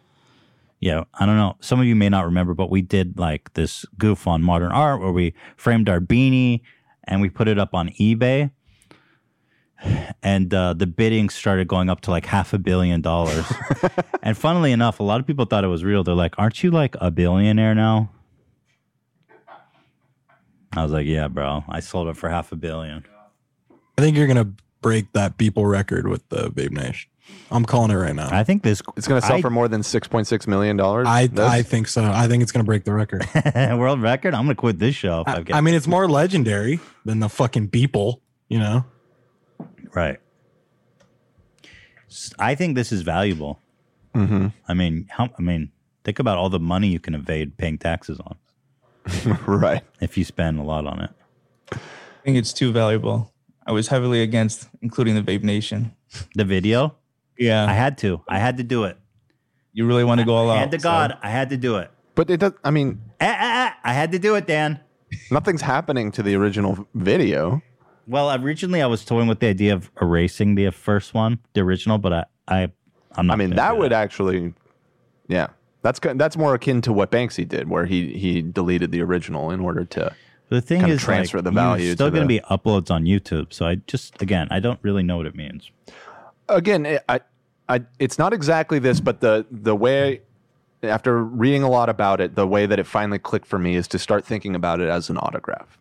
Yeah, 0.79 1.05
I 1.15 1.25
don't 1.25 1.37
know. 1.37 1.57
Some 1.59 1.79
of 1.79 1.87
you 1.87 1.95
may 1.95 2.09
not 2.09 2.25
remember, 2.25 2.53
but 2.53 2.69
we 2.69 2.83
did 2.83 3.17
like 3.17 3.51
this 3.53 3.83
goof 3.97 4.27
on 4.27 4.43
modern 4.43 4.71
art 4.71 5.01
where 5.01 5.11
we 5.11 5.33
framed 5.57 5.89
our 5.89 5.99
beanie 5.99 6.61
and 7.05 7.19
we 7.19 7.29
put 7.29 7.47
it 7.47 7.57
up 7.57 7.73
on 7.73 7.89
eBay. 7.99 8.51
And 10.21 10.53
uh, 10.53 10.73
the 10.73 10.87
bidding 10.87 11.29
started 11.29 11.67
going 11.67 11.89
up 11.89 12.01
to 12.01 12.11
like 12.11 12.25
half 12.25 12.53
a 12.53 12.57
billion 12.57 13.01
dollars. 13.01 13.45
and 14.23 14.37
funnily 14.37 14.71
enough, 14.71 14.99
a 14.99 15.03
lot 15.03 15.19
of 15.19 15.27
people 15.27 15.45
thought 15.45 15.63
it 15.63 15.67
was 15.67 15.83
real. 15.83 16.03
They're 16.03 16.15
like, 16.15 16.35
Aren't 16.37 16.63
you 16.63 16.71
like 16.71 16.95
a 16.99 17.09
billionaire 17.11 17.75
now? 17.75 18.11
I 20.73 20.83
was 20.83 20.91
like, 20.91 21.07
Yeah, 21.07 21.27
bro. 21.27 21.63
I 21.69 21.79
sold 21.79 22.07
it 22.09 22.17
for 22.17 22.29
half 22.29 22.51
a 22.51 22.55
billion. 22.55 23.05
I 23.97 24.01
think 24.01 24.17
you're 24.17 24.27
gonna 24.27 24.51
break 24.81 25.11
that 25.13 25.37
people 25.37 25.65
record 25.65 26.07
with 26.07 26.27
the 26.29 26.49
Vape 26.49 26.71
Nation. 26.71 27.09
I'm 27.51 27.65
calling 27.65 27.91
it 27.91 27.95
right 27.95 28.15
now. 28.15 28.29
I 28.31 28.43
think 28.43 28.63
this 28.63 28.81
It's 28.95 29.07
going 29.07 29.21
to 29.21 29.27
sell 29.27 29.37
I- 29.37 29.41
for 29.41 29.49
more 29.51 29.67
than 29.67 29.83
six 29.83 30.07
point 30.07 30.25
six 30.27 30.47
million 30.47 30.77
dollars. 30.77 31.07
I 31.07 31.29
I 31.37 31.61
think 31.61 31.87
so. 31.87 32.03
I 32.03 32.27
think 32.27 32.43
it's 32.43 32.51
gonna 32.51 32.63
break 32.63 32.85
the 32.85 32.93
record. 32.93 33.25
World 33.55 34.01
record? 34.01 34.33
I'm 34.33 34.43
gonna 34.45 34.55
quit 34.55 34.79
this 34.79 34.95
show 34.95 35.21
if 35.21 35.27
I, 35.27 35.41
get 35.41 35.55
I 35.55 35.61
mean, 35.61 35.75
it's 35.75 35.87
more 35.87 36.07
legendary 36.07 36.79
than 37.05 37.19
the 37.19 37.29
fucking 37.29 37.69
Beeple. 37.69 38.21
You 38.47 38.59
know. 38.59 38.85
Right. 39.93 40.19
I 42.39 42.55
think 42.55 42.75
this 42.75 42.91
is 42.91 43.01
valuable. 43.01 43.59
Mm-hmm. 44.15 44.47
I 44.67 44.73
mean, 44.73 45.07
how? 45.09 45.29
I 45.37 45.41
mean, 45.41 45.71
think 46.03 46.19
about 46.19 46.37
all 46.37 46.49
the 46.49 46.59
money 46.59 46.87
you 46.87 46.99
can 46.99 47.13
evade 47.13 47.57
paying 47.57 47.77
taxes 47.77 48.19
on. 48.19 48.37
right. 49.47 49.83
If 50.01 50.17
you 50.17 50.23
spend 50.25 50.59
a 50.59 50.63
lot 50.63 50.85
on 50.87 51.01
it. 51.01 51.11
I 51.71 51.77
think 52.23 52.37
it's 52.37 52.53
too 52.53 52.71
valuable. 52.71 53.31
I 53.65 53.71
was 53.71 53.87
heavily 53.87 54.21
against 54.23 54.67
including 54.81 55.15
the 55.15 55.21
Vape 55.21 55.43
Nation. 55.43 55.93
The 56.35 56.43
video. 56.43 56.95
Yeah, 57.37 57.65
I 57.65 57.73
had 57.73 57.97
to. 57.99 58.21
I 58.27 58.39
had 58.39 58.57
to 58.57 58.63
do 58.63 58.83
it. 58.85 58.97
You 59.73 59.85
really 59.85 60.03
want 60.03 60.19
to 60.19 60.25
go 60.25 60.35
all 60.35 60.49
out? 60.49 60.57
Hand 60.57 60.71
to 60.71 60.79
so- 60.79 60.89
God, 60.89 61.17
I 61.21 61.29
had 61.29 61.49
to 61.51 61.57
do 61.57 61.77
it. 61.77 61.91
But 62.15 62.29
it 62.29 62.39
does. 62.39 62.53
I 62.63 62.71
mean, 62.71 62.99
Ah, 63.21 63.25
ah, 63.39 63.39
ah, 63.39 63.77
I 63.83 63.93
had 63.93 64.11
to 64.11 64.19
do 64.19 64.35
it, 64.35 64.45
Dan. 64.47 64.79
nothing's 65.31 65.61
happening 65.61 66.11
to 66.13 66.23
the 66.23 66.35
original 66.35 66.87
video. 66.95 67.61
Well, 68.09 68.33
originally 68.43 68.81
I 68.81 68.87
was 68.87 69.05
toying 69.05 69.27
with 69.27 69.39
the 69.39 69.47
idea 69.47 69.71
of 69.71 69.91
erasing 70.01 70.55
the 70.55 70.71
first 70.71 71.13
one, 71.13 71.37
the 71.53 71.61
original, 71.61 71.99
but 71.99 72.11
I, 72.11 72.25
I, 72.47 72.71
I'm 73.11 73.27
not. 73.27 73.33
I 73.33 73.35
mean, 73.37 73.51
that 73.51 73.77
would 73.77 73.93
actually, 73.93 74.55
yeah, 75.27 75.49
that's 75.83 75.99
that's 75.99 76.35
more 76.35 76.55
akin 76.55 76.81
to 76.81 76.91
what 76.91 77.11
Banksy 77.11 77.47
did, 77.47 77.69
where 77.69 77.85
he 77.85 78.13
he 78.13 78.41
deleted 78.41 78.91
the 78.91 79.03
original 79.03 79.51
in 79.51 79.59
order 79.59 79.85
to 79.85 80.15
The 80.49 80.59
thing 80.59 80.87
is, 80.87 80.99
transfer 80.99 81.37
like, 81.37 81.43
the 81.43 81.51
value. 81.51 81.85
You're 81.85 81.95
still 81.95 82.09
going 82.09 82.27
to 82.27 82.33
the- 82.33 82.41
be 82.41 82.45
uploads 82.49 82.89
on 82.89 83.03
YouTube, 83.05 83.53
so 83.53 83.67
I 83.67 83.75
just 83.75 84.19
again, 84.19 84.47
I 84.49 84.59
don't 84.59 84.79
really 84.81 85.03
know 85.03 85.17
what 85.17 85.27
it 85.27 85.35
means. 85.35 85.69
again, 86.47 86.99
I, 87.07 87.19
I, 87.67 87.81
it's 87.99 88.17
not 88.17 88.33
exactly 88.33 88.79
this, 88.79 88.99
but 88.99 89.21
the 89.21 89.45
the 89.51 89.75
way 89.75 90.21
after 90.81 91.23
reading 91.23 91.61
a 91.61 91.69
lot 91.69 91.89
about 91.89 92.21
it, 92.21 92.33
the 92.33 92.47
way 92.47 92.65
that 92.65 92.79
it 92.79 92.87
finally 92.87 93.19
clicked 93.19 93.45
for 93.45 93.59
me 93.59 93.75
is 93.75 93.87
to 93.89 93.99
start 93.99 94.25
thinking 94.25 94.55
about 94.55 94.79
it 94.79 94.89
as 94.89 95.11
an 95.11 95.17
autograph. 95.17 95.77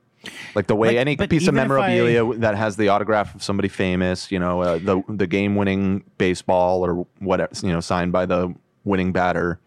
Like 0.55 0.66
the 0.66 0.76
way 0.76 0.88
Like, 0.88 0.96
any 0.96 1.16
piece 1.16 1.48
of 1.48 1.55
memorabilia 1.55 2.24
that 2.38 2.56
has 2.56 2.76
the 2.76 2.88
autograph 2.88 3.34
of 3.34 3.42
somebody 3.42 3.68
famous, 3.68 4.30
you 4.32 4.38
know, 4.38 4.62
uh, 4.62 4.78
the 4.78 5.02
the 5.09 5.26
game 5.26 5.56
winning 5.56 6.05
baseball 6.18 6.84
or 6.84 7.06
whatever, 7.18 7.52
you 7.62 7.72
know, 7.72 7.80
signed 7.80 8.12
by 8.12 8.26
the 8.26 8.55
winning 8.84 9.12
batter. 9.12 9.60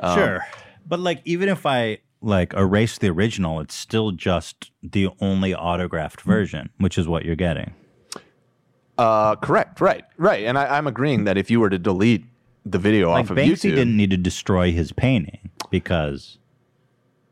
Um, 0.00 0.18
Sure. 0.18 0.46
But 0.86 1.00
like 1.00 1.22
even 1.24 1.48
if 1.48 1.66
I 1.66 1.98
like 2.20 2.54
erase 2.54 2.98
the 2.98 3.08
original, 3.08 3.60
it's 3.60 3.74
still 3.74 4.10
just 4.10 4.70
the 4.82 5.08
only 5.20 5.54
autographed 5.54 6.22
version, 6.22 6.70
which 6.78 6.98
is 6.98 7.06
what 7.06 7.24
you're 7.24 7.36
getting. 7.36 7.74
Uh, 8.96 9.36
correct. 9.36 9.80
Right. 9.80 10.04
Right. 10.16 10.44
And 10.44 10.56
I, 10.58 10.78
I'm 10.78 10.86
agreeing 10.86 11.24
that 11.24 11.36
if 11.36 11.50
you 11.50 11.60
were 11.60 11.70
to 11.70 11.78
delete 11.78 12.24
the 12.64 12.78
video 12.78 13.10
Like 13.10 13.24
off 13.24 13.30
of 13.30 13.36
Banksy 13.36 13.50
YouTube, 13.50 13.74
didn't 13.76 13.96
need 13.96 14.10
to 14.10 14.16
destroy 14.16 14.72
his 14.72 14.92
painting 14.92 15.50
because 15.70 16.38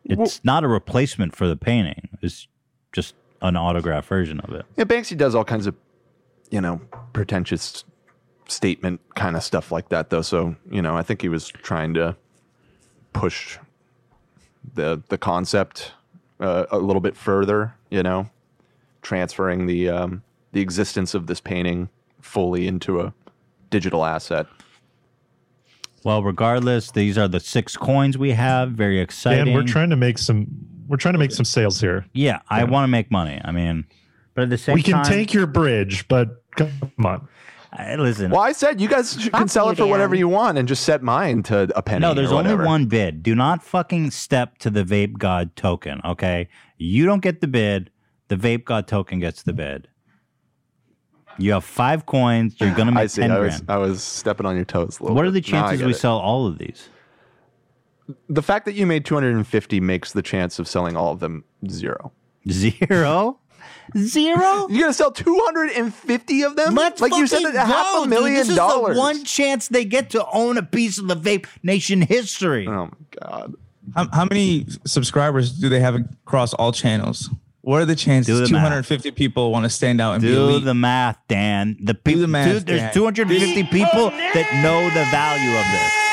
it's 0.04 0.44
not 0.44 0.64
a 0.64 0.68
replacement 0.68 1.34
for 1.36 1.46
the 1.46 1.56
painting. 1.56 2.08
It's 2.20 2.48
just 2.92 3.14
an 3.40 3.56
autographed 3.56 4.08
version 4.08 4.40
of 4.40 4.54
it. 4.54 4.64
Yeah, 4.76 4.84
Banksy 4.84 5.16
does 5.16 5.34
all 5.34 5.44
kinds 5.44 5.66
of, 5.66 5.74
you 6.50 6.60
know, 6.60 6.80
pretentious 7.12 7.84
statement 8.46 9.00
kind 9.14 9.36
of 9.36 9.42
stuff 9.42 9.72
like 9.72 9.88
that, 9.88 10.10
though. 10.10 10.22
So, 10.22 10.56
you 10.70 10.82
know, 10.82 10.96
I 10.96 11.02
think 11.02 11.22
he 11.22 11.28
was 11.28 11.48
trying 11.48 11.94
to 11.94 12.16
push 13.12 13.58
the 14.74 15.02
the 15.08 15.18
concept 15.18 15.92
uh, 16.40 16.66
a 16.70 16.78
little 16.78 17.00
bit 17.00 17.16
further. 17.16 17.74
You 17.90 18.02
know, 18.02 18.30
transferring 19.02 19.66
the 19.66 19.88
um, 19.88 20.22
the 20.52 20.60
existence 20.60 21.14
of 21.14 21.26
this 21.26 21.40
painting 21.40 21.88
fully 22.20 22.66
into 22.66 23.00
a 23.00 23.12
digital 23.70 24.04
asset. 24.04 24.46
Well, 26.04 26.22
regardless, 26.22 26.90
these 26.90 27.16
are 27.16 27.28
the 27.28 27.40
six 27.40 27.76
coins 27.76 28.18
we 28.18 28.32
have. 28.32 28.72
Very 28.72 29.00
exciting. 29.00 29.46
Dan, 29.46 29.54
we're 29.54 29.62
trying 29.62 29.90
to 29.90 29.96
make 29.96 30.18
some. 30.18 30.48
We're 30.92 30.98
trying 30.98 31.14
to 31.14 31.18
make 31.18 31.32
some 31.32 31.46
sales 31.46 31.80
here. 31.80 32.04
yeah, 32.12 32.40
I 32.50 32.64
want 32.64 32.84
to 32.84 32.88
make 32.88 33.10
money. 33.10 33.40
I 33.42 33.50
mean, 33.50 33.86
but 34.34 34.42
at 34.42 34.50
the 34.50 34.58
same 34.58 34.74
time 34.74 34.76
we 34.76 34.82
can 34.82 34.92
time, 34.92 35.04
take 35.06 35.32
your 35.32 35.46
bridge, 35.46 36.06
but 36.06 36.44
come 36.54 36.70
on. 37.02 37.28
I- 37.72 37.94
listen. 37.96 38.30
Well, 38.30 38.42
I 38.42 38.52
said 38.52 38.78
you 38.78 38.88
guys 38.90 39.16
sh- 39.18 39.30
can 39.30 39.48
sell 39.48 39.70
it 39.70 39.78
for 39.78 39.86
whatever 39.86 40.14
you 40.14 40.28
want 40.28 40.58
and 40.58 40.68
just 40.68 40.84
set 40.84 41.02
mine 41.02 41.44
to 41.44 41.72
a 41.74 41.80
penny. 41.80 42.00
No, 42.02 42.12
there's 42.12 42.30
or 42.30 42.40
only 42.40 42.54
one 42.54 42.84
bid. 42.88 43.22
Do 43.22 43.34
not 43.34 43.62
fucking 43.62 44.10
step 44.10 44.58
to 44.58 44.68
the 44.68 44.84
Vape 44.84 45.16
God 45.16 45.56
token, 45.56 46.02
okay? 46.04 46.50
You 46.76 47.06
don't 47.06 47.22
get 47.22 47.40
the 47.40 47.48
bid. 47.48 47.90
The 48.28 48.36
Vape 48.36 48.66
God 48.66 48.86
token 48.86 49.18
gets 49.18 49.42
the 49.44 49.54
bid. 49.54 49.88
You 51.38 51.52
have 51.52 51.64
five 51.64 52.04
coins. 52.04 52.56
You're 52.60 52.74
gonna 52.74 52.90
I 52.90 53.04
make 53.04 53.08
see. 53.08 53.22
ten 53.22 53.30
I 53.30 53.38
was, 53.38 53.54
grand. 53.62 53.70
I 53.70 53.76
was 53.78 54.02
stepping 54.02 54.44
on 54.44 54.56
your 54.56 54.66
toes 54.66 55.00
a 55.00 55.04
little. 55.04 55.16
What 55.16 55.24
are 55.24 55.30
the 55.30 55.40
bit. 55.40 55.52
Now 55.52 55.60
I 55.60 55.62
chances 55.68 55.78
get 55.80 55.86
we 55.86 55.92
it. 55.92 55.96
sell 55.96 56.18
all 56.18 56.46
of 56.46 56.58
these? 56.58 56.90
The 58.28 58.42
fact 58.42 58.64
that 58.66 58.74
you 58.74 58.86
made 58.86 59.04
250 59.04 59.80
makes 59.80 60.12
the 60.12 60.22
chance 60.22 60.58
of 60.58 60.68
selling 60.68 60.96
all 60.96 61.12
of 61.12 61.20
them 61.20 61.44
zero. 61.68 62.12
Zero? 62.50 63.38
Zero? 63.96 64.66
You're 64.70 64.80
gonna 64.82 64.92
sell 64.92 65.12
250 65.12 66.42
of 66.42 66.56
them? 66.56 66.74
Let's 66.74 67.00
like 67.00 67.14
you 67.14 67.26
said, 67.26 67.40
fucking 67.40 67.54
that 67.54 67.66
half 67.66 67.86
go, 67.92 68.00
a 68.00 68.04
dude. 68.04 68.10
million 68.10 68.34
This 68.36 68.48
is 68.48 68.56
the 68.56 68.94
one 68.96 69.24
chance 69.24 69.68
they 69.68 69.84
get 69.84 70.10
to 70.10 70.24
own 70.32 70.56
a 70.58 70.62
piece 70.62 70.98
of 70.98 71.08
the 71.08 71.16
Vape 71.16 71.46
Nation 71.62 72.00
history. 72.02 72.66
Oh 72.66 72.86
my 72.86 72.90
god! 73.20 73.54
How, 73.94 74.08
how 74.12 74.24
many 74.24 74.66
subscribers 74.86 75.52
do 75.52 75.68
they 75.68 75.80
have 75.80 75.94
across 75.94 76.54
all 76.54 76.72
channels? 76.72 77.30
What 77.62 77.80
are 77.80 77.84
the 77.84 77.94
chances 77.94 78.40
Do 78.40 78.44
the 78.46 78.52
math. 78.52 78.62
250 78.88 79.12
people 79.12 79.52
want 79.52 79.64
to 79.64 79.70
stand 79.70 80.00
out 80.00 80.14
and 80.14 80.22
be 80.22 80.28
Do 80.28 80.48
elite? 80.48 80.64
the 80.64 80.74
math, 80.74 81.16
Dan. 81.28 81.76
The 81.80 81.94
people, 81.94 82.22
the 82.22 82.28
math, 82.28 82.52
dude, 82.52 82.66
there's 82.66 82.80
Dan. 82.80 82.92
250 82.94 83.62
people 83.64 84.10
that 84.10 84.62
know 84.64 84.82
the 84.90 85.04
value 85.10 85.56
of 85.56 85.64
this. 85.70 86.11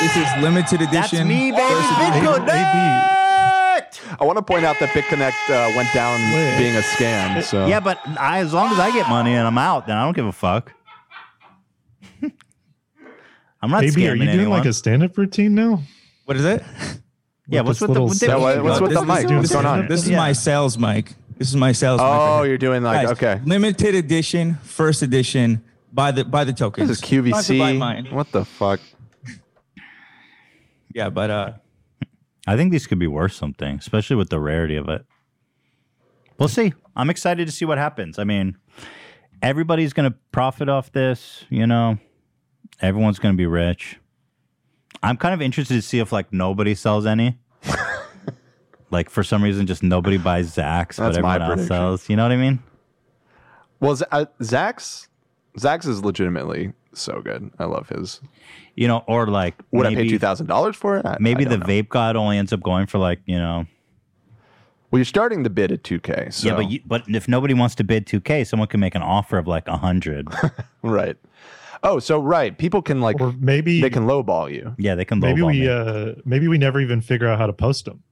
This 0.00 0.16
is 0.16 0.42
limited 0.42 0.80
That's 0.80 1.12
edition. 1.12 1.28
me, 1.28 1.50
baby. 1.50 1.62
versus- 1.62 1.96
BitConnect. 1.96 4.20
I 4.20 4.24
want 4.24 4.36
to 4.38 4.42
point 4.42 4.64
out 4.64 4.76
that 4.80 4.90
BitConnect 4.90 5.50
uh, 5.50 5.72
went 5.76 5.92
down 5.94 6.18
being 6.58 6.76
a 6.76 6.80
scam. 6.80 7.42
So 7.42 7.66
Yeah, 7.66 7.80
but 7.80 7.98
I, 8.18 8.38
as 8.40 8.52
long 8.52 8.72
as 8.72 8.78
I 8.78 8.90
get 8.92 9.08
money 9.08 9.34
and 9.34 9.46
I'm 9.46 9.58
out, 9.58 9.86
then 9.86 9.96
I 9.96 10.04
don't 10.04 10.14
give 10.14 10.26
a 10.26 10.32
fuck. 10.32 10.72
I'm 13.62 13.70
not 13.70 13.80
Baby, 13.80 14.02
scamming 14.02 14.10
are 14.10 14.14
you 14.16 14.24
doing 14.24 14.28
anyone. 14.28 14.58
like 14.58 14.66
a 14.66 14.72
stand-up 14.72 15.16
routine 15.16 15.54
now? 15.54 15.82
What 16.26 16.36
is 16.36 16.44
it? 16.44 16.62
yeah, 17.48 17.62
what's 17.62 17.78
this 17.80 17.88
with 17.88 17.94
the, 17.96 18.02
little 18.02 18.08
with 18.08 18.20
the 18.20 18.38
what- 18.38 18.62
what's 18.62 18.80
with 18.80 18.90
this, 18.90 19.00
the 19.00 19.06
mic? 19.06 19.22
This, 19.26 19.30
What's 19.36 19.52
going 19.52 19.66
on? 19.66 19.88
This 19.88 20.02
is 20.02 20.10
Yeah. 20.10 20.16
my 20.18 20.32
sales 20.32 20.76
mic. 20.76 21.14
This 21.38 21.48
is 21.48 21.56
my 21.56 21.72
sales 21.72 22.00
mic. 22.00 22.06
Oh, 22.08 22.38
right 22.40 22.48
you're 22.48 22.58
doing 22.58 22.82
like 22.82 23.06
Guys, 23.06 23.12
okay. 23.12 23.40
Limited 23.44 23.94
edition, 23.94 24.54
first 24.62 25.02
edition. 25.02 25.64
Buy 25.92 26.10
the 26.12 26.24
buy 26.24 26.44
the 26.44 26.52
tokens. 26.52 26.88
This 26.88 27.02
is 27.02 27.10
You 27.12 27.22
don't 27.22 27.32
have 27.32 27.46
to 27.46 27.58
buy 27.58 27.72
mine. 27.72 28.04
QVC. 28.06 28.12
What 28.12 28.30
the 28.32 28.44
fuck? 28.44 28.80
Yeah, 30.94 31.10
but 31.10 31.30
uh, 31.30 31.52
I 32.46 32.56
think 32.56 32.72
these 32.72 32.86
could 32.86 32.98
be 32.98 33.06
worth 33.06 33.32
something, 33.32 33.76
especially 33.76 34.16
with 34.16 34.30
the 34.30 34.40
rarity 34.40 34.76
of 34.76 34.88
it. 34.88 35.04
We'll 36.38 36.48
see. 36.48 36.72
I'm 36.96 37.10
excited 37.10 37.46
to 37.46 37.52
see 37.52 37.64
what 37.66 37.76
happens. 37.78 38.18
I 38.18 38.24
mean, 38.24 38.56
everybody's 39.42 39.92
going 39.92 40.10
to 40.10 40.16
profit 40.32 40.68
off 40.68 40.90
this, 40.92 41.44
you 41.50 41.66
know. 41.66 41.98
Everyone's 42.80 43.20
gonna 43.20 43.34
be 43.34 43.46
rich. 43.46 43.98
I'm 45.02 45.16
kind 45.16 45.32
of 45.32 45.40
interested 45.40 45.74
to 45.74 45.82
see 45.82 46.00
if 46.00 46.10
like 46.10 46.32
nobody 46.32 46.74
sells 46.74 47.06
any. 47.06 47.38
like 48.90 49.08
for 49.10 49.22
some 49.22 49.44
reason, 49.44 49.66
just 49.66 49.82
nobody 49.82 50.18
buys 50.18 50.52
Zach's, 50.52 50.98
but 50.98 51.12
That's 51.12 51.18
my 51.22 51.34
everyone 51.36 51.42
else 51.42 51.48
prediction. 51.68 51.68
sells. 51.76 52.08
You 52.08 52.16
know 52.16 52.24
what 52.24 52.32
I 52.32 52.36
mean? 52.36 52.62
Well, 53.78 53.94
Z- 53.94 54.04
uh, 54.10 54.24
Zach's 54.42 55.08
Zach's 55.58 55.86
is 55.86 56.04
legitimately 56.04 56.72
so 57.00 57.20
good. 57.20 57.50
I 57.58 57.64
love 57.64 57.88
his. 57.88 58.20
You 58.76 58.88
know, 58.88 59.04
or 59.06 59.26
like 59.28 59.54
Would 59.70 59.86
I 59.86 59.94
pay 59.94 60.08
two 60.08 60.18
thousand 60.18 60.46
dollars 60.46 60.76
for 60.76 60.96
it? 60.98 61.06
I- 61.06 61.16
Maybe 61.20 61.46
I 61.46 61.48
the 61.50 61.58
know. 61.58 61.66
vape 61.66 61.88
god 61.88 62.16
only 62.16 62.38
ends 62.38 62.52
up 62.52 62.62
going 62.62 62.86
for 62.86 62.98
like 62.98 63.20
you 63.26 63.36
know. 63.38 63.66
Well, 64.90 64.98
you're 65.00 65.04
starting 65.04 65.42
the 65.42 65.50
bid 65.50 65.72
at 65.72 65.82
two 65.82 65.98
k. 66.00 66.28
So 66.30 66.48
Yeah, 66.48 66.54
but 66.54 66.70
you, 66.70 66.80
but 66.86 67.02
if 67.08 67.26
nobody 67.26 67.52
wants 67.54 67.74
to 67.76 67.84
bid 67.84 68.06
2K, 68.06 68.46
someone 68.46 68.68
can 68.68 68.78
make 68.78 68.94
an 68.94 69.02
offer 69.02 69.38
of 69.38 69.48
like 69.48 69.66
a 69.66 69.76
hundred. 69.76 70.28
right. 70.82 71.16
Oh, 71.82 71.98
so 71.98 72.20
right, 72.20 72.56
people 72.56 72.80
can 72.80 73.00
like 73.00 73.18
maybe 73.40 73.80
they 73.80 73.90
can 73.90 74.06
lowball 74.06 74.52
you. 74.52 74.74
Yeah, 74.78 74.94
they 74.94 75.04
can 75.04 75.18
Maybe 75.18 75.40
lowball 75.42 75.46
we 75.46 75.60
me. 75.60 75.68
uh 75.68 76.14
maybe 76.24 76.46
we 76.48 76.58
never 76.58 76.80
even 76.80 77.00
figure 77.00 77.26
out 77.26 77.38
how 77.38 77.46
to 77.46 77.52
post 77.52 77.84
them, 77.86 78.02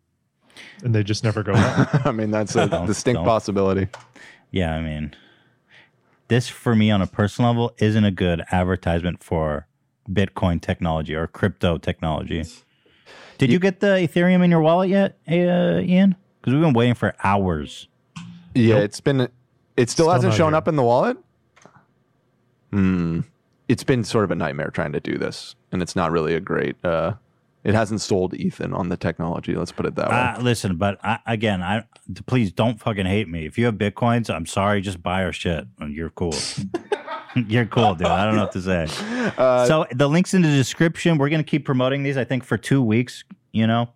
and 0.85 0.93
they 0.95 1.03
just 1.05 1.23
never 1.25 1.43
go 1.45 1.53
up. 1.57 2.05
I 2.07 2.11
mean, 2.13 2.31
that's 2.33 2.57
a 2.57 2.67
distinct 2.87 3.17
don't. 3.19 3.25
possibility. 3.27 3.87
Yeah, 4.51 4.75
I 4.75 4.81
mean, 4.83 5.15
this 6.29 6.49
for 6.49 6.75
me 6.75 6.91
on 6.91 7.03
a 7.03 7.07
personal 7.07 7.51
level 7.51 7.75
isn't 7.79 8.05
a 8.05 8.11
good 8.11 8.43
advertisement 8.51 9.23
for 9.23 9.67
Bitcoin 10.11 10.61
technology 10.61 11.15
or 11.15 11.27
crypto 11.27 11.79
technology. 11.79 12.45
Did 13.39 13.51
you 13.53 13.59
get 13.59 13.81
the 13.81 13.87
Ethereum 14.09 14.43
in 14.45 14.51
your 14.51 14.61
wallet 14.61 14.89
yet, 14.89 15.19
uh, 15.29 15.81
Ian? 15.81 16.17
Because 16.41 16.55
we've 16.55 16.63
been 16.63 16.73
waiting 16.75 16.95
for 16.95 17.15
hours. 17.23 17.89
Yeah, 18.55 18.77
it's 18.77 19.01
been. 19.01 19.21
It 19.21 19.31
still, 19.91 20.05
Still 20.07 20.11
hasn't 20.11 20.31
not 20.33 20.37
shown 20.37 20.53
here. 20.53 20.57
up 20.59 20.69
in 20.69 20.77
the 20.77 20.83
wallet. 20.83 21.17
Hmm. 22.73 23.21
It's 23.69 23.85
been 23.85 24.05
sort 24.05 24.25
of 24.25 24.31
a 24.31 24.35
nightmare 24.35 24.71
trying 24.71 24.93
to 24.93 25.01
do 25.01 25.17
this, 25.19 25.55
and 25.71 25.81
it's 25.83 25.97
not 25.97 26.11
really 26.13 26.35
a 26.35 26.41
great. 26.41 26.77
uh 26.85 27.15
It 27.65 27.75
hasn't 27.75 28.01
sold 28.01 28.35
Ethan 28.35 28.73
on 28.73 28.89
the 28.89 28.97
technology. 28.97 29.55
Let's 29.55 29.71
put 29.71 29.87
it 29.87 29.95
that 29.95 30.11
way. 30.11 30.17
Uh, 30.17 30.41
listen, 30.43 30.77
but 30.77 30.99
I, 31.05 31.21
again, 31.27 31.63
I 31.63 31.85
please 32.27 32.51
don't 32.53 32.81
fucking 32.81 33.07
hate 33.07 33.29
me. 33.29 33.47
If 33.47 33.57
you 33.57 33.67
have 33.67 33.77
bitcoins, 33.77 34.35
I'm 34.35 34.47
sorry. 34.47 34.81
Just 34.81 35.03
buy 35.03 35.23
our 35.25 35.33
shit. 35.33 35.67
and 35.79 35.95
You're 35.95 36.11
cool. 36.11 36.35
You're 37.37 37.67
cool, 37.67 37.95
dude. 37.95 38.09
I 38.09 38.25
don't 38.25 38.37
know 38.37 38.43
what 38.43 38.53
to 38.53 38.63
say. 38.63 38.87
Uh, 39.39 39.67
so 39.67 39.87
the 39.93 40.09
links 40.09 40.35
in 40.35 40.43
the 40.43 40.49
description. 40.49 41.19
We're 41.19 41.29
gonna 41.31 41.45
keep 41.45 41.65
promoting 41.65 42.03
these. 42.03 42.17
I 42.17 42.25
think 42.25 42.45
for 42.45 42.59
two 42.59 42.83
weeks. 42.83 43.25
You 43.53 43.67
know, 43.67 43.91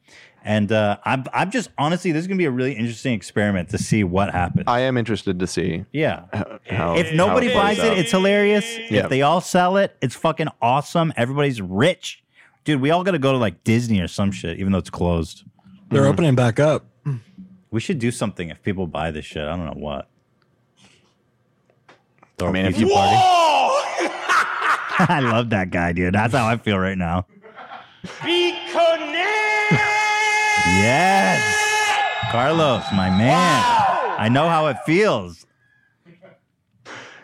and 0.44 0.70
uh, 0.70 0.98
I'm 1.04 1.24
I'm 1.32 1.50
just 1.50 1.70
honestly, 1.76 2.12
this 2.12 2.20
is 2.20 2.28
gonna 2.28 2.38
be 2.38 2.44
a 2.44 2.50
really 2.50 2.74
interesting 2.74 3.14
experiment 3.14 3.70
to 3.70 3.78
see 3.78 4.04
what 4.04 4.30
happens. 4.30 4.64
I 4.68 4.80
am 4.80 4.96
interested 4.96 5.40
to 5.40 5.46
see. 5.46 5.84
Yeah. 5.92 6.26
How, 6.70 6.94
if 6.96 7.12
nobody 7.14 7.52
buys 7.52 7.78
it, 7.78 7.84
out. 7.92 7.98
it's 7.98 8.10
hilarious. 8.12 8.64
Yeah. 8.90 9.04
If 9.04 9.08
they 9.10 9.22
all 9.22 9.40
sell 9.40 9.76
it, 9.76 9.96
it's 10.00 10.14
fucking 10.14 10.48
awesome. 10.62 11.12
Everybody's 11.16 11.60
rich. 11.60 12.22
Dude, 12.66 12.80
we 12.80 12.90
all 12.90 13.04
got 13.04 13.12
to 13.12 13.18
go 13.18 13.30
to 13.32 13.38
like 13.38 13.62
Disney 13.64 14.00
or 14.00 14.08
some 14.08 14.32
shit, 14.32 14.58
even 14.58 14.72
though 14.72 14.78
it's 14.78 14.90
closed. 14.90 15.44
They're 15.88 16.02
Mm-hmm. 16.02 16.10
opening 16.10 16.34
back 16.34 16.58
up. 16.60 16.84
We 17.70 17.80
should 17.80 17.98
do 18.00 18.10
something 18.10 18.50
if 18.50 18.60
people 18.62 18.86
buy 18.88 19.10
this 19.12 19.24
shit. 19.24 19.44
I 19.44 19.56
don't 19.56 19.66
know 19.66 19.72
what. 19.80 20.08
I 22.40 22.50
mean, 22.50 22.66
if 22.66 22.74
pizza 22.76 22.86
you 22.88 22.92
party. 22.92 23.16
I 25.12 25.20
love 25.22 25.50
that 25.50 25.70
guy, 25.70 25.92
dude. 25.92 26.14
That's 26.14 26.34
how 26.34 26.46
I 26.46 26.56
feel 26.56 26.78
right 26.78 26.98
now. 26.98 27.26
Be 28.24 28.52
connected. 28.72 29.78
Yes. 30.66 31.40
Carlos, 32.32 32.82
my 32.92 33.10
man. 33.10 33.62
I 34.18 34.28
know 34.28 34.48
how 34.48 34.66
it 34.66 34.76
feels. 34.86 35.46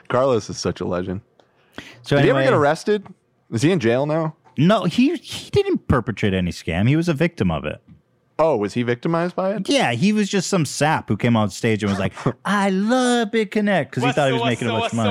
Carlos 0.09 0.48
is 0.51 0.59
such 0.59 0.81
a 0.81 0.85
legend. 0.85 1.20
So 2.02 2.16
Did 2.16 2.24
he 2.27 2.31
ever 2.31 2.43
get 2.44 2.52
arrested? 2.52 3.06
Is 3.51 3.62
he 3.62 3.73
in 3.73 3.81
jail 3.81 4.06
now? 4.06 4.36
No, 4.57 4.85
he 4.85 5.16
he 5.16 5.51
didn't 5.51 5.89
perpetrate 5.89 6.35
any 6.35 6.51
scam. 6.51 6.89
He 6.89 6.97
was 6.97 7.09
a 7.09 7.15
victim 7.15 7.51
of 7.51 7.65
it. 7.65 7.81
Oh, 8.39 8.57
was 8.57 8.74
he 8.74 8.83
victimized 8.83 9.37
by 9.37 9.55
it? 9.55 9.69
Yeah, 9.69 9.93
he 9.93 10.12
was 10.12 10.29
just 10.29 10.49
some 10.49 10.65
sap 10.65 11.09
who 11.09 11.16
came 11.16 11.37
on 11.37 11.51
stage 11.51 11.83
and 11.83 11.91
was 11.91 11.99
like, 11.99 12.12
"I 12.45 12.70
love 12.70 13.29
BitConnect" 13.31 13.91
because 13.91 14.03
he 14.05 14.12
thought 14.12 14.29
he 14.29 14.33
was 14.33 14.43
making 14.45 14.69
a 14.69 14.73
bunch 14.73 14.93
of 14.93 14.97
money. 14.97 15.11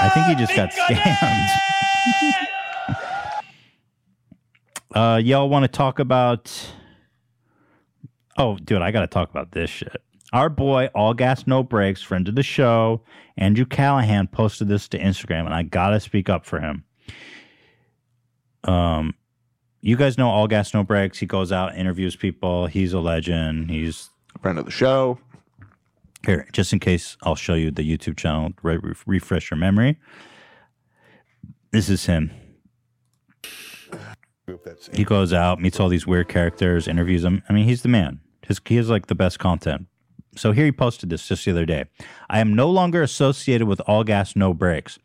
I 0.00 0.10
think 0.14 0.26
he 0.26 0.34
just 0.34 0.54
got 0.54 0.70
scammed. 0.70 1.48
uh, 4.94 5.16
y'all 5.22 5.48
want 5.48 5.64
to 5.64 5.68
talk 5.68 5.98
about? 5.98 6.52
Oh, 8.38 8.56
dude, 8.58 8.80
I 8.82 8.90
got 8.90 9.00
to 9.00 9.06
talk 9.06 9.30
about 9.30 9.52
this 9.52 9.70
shit. 9.70 10.00
Our 10.32 10.48
boy, 10.48 10.88
All 10.94 11.12
Gas 11.12 11.46
No 11.46 11.62
Brakes, 11.62 12.00
friend 12.00 12.26
of 12.26 12.34
the 12.34 12.42
show, 12.42 13.02
Andrew 13.36 13.66
Callaghan 13.66 14.28
posted 14.28 14.68
this 14.68 14.88
to 14.88 14.98
Instagram, 14.98 15.44
and 15.44 15.54
I 15.54 15.62
gotta 15.62 16.00
speak 16.00 16.30
up 16.30 16.46
for 16.46 16.58
him. 16.60 16.84
Um, 18.64 19.14
you 19.80 19.96
guys 19.96 20.16
know 20.16 20.28
All 20.28 20.46
Gas 20.46 20.72
No 20.74 20.84
Brakes. 20.84 21.18
He 21.18 21.26
goes 21.26 21.50
out, 21.52 21.76
interviews 21.76 22.16
people. 22.16 22.66
He's 22.66 22.92
a 22.92 23.00
legend. 23.00 23.70
He's 23.70 24.10
a 24.34 24.38
friend 24.38 24.58
of 24.58 24.64
the 24.64 24.70
show. 24.70 25.18
Here, 26.24 26.46
just 26.52 26.72
in 26.72 26.78
case, 26.78 27.16
I'll 27.22 27.34
show 27.34 27.54
you 27.54 27.72
the 27.72 27.82
YouTube 27.82 28.16
channel. 28.16 28.52
Re- 28.62 28.76
re- 28.76 28.94
refresh 29.06 29.50
your 29.50 29.58
memory. 29.58 29.98
This 31.72 31.88
is 31.88 32.06
him. 32.06 32.30
He 34.92 35.04
goes 35.04 35.32
out, 35.32 35.60
meets 35.60 35.80
all 35.80 35.88
these 35.88 36.06
weird 36.06 36.28
characters, 36.28 36.86
interviews 36.86 37.22
them. 37.22 37.42
I 37.48 37.52
mean, 37.52 37.64
he's 37.64 37.82
the 37.82 37.88
man. 37.88 38.20
His, 38.46 38.60
he 38.64 38.76
has 38.76 38.88
like 38.90 39.06
the 39.06 39.14
best 39.14 39.38
content. 39.38 39.86
So 40.36 40.52
here 40.52 40.64
he 40.64 40.72
posted 40.72 41.10
this 41.10 41.26
just 41.26 41.44
the 41.44 41.50
other 41.50 41.66
day. 41.66 41.84
I 42.30 42.40
am 42.40 42.54
no 42.54 42.70
longer 42.70 43.02
associated 43.02 43.66
with 43.66 43.80
All 43.86 44.04
Gas 44.04 44.34
No 44.36 44.54
Brakes. 44.54 44.98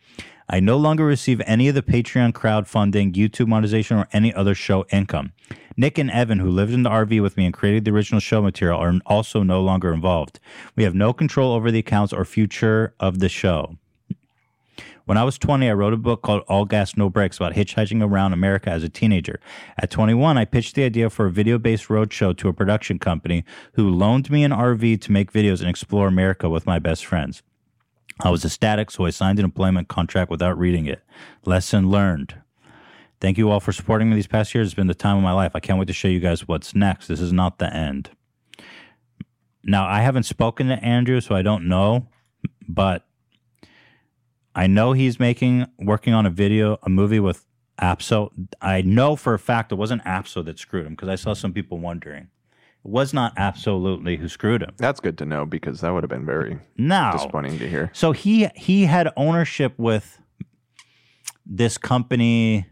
I 0.50 0.62
no 0.62 0.78
longer 0.78 1.06
receive 1.06 1.42
any 1.46 1.68
of 1.68 1.76
the 1.76 1.82
Patreon 1.82 2.32
crowdfunding, 2.32 3.14
YouTube 3.14 3.48
monetization, 3.48 3.98
or 3.98 4.08
any 4.14 4.34
other 4.34 4.56
show 4.56 4.86
income. 4.92 5.34
Nick 5.76 5.98
and 5.98 6.10
Evan, 6.10 6.40
who 6.40 6.50
lived 6.50 6.74
in 6.74 6.84
the 6.84 6.90
RV 6.90 7.22
with 7.22 7.36
me 7.36 7.46
and 7.46 7.54
created 7.54 7.84
the 7.84 7.92
original 7.92 8.22
show 8.22 8.42
material, 8.42 8.80
are 8.80 8.94
also 9.06 9.44
no 9.44 9.62
longer 9.62 9.94
involved. 9.94 10.40
We 10.76 10.84
have 10.84 10.96
no 10.96 11.12
control 11.12 11.54
over 11.54 11.70
the 11.70 11.80
accounts 11.80 12.14
or 12.14 12.24
future 12.24 12.94
of 13.00 13.20
the 13.20 13.30
show. 13.30 13.78
When 15.06 15.18
I 15.18 15.24
was 15.24 15.38
20, 15.38 15.70
I 15.70 15.74
wrote 15.74 15.94
a 15.94 15.98
book 15.98 16.22
called 16.22 16.44
All 16.50 16.66
Gas 16.66 16.98
No 16.98 17.10
Brakes 17.10 17.38
about 17.38 17.54
hitchhiking 17.54 18.04
around 18.04 18.34
America 18.34 18.70
as 18.70 18.84
a 18.84 18.90
teenager. 18.90 19.40
At 19.78 19.90
21, 19.90 20.38
I 20.38 20.44
pitched 20.46 20.76
the 20.76 20.84
idea 20.84 21.10
for 21.10 21.28
a 21.28 21.32
video 21.32 21.58
based 21.58 21.88
roadshow 21.88 22.36
to 22.38 22.50
a 22.50 22.54
production 22.54 23.00
company 23.00 23.46
who 23.74 23.90
loaned 23.90 24.30
me 24.30 24.44
an 24.44 24.52
RV 24.52 25.00
to 25.02 25.12
make 25.12 25.32
videos 25.32 25.62
and 25.62 25.70
explore 25.70 26.08
America 26.08 26.50
with 26.50 26.66
my 26.66 26.80
best 26.80 27.06
friends. 27.06 27.42
I 28.20 28.30
was 28.30 28.44
ecstatic, 28.44 28.90
so 28.92 29.06
I 29.06 29.12
signed 29.12 29.40
an 29.40 29.46
employment 29.46 29.88
contract 29.88 30.32
without 30.32 30.58
reading 30.58 30.86
it. 30.86 31.04
Lesson 31.46 31.90
learned. 31.90 32.36
Thank 33.20 33.38
you 33.38 33.50
all 33.50 33.60
for 33.60 33.72
supporting 33.72 34.10
me 34.10 34.16
these 34.16 34.28
past 34.28 34.54
years. 34.54 34.68
It's 34.68 34.76
been 34.76 34.88
the 34.88 34.94
time 34.94 35.18
of 35.18 35.24
my 35.24 35.32
life. 35.32 35.52
I 35.56 35.60
can't 35.60 35.80
wait 35.80 35.88
to 35.88 35.94
show 35.94 36.08
you 36.08 36.20
guys 36.20 36.48
what's 36.48 36.76
next. 36.76 37.08
This 37.08 37.20
is 37.20 37.34
not 37.34 37.58
the 37.58 37.74
end. 37.74 38.12
Now, 39.64 39.88
I 39.88 40.02
haven't 40.02 40.24
spoken 40.24 40.68
to 40.68 40.84
Andrew, 40.84 41.20
so 41.20 41.36
I 41.36 41.42
don't 41.42 41.68
know, 41.68 42.08
but 42.68 43.06
I 44.56 44.68
know 44.68 44.94
he's 44.94 45.20
making 45.20 45.68
working 45.78 46.14
on 46.14 46.26
a 46.26 46.30
video, 46.30 46.80
a 46.84 46.90
movie 46.90 47.20
with 47.20 47.46
Abso. 47.80 48.32
I 48.62 48.82
know 48.82 49.16
for 49.16 49.34
a 49.34 49.40
fact 49.40 49.72
it 49.72 49.76
wasn't 49.76 50.04
Abso 50.04 50.44
that 50.46 50.58
screwed 50.58 50.86
him 50.86 50.94
because 50.94 51.10
I 51.10 51.16
saw 51.16 51.34
some 51.34 51.54
people 51.54 51.80
wondering. 51.80 52.30
Was 52.88 53.14
not 53.14 53.34
absolutely 53.36 54.16
who 54.16 54.30
screwed 54.30 54.62
him. 54.64 54.72
That's 54.78 55.02
good 55.02 55.18
to 55.18 55.26
know 55.26 55.46
because 55.46 55.82
that 55.82 55.90
would 55.92 56.04
have 56.04 56.10
been 56.10 56.26
very 56.26 56.58
No. 56.78 57.10
disappointing 57.12 57.60
to 57.60 57.70
hear. 57.70 57.90
So 57.94 58.14
he 58.14 58.48
he 58.56 58.86
had 58.86 59.10
ownership 59.18 59.74
with 59.78 60.22
this 61.46 61.78
company. 61.78 62.66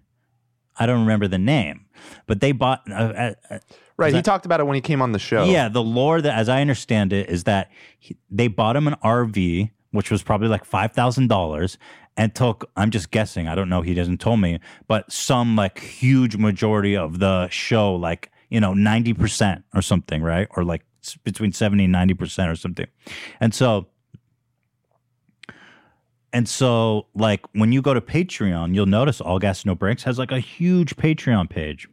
I 0.78 0.86
don't 0.86 1.02
remember 1.02 1.28
the 1.28 1.38
name, 1.38 1.86
but 2.28 2.40
they 2.40 2.54
bought. 2.54 2.82
Uh, 2.90 2.94
uh, 2.94 3.34
uh, 3.50 3.60
Right. 3.98 4.14
He 4.14 4.22
talked 4.22 4.46
about 4.46 4.60
it 4.60 4.66
when 4.68 4.76
he 4.76 4.82
came 4.82 5.02
on 5.02 5.14
the 5.14 5.20
show. 5.20 5.46
Yeah, 5.46 5.70
the 5.70 5.82
lore 5.82 6.22
that, 6.22 6.38
as 6.38 6.50
I 6.50 6.60
understand 6.60 7.14
it, 7.14 7.30
is 7.30 7.46
that 7.46 7.72
he, 7.98 8.18
they 8.30 8.50
bought 8.50 8.76
him 8.76 8.90
an 8.90 8.96
RV, 9.02 9.72
which 9.92 10.12
was 10.12 10.22
probably 10.22 10.50
like 10.50 10.66
five 10.66 10.92
thousand 10.92 11.28
dollars, 11.30 11.78
and 12.18 12.36
took. 12.36 12.70
I'm 12.76 12.90
just 12.90 13.10
guessing. 13.12 13.48
I 13.48 13.56
don't 13.56 13.70
know. 13.70 13.82
He 13.82 13.94
doesn't 13.94 14.20
told 14.20 14.42
me, 14.42 14.60
but 14.88 15.10
some 15.12 15.56
like 15.56 15.80
huge 15.80 16.36
majority 16.36 16.96
of 16.98 17.20
the 17.20 17.48
show, 17.50 17.96
like 17.96 18.32
you 18.50 18.60
know, 18.60 18.74
ninety 18.74 19.14
percent 19.14 19.64
or 19.74 19.82
something, 19.82 20.22
right? 20.22 20.48
Or 20.56 20.64
like 20.64 20.84
between 21.24 21.52
seventy 21.52 21.86
and 21.86 21.92
ninety 21.92 22.14
percent 22.14 22.50
or 22.50 22.56
something, 22.56 22.88
and 23.40 23.54
so. 23.54 23.88
And 26.34 26.50
so, 26.50 27.08
like 27.16 27.46
when 27.54 27.72
you 27.72 27.82
go 27.82 27.94
to 27.94 28.02
Patreon, 28.02 28.76
you'll 28.76 28.88
notice 28.88 29.22
All 29.22 29.40
Gas 29.40 29.66
No 29.66 29.74
Brakes 29.74 30.04
has 30.04 30.20
like 30.20 30.34
a 30.34 30.40
huge 30.40 30.98
Patreon 30.98 31.50
page. 31.50 31.88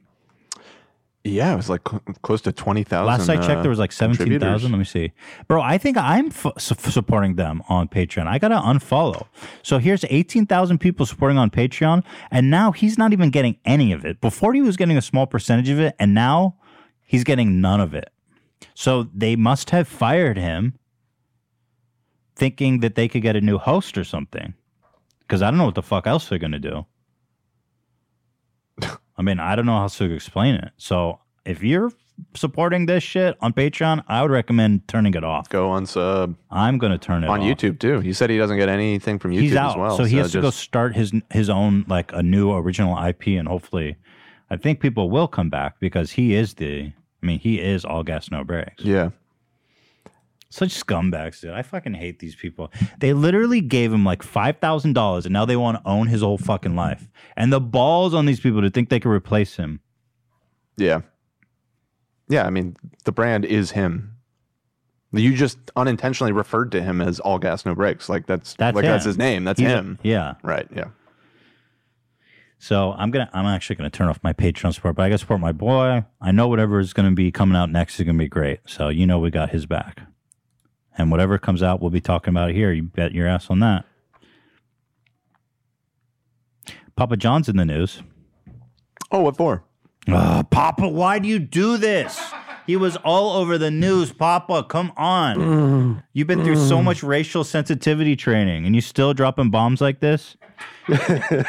Yeah, 1.24 1.52
it 1.52 1.56
was 1.56 1.70
like 1.70 1.88
cl- 1.88 2.02
close 2.22 2.40
to 2.42 2.52
twenty 2.52 2.82
thousand. 2.82 3.06
Last 3.06 3.28
I 3.28 3.36
checked, 3.36 3.58
uh, 3.58 3.62
there 3.62 3.70
was 3.70 3.78
like 3.78 3.92
seventeen 3.92 4.40
thousand. 4.40 4.72
Let 4.72 4.78
me 4.78 4.84
see, 4.84 5.12
bro. 5.46 5.62
I 5.62 5.78
think 5.78 5.96
I'm 5.96 6.26
f- 6.26 6.46
su- 6.58 6.74
supporting 6.90 7.36
them 7.36 7.62
on 7.68 7.86
Patreon. 7.86 8.26
I 8.26 8.38
gotta 8.40 8.56
unfollow. 8.56 9.28
So 9.62 9.78
here's 9.78 10.04
eighteen 10.10 10.46
thousand 10.46 10.78
people 10.78 11.06
supporting 11.06 11.38
on 11.38 11.48
Patreon, 11.48 12.02
and 12.32 12.50
now 12.50 12.72
he's 12.72 12.98
not 12.98 13.12
even 13.12 13.30
getting 13.30 13.56
any 13.64 13.92
of 13.92 14.04
it. 14.04 14.20
Before 14.20 14.52
he 14.52 14.62
was 14.62 14.76
getting 14.76 14.96
a 14.96 15.02
small 15.02 15.28
percentage 15.28 15.68
of 15.68 15.78
it, 15.78 15.94
and 16.00 16.12
now 16.12 16.56
he's 17.06 17.22
getting 17.22 17.60
none 17.60 17.80
of 17.80 17.94
it. 17.94 18.10
So 18.74 19.08
they 19.14 19.36
must 19.36 19.70
have 19.70 19.86
fired 19.86 20.36
him, 20.36 20.74
thinking 22.34 22.80
that 22.80 22.94
they 22.96 23.06
could 23.06 23.22
get 23.22 23.36
a 23.36 23.40
new 23.40 23.58
host 23.58 23.96
or 23.96 24.04
something. 24.04 24.54
because 25.20 25.40
I 25.40 25.50
don't 25.50 25.58
know 25.58 25.66
what 25.66 25.76
the 25.76 25.82
fuck 25.82 26.06
else 26.06 26.28
they're 26.28 26.38
gonna 26.38 26.58
do. 26.58 26.84
I 28.80 29.22
mean, 29.22 29.38
I 29.38 29.54
don't 29.56 29.66
know 29.66 29.76
how 29.76 29.82
else 29.82 29.98
to 29.98 30.12
explain 30.12 30.54
it. 30.56 30.70
So 30.76 31.20
if 31.44 31.62
you're 31.62 31.92
supporting 32.34 32.86
this 32.86 33.02
shit 33.02 33.36
on 33.40 33.52
Patreon, 33.52 34.04
I 34.08 34.22
would 34.22 34.30
recommend 34.30 34.86
turning 34.88 35.14
it 35.14 35.24
off. 35.24 35.48
Go 35.48 35.70
on 35.70 35.86
sub. 35.86 36.36
I'm 36.50 36.78
gonna 36.78 36.98
turn 36.98 37.24
it 37.24 37.26
off. 37.26 37.32
on 37.32 37.40
off. 37.40 37.46
YouTube 37.46 37.78
too. 37.78 38.00
He 38.00 38.12
said 38.12 38.30
he 38.30 38.38
doesn't 38.38 38.56
get 38.56 38.68
anything 38.68 39.18
from 39.18 39.32
YouTube 39.32 39.40
He's 39.40 39.56
out, 39.56 39.70
as 39.72 39.76
well. 39.76 39.96
so 39.96 40.04
he 40.04 40.16
has 40.16 40.32
to 40.32 40.40
go 40.40 40.50
start 40.50 40.94
his 40.94 41.12
his 41.30 41.50
own 41.50 41.84
like 41.88 42.12
a 42.12 42.22
new 42.22 42.52
original 42.52 43.02
IP, 43.04 43.28
and 43.28 43.48
hopefully, 43.48 43.96
I 44.50 44.56
think 44.56 44.80
people 44.80 45.10
will 45.10 45.28
come 45.28 45.50
back 45.50 45.78
because 45.80 46.12
he 46.12 46.34
is 46.34 46.54
the. 46.54 46.92
I 47.22 47.26
mean, 47.26 47.38
he 47.38 47.60
is 47.60 47.84
all 47.84 48.02
gas 48.02 48.30
no 48.32 48.42
brakes. 48.42 48.82
Yeah. 48.84 49.10
Such 50.52 50.70
scumbags, 50.84 51.40
dude. 51.40 51.52
I 51.52 51.62
fucking 51.62 51.94
hate 51.94 52.18
these 52.18 52.34
people. 52.34 52.70
They 52.98 53.14
literally 53.14 53.62
gave 53.62 53.90
him 53.92 54.04
like 54.04 54.22
five 54.22 54.58
thousand 54.58 54.92
dollars, 54.92 55.24
and 55.24 55.32
now 55.32 55.46
they 55.46 55.56
want 55.56 55.78
to 55.82 55.88
own 55.88 56.08
his 56.08 56.20
whole 56.20 56.36
fucking 56.36 56.76
life. 56.76 57.08
And 57.38 57.50
the 57.50 57.60
balls 57.60 58.12
on 58.12 58.26
these 58.26 58.38
people 58.38 58.60
to 58.60 58.68
think 58.68 58.90
they 58.90 59.00
could 59.00 59.10
replace 59.12 59.56
him. 59.56 59.80
Yeah. 60.76 61.00
Yeah, 62.28 62.46
I 62.46 62.50
mean, 62.50 62.76
the 63.04 63.12
brand 63.12 63.46
is 63.46 63.70
him. 63.70 64.16
You 65.14 65.34
just 65.34 65.58
unintentionally 65.74 66.32
referred 66.32 66.70
to 66.72 66.82
him 66.82 67.00
as 67.00 67.18
all 67.20 67.38
gas 67.38 67.64
no 67.66 67.74
brakes. 67.74 68.08
Like 68.10 68.26
that's, 68.26 68.54
That's 68.54 68.74
like 68.74 68.84
that's 68.84 69.04
his 69.06 69.16
name. 69.18 69.44
That's 69.44 69.58
He's 69.60 69.70
a- 69.70 69.76
him. 69.76 69.98
yeah. 70.02 70.34
Right. 70.42 70.66
Yeah. 70.74 70.88
So 72.58 72.92
I'm 72.92 73.10
gonna, 73.10 73.28
I'm 73.32 73.44
actually 73.46 73.76
gonna 73.76 73.90
turn 73.90 74.08
off 74.08 74.20
my 74.22 74.32
Patreon 74.32 74.72
support, 74.74 74.96
but 74.96 75.02
I 75.02 75.08
gotta 75.08 75.18
support 75.18 75.40
my 75.40 75.52
boy. 75.52 76.04
I 76.20 76.30
know 76.30 76.46
whatever 76.48 76.78
is 76.78 76.92
gonna 76.92 77.10
be 77.12 77.32
coming 77.32 77.56
out 77.56 77.70
next 77.70 77.98
is 77.98 78.06
gonna 78.06 78.18
be 78.18 78.28
great. 78.28 78.60
So 78.66 78.88
you 78.88 79.06
know 79.06 79.18
we 79.18 79.30
got 79.30 79.50
his 79.50 79.66
back, 79.66 80.00
and 80.98 81.10
whatever 81.10 81.38
comes 81.38 81.62
out, 81.62 81.80
we'll 81.80 81.90
be 81.90 82.00
talking 82.00 82.32
about 82.32 82.50
it 82.50 82.56
here. 82.56 82.72
You 82.72 82.82
bet 82.84 83.12
your 83.12 83.26
ass 83.26 83.48
on 83.50 83.60
that. 83.60 83.84
Papa 86.96 87.16
John's 87.16 87.48
in 87.48 87.56
the 87.56 87.64
news. 87.64 88.02
Oh, 89.10 89.22
what 89.22 89.36
for? 89.36 89.64
Uh, 90.08 90.42
Papa, 90.44 90.88
why 90.88 91.18
do 91.18 91.28
you 91.28 91.38
do 91.38 91.76
this? 91.76 92.20
He 92.66 92.76
was 92.76 92.96
all 92.98 93.36
over 93.40 93.58
the 93.58 93.70
news. 93.70 94.12
Papa, 94.12 94.64
come 94.68 94.92
on. 94.96 96.02
You've 96.12 96.26
been 96.28 96.44
through 96.44 96.56
so 96.68 96.82
much 96.82 97.02
racial 97.02 97.44
sensitivity 97.44 98.14
training 98.14 98.66
and 98.66 98.74
you 98.74 98.80
still 98.80 99.14
dropping 99.14 99.50
bombs 99.50 99.80
like 99.80 100.00
this? 100.00 100.36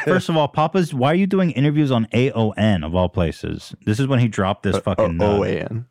First 0.04 0.28
of 0.28 0.36
all, 0.36 0.48
Papa's, 0.48 0.92
why 0.92 1.12
are 1.12 1.14
you 1.14 1.26
doing 1.26 1.52
interviews 1.52 1.90
on 1.92 2.08
AON 2.12 2.82
of 2.84 2.94
all 2.96 3.08
places? 3.08 3.74
This 3.84 4.00
is 4.00 4.06
when 4.08 4.18
he 4.18 4.26
dropped 4.28 4.64
this 4.64 4.78
fucking. 4.78 5.20
uh, 5.20 5.24
OAN. 5.24 5.86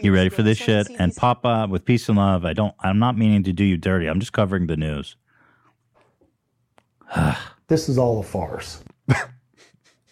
You 0.00 0.14
ready 0.14 0.30
for 0.30 0.42
this 0.42 0.58
shit? 0.58 0.88
And 0.98 1.16
Papa, 1.16 1.68
with 1.70 1.84
peace 1.84 2.08
and 2.08 2.18
love, 2.18 2.44
I 2.44 2.52
don't, 2.54 2.74
I'm 2.80 2.98
not 2.98 3.18
meaning 3.18 3.44
to 3.44 3.52
do 3.52 3.64
you 3.64 3.76
dirty. 3.78 4.06
I'm 4.08 4.20
just 4.20 4.32
covering 4.34 4.66
the 4.68 4.76
news. 4.76 5.16
This 7.68 7.88
is 7.88 7.98
all 7.98 8.20
a 8.20 8.22
farce. 8.24 8.82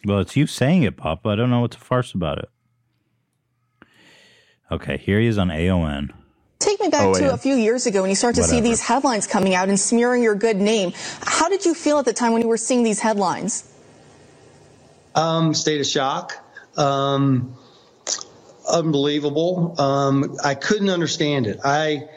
Well, 0.05 0.21
it's 0.21 0.37
you 0.37 0.47
saying 0.47 0.85
it, 0.85 0.97
Papa. 0.97 1.31
I 1.31 1.37
don't 1.37 1.51
know 1.51 1.61
what's 1.61 1.77
a 1.77 1.81
farce 1.81 2.13
about 2.15 2.39
it. 2.39 2.51
Okay, 4.71 4.99
here 4.99 5.21
he 5.21 5.27
is 5.29 5.39
on 5.39 5.51
AON. 5.51 6.13
Take 6.61 6.81
me 6.81 6.89
back 6.89 7.03
Oh, 7.07 7.15
to 7.15 7.25
yeah. 7.27 7.35
a 7.35 7.39
few 7.39 7.55
years 7.57 7.87
ago 7.87 8.03
when 8.03 8.11
you 8.11 8.17
start 8.17 8.37
to 8.37 8.43
see 8.45 8.61
these 8.61 8.81
headlines 8.81 9.27
coming 9.27 9.55
out 9.55 9.69
and 9.69 9.81
smearing 9.81 10.23
your 10.23 10.35
good 10.37 10.59
name. 10.59 10.93
How 11.23 11.49
did 11.49 11.65
you 11.65 11.75
feel 11.75 11.99
at 11.99 12.05
the 12.07 12.13
time 12.15 12.33
when 12.33 12.43
you 12.43 12.49
were 12.49 12.59
seeing 12.59 12.83
these 12.85 13.01
headlines? 13.01 13.65
Um, 15.15 15.55
state 15.55 15.81
of 15.81 15.87
shock. 15.87 16.35
Um, 16.77 17.57
unbelievable. 18.73 19.81
Um, 19.81 20.37
I 20.43 20.55
couldn't 20.55 20.91
understand 20.91 21.47
it. 21.47 21.61
I, 21.65 22.09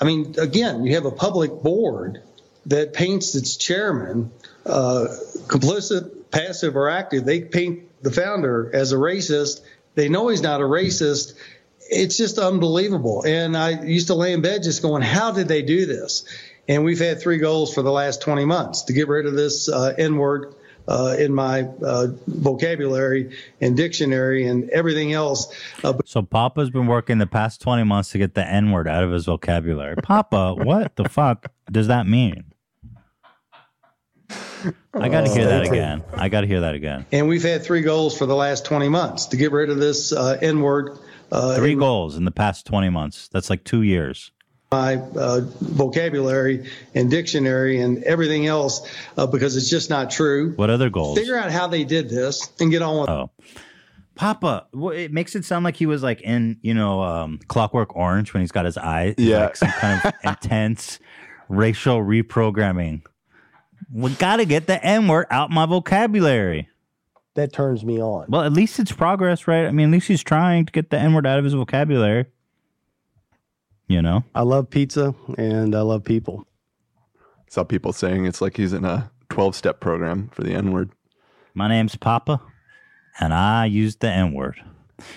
I 0.00 0.04
mean, 0.04 0.34
again, 0.38 0.84
you 0.84 0.94
have 0.94 1.06
a 1.06 1.10
public 1.10 1.62
board 1.62 2.22
that 2.66 2.92
paints 2.92 3.34
its 3.34 3.56
chairman 3.56 4.30
uh, 4.66 5.06
complicit, 5.46 6.30
passive, 6.30 6.76
or 6.76 6.88
active. 6.90 7.24
They 7.24 7.40
paint 7.40 8.02
the 8.02 8.12
founder 8.12 8.70
as 8.74 8.92
a 8.92 8.96
racist. 8.96 9.62
They 9.94 10.08
know 10.08 10.28
he's 10.28 10.42
not 10.42 10.60
a 10.60 10.64
racist. 10.64 11.34
It's 11.90 12.16
just 12.16 12.38
unbelievable. 12.38 13.24
And 13.26 13.56
I 13.56 13.82
used 13.82 14.08
to 14.08 14.14
lay 14.14 14.34
in 14.34 14.42
bed 14.42 14.62
just 14.62 14.82
going, 14.82 15.02
how 15.02 15.32
did 15.32 15.48
they 15.48 15.62
do 15.62 15.86
this? 15.86 16.24
And 16.68 16.84
we've 16.84 16.98
had 16.98 17.20
three 17.20 17.38
goals 17.38 17.72
for 17.72 17.80
the 17.82 17.90
last 17.90 18.20
20 18.20 18.44
months 18.44 18.82
to 18.82 18.92
get 18.92 19.08
rid 19.08 19.24
of 19.24 19.34
this 19.34 19.70
uh, 19.70 19.94
N 19.96 20.16
word 20.18 20.54
uh, 20.88 21.14
in 21.18 21.32
my 21.34 21.68
uh, 21.84 22.08
vocabulary 22.26 23.36
and 23.60 23.76
dictionary 23.76 24.46
and 24.46 24.68
everything 24.70 25.12
else. 25.12 25.46
Uh, 25.84 25.92
So 26.06 26.22
Papa's 26.22 26.70
been 26.70 26.86
working 26.86 27.18
the 27.18 27.26
past 27.26 27.60
20 27.60 27.84
months 27.84 28.10
to 28.12 28.18
get 28.18 28.34
the 28.34 28.44
N 28.46 28.70
word 28.72 28.88
out 28.88 29.04
of 29.04 29.12
his 29.12 29.26
vocabulary. 29.26 29.96
Papa, 29.96 30.54
what 30.58 30.96
the 30.96 31.08
fuck 31.08 31.52
does 31.70 31.86
that 31.88 32.06
mean? 32.06 32.44
I 34.94 35.08
got 35.08 35.26
to 35.26 35.30
hear 35.32 35.46
that 35.46 35.66
again. 35.66 36.02
I 36.14 36.28
got 36.28 36.40
to 36.40 36.46
hear 36.46 36.60
that 36.62 36.74
again. 36.74 37.06
and 37.12 37.28
we've 37.28 37.42
had 37.44 37.62
three 37.62 37.82
goals 37.82 38.16
for 38.18 38.26
the 38.26 38.34
last 38.34 38.64
20 38.64 38.88
months 38.88 39.26
to 39.26 39.36
get 39.36 39.52
rid 39.52 39.70
of 39.70 39.78
this 39.78 40.12
uh, 40.12 40.36
N 40.42 40.60
word. 40.60 40.98
Uh, 41.30 41.54
Three 41.56 41.72
in 41.72 41.78
goals 41.78 42.16
in 42.16 42.24
the 42.24 42.30
past 42.30 42.66
20 42.66 42.88
months. 42.88 43.28
That's 43.28 43.50
like 43.50 43.62
two 43.62 43.82
years. 43.82 44.32
My 44.70 44.96
uh, 44.96 45.40
vocabulary 45.60 46.68
and 46.94 47.10
dictionary 47.10 47.80
and 47.80 48.02
everything 48.04 48.46
else 48.46 48.86
uh, 49.16 49.26
because 49.26 49.56
it's 49.56 49.70
just 49.70 49.88
not 49.88 50.10
true. 50.10 50.52
What 50.56 50.68
other 50.70 50.90
goals? 50.90 51.16
Figure 51.18 51.38
out 51.38 51.50
how 51.50 51.66
they 51.68 51.84
did 51.84 52.10
this 52.10 52.50
and 52.60 52.70
get 52.70 52.82
on 52.82 53.00
with 53.00 53.08
Oh. 53.10 53.30
Papa, 54.14 54.66
well, 54.74 54.92
it 54.92 55.12
makes 55.12 55.36
it 55.36 55.44
sound 55.44 55.64
like 55.64 55.76
he 55.76 55.86
was 55.86 56.02
like 56.02 56.20
in, 56.22 56.58
you 56.60 56.74
know, 56.74 57.00
um, 57.02 57.38
Clockwork 57.48 57.94
Orange 57.96 58.34
when 58.34 58.40
he's 58.42 58.50
got 58.52 58.64
his 58.64 58.76
eyes, 58.76 59.14
Yeah. 59.16 59.44
Like 59.44 59.56
some 59.56 59.70
kind 59.70 60.00
of 60.04 60.12
intense 60.24 60.98
racial 61.48 61.98
reprogramming. 61.98 63.02
We 63.92 64.10
got 64.14 64.36
to 64.36 64.44
get 64.44 64.66
the 64.66 64.84
N 64.84 65.06
word 65.08 65.26
out 65.30 65.50
my 65.50 65.64
vocabulary. 65.66 66.68
That 67.36 67.52
turns 67.52 67.84
me 67.84 68.02
on. 68.02 68.26
Well, 68.28 68.42
at 68.42 68.52
least 68.52 68.80
it's 68.80 68.90
progress, 68.92 69.46
right? 69.46 69.66
I 69.66 69.70
mean, 69.70 69.88
at 69.88 69.92
least 69.92 70.08
he's 70.08 70.24
trying 70.24 70.66
to 70.66 70.72
get 70.72 70.90
the 70.90 70.98
N 70.98 71.14
word 71.14 71.24
out 71.26 71.38
of 71.38 71.44
his 71.44 71.54
vocabulary. 71.54 72.26
You 73.88 74.02
know? 74.02 74.24
I 74.34 74.42
love 74.42 74.70
pizza 74.70 75.14
and 75.36 75.74
I 75.74 75.80
love 75.80 76.04
people. 76.04 76.46
Saw 77.48 77.64
people 77.64 77.92
saying 77.92 78.26
it's 78.26 78.40
like 78.42 78.56
he's 78.56 78.72
in 78.74 78.84
a 78.84 79.10
12 79.30 79.56
step 79.56 79.80
program 79.80 80.28
for 80.32 80.42
the 80.42 80.52
N 80.52 80.70
word. 80.72 80.90
My 81.54 81.66
name's 81.68 81.96
Papa, 81.96 82.40
and 83.18 83.32
I 83.32 83.64
used 83.64 84.00
the 84.00 84.10
N 84.10 84.34
word. 84.34 84.62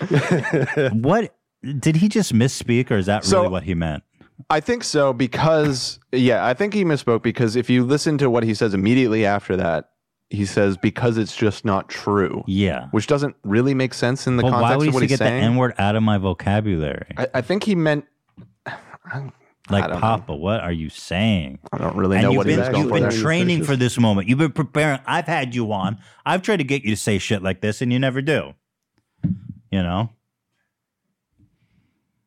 what 0.92 1.34
did 1.78 1.96
he 1.96 2.08
just 2.08 2.32
misspeak, 2.32 2.90
or 2.90 2.96
is 2.96 3.06
that 3.06 3.22
really 3.22 3.30
So- 3.30 3.48
what 3.48 3.64
he 3.64 3.74
meant? 3.74 4.02
I 4.50 4.58
think 4.58 4.82
so 4.82 5.12
because, 5.12 6.00
yeah, 6.10 6.44
I 6.44 6.52
think 6.54 6.74
he 6.74 6.84
misspoke 6.84 7.22
because 7.22 7.54
if 7.54 7.70
you 7.70 7.84
listen 7.84 8.18
to 8.18 8.28
what 8.28 8.42
he 8.42 8.54
says 8.54 8.74
immediately 8.74 9.24
after 9.24 9.56
that, 9.58 9.90
he 10.30 10.46
says, 10.46 10.76
because 10.76 11.16
it's 11.16 11.36
just 11.36 11.64
not 11.64 11.88
true. 11.88 12.42
Yeah. 12.48 12.88
Which 12.90 13.06
doesn't 13.06 13.36
really 13.44 13.74
make 13.74 13.94
sense 13.94 14.26
in 14.26 14.38
the 14.38 14.42
But 14.42 14.52
why 14.52 14.60
context 14.60 14.78
would 14.78 14.88
of 14.88 14.92
he 14.92 14.94
what 14.94 15.00
say 15.00 15.06
he's 15.08 15.18
get 15.18 15.24
the. 15.24 15.30
N 15.30 15.56
word 15.56 15.74
out 15.78 15.94
of 15.94 16.02
my 16.02 16.18
vocabulary? 16.18 17.12
I, 17.16 17.28
I 17.34 17.40
think 17.42 17.62
he 17.62 17.76
meant 17.76 18.06
Like, 19.70 19.84
don't 19.84 19.90
know. 19.94 20.00
Papa, 20.00 20.34
what 20.34 20.60
are 20.60 20.72
you 20.72 20.88
saying? 20.90 21.60
I 21.72 21.78
don't 21.78 21.96
really 21.96 22.16
and 22.16 22.24
know 22.24 22.30
you've 22.32 22.36
what 22.38 22.46
he 22.46 22.52
been, 22.56 22.60
was 22.60 22.68
going 22.70 22.82
You've 22.82 22.88
for 22.90 22.94
been 23.00 23.08
there. 23.10 23.20
training 23.22 23.64
for 23.64 23.76
this 23.76 23.98
moment. 23.98 24.28
You've 24.28 24.38
been 24.38 24.52
preparing. 24.52 24.98
I've 25.06 25.26
had 25.26 25.54
you 25.54 25.72
on. 25.72 25.98
I've 26.26 26.42
tried 26.42 26.56
to 26.58 26.64
get 26.64 26.82
you 26.82 26.90
to 26.90 26.96
say 27.00 27.18
shit 27.18 27.42
like 27.42 27.60
this, 27.60 27.80
and 27.80 27.92
you 27.92 27.98
never 27.98 28.20
do. 28.20 28.54
You 29.70 29.82
know. 29.82 30.10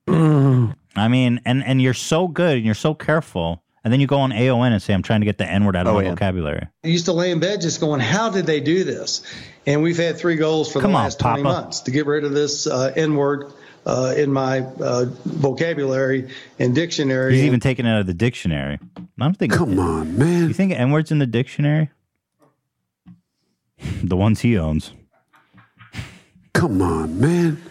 I 0.08 1.08
mean, 1.10 1.42
and 1.46 1.64
and 1.64 1.82
you're 1.82 1.94
so 1.94 2.28
good, 2.28 2.58
and 2.58 2.66
you're 2.66 2.74
so 2.76 2.94
careful, 2.94 3.64
and 3.84 3.92
then 3.92 4.00
you 4.00 4.08
go 4.08 4.20
on 4.20 4.32
AON 4.32 4.72
and 4.72 4.82
say, 4.82 4.94
"I'm 4.94 5.02
trying 5.02 5.22
to 5.22 5.26
get 5.26 5.38
the 5.38 5.46
N 5.50 5.66
word 5.66 5.76
out 5.76 5.88
of 5.88 5.94
Oh, 5.96 6.02
my 6.02 6.10
vocabulary." 6.10 6.68
I 6.84 6.88
used 6.88 7.06
to 7.06 7.14
lay 7.14 7.32
in 7.32 7.40
bed 7.40 7.62
just 7.62 7.80
going, 7.82 8.00
how 8.00 8.30
did 8.30 8.46
they 8.46 8.60
do 8.62 8.84
this? 8.84 9.22
And 9.66 9.82
we've 9.84 9.98
had 9.98 10.18
three 10.18 10.36
goals 10.36 10.72
for 10.72 10.80
Come 10.80 10.92
the 10.92 10.98
on, 10.98 11.04
last 11.06 11.20
20 11.20 11.44
Papa. 11.44 11.44
months 11.44 11.82
to 11.82 11.92
get 11.92 12.06
rid 12.06 12.24
of 12.24 12.32
this 12.34 12.68
uh, 12.68 12.94
N 12.96 13.16
word 13.16 13.52
uh, 13.86 14.14
in 14.18 14.32
my 14.32 14.60
uh, 14.62 15.06
vocabulary 15.26 16.30
and 16.60 16.74
dictionary. 16.74 17.36
He's 17.36 17.44
even 17.44 17.60
taken 17.60 17.86
out 17.86 18.00
of 18.00 18.08
the 18.08 18.14
dictionary. 18.14 18.80
I 18.98 19.02
don't 19.18 19.38
think. 19.38 19.54
Come 19.54 19.80
on, 19.80 20.18
man. 20.18 20.48
You 20.48 20.54
think 20.54 20.74
N 20.74 20.92
words 20.92 21.12
in 21.12 21.20
the 21.20 21.28
dictionary? 21.28 21.90
the 24.04 24.18
ones 24.18 24.42
he 24.42 24.58
owns. 24.58 24.94
Come 26.54 26.82
on, 26.82 27.20
man. 27.20 27.62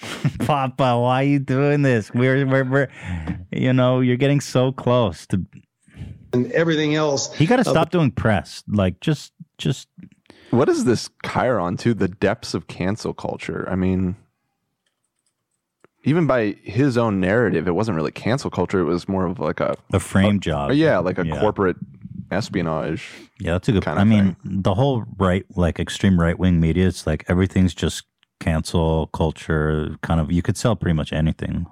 Papa, 0.46 0.98
why 0.98 1.22
are 1.22 1.26
you 1.26 1.38
doing 1.38 1.82
this? 1.82 2.12
We're, 2.14 2.46
we're, 2.46 2.64
we're, 2.64 2.88
you 3.50 3.72
know, 3.72 4.00
you're 4.00 4.16
getting 4.16 4.40
so 4.40 4.72
close 4.72 5.26
to. 5.26 5.44
and 6.32 6.50
everything 6.52 6.94
else. 6.94 7.34
He 7.34 7.46
got 7.46 7.56
to 7.56 7.68
Uh, 7.68 7.72
stop 7.72 7.90
doing 7.90 8.10
press. 8.10 8.62
Like, 8.68 9.00
just, 9.00 9.32
just. 9.58 9.88
What 10.50 10.68
is 10.68 10.84
this 10.84 11.10
Chiron 11.24 11.76
to 11.78 11.92
the 11.94 12.08
depths 12.08 12.54
of 12.54 12.66
cancel 12.66 13.12
culture? 13.12 13.68
I 13.70 13.74
mean, 13.76 14.16
even 16.04 16.26
by 16.26 16.56
his 16.62 16.96
own 16.96 17.20
narrative, 17.20 17.68
it 17.68 17.72
wasn't 17.74 17.96
really 17.96 18.10
cancel 18.12 18.50
culture. 18.50 18.80
It 18.80 18.84
was 18.84 19.08
more 19.08 19.26
of 19.26 19.38
like 19.38 19.60
a 19.60 19.76
a 19.92 20.00
frame 20.00 20.40
job. 20.40 20.72
Yeah, 20.72 20.98
like 20.98 21.18
a 21.18 21.26
Yeah. 21.26 21.40
corporate 21.40 21.76
espionage. 22.30 23.08
Yeah, 23.40 23.52
that's 23.52 23.68
a 23.68 23.72
good. 23.72 23.84
kind 23.84 23.98
I 23.98 24.02
of 24.02 24.08
mean, 24.08 24.36
the 24.44 24.74
whole 24.74 25.04
right, 25.18 25.44
like 25.56 25.78
extreme 25.80 26.18
right 26.20 26.38
wing 26.38 26.60
media, 26.60 26.86
it's 26.86 27.06
like 27.06 27.24
everything's 27.28 27.74
just 27.74 28.04
cancel 28.38 29.08
culture. 29.08 29.96
Kind 30.02 30.20
of, 30.20 30.30
you 30.32 30.42
could 30.42 30.56
sell 30.56 30.76
pretty 30.76 30.94
much 30.94 31.12
anything. 31.12 31.66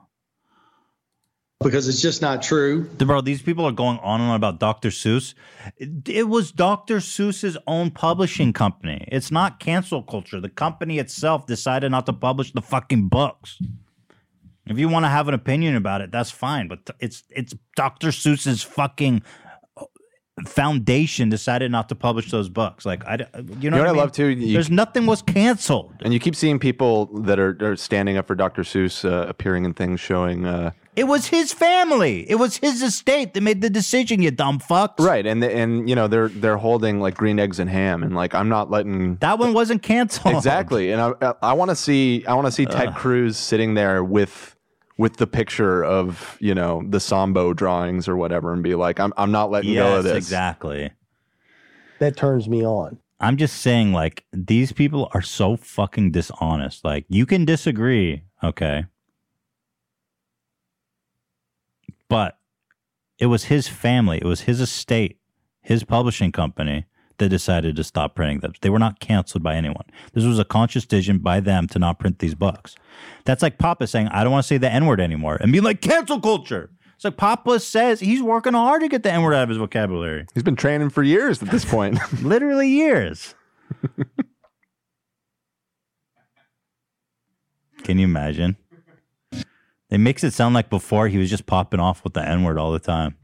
because 1.61 1.89
it's 1.89 2.01
just 2.01 2.23
not 2.23 2.41
true. 2.41 2.85
Bro, 2.99 3.23
these 3.23 3.43
people 3.43 3.65
are 3.65 3.73
going 3.73 3.99
on 3.99 4.21
and 4.21 4.31
on 4.31 4.37
about 4.37 4.61
Dr. 4.61 4.91
Seuss. 4.91 5.35
It, 5.77 6.09
it 6.09 6.29
was 6.29 6.53
Dr. 6.53 6.99
Seuss's 6.99 7.57
own 7.67 7.91
publishing 7.91 8.53
company. 8.53 9.05
It's 9.11 9.33
not 9.33 9.59
cancel 9.59 10.03
culture. 10.05 10.41
The 10.41 10.49
company 10.51 10.99
itself 11.01 11.47
decided 11.47 11.91
not 11.91 12.07
to 12.07 12.13
publish 12.13 12.53
the 12.53 12.63
fucking 12.63 13.09
books. 13.09 13.59
If 14.71 14.79
you 14.79 14.89
want 14.89 15.05
to 15.05 15.09
have 15.09 15.29
an 15.29 15.35
opinion 15.35 15.77
about 15.77 16.01
it, 16.01 16.11
that's 16.13 16.31
fine. 16.31 16.69
But 16.69 16.91
it's 17.01 17.25
it's 17.31 17.55
Dr. 17.77 18.09
Seuss's 18.09 18.63
fucking 18.63 19.23
uh, 19.77 19.85
foundation 20.47 21.29
decided 21.29 21.71
not 21.71 21.89
to 21.89 21.95
publish 21.95 22.31
those 22.31 22.49
books. 22.49 22.87
Like 22.87 23.05
I, 23.07 23.17
d- 23.19 23.25
you 23.61 23.71
know, 23.71 23.79
what 23.79 23.87
I 23.89 23.91
mean? 23.93 23.99
love 23.99 24.13
too? 24.13 24.27
You- 24.27 24.53
There's 24.53 24.71
nothing 24.71 25.07
was 25.07 25.23
canceled. 25.23 25.95
And 26.01 26.13
you 26.13 26.21
keep 26.21 26.37
seeing 26.37 26.59
people 26.59 27.07
that 27.23 27.39
are, 27.39 27.57
are 27.61 27.77
standing 27.77 28.17
up 28.17 28.27
for 28.27 28.35
Dr. 28.35 28.63
Seuss 28.63 29.05
uh, 29.05 29.27
appearing 29.29 29.65
in 29.65 29.75
things 29.75 30.01
showing. 30.01 30.47
Uh, 30.47 30.71
It 30.97 31.05
was 31.07 31.27
his 31.27 31.53
family. 31.53 32.29
It 32.31 32.37
was 32.37 32.57
his 32.57 32.83
estate 32.83 33.35
that 33.35 33.41
made 33.43 33.61
the 33.63 33.71
decision. 33.71 34.21
You 34.23 34.31
dumb 34.33 34.59
fucks. 34.59 34.99
Right, 34.99 35.27
and 35.27 35.43
and 35.45 35.89
you 35.89 35.95
know 35.95 36.09
they're 36.09 36.29
they're 36.29 36.57
holding 36.59 37.01
like 37.01 37.15
green 37.17 37.39
eggs 37.39 37.59
and 37.61 37.71
ham, 37.71 38.03
and 38.03 38.15
like 38.17 38.35
I'm 38.35 38.49
not 38.49 38.69
letting 38.71 39.17
that 39.17 39.39
one 39.39 39.53
wasn't 39.55 39.83
canceled. 39.83 40.35
exactly. 40.35 40.91
And 40.93 41.01
I 41.01 41.35
I 41.43 41.53
want 41.53 41.71
to 41.71 41.77
see 41.77 42.25
I 42.27 42.35
want 42.35 42.47
to 42.47 42.53
see 42.53 42.67
Ted 42.67 42.95
Cruz 42.97 43.37
sitting 43.37 43.75
there 43.75 44.03
with 44.03 44.57
with 44.99 45.17
the 45.17 45.27
picture 45.27 45.83
of 45.85 46.37
you 46.41 46.55
know 46.55 46.83
the 46.87 47.01
Sambo 47.01 47.55
drawings 47.55 48.09
or 48.09 48.17
whatever, 48.17 48.53
and 48.53 48.63
be 48.63 48.75
like 48.75 49.01
I'm 49.01 49.13
I'm 49.17 49.31
not 49.31 49.51
letting 49.51 49.75
go 49.75 49.97
of 49.97 50.05
Yes, 50.05 50.13
this. 50.13 50.17
exactly. 50.17 50.91
That 52.01 52.17
turns 52.17 52.49
me 52.49 52.65
on. 52.65 52.99
I'm 53.21 53.37
just 53.37 53.61
saying, 53.61 53.93
like, 53.93 54.25
these 54.33 54.71
people 54.71 55.11
are 55.13 55.23
so 55.23 55.57
fucking 55.57 56.13
dishonest. 56.13 56.85
Like, 56.85 57.05
you 57.09 57.27
can 57.27 57.45
disagree, 57.45 58.23
okay? 58.45 58.85
But 62.09 62.39
it 63.19 63.27
was 63.27 63.45
his 63.45 63.67
family, 63.67 64.19
it 64.19 64.25
was 64.25 64.43
his 64.43 64.61
estate, 64.61 65.19
his 65.61 65.83
publishing 65.83 66.31
company 66.31 66.87
that 67.19 67.29
decided 67.29 67.77
to 67.77 67.85
stop 67.85 68.15
printing 68.15 68.41
them. 68.41 68.53
They 68.61 68.71
were 68.71 68.79
not 68.79 69.01
canceled 69.01 69.43
by 69.43 69.55
anyone. 69.55 69.85
This 70.13 70.25
was 70.25 70.39
a 70.39 70.45
conscious 70.45 70.87
decision 70.87 71.19
by 71.19 71.41
them 71.41 71.67
to 71.69 71.79
not 71.79 71.99
print 71.99 72.19
these 72.21 72.35
books. 72.35 72.77
That's 73.25 73.43
like 73.43 73.59
Papa 73.59 73.87
saying, 73.87 74.09
I 74.09 74.25
don't 74.25 74.33
want 74.33 74.45
to 74.45 74.49
say 74.49 74.59
the 74.59 74.71
N 74.71 74.87
word 74.87 75.01
anymore 75.01 75.37
and 75.41 75.53
being 75.53 75.65
like, 75.65 75.81
cancel 75.81 76.21
culture. 76.21 76.71
It's 76.95 77.05
like 77.05 77.17
Papa 77.17 77.61
says 77.61 78.01
he's 78.01 78.23
working 78.23 78.55
hard 78.55 78.83
to 78.83 78.89
get 78.89 79.05
the 79.05 79.13
N 79.13 79.23
word 79.23 79.35
out 79.35 79.45
of 79.45 79.49
his 79.51 79.59
vocabulary. 79.59 80.27
He's 80.35 80.43
been 80.43 80.57
training 80.57 80.91
for 80.91 81.05
years 81.05 81.41
at 81.43 81.51
this 81.51 81.65
point. 81.65 81.99
Literally 82.23 82.69
years. 82.69 83.35
Can 87.85 87.99
you 87.99 88.05
imagine? 88.05 88.57
It 89.91 89.99
makes 89.99 90.23
it 90.25 90.33
sound 90.33 90.55
like 90.55 90.69
before 90.69 91.09
he 91.09 91.17
was 91.19 91.31
just 91.31 91.47
popping 91.47 91.81
off 91.81 92.05
with 92.05 92.15
the 92.15 92.27
N 92.27 92.43
word 92.43 92.59
all 92.59 92.73
the 92.73 92.79
time. 92.79 93.17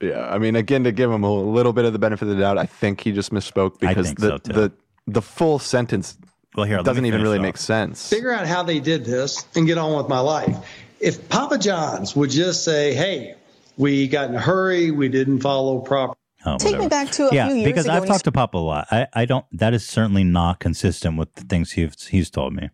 Yeah, 0.00 0.28
I 0.28 0.38
mean, 0.38 0.54
again, 0.54 0.84
to 0.84 0.92
give 0.92 1.10
him 1.10 1.24
a 1.24 1.32
little 1.32 1.72
bit 1.72 1.84
of 1.84 1.92
the 1.92 1.98
benefit 1.98 2.28
of 2.28 2.36
the 2.36 2.40
doubt, 2.40 2.56
I 2.56 2.66
think 2.66 3.00
he 3.00 3.12
just 3.12 3.32
misspoke 3.32 3.80
because 3.80 4.14
the 4.14 4.40
so, 4.44 4.52
the 4.52 4.72
the 5.08 5.22
full 5.22 5.58
sentence 5.58 6.16
well, 6.54 6.66
here, 6.66 6.82
doesn't 6.82 7.04
even 7.04 7.22
really 7.22 7.38
off. 7.38 7.42
make 7.42 7.56
sense. 7.56 8.08
Figure 8.08 8.32
out 8.32 8.46
how 8.46 8.62
they 8.62 8.78
did 8.78 9.04
this 9.04 9.44
and 9.56 9.66
get 9.66 9.76
on 9.76 9.96
with 9.96 10.08
my 10.08 10.20
life. 10.20 10.56
If 11.00 11.28
Papa 11.28 11.58
John's 11.58 12.14
would 12.14 12.30
just 12.30 12.64
say, 12.64 12.94
"Hey, 12.94 13.34
we 13.76 14.06
got 14.06 14.28
in 14.28 14.36
a 14.36 14.40
hurry, 14.40 14.92
we 14.92 15.08
didn't 15.08 15.40
follow 15.40 15.80
proper." 15.80 16.14
Oh, 16.46 16.56
Take 16.56 16.78
me 16.78 16.86
back 16.86 17.10
to 17.12 17.28
a 17.28 17.34
yeah, 17.34 17.48
few 17.48 17.56
years 17.56 17.68
because 17.68 17.84
ago 17.86 17.94
I've 17.94 18.06
talked 18.06 18.24
to 18.24 18.32
Papa 18.32 18.56
a 18.56 18.60
lot. 18.60 18.86
I, 18.92 19.08
I 19.12 19.24
don't. 19.24 19.44
That 19.52 19.74
is 19.74 19.84
certainly 19.84 20.22
not 20.22 20.60
consistent 20.60 21.18
with 21.18 21.34
the 21.34 21.42
things 21.42 21.72
he's 21.72 22.06
he's 22.06 22.30
told 22.30 22.54
me. 22.54 22.70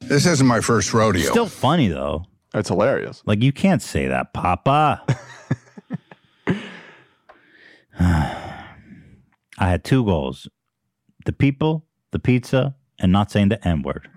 This 0.00 0.26
isn't 0.26 0.46
my 0.46 0.60
first 0.60 0.92
rodeo. 0.92 1.30
Still 1.30 1.46
funny 1.46 1.88
though. 1.88 2.26
It's 2.54 2.68
hilarious. 2.68 3.22
Like 3.24 3.42
you 3.42 3.52
can't 3.52 3.80
say 3.80 4.08
that, 4.08 4.34
Papa. 4.34 5.02
I 8.00 8.76
had 9.58 9.84
two 9.84 10.04
goals: 10.04 10.48
the 11.24 11.32
people, 11.32 11.86
the 12.10 12.18
pizza, 12.18 12.74
and 12.98 13.12
not 13.12 13.30
saying 13.30 13.48
the 13.48 13.66
N 13.66 13.82
word. 13.82 14.08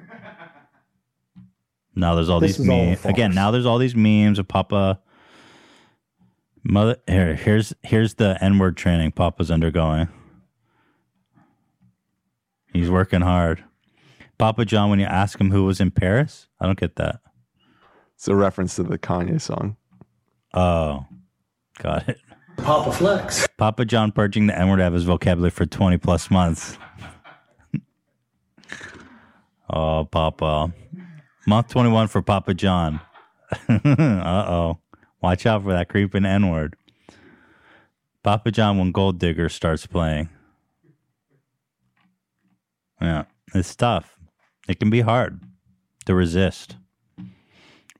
Now 1.96 2.16
there's 2.16 2.30
all 2.30 2.40
This 2.40 2.58
these 2.58 2.66
is 2.66 2.70
all 2.70 2.86
memes 2.86 3.06
again. 3.06 3.34
Now 3.34 3.52
there's 3.52 3.66
all 3.66 3.78
these 3.78 3.96
memes 3.96 4.38
of 4.40 4.48
Papa. 4.48 5.00
Mother, 6.64 6.98
here, 7.08 7.36
here's 7.36 7.74
here's 7.84 8.16
the 8.16 8.38
N 8.42 8.60
word 8.60 8.76
training 8.76 9.12
Papa's 9.14 9.50
undergoing. 9.52 10.10
He's 12.74 12.90
working 12.90 13.22
hard. 13.22 13.64
Papa 14.38 14.66
John, 14.66 14.90
when 14.90 15.00
you 15.00 15.06
ask 15.06 15.40
him 15.40 15.52
who 15.52 15.64
was 15.64 15.80
in 15.80 15.92
Paris, 15.92 16.48
I 16.60 16.66
don't 16.66 16.78
get 16.78 16.98
that. 16.98 17.22
It's 18.16 18.28
a 18.28 18.36
reference 18.36 18.76
to 18.76 18.84
the 18.84 18.98
Kanye 18.98 19.40
song. 19.40 19.78
Oh, 20.54 21.06
got 21.82 22.10
it. 22.10 22.20
Papa 22.58 22.92
Flex. 22.92 23.48
Papa 23.58 23.86
John 23.86 24.12
purging 24.12 24.48
the 24.48 24.58
N 24.58 24.70
word 24.70 24.82
out 24.82 24.88
of 24.88 24.94
his 24.94 25.04
vocabulary 25.04 25.52
for 25.52 25.66
20 25.66 25.98
plus 25.98 26.32
months. 26.32 26.78
oh, 29.70 30.06
Papa. 30.06 30.74
Month 31.48 31.70
21 31.70 32.08
for 32.08 32.22
Papa 32.22 32.54
John. 32.54 33.00
uh 33.70 34.46
oh. 34.48 34.80
Watch 35.22 35.46
out 35.46 35.64
for 35.64 35.74
that 35.74 35.90
creeping 35.90 36.26
N 36.26 36.50
word. 36.50 36.76
Papa 38.24 38.52
John 38.52 38.78
when 38.78 38.92
Gold 38.92 39.20
Digger 39.20 39.50
starts 39.50 39.86
playing. 39.86 40.30
Yeah, 43.00 43.26
it's 43.54 43.76
tough. 43.76 44.18
It 44.68 44.80
can 44.80 44.90
be 44.90 45.02
hard 45.02 45.42
to 46.06 46.16
resist. 46.16 46.78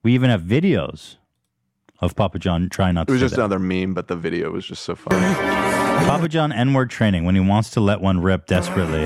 We 0.02 0.14
even 0.14 0.30
have 0.30 0.42
videos 0.42 1.18
of 2.00 2.16
Papa 2.16 2.40
John 2.40 2.70
trying 2.70 2.96
not 2.96 3.08
to. 3.08 3.14
It 3.14 3.16
was 3.16 3.22
just 3.22 3.36
that. 3.36 3.42
another 3.42 3.60
meme, 3.60 3.94
but 3.94 4.08
the 4.08 4.16
video 4.16 4.52
was 4.52 4.66
just 4.66 4.84
so 4.84 4.96
funny. 4.96 5.34
Papa 6.06 6.28
John 6.28 6.52
N 6.52 6.74
word 6.74 6.90
training 6.90 7.26
when 7.26 7.36
he 7.36 7.42
wants 7.42 7.70
to 7.72 7.80
let 7.80 8.02
one 8.02 8.22
rip 8.22 8.46
desperately. 8.46 9.06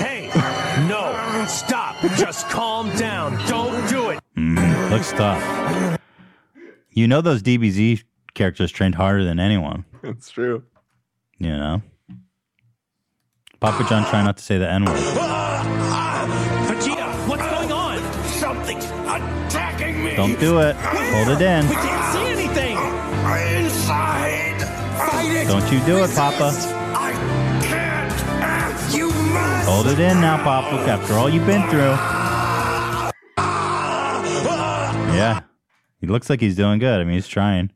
Hey, 0.00 0.30
no, 0.88 1.44
stop. 1.48 1.96
Just 2.16 2.48
calm 2.48 2.94
down. 2.96 3.38
Don't 3.46 3.88
do 3.88 4.10
it. 4.10 4.20
Mm, 4.36 4.90
looks 4.90 5.12
tough. 5.12 5.98
You 6.90 7.06
know 7.06 7.20
those 7.20 7.42
DBZ 7.42 8.02
characters 8.34 8.72
trained 8.72 8.96
harder 8.96 9.24
than 9.24 9.38
anyone. 9.38 9.84
That's 10.02 10.30
true. 10.30 10.64
You 11.38 11.50
know? 11.50 11.82
Papa 13.60 13.86
John 13.88 14.04
trying 14.08 14.24
not 14.24 14.38
to 14.38 14.42
say 14.42 14.58
the 14.58 14.70
N 14.70 14.84
Don't 20.16 20.38
do 20.38 20.60
it. 20.60 20.76
Hold 20.76 21.28
it 21.28 21.40
in. 21.40 21.68
We 21.68 21.74
can't 21.74 22.12
see 22.12 22.26
anything. 22.26 22.76
Inside. 23.64 24.62
Fight 24.98 25.30
it. 25.30 25.46
Don't 25.48 25.70
you 25.72 25.80
do 25.86 26.02
it, 26.04 26.10
Papa. 26.14 26.52
I 26.94 27.12
can't. 27.62 28.94
You 28.94 29.08
must. 29.08 29.68
Hold 29.68 29.86
it 29.86 29.98
in 30.00 30.20
now, 30.20 30.36
Papa, 30.42 30.76
after 30.90 31.14
all 31.14 31.28
you've 31.28 31.46
been 31.46 31.68
through. 31.68 31.96
Yeah. 35.16 35.40
He 36.00 36.06
looks 36.06 36.30
like 36.30 36.40
he's 36.40 36.56
doing 36.56 36.78
good. 36.78 37.00
I 37.00 37.04
mean, 37.04 37.14
he's 37.14 37.28
trying. 37.28 37.70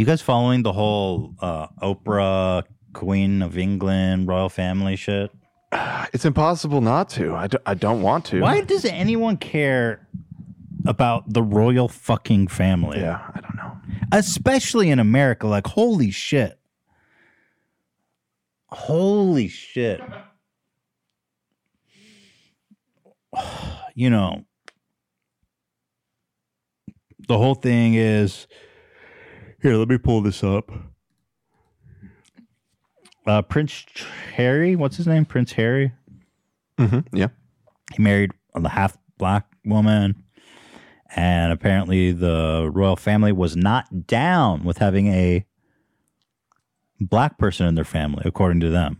You 0.00 0.06
guys 0.06 0.22
following 0.22 0.62
the 0.62 0.72
whole 0.72 1.34
uh, 1.40 1.66
Oprah, 1.82 2.62
Queen 2.94 3.42
of 3.42 3.58
England, 3.58 4.28
royal 4.28 4.48
family 4.48 4.96
shit? 4.96 5.30
It's 6.14 6.24
impossible 6.24 6.80
not 6.80 7.10
to. 7.10 7.34
I, 7.34 7.48
I 7.66 7.74
don't 7.74 8.00
want 8.00 8.24
to. 8.26 8.40
Why 8.40 8.62
does 8.62 8.86
anyone 8.86 9.36
care 9.36 10.08
about 10.86 11.30
the 11.30 11.42
royal 11.42 11.86
fucking 11.86 12.48
family? 12.48 12.98
Yeah, 12.98 13.20
I 13.34 13.40
don't 13.42 13.56
know. 13.56 13.76
Especially 14.10 14.88
in 14.88 14.98
America. 14.98 15.46
Like, 15.46 15.66
holy 15.66 16.10
shit. 16.10 16.58
Holy 18.68 19.48
shit. 19.48 20.00
You 23.94 24.08
know, 24.08 24.46
the 27.28 27.36
whole 27.36 27.56
thing 27.56 27.94
is 27.94 28.46
here, 29.62 29.76
let 29.76 29.88
me 29.88 29.98
pull 29.98 30.22
this 30.22 30.42
up. 30.42 30.70
Uh, 33.26 33.42
Prince 33.42 33.84
Harry, 34.34 34.76
what's 34.76 34.96
his 34.96 35.06
name? 35.06 35.24
Prince 35.24 35.52
Harry? 35.52 35.92
Mm-hmm. 36.78 37.16
Yeah. 37.16 37.28
He 37.94 38.02
married 38.02 38.32
a 38.54 38.68
half 38.68 38.96
black 39.18 39.46
woman, 39.64 40.24
and 41.14 41.52
apparently 41.52 42.12
the 42.12 42.70
royal 42.72 42.96
family 42.96 43.32
was 43.32 43.56
not 43.56 44.06
down 44.06 44.64
with 44.64 44.78
having 44.78 45.08
a 45.08 45.44
black 47.00 47.38
person 47.38 47.66
in 47.66 47.74
their 47.74 47.84
family, 47.84 48.22
according 48.24 48.60
to 48.60 48.70
them. 48.70 48.98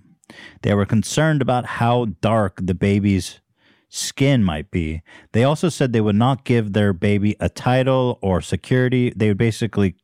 They 0.62 0.74
were 0.74 0.86
concerned 0.86 1.42
about 1.42 1.64
how 1.66 2.06
dark 2.20 2.60
the 2.62 2.74
baby's 2.74 3.40
skin 3.88 4.44
might 4.44 4.70
be. 4.70 5.02
They 5.32 5.44
also 5.44 5.68
said 5.68 5.92
they 5.92 6.00
would 6.00 6.16
not 6.16 6.44
give 6.44 6.72
their 6.72 6.92
baby 6.92 7.36
a 7.40 7.48
title 7.48 8.18
or 8.22 8.40
security. 8.40 9.12
They 9.16 9.28
would 9.28 9.38
basically 9.38 9.96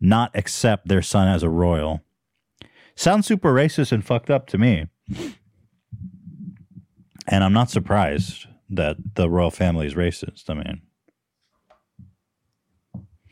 not 0.00 0.30
accept 0.34 0.88
their 0.88 1.02
son 1.02 1.28
as 1.28 1.42
a 1.42 1.48
royal. 1.50 2.02
Sounds 2.94 3.26
super 3.26 3.52
racist 3.52 3.92
and 3.92 4.04
fucked 4.04 4.30
up 4.30 4.46
to 4.48 4.58
me. 4.58 4.86
And 7.26 7.44
I'm 7.44 7.52
not 7.52 7.70
surprised 7.70 8.46
that 8.70 8.96
the 9.14 9.28
royal 9.28 9.50
family 9.50 9.86
is 9.86 9.94
racist. 9.94 10.48
I 10.48 10.54
mean, 10.54 10.82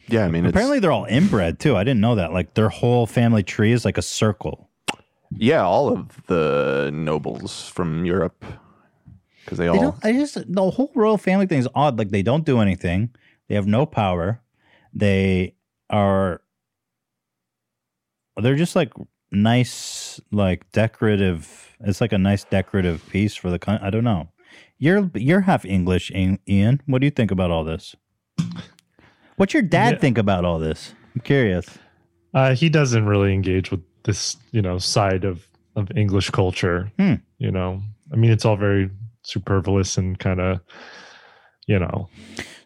Yeah, 0.09 0.25
I 0.25 0.29
mean, 0.29 0.45
it's, 0.45 0.51
apparently 0.51 0.79
they're 0.79 0.93
all 0.93 1.07
inbred 1.07 1.59
too. 1.59 1.77
I 1.77 1.83
didn't 1.85 2.01
know 2.01 2.15
that. 2.15 2.33
Like 2.33 2.55
their 2.55 2.69
whole 2.69 3.07
family 3.07 3.43
tree 3.43 3.73
is 3.73 3.85
like 3.85 3.99
a 3.99 4.03
circle. 4.03 4.71
yeah, 5.35 5.63
all 5.65 5.89
of 5.93 6.25
the 6.27 6.91
nobles 6.93 7.69
from 7.69 8.05
Europe, 8.05 8.45
because 9.45 9.59
they 9.59 9.65
They 9.65 9.69
all 9.71 9.81
don't, 9.81 10.05
I 10.05 10.13
just 10.13 10.37
the 10.53 10.71
whole 10.71 10.93
royal 10.95 11.19
family 11.19 11.47
thing 11.47 11.59
is 11.59 11.69
odd. 11.75 11.99
Like 11.99 12.11
they 12.11 12.23
don't 12.23 12.45
do 12.45 12.61
anything. 12.61 13.11
They 13.49 13.55
have 13.57 13.67
no 13.67 13.85
power. 13.87 14.41
They 14.95 15.55
are. 15.91 16.41
They're 18.41 18.55
just 18.57 18.77
like 18.77 18.93
nice, 19.31 20.21
like 20.33 20.71
decorative. 20.73 21.75
It's 21.81 22.01
like 22.01 22.13
a 22.13 22.19
nice 22.19 22.45
decorative 22.45 23.07
piece 23.11 23.35
for 23.35 23.51
the. 23.51 23.59
coun- 23.59 23.81
I 23.83 23.91
don't 23.91 24.05
know. 24.05 24.29
You're 24.79 25.11
you're 25.15 25.41
half 25.43 25.65
English, 25.65 26.11
Ian- 26.11 26.39
Ian. 26.49 26.81
What 26.87 27.01
do 27.01 27.07
you 27.07 27.11
think 27.11 27.31
about 27.31 27.51
all 27.51 27.65
this? 27.65 27.95
What's 29.37 29.53
your 29.53 29.63
dad 29.63 29.95
Yeah. 29.95 30.01
think 30.01 30.19
about 30.19 30.45
all 30.45 30.59
this? 30.59 30.95
I'm 31.15 31.21
curious. 31.23 31.67
Uh, 32.35 32.55
he 32.55 32.69
doesn't 32.69 33.07
really 33.07 33.33
engage 33.35 33.71
with 33.71 33.81
this, 34.05 34.37
you 34.53 34.63
know, 34.63 34.79
side 34.79 35.25
of 35.25 35.47
of 35.77 35.91
English 35.97 36.31
culture. 36.31 36.91
Hmm. 36.99 37.15
You 37.39 37.51
know, 37.51 37.83
I 38.13 38.17
mean, 38.17 38.31
it's 38.31 38.45
all 38.47 38.57
very 38.57 38.91
superfluous 39.23 39.99
and 39.99 40.19
kind 40.19 40.41
of, 40.41 40.61
you 41.67 41.79
know. 41.79 42.09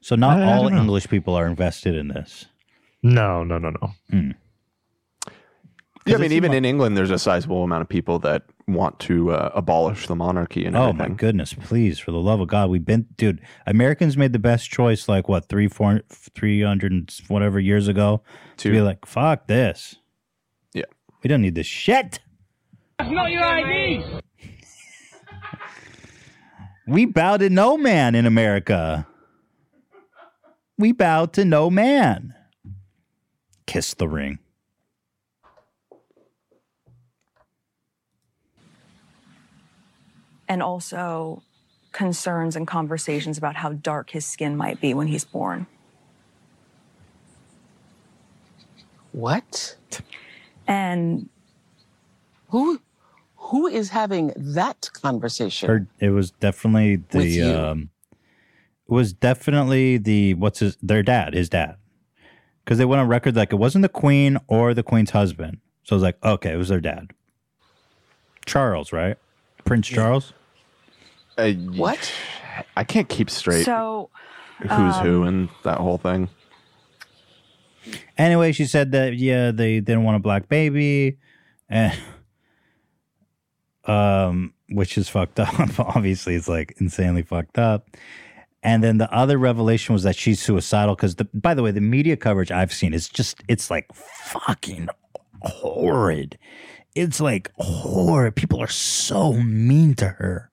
So 0.01 0.15
not 0.17 0.39
I- 0.39 0.45
I 0.45 0.53
all 0.57 0.71
know. 0.71 0.77
English 0.81 1.09
people 1.09 1.35
are 1.35 1.47
invested 1.47 1.95
in 1.97 2.09
this. 2.09 2.47
No, 3.03 3.43
no, 3.45 3.59
no, 3.59 3.71
no. 3.71 3.93
Hmm. 4.11 4.31
Yeah, 6.07 6.17
I 6.17 6.19
mean, 6.19 6.33
even 6.33 6.55
in 6.55 6.65
England, 6.65 6.97
there's 6.97 7.11
a 7.11 7.19
sizable 7.19 7.63
amount 7.63 7.83
of 7.83 7.89
people 7.89 8.19
that 8.21 8.45
want 8.67 8.99
to 9.01 9.33
uh, 9.33 9.51
abolish 9.55 10.07
the 10.07 10.17
monarchy 10.17 10.65
and 10.65 10.75
Oh 10.75 10.89
everything. 10.89 11.11
my 11.11 11.15
goodness! 11.15 11.53
Please, 11.53 11.99
for 11.99 12.11
the 12.11 12.21
love 12.21 12.41
of 12.41 12.49
God, 12.49 12.71
we've 12.71 12.85
been, 12.85 13.07
dude. 13.17 13.41
Americans 13.67 14.17
made 14.17 14.33
the 14.33 14.39
best 14.39 14.71
choice, 14.71 15.09
like 15.09 15.29
what 15.29 15.49
three, 15.49 15.69
four, 15.69 16.01
three 16.09 16.63
hundred 16.63 16.93
and 16.93 17.11
whatever 17.29 17.61
years 17.61 17.87
ago, 17.87 18.23
to 18.59 18.71
be 18.71 18.81
like, 18.81 19.05
fuck 19.05 19.47
this. 19.47 19.97
Yeah, 20.73 20.85
we 21.23 21.29
don't 21.29 21.43
need 21.43 21.55
this 21.55 21.67
shit. 21.67 22.21
That's 22.99 23.11
not 23.13 23.31
your 23.31 23.45
ID. 23.45 24.21
We 26.87 27.05
bow 27.07 27.37
to 27.37 27.49
no 27.49 27.77
man 27.77 28.17
in 28.17 28.27
America. 28.27 29.07
We 30.77 30.91
bow 30.91 31.27
to 31.27 31.45
no 31.45 31.71
man. 31.71 32.35
Kiss 33.67 33.95
the 33.95 34.09
ring. 34.09 34.39
And 40.51 40.65
also 40.65 41.45
concerns 41.93 42.57
and 42.57 42.67
conversations 42.67 43.39
about 43.39 43.55
how 43.55 43.73
dark 43.73 44.11
his 44.11 44.27
skin 44.27 44.57
might 44.57 44.81
be 44.81 44.93
when 44.93 45.07
he's 45.07 45.25
born. 45.25 45.67
What? 49.13 49.77
And 50.67 51.29
who 52.49 52.81
who 53.37 53.69
is 53.69 53.91
having 53.91 54.33
that 54.37 54.91
conversation? 54.93 55.69
Her, 55.69 55.87
it 56.01 56.11
was 56.11 56.33
definitely 56.33 56.97
With 56.97 57.11
the. 57.13 57.29
you. 57.29 57.57
Um, 57.57 57.91
it 58.89 58.93
was 58.93 59.13
definitely 59.13 59.99
the 59.99 60.35
what's 60.35 60.59
his 60.59 60.77
their 60.83 61.05
dad, 61.05 61.35
his 61.35 61.49
dad, 61.49 61.77
because 62.65 62.79
they 62.79 62.85
went 62.85 63.01
on 63.01 63.07
record 63.07 63.37
like 63.37 63.53
it 63.53 63.57
wasn't 63.57 63.83
the 63.83 63.89
queen 63.89 64.37
or 64.49 64.75
the 64.75 64.83
queen's 64.83 65.11
husband. 65.11 65.59
So 65.85 65.95
I 65.95 65.97
was 65.97 66.03
like, 66.03 66.25
okay, 66.25 66.53
it 66.53 66.57
was 66.57 66.69
their 66.69 66.81
dad, 66.81 67.13
Charles, 68.47 68.93
right? 68.93 69.17
Prince 69.65 69.87
Charles. 69.87 70.33
Uh, 71.41 71.53
what? 71.73 72.13
I 72.77 72.85
can't 72.85 73.09
keep 73.09 73.31
straight 73.31 73.65
So, 73.65 74.11
who's 74.61 74.97
who 74.99 75.23
um, 75.23 75.29
and 75.29 75.49
that 75.65 75.79
whole 75.79 75.99
thing. 75.99 76.29
Anyway, 78.19 78.53
she 78.53 78.67
said 78.67 78.93
that 78.93 79.17
yeah, 79.17 79.51
they 79.51 79.81
didn't 79.81 80.05
want 80.05 80.17
a 80.17 80.21
black 80.21 80.49
baby, 80.49 81.19
and 81.69 81.99
um, 83.87 84.53
which 84.69 84.99
is 84.99 85.09
fucked 85.09 85.41
up. 85.41 85.79
Obviously, 85.97 86.35
it's 86.35 86.49
like 86.49 86.75
insanely 86.79 87.23
fucked 87.23 87.59
up. 87.59 87.89
And 88.63 88.85
then 88.85 88.99
the 88.99 89.11
other 89.11 89.39
revelation 89.39 89.95
was 89.95 90.03
that 90.03 90.17
she's 90.17 90.41
suicidal 90.43 90.95
because 90.95 91.17
the 91.17 91.25
by 91.33 91.55
the 91.55 91.63
way, 91.63 91.71
the 91.71 91.81
media 91.81 92.17
coverage 92.17 92.51
I've 92.51 92.73
seen 92.73 92.93
is 92.93 93.09
just 93.09 93.43
it's 93.49 93.71
like 93.71 93.87
fucking 93.95 94.89
horrid. 95.43 96.39
It's 96.95 97.21
like 97.21 97.51
horrid. 97.57 98.37
People 98.37 98.61
are 98.61 98.69
so 98.69 99.33
mean 99.33 99.95
to 99.95 100.09
her. 100.09 100.50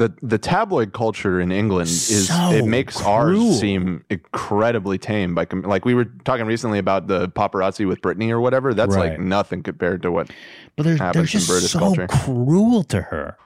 The 0.00 0.14
the 0.22 0.38
tabloid 0.38 0.94
culture 0.94 1.38
in 1.40 1.52
England 1.52 1.88
is 1.90 2.28
So 2.28 2.52
it 2.52 2.64
makes 2.64 2.96
cruel. 2.96 3.10
ours 3.48 3.60
seem 3.60 4.02
incredibly 4.08 4.96
tame. 4.96 5.34
By 5.34 5.44
com- 5.44 5.60
like 5.60 5.84
we 5.84 5.92
were 5.92 6.06
talking 6.24 6.46
recently 6.46 6.78
about 6.78 7.06
the 7.06 7.28
paparazzi 7.28 7.86
with 7.86 8.00
Britney 8.00 8.30
or 8.30 8.40
whatever. 8.40 8.72
That's 8.72 8.96
like 8.96 9.20
nothing 9.20 9.62
compared 9.62 10.00
to 10.02 10.10
what 10.10 10.30
But 10.76 10.84
they're, 10.84 10.96
they're 10.96 11.06
happens 11.06 11.34
in 11.34 11.40
just 11.40 11.48
British 11.50 11.70
so 11.72 11.78
culture. 11.80 12.06
cruel 12.08 12.82
to 12.84 13.02
her. 13.02 13.36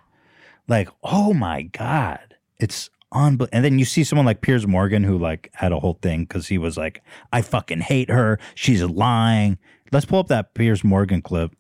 Like, 0.69 0.89
oh 1.03 1.35
my 1.35 1.63
God. 1.63 2.37
It's 2.61 2.89
unbelievable. 3.11 3.49
And 3.53 3.65
then 3.65 3.81
you 3.81 3.85
see 3.85 4.05
someone 4.05 4.25
like 4.25 4.41
Piers 4.41 4.65
Morgan 4.65 5.03
who 5.03 5.19
like 5.19 5.51
had 5.55 5.73
a 5.73 5.81
whole 5.81 5.99
thing 6.03 6.23
because 6.23 6.47
he 6.47 6.57
was 6.59 6.77
like, 6.77 7.03
I 7.33 7.43
fucking 7.43 7.81
hate 7.81 8.11
her. 8.11 8.39
She's 8.55 8.81
lying. 8.85 9.59
Let's 9.91 10.07
pull 10.07 10.21
up 10.21 10.29
that 10.29 10.55
Piers 10.55 10.85
Morgan 10.85 11.21
clip. 11.21 11.51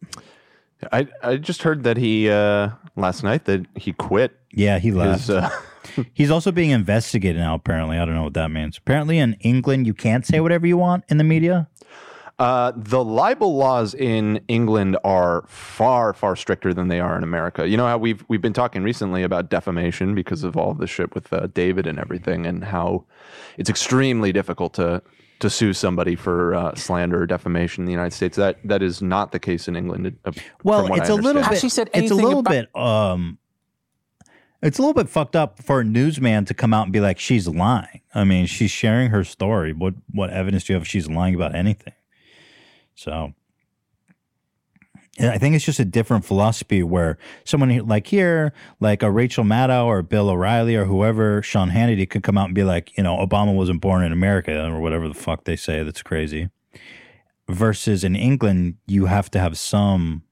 I 0.93 1.09
I 1.23 1.37
just 1.37 1.63
heard 1.63 1.85
that 1.85 1.97
he 1.97 2.29
uh 2.29 2.71
last 2.97 3.23
night 3.23 3.45
that 3.47 3.67
he 3.77 3.93
quit. 3.93 4.39
Yeah, 4.53 4.79
he 4.79 4.93
left. 4.93 5.23
His, 5.23 5.31
uh, 5.31 5.51
He's 6.15 6.31
also 6.31 6.51
being 6.51 6.71
investigated 6.71 7.41
now, 7.41 7.55
apparently. 7.55 7.99
I 7.99 8.05
don't 8.05 8.15
know 8.15 8.23
what 8.23 8.35
that 8.35 8.51
means. 8.51 8.79
Apparently 8.79 9.19
in 9.19 9.35
England, 9.41 9.87
you 9.87 9.95
can't 9.95 10.27
say 10.27 10.41
whatever 10.41 10.67
you 10.67 10.79
want 10.79 11.05
in 11.09 11.19
the 11.19 11.25
media. 11.25 11.69
Uh, 12.39 12.73
the 12.75 13.05
libel 13.05 13.57
laws 13.57 13.95
in 13.95 14.41
England 14.49 14.97
are 15.05 15.45
far, 15.47 16.13
far 16.13 16.35
stricter 16.35 16.75
than 16.75 16.89
they 16.89 16.99
are 16.99 17.17
in 17.17 17.23
America. 17.23 17.69
You 17.69 17.77
know 17.77 17.87
how 17.87 17.97
we've 17.97 18.25
we've 18.27 18.43
been 18.43 18.53
talking 18.53 18.83
recently 18.83 19.23
about 19.23 19.51
defamation 19.51 20.17
because 20.17 20.43
of 20.43 20.57
all 20.57 20.75
the 20.75 20.89
shit 20.89 21.15
with 21.15 21.33
uh, 21.33 21.47
David 21.55 21.87
and 21.87 21.97
everything, 21.99 22.45
and 22.45 22.65
how 22.65 23.05
it's 23.57 23.71
extremely 23.71 24.33
difficult 24.33 24.75
to 24.75 25.01
to 25.41 25.51
sue 25.51 25.73
somebody 25.73 26.15
for 26.17 26.55
uh, 26.55 26.75
slander 26.75 27.23
or 27.23 27.27
defamation 27.27 27.83
in 27.83 27.87
the 27.87 27.93
United 27.93 28.13
States. 28.15 28.37
That 28.37 28.59
that 28.65 28.83
is 28.83 29.03
not 29.03 29.33
the 29.33 29.39
case 29.39 29.69
in 29.69 29.77
England. 29.77 30.17
uh, 30.25 30.33
Well, 30.63 30.93
it's 30.95 31.09
a 31.09 31.15
little 31.15 31.43
bit. 31.43 31.49
understand. 31.53 31.91
it's 31.95 32.11
a 32.11 32.15
little 32.15 32.43
bit. 32.43 32.75
Um, 32.77 33.39
it's 34.63 34.79
a 34.79 34.83
little 34.83 34.95
bit 34.95 35.09
fucked 35.11 35.37
up 35.37 35.63
for 35.63 35.81
a 35.81 35.85
newsman 35.85 36.47
to 36.47 36.55
come 36.55 36.73
out 36.73 36.85
and 36.85 36.93
be 36.93 37.01
like, 37.01 37.19
"She's 37.19 37.47
lying." 37.47 38.01
I 38.15 38.25
mean, 38.25 38.47
she's 38.47 38.71
sharing 38.71 39.11
her 39.11 39.23
story. 39.25 39.73
What 39.73 39.95
what 40.11 40.31
evidence 40.31 40.65
do 40.65 40.73
you 40.73 40.79
have 40.79 40.89
she's 40.89 41.09
lying 41.09 41.35
about 41.35 41.55
anything? 41.55 41.93
So, 42.95 43.35
and 45.19 45.31
I 45.31 45.39
think 45.39 45.55
it's 45.55 45.65
just 45.65 45.79
a 45.79 45.85
different 45.85 46.25
philosophy 46.25 46.83
where 46.83 47.19
someone 47.45 47.87
like 47.87 48.09
here, 48.09 48.53
like 48.81 49.03
a 49.03 49.11
Rachel 49.11 49.45
Maddow 49.45 49.87
or 49.87 50.03
Bill 50.03 50.29
O'Reilly 50.29 50.75
or 50.75 50.87
whoever, 50.87 51.41
Sean 51.43 51.71
Hannity 51.71 52.09
could 52.09 52.23
come 52.23 52.37
out 52.37 52.47
and 52.47 52.55
be 52.55 52.65
like, 52.65 52.97
you 52.97 53.05
know, 53.05 53.17
Obama 53.17 53.55
wasn't 53.55 53.81
born 53.81 54.03
in 54.03 54.13
America 54.13 54.65
or 54.67 54.81
whatever 54.81 55.07
the 55.07 55.15
fuck 55.15 55.45
they 55.45 55.57
say. 55.57 55.85
That's 55.85 56.03
crazy. 56.03 56.51
Versus 57.49 58.03
in 58.03 58.17
England, 58.17 58.77
you 58.87 59.07
have 59.07 59.31
to 59.33 59.39
have 59.39 59.57
some. 59.57 60.23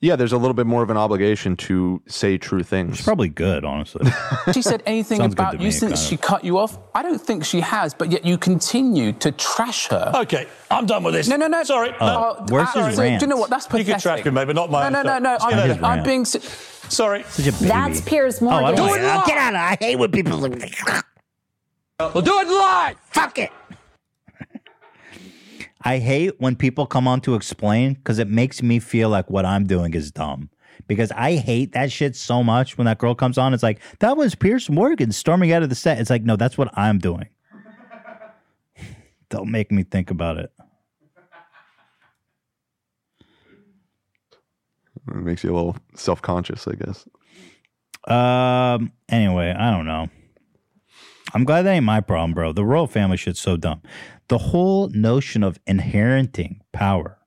Yeah, 0.00 0.14
there's 0.16 0.32
a 0.32 0.36
little 0.36 0.52
bit 0.54 0.66
more 0.66 0.82
of 0.82 0.90
an 0.90 0.98
obligation 0.98 1.56
to 1.56 2.02
say 2.06 2.36
true 2.36 2.62
things. 2.62 2.98
It's 2.98 3.02
probably 3.02 3.30
good, 3.30 3.64
honestly. 3.64 4.06
she 4.52 4.60
said 4.60 4.82
anything 4.84 5.18
Sounds 5.18 5.32
about 5.32 5.54
you 5.54 5.66
me, 5.68 5.70
since 5.70 6.06
she 6.06 6.16
of. 6.16 6.20
cut 6.20 6.44
you 6.44 6.58
off? 6.58 6.78
I 6.94 7.02
don't 7.02 7.18
think 7.20 7.46
she 7.46 7.60
has, 7.60 7.94
but 7.94 8.12
yet 8.12 8.24
you 8.24 8.36
continue 8.36 9.12
to 9.12 9.32
trash 9.32 9.88
her. 9.88 10.12
Okay, 10.16 10.46
I'm 10.70 10.84
done 10.84 11.02
with 11.02 11.14
this. 11.14 11.28
No, 11.28 11.36
no, 11.36 11.46
no. 11.46 11.64
Sorry. 11.64 11.94
Oh, 11.98 12.06
no. 12.06 12.46
where's 12.50 12.68
his 12.68 12.76
uh, 12.76 12.80
absolutely. 12.80 13.04
rant? 13.04 13.20
Do 13.20 13.24
you 13.24 13.30
know 13.30 13.36
what? 13.38 13.48
That's 13.48 13.66
pathetic. 13.66 13.86
You 13.86 13.92
can 13.94 14.00
trash 14.02 14.24
me, 14.26 14.30
maybe 14.32 14.52
not 14.52 14.70
mine. 14.70 14.92
No, 14.92 15.02
no, 15.02 15.18
no, 15.18 15.18
no. 15.18 15.38
Just 15.38 15.48
get 15.48 15.58
I'm, 15.58 15.70
out 15.70 15.76
of 15.78 15.84
I'm 15.84 16.02
being. 16.02 16.24
se- 16.26 16.40
Sorry. 16.90 17.22
Such 17.24 17.46
a 17.46 17.52
baby. 17.52 17.66
That's 17.66 18.00
Piers 18.02 18.42
Oh, 18.42 18.48
I 18.48 18.60
Morgan. 18.60 18.76
don't 18.76 18.88
like 18.90 19.00
it 19.00 19.04
live. 19.06 19.26
Get 19.26 19.38
out 19.38 19.54
of 19.54 19.60
I 19.60 19.76
hate 19.80 19.96
when 19.98 20.10
people. 20.10 20.38
We'll 21.98 22.22
do 22.22 22.38
it 22.40 22.48
live. 22.48 22.96
Fuck 23.06 23.38
it. 23.38 23.50
I 25.86 25.98
hate 25.98 26.40
when 26.40 26.56
people 26.56 26.84
come 26.84 27.06
on 27.06 27.20
to 27.20 27.36
explain 27.36 27.94
because 27.94 28.18
it 28.18 28.26
makes 28.28 28.60
me 28.60 28.80
feel 28.80 29.08
like 29.08 29.30
what 29.30 29.46
I'm 29.46 29.68
doing 29.68 29.94
is 29.94 30.10
dumb. 30.10 30.50
Because 30.88 31.12
I 31.12 31.36
hate 31.36 31.72
that 31.74 31.92
shit 31.92 32.16
so 32.16 32.42
much 32.42 32.76
when 32.76 32.86
that 32.86 32.98
girl 32.98 33.14
comes 33.14 33.38
on. 33.38 33.54
It's 33.54 33.62
like, 33.62 33.78
that 34.00 34.16
was 34.16 34.34
Piers 34.34 34.68
Morgan 34.68 35.12
storming 35.12 35.52
out 35.52 35.62
of 35.62 35.68
the 35.68 35.76
set. 35.76 36.00
It's 36.00 36.10
like, 36.10 36.24
no, 36.24 36.34
that's 36.34 36.58
what 36.58 36.76
I'm 36.76 36.98
doing. 36.98 37.28
Don't 39.30 39.48
make 39.48 39.70
me 39.70 39.84
think 39.84 40.10
about 40.10 40.38
it. 40.38 40.50
It 45.08 45.14
makes 45.14 45.44
you 45.44 45.52
a 45.52 45.54
little 45.54 45.76
self 45.94 46.20
conscious, 46.20 46.66
I 46.66 46.72
guess. 46.72 47.06
Um. 48.12 48.90
Anyway, 49.08 49.54
I 49.56 49.70
don't 49.70 49.86
know. 49.86 50.08
I'm 51.32 51.44
glad 51.44 51.62
that 51.62 51.72
ain't 51.72 51.84
my 51.84 52.00
problem, 52.00 52.34
bro. 52.34 52.52
The 52.52 52.64
royal 52.64 52.86
family 52.86 53.16
shit's 53.16 53.40
so 53.40 53.56
dumb. 53.56 53.82
The 54.28 54.38
whole 54.38 54.88
notion 54.88 55.42
of 55.42 55.60
inheriting 55.66 56.60
power 56.72 57.18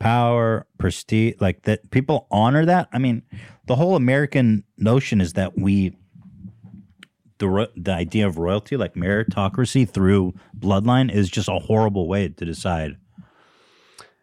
power, 0.00 0.66
prestige, 0.78 1.34
like 1.38 1.62
that 1.62 1.88
people 1.92 2.26
honor 2.32 2.66
that. 2.66 2.88
I 2.92 2.98
mean, 2.98 3.22
the 3.66 3.76
whole 3.76 3.94
American 3.94 4.64
notion 4.76 5.20
is 5.20 5.34
that 5.34 5.56
we 5.56 5.94
the 7.38 7.70
the 7.76 7.92
idea 7.92 8.26
of 8.26 8.38
royalty, 8.38 8.76
like 8.76 8.94
meritocracy 8.94 9.88
through 9.88 10.34
bloodline, 10.58 11.12
is 11.12 11.30
just 11.30 11.48
a 11.48 11.60
horrible 11.60 12.08
way 12.08 12.28
to 12.28 12.44
decide. 12.44 12.96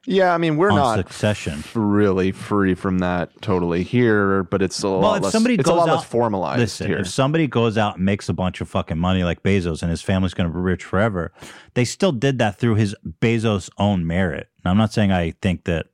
Yeah, 0.09 0.33
I 0.33 0.37
mean 0.37 0.55
we're 0.55 0.69
not 0.69 0.95
succession. 0.97 1.61
really 1.75 2.31
free 2.31 2.75
from 2.75 2.99
that 2.99 3.29
totally 3.41 3.83
here, 3.83 4.43
but 4.43 4.61
it's 4.61 4.81
a 4.81 4.87
Well, 4.89 5.01
lot 5.01 5.17
if 5.17 5.23
less. 5.23 5.31
somebody 5.33 5.55
it's 5.55 5.65
goes 5.65 5.73
a 5.73 5.75
lot 5.79 5.89
out, 5.89 5.95
less 5.97 6.05
formalized 6.05 6.59
listen, 6.61 6.87
here. 6.87 6.99
if 6.99 7.09
somebody 7.09 7.45
goes 7.45 7.77
out 7.77 7.97
and 7.97 8.05
makes 8.05 8.29
a 8.29 8.33
bunch 8.33 8.61
of 8.61 8.69
fucking 8.69 8.97
money 8.97 9.25
like 9.25 9.43
Bezos 9.43 9.81
and 9.81 9.91
his 9.91 10.01
family's 10.01 10.33
going 10.33 10.49
to 10.49 10.53
be 10.53 10.61
rich 10.61 10.85
forever, 10.85 11.33
they 11.73 11.83
still 11.83 12.13
did 12.13 12.39
that 12.39 12.57
through 12.57 12.75
his 12.75 12.95
Bezos' 13.19 13.69
own 13.77 14.07
merit. 14.07 14.47
Now, 14.63 14.71
I'm 14.71 14.77
not 14.77 14.93
saying 14.93 15.11
I 15.11 15.31
think 15.41 15.65
that 15.65 15.87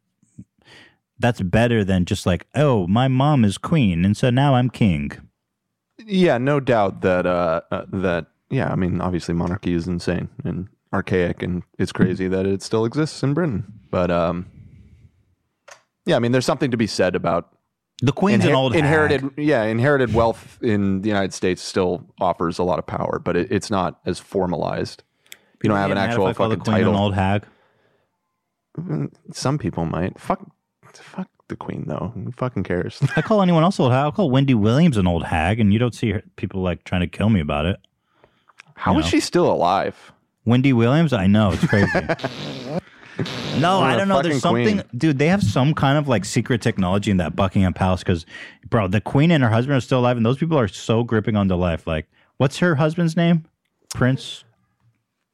that's 1.18 1.42
better 1.42 1.84
than 1.84 2.06
just 2.06 2.28
like, 2.28 2.46
oh, 2.54 2.86
my 2.86 3.08
mom 3.08 3.44
is 3.44 3.58
queen, 3.58 4.06
and 4.06 4.16
so 4.16 4.30
now 4.30 4.54
I'm 4.54 4.70
king. 4.70 5.12
Yeah, 6.06 6.38
no 6.38 6.60
doubt 6.60 7.02
that 7.02 7.26
uh, 7.26 7.62
uh, 7.72 7.86
that 7.92 8.28
yeah. 8.52 8.72
I 8.72 8.76
mean, 8.76 9.02
obviously, 9.02 9.34
monarchy 9.34 9.74
is 9.74 9.88
insane 9.88 10.30
and 10.44 10.68
archaic, 10.92 11.42
and 11.42 11.64
it's 11.80 11.92
crazy 11.92 12.28
that 12.28 12.46
it 12.46 12.62
still 12.62 12.86
exists 12.86 13.24
in 13.24 13.34
Britain. 13.34 13.80
But 13.94 14.10
um, 14.10 14.48
yeah, 16.08 16.16
I 16.16 16.20
mean, 16.20 16.32
there's 16.32 16.48
something 16.48 16.72
to 16.72 16.78
be 16.78 16.88
said 16.88 17.16
about 17.16 17.56
the 18.02 18.12
queen's 18.12 18.44
an 18.44 18.56
old 18.56 18.76
inherited. 18.76 19.22
hag. 19.22 19.32
Yeah, 19.38 19.66
inherited 19.66 20.16
wealth 20.16 20.58
in 20.64 21.04
the 21.04 21.10
United 21.10 21.32
States 21.32 21.62
still 21.62 22.04
offers 22.20 22.58
a 22.58 22.64
lot 22.64 22.80
of 22.80 22.88
power, 22.88 23.22
but 23.24 23.38
it, 23.38 23.52
it's 23.52 23.70
not 23.70 24.00
as 24.04 24.18
formalized. 24.20 25.04
You 25.62 25.70
don't 25.70 25.78
have 25.78 25.92
an 25.92 26.00
actual 26.00 26.28
if 26.28 26.32
I 26.32 26.34
call 26.34 26.50
the 26.50 26.56
fucking 26.56 26.64
queen 26.64 26.78
title. 26.78 26.94
an 26.96 27.00
old 27.00 27.14
hag. 27.14 27.46
Mm, 28.80 29.14
Some 29.32 29.60
people 29.60 29.86
might. 29.86 30.20
Fuck, 30.20 30.44
fuck 30.92 31.28
the 31.48 31.56
queen 31.56 31.84
though. 31.86 32.14
Who 32.16 32.32
fucking 32.32 32.64
cares? 32.64 33.00
I 33.16 33.22
call 33.22 33.44
anyone 33.44 33.62
else 33.62 33.80
old 33.80 33.92
hag. 33.92 34.06
I'll 34.06 34.12
call 34.12 34.32
Wendy 34.32 34.56
Williams 34.56 34.98
an 34.98 35.06
old 35.06 35.26
hag, 35.26 35.60
and 35.60 35.72
you 35.72 35.78
don't 35.78 35.94
see 35.94 36.14
her, 36.14 36.24
people 36.36 36.64
like 36.64 36.84
trying 36.84 37.02
to 37.02 37.08
kill 37.08 37.30
me 37.30 37.42
about 37.42 37.68
it. 37.68 37.78
How 38.74 38.98
is 38.98 39.06
she 39.06 39.20
still 39.20 39.52
alive? 39.52 40.12
Wendy 40.46 40.74
Williams? 40.74 41.14
I 41.14 41.28
know 41.28 41.52
it's 41.52 41.68
crazy. 41.68 41.92
no, 43.60 43.80
What 43.80 43.90
I 43.90 43.94
a 43.94 43.98
don't 43.98 44.08
know. 44.08 44.22
There's 44.22 44.42
fucking 44.42 44.68
something, 44.80 44.98
dude. 44.98 45.20
They 45.20 45.28
have 45.28 45.44
some 45.44 45.74
kind 45.74 45.98
of 45.98 46.08
like 46.08 46.26
secret 46.26 46.62
technology 46.62 47.12
in 47.12 47.18
that 47.18 47.36
Buckingham 47.36 47.74
Palace 47.74 48.02
because, 48.02 48.26
bro, 48.70 48.88
the 48.88 49.02
Queen 49.02 49.32
and 49.32 49.44
her 49.44 49.50
husband 49.50 49.78
are 49.78 49.82
still 49.82 50.00
alive, 50.00 50.18
and 50.18 50.26
those 50.26 50.38
people 50.38 50.58
are 50.58 50.68
so 50.68 51.04
gripping 51.04 51.36
onto 51.36 51.56
life. 51.56 51.86
Like, 51.86 52.08
what's 52.38 52.60
her 52.60 52.76
husband's 52.76 53.16
name? 53.16 53.46
Prince. 53.94 54.44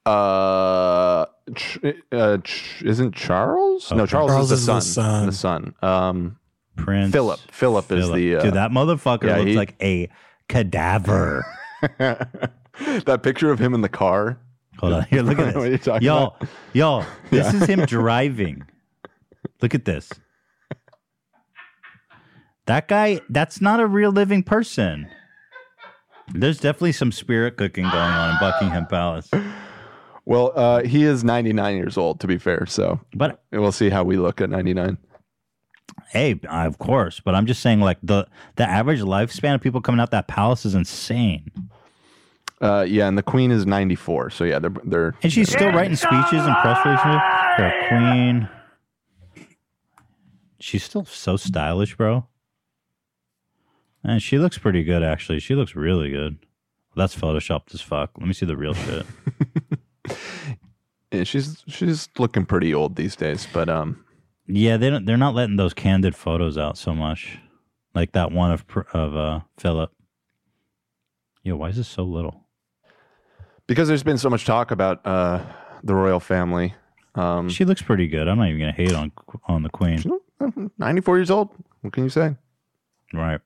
Uh, 0.06 1.26
ch- 1.56 1.80
uh 2.11 2.38
ch- 2.39 2.81
isn't 2.84 3.15
Charles? 3.15 3.91
No, 3.91 4.06
Charles, 4.06 4.31
Charles 4.31 4.51
is, 4.51 4.60
is 4.61 4.65
the 4.65 4.73
the 4.73 4.81
son. 4.81 5.26
The 5.27 5.31
son. 5.31 5.76
Um, 5.81 6.38
Prince 6.76 7.11
Philip. 7.11 7.39
Philip 7.51 7.91
is 7.91 8.10
the 8.11 8.35
uh, 8.38 8.41
dude. 8.41 8.53
That 8.53 8.72
motherfucker 8.72 9.26
yeah, 9.26 9.38
looks 9.38 9.49
he- 9.51 9.56
like 9.57 9.76
a 9.81 10.10
cadaver. 10.47 11.45
that 11.99 13.19
picture 13.23 13.51
of 13.51 13.60
him 13.60 13.73
in 13.73 13.81
the 13.81 13.89
car. 13.89 14.39
Hold 14.80 14.93
on, 14.93 15.03
here, 15.10 15.22
look 15.22 15.39
at 15.39 15.53
this. 15.84 15.85
Yo, 16.01 16.18
about? 16.27 16.47
yo, 16.73 17.06
this 17.30 17.53
Yeah. 17.53 17.61
is 17.61 17.68
him 17.69 17.85
driving. 17.85 18.64
Look 19.61 19.76
at 19.76 19.85
this. 19.85 20.10
That 22.65 22.88
guy, 22.88 23.22
that's 23.30 23.61
not 23.61 23.80
a 23.80 23.88
real 23.88 24.11
living 24.11 24.43
person. 24.43 25.07
There's 26.34 26.60
definitely 26.60 26.91
some 26.91 27.11
spirit 27.11 27.57
cooking 27.57 27.84
going 27.84 27.95
on 27.95 28.30
in 28.31 28.39
Buckingham 28.39 28.85
Palace. 28.85 29.30
Well, 30.26 30.51
uh, 30.56 30.84
he 30.84 31.03
is 31.03 31.23
99 31.23 31.76
years 31.76 31.97
old, 31.97 32.19
to 32.19 32.27
be 32.27 32.38
fair. 32.38 32.68
So, 32.68 32.99
but 33.15 33.41
we'll 33.51 33.72
see 33.72 33.89
how 33.89 34.03
we 34.03 34.18
look 34.18 34.39
at 34.39 34.51
99. 34.51 34.99
Hey, 36.11 36.39
of 36.47 36.77
course, 36.77 37.19
but 37.19 37.34
I'm 37.34 37.47
just 37.47 37.61
saying, 37.61 37.81
like 37.81 37.97
the 38.03 38.27
the 38.56 38.64
average 38.69 39.01
lifespan 39.01 39.56
of 39.56 39.61
people 39.61 39.81
coming 39.81 39.99
out 39.99 40.11
that 40.11 40.27
palace 40.27 40.65
is 40.65 40.76
insane. 40.76 41.49
Uh, 42.61 42.86
yeah, 42.88 43.07
and 43.07 43.18
the 43.18 43.23
queen 43.23 43.52
is 43.52 43.65
94. 43.65 44.31
So 44.31 44.44
yeah, 44.44 44.60
they're 44.60 44.73
they're 44.84 45.15
And 45.23 45.31
she's 45.31 45.49
still 45.49 45.72
writing 45.72 45.95
speeches 45.95 46.45
and 46.45 46.56
press 46.57 46.86
releases 46.86 47.22
for 47.56 47.65
a 47.65 47.88
queen. 47.88 48.49
She's 50.60 50.84
still 50.84 51.06
so 51.06 51.38
stylish, 51.38 51.95
bro. 51.95 52.27
And 54.03 54.22
she 54.22 54.38
looks 54.38 54.57
pretty 54.57 54.84
good, 54.84 55.03
actually. 55.03 55.40
She 55.40 55.56
looks 55.56 55.76
really 55.76 56.10
good. 56.10 56.38
That's 56.95 57.15
photoshopped 57.15 57.73
as 57.73 57.81
fuck. 57.81 58.11
Let 58.18 58.27
me 58.27 58.34
see 58.34 58.45
the 58.45 58.57
real 58.57 58.73
shit. 58.73 59.06
yeah, 61.11 61.23
she's 61.23 61.64
she's 61.68 62.10
looking 62.18 62.45
pretty 62.45 62.73
old 62.73 62.95
these 62.98 63.15
days. 63.15 63.48
But 63.53 63.69
um, 63.69 64.03
Yeah, 64.48 64.76
they 64.76 64.90
don't, 64.90 65.06
they're 65.06 65.15
not 65.18 65.36
letting 65.36 65.56
those 65.56 65.73
candid 65.73 66.15
photos 66.15 66.57
out 66.57 66.77
so 66.77 66.94
much, 66.94 67.38
like 67.95 68.11
that 68.14 68.31
one 68.34 68.52
of 68.52 68.65
of 68.94 69.15
uh, 69.15 69.40
Philip. 69.57 69.91
Yo, 71.44 71.56
why 71.56 71.69
is 71.69 71.77
this 71.77 71.88
so 71.88 72.03
little? 72.03 72.48
Because 73.70 73.88
there's 73.88 74.04
been 74.04 74.18
so 74.18 74.30
much 74.30 74.44
talk 74.46 74.72
about 74.72 75.06
uh 75.08 75.40
the 75.84 75.96
royal 75.96 76.20
family. 76.20 76.74
Um, 77.16 77.48
She 77.50 77.64
looks 77.64 77.82
pretty 77.82 78.08
good. 78.08 78.28
I'm 78.28 78.38
not 78.38 78.50
even 78.50 78.60
gonna 78.60 78.72
hate 78.74 78.94
on 78.94 79.12
on 79.48 79.64
the 79.64 79.70
queen. 79.70 80.04
94 80.78 81.18
years 81.18 81.32
old. 81.32 81.50
What 81.82 81.94
can 81.94 82.04
you 82.04 82.10
say? 82.10 82.36
Right. 83.14 83.40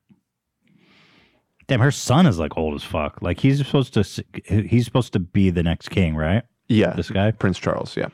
Damn, 1.66 1.80
her 1.80 1.90
son 1.90 2.26
is 2.26 2.38
like 2.38 2.56
old 2.58 2.74
as 2.74 2.82
fuck. 2.84 3.22
Like 3.22 3.38
he's 3.40 3.58
supposed 3.64 3.94
to 3.94 4.24
he's 4.68 4.84
supposed 4.84 5.12
to 5.14 5.18
be 5.20 5.50
the 5.50 5.62
next 5.62 5.88
king, 5.90 6.14
right? 6.16 6.42
Yeah, 6.68 6.92
this 6.94 7.10
guy, 7.10 7.30
Prince 7.30 7.58
Charles. 7.58 7.96
Yeah. 7.96 8.08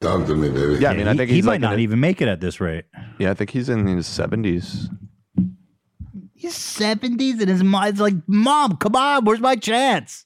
Talk 0.00 0.26
to 0.26 0.34
me, 0.34 0.48
baby. 0.48 0.80
Yeah, 0.82 0.90
I 0.90 0.96
mean, 0.96 1.06
I 1.08 1.12
he, 1.12 1.18
think 1.18 1.28
he 1.30 1.36
he's 1.36 1.44
might 1.44 1.52
like 1.54 1.60
not 1.60 1.74
a- 1.74 1.80
even 1.80 2.00
make 2.00 2.20
it 2.22 2.28
at 2.28 2.40
this 2.40 2.60
rate. 2.60 2.86
Yeah, 3.18 3.30
I 3.30 3.34
think 3.34 3.50
he's 3.50 3.68
in 3.68 3.86
his 3.86 4.06
70s. 4.06 4.88
He's 6.34 6.54
seventies, 6.54 7.38
and 7.40 7.50
his 7.50 7.62
mom's 7.62 8.00
like, 8.00 8.14
"Mom, 8.26 8.76
come 8.78 8.96
on, 8.96 9.24
where's 9.26 9.40
my 9.40 9.56
chance?" 9.56 10.24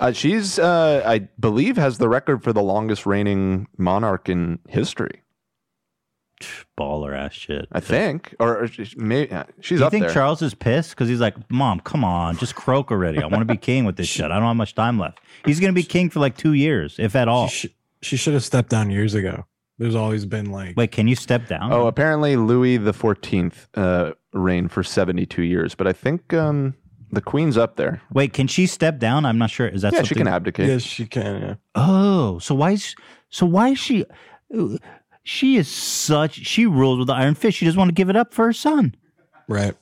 Uh, 0.00 0.12
she's, 0.12 0.58
uh, 0.58 1.02
I 1.04 1.20
believe, 1.40 1.76
has 1.76 1.98
the 1.98 2.08
record 2.08 2.42
for 2.42 2.52
the 2.52 2.62
longest 2.62 3.06
reigning 3.06 3.68
monarch 3.78 4.28
in 4.28 4.58
history. 4.68 5.22
Baller 6.78 7.16
ass 7.16 7.32
shit. 7.32 7.66
I 7.72 7.80
think, 7.80 8.34
or, 8.38 8.64
or 8.64 8.68
she, 8.68 8.86
may, 8.96 9.26
uh, 9.30 9.44
she's 9.60 9.80
you 9.80 9.86
up 9.86 9.90
think 9.90 10.04
there. 10.04 10.12
Charles 10.12 10.42
is 10.42 10.52
pissed 10.52 10.90
because 10.90 11.08
he's 11.08 11.20
like, 11.20 11.34
"Mom, 11.50 11.80
come 11.80 12.04
on, 12.04 12.36
just 12.36 12.54
croak 12.54 12.90
already. 12.90 13.22
I 13.22 13.26
want 13.26 13.40
to 13.40 13.46
be 13.46 13.56
king 13.56 13.86
with 13.86 13.96
this 13.96 14.06
shit. 14.08 14.26
I 14.26 14.34
don't 14.34 14.42
have 14.42 14.56
much 14.56 14.74
time 14.74 14.98
left." 14.98 15.18
He's 15.46 15.60
gonna 15.60 15.72
be 15.72 15.82
king 15.82 16.10
for 16.10 16.20
like 16.20 16.36
two 16.36 16.52
years, 16.52 16.96
if 16.98 17.16
at 17.16 17.26
all. 17.28 17.48
She, 17.48 17.68
sh- 17.68 17.70
she 18.02 18.16
should 18.18 18.34
have 18.34 18.44
stepped 18.44 18.68
down 18.68 18.90
years 18.90 19.14
ago. 19.14 19.46
There's 19.78 19.94
always 19.94 20.26
been 20.26 20.50
like 20.52 20.76
Wait, 20.76 20.92
can 20.92 21.08
you 21.08 21.16
step 21.16 21.48
down? 21.48 21.72
Oh, 21.72 21.86
apparently 21.86 22.36
Louis 22.36 22.76
the 22.76 22.92
Fourteenth 22.92 23.68
uh, 23.74 24.12
reigned 24.34 24.72
for 24.72 24.82
seventy-two 24.82 25.42
years, 25.42 25.74
but 25.74 25.86
I 25.86 25.94
think 25.94 26.34
um, 26.34 26.74
the 27.16 27.22
Queen's 27.22 27.56
up 27.56 27.76
there. 27.76 28.02
Wait, 28.12 28.32
can 28.34 28.46
she 28.46 28.66
step 28.66 28.98
down? 28.98 29.24
I'm 29.24 29.38
not 29.38 29.50
sure. 29.50 29.66
Is 29.66 29.82
that 29.82 29.94
yeah, 29.94 30.02
she 30.02 30.14
can 30.14 30.28
abdicate. 30.28 30.68
Yes, 30.68 30.82
she 30.82 31.06
can. 31.06 31.42
Yeah. 31.42 31.54
Oh, 31.74 32.38
so 32.38 32.54
why 32.54 32.72
is 32.72 32.94
so 33.30 33.46
why 33.46 33.70
is 33.70 33.78
she 33.78 34.04
she 35.24 35.56
is 35.56 35.66
such 35.66 36.34
she 36.46 36.66
rules 36.66 36.98
with 36.98 37.08
the 37.08 37.14
iron 37.14 37.34
fist. 37.34 37.56
She 37.56 37.64
doesn't 37.64 37.78
want 37.78 37.88
to 37.88 37.94
give 37.94 38.10
it 38.10 38.16
up 38.16 38.34
for 38.34 38.44
her 38.44 38.52
son. 38.52 38.94
Right. 39.48 39.74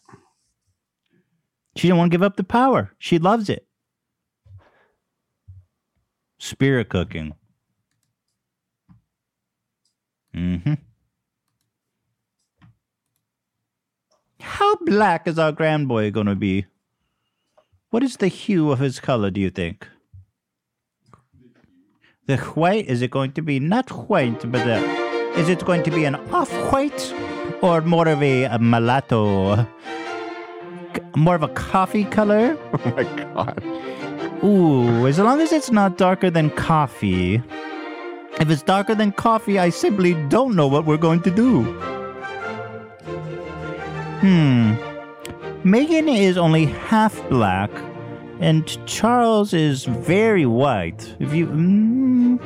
She 1.76 1.88
didn't 1.88 1.98
want 1.98 2.12
to 2.12 2.14
give 2.14 2.22
up 2.22 2.36
the 2.36 2.44
power. 2.44 2.92
She 2.98 3.18
loves 3.18 3.50
it. 3.50 3.66
Spirit 6.38 6.88
cooking. 6.88 7.34
Mm-hmm. 10.36 10.74
How 14.40 14.76
black 14.76 15.26
is 15.26 15.38
our 15.38 15.52
grandboy 15.52 16.12
going 16.12 16.26
to 16.26 16.36
be? 16.36 16.66
What 17.94 18.02
is 18.02 18.16
the 18.16 18.26
hue 18.26 18.72
of 18.72 18.80
his 18.80 18.98
color, 18.98 19.30
do 19.30 19.40
you 19.40 19.50
think? 19.50 19.86
The 22.26 22.38
white, 22.38 22.88
is 22.88 23.02
it 23.02 23.12
going 23.12 23.30
to 23.34 23.40
be 23.40 23.60
not 23.60 23.88
white, 24.08 24.50
but 24.50 24.66
uh, 24.66 24.82
is 25.36 25.48
it 25.48 25.64
going 25.64 25.84
to 25.84 25.92
be 25.92 26.04
an 26.04 26.16
off 26.32 26.50
white 26.72 27.14
or 27.62 27.82
more 27.82 28.08
of 28.08 28.20
a, 28.20 28.46
a 28.46 28.58
mulatto? 28.58 29.64
More 31.14 31.36
of 31.36 31.44
a 31.44 31.48
coffee 31.54 32.02
color? 32.02 32.58
Oh 32.72 32.90
my 32.96 33.04
god. 33.04 33.62
Ooh, 34.42 35.06
as 35.06 35.20
long 35.20 35.40
as 35.40 35.52
it's 35.52 35.70
not 35.70 35.96
darker 35.96 36.30
than 36.30 36.50
coffee. 36.50 37.40
If 38.40 38.50
it's 38.50 38.64
darker 38.64 38.96
than 38.96 39.12
coffee, 39.12 39.60
I 39.60 39.70
simply 39.70 40.14
don't 40.30 40.56
know 40.56 40.66
what 40.66 40.84
we're 40.84 40.96
going 40.96 41.22
to 41.22 41.30
do. 41.30 41.62
Hmm. 44.18 44.93
Meghan 45.64 46.14
is 46.14 46.36
only 46.36 46.66
half 46.66 47.26
black, 47.30 47.70
and 48.38 48.66
Charles 48.86 49.54
is 49.54 49.86
very 49.86 50.44
white. 50.44 51.14
If 51.18 51.32
you. 51.32 51.46
Mm, 51.46 52.38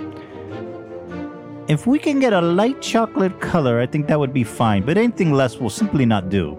if 1.69 1.86
we 1.86 1.99
can 1.99 2.20
get 2.20 2.32
a 2.32 2.40
light 2.40 2.81
chocolate 2.81 3.40
color, 3.40 3.81
I 3.81 3.86
think 3.86 4.07
that 4.07 4.20
would 4.20 4.32
be 4.32 4.45
fine, 4.45 4.85
but 4.86 4.97
anything 4.97 5.32
less 5.32 5.59
will 5.59 5.69
simply 5.70 6.07
not 6.07 6.28
do. 6.28 6.55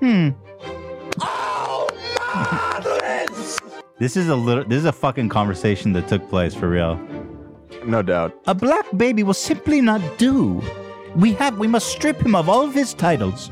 Hmm. 0.00 0.28
This 3.96 4.16
is 4.16 4.28
a 4.28 4.34
little. 4.34 4.64
This 4.64 4.78
is 4.78 4.84
a 4.84 4.92
fucking 4.92 5.28
conversation 5.30 5.92
that 5.94 6.08
took 6.08 6.28
place 6.28 6.52
for 6.52 6.68
real. 6.68 6.98
no 7.86 8.02
doubt. 8.02 8.34
A 8.46 8.54
black 8.54 8.84
baby 8.96 9.22
will 9.22 9.32
simply 9.32 9.80
not 9.80 10.02
do. 10.18 10.60
We 11.16 11.32
have 11.34 11.58
we 11.58 11.68
must 11.68 11.88
strip 11.88 12.20
him 12.20 12.34
of 12.34 12.48
all 12.48 12.64
of 12.66 12.74
his 12.74 12.92
titles. 12.92 13.50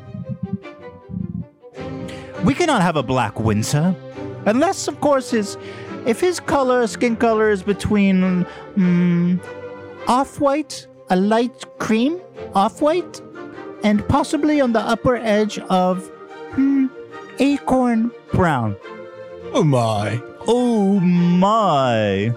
We 2.44 2.54
cannot 2.54 2.82
have 2.82 2.96
a 2.96 3.02
black 3.02 3.38
Windsor. 3.38 3.94
Unless 4.46 4.88
of 4.88 5.00
course 5.00 5.30
his 5.30 5.56
if 6.06 6.20
his 6.20 6.40
color, 6.40 6.86
skin 6.88 7.14
color 7.14 7.50
is 7.50 7.62
between 7.62 8.44
mm, 8.76 9.40
off-white, 10.08 10.88
a 11.10 11.16
light 11.16 11.64
cream, 11.78 12.20
off-white, 12.54 13.20
and 13.84 14.06
possibly 14.08 14.60
on 14.60 14.72
the 14.72 14.80
upper 14.80 15.16
edge 15.16 15.60
of 15.70 16.08
hmm, 16.54 16.86
acorn 17.38 18.10
brown. 18.32 18.76
Oh 19.54 19.62
my. 19.62 20.20
Oh 20.48 20.98
my. 20.98 22.32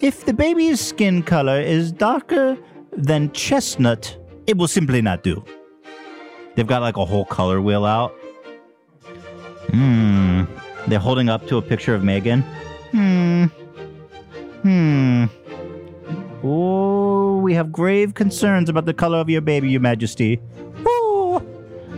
If 0.00 0.24
the 0.24 0.32
baby's 0.34 0.80
skin 0.80 1.22
color 1.22 1.60
is 1.60 1.92
darker 1.92 2.58
than 2.92 3.30
chestnut, 3.32 4.16
it 4.48 4.56
will 4.56 4.68
simply 4.68 5.00
not 5.00 5.22
do. 5.22 5.44
They've 6.56 6.66
got 6.66 6.80
like 6.80 6.96
a 6.96 7.04
whole 7.04 7.26
color 7.26 7.60
wheel 7.60 7.84
out. 7.84 8.12
Hmm. 9.70 10.44
They're 10.86 10.98
holding 10.98 11.28
up 11.28 11.46
to 11.48 11.58
a 11.58 11.62
picture 11.62 11.94
of 11.94 12.02
Meghan. 12.02 12.42
Hmm. 12.92 13.44
Hmm. 14.62 15.24
Oh, 16.42 17.38
we 17.38 17.52
have 17.54 17.70
grave 17.70 18.14
concerns 18.14 18.68
about 18.70 18.86
the 18.86 18.94
color 18.94 19.18
of 19.18 19.28
your 19.28 19.42
baby, 19.42 19.68
Your 19.68 19.80
Majesty. 19.80 20.40
Oh, 20.86 21.42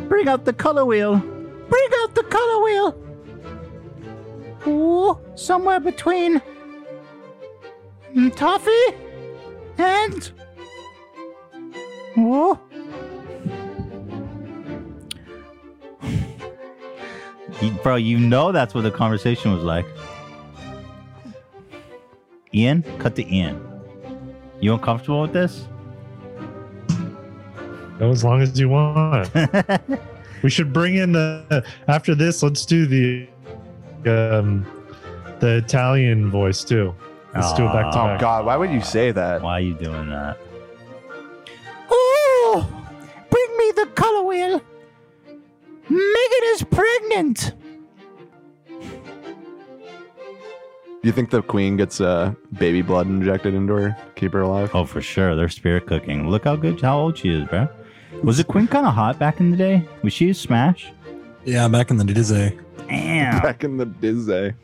bring 0.09 0.27
out 0.27 0.45
the 0.45 0.53
color 0.53 0.85
wheel. 0.85 1.19
Bring 1.19 1.89
out 2.01 2.15
the 2.17 2.25
color 2.25 2.65
wheel. 2.65 3.05
Oh, 4.67 5.21
somewhere 5.37 5.79
between 5.79 6.43
mm, 8.15 8.35
toffee 8.35 8.97
and 9.79 10.33
oh. 12.17 12.59
You- 17.61 17.71
Bro, 17.83 17.97
you 17.97 18.19
know 18.19 18.53
that's 18.53 18.75
what 18.75 18.83
the 18.83 18.91
conversation 18.91 19.53
was 19.53 19.63
like. 19.63 19.87
Ian, 22.55 22.83
cut 22.99 23.15
to 23.17 23.35
Ian. 23.35 23.61
You 24.61 24.73
uncomfortable 24.75 25.21
with 25.23 25.33
this? 25.33 25.67
Go 27.99 28.11
as 28.11 28.25
long 28.25 28.41
as 28.43 28.59
you 28.59 28.69
want. 28.69 29.29
we 30.43 30.51
should 30.51 30.73
bring 30.73 30.97
in 30.97 31.13
the 31.13 31.65
after 31.89 32.15
this. 32.15 32.43
Let's 32.43 32.65
do 32.65 32.87
the 32.87 33.29
um 34.07 34.65
the 35.41 35.57
Italian 35.57 36.31
voice 36.31 36.65
too. 36.65 36.95
Let's 37.35 37.53
do 37.55 37.65
it 37.65 37.73
back 37.73 37.93
to 37.93 38.01
Oh. 38.01 38.17
God, 38.19 38.47
why 38.47 38.57
would 38.57 38.71
you 38.71 38.81
say 38.81 39.11
that? 39.13 39.43
Why 39.43 39.55
are 39.59 39.61
you 39.61 39.75
doing 39.75 40.09
that? 40.11 40.39
Pregnant. 47.19 47.53
Do 51.01 51.07
you 51.07 51.13
think 51.13 51.31
the 51.31 51.43
queen 51.43 51.77
gets 51.77 52.01
uh, 52.01 52.35
baby 52.59 52.83
blood 52.83 53.07
injected 53.07 53.55
into 53.55 53.75
her, 53.75 53.91
to 53.91 54.13
keep 54.17 54.33
her 54.33 54.43
alive? 54.43 54.71
Oh, 54.75 54.85
for 54.85 55.01
sure. 55.01 55.37
They're 55.37 55.49
spirit 55.49 55.87
cooking. 55.87 56.29
Look 56.29 56.45
how 56.45 56.57
good, 56.57 56.81
how 56.81 56.99
old 56.99 57.17
she 57.17 57.33
is, 57.33 57.47
bro. 57.47 57.69
Was 58.25 58.39
the 58.39 58.45
queen 58.45 58.67
kind 58.67 58.85
of 58.85 58.95
hot 58.95 59.19
back 59.19 59.39
in 59.39 59.51
the 59.53 59.57
day? 59.57 59.87
Was 60.03 60.13
she 60.13 60.31
a 60.31 60.35
smash? 60.35 60.93
Yeah, 61.45 61.69
back 61.69 61.91
in 61.91 61.99
the 61.99 62.05
Disney. 62.05 62.59
Damn. 62.89 63.43
Back 63.43 63.65
in 63.65 63.77
the 63.77 63.85
Disney. 63.85 64.55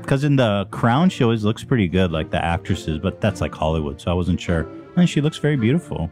Because 0.00 0.24
in 0.24 0.34
the 0.34 0.66
Crown, 0.72 1.08
she 1.08 1.22
always 1.22 1.44
looks 1.44 1.62
pretty 1.62 1.86
good, 1.86 2.10
like 2.10 2.30
the 2.30 2.44
actresses, 2.44 2.98
but 2.98 3.20
that's 3.20 3.40
like 3.40 3.54
Hollywood, 3.54 4.00
so 4.00 4.10
I 4.10 4.14
wasn't 4.14 4.40
sure. 4.40 4.68
And 4.96 5.08
she 5.08 5.20
looks 5.20 5.38
very 5.38 5.56
beautiful. 5.56 6.10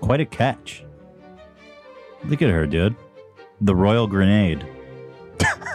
Quite 0.00 0.20
a 0.20 0.26
catch. 0.26 0.84
Look 2.24 2.42
at 2.42 2.50
her, 2.50 2.66
dude. 2.66 2.96
The 3.60 3.74
Royal 3.74 4.06
Grenade. 4.06 4.66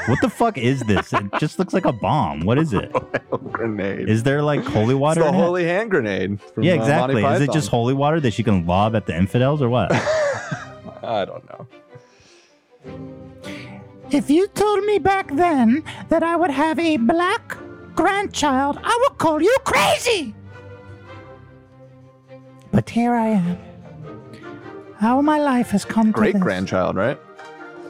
what 0.07 0.19
the 0.21 0.29
fuck 0.29 0.57
is 0.57 0.81
this? 0.81 1.11
It 1.13 1.23
just 1.39 1.59
looks 1.59 1.73
like 1.73 1.85
a 1.85 1.91
bomb. 1.91 2.41
What 2.41 2.57
is 2.57 2.73
it? 2.73 2.91
Royal 3.31 3.37
grenade. 3.51 4.09
Is 4.09 4.23
there 4.23 4.41
like 4.41 4.63
holy 4.63 4.95
water? 4.95 5.21
It's 5.21 5.25
the 5.29 5.33
in 5.33 5.39
it? 5.39 5.43
holy 5.43 5.63
hand 5.65 5.91
grenade. 5.91 6.41
From, 6.41 6.63
yeah, 6.63 6.73
uh, 6.73 6.77
Monty 6.77 6.91
exactly. 6.91 7.21
is 7.23 7.25
it 7.25 7.39
Python. 7.47 7.53
just 7.53 7.69
holy 7.69 7.93
water 7.93 8.19
that 8.19 8.31
she 8.33 8.43
can 8.43 8.65
lob 8.65 8.95
at 8.95 9.05
the 9.05 9.15
infidels 9.15 9.61
or 9.61 9.69
what? 9.69 9.91
I 11.03 11.25
don't 11.25 11.43
know. 11.49 11.67
If 14.11 14.29
you 14.29 14.47
told 14.47 14.83
me 14.85 14.97
back 14.99 15.35
then 15.35 15.83
that 16.09 16.23
I 16.23 16.35
would 16.35 16.49
have 16.49 16.79
a 16.79 16.97
black 16.97 17.57
grandchild, 17.95 18.79
I 18.83 19.05
would 19.07 19.17
call 19.19 19.41
you 19.41 19.55
crazy. 19.65 20.33
But 22.71 22.89
here 22.89 23.13
I 23.13 23.27
am. 23.29 23.57
How 24.97 25.21
my 25.21 25.39
life 25.39 25.69
has 25.71 25.85
come 25.85 26.07
to 26.07 26.11
Great 26.11 26.33
this. 26.33 26.41
grandchild, 26.41 26.95
right? 26.95 27.19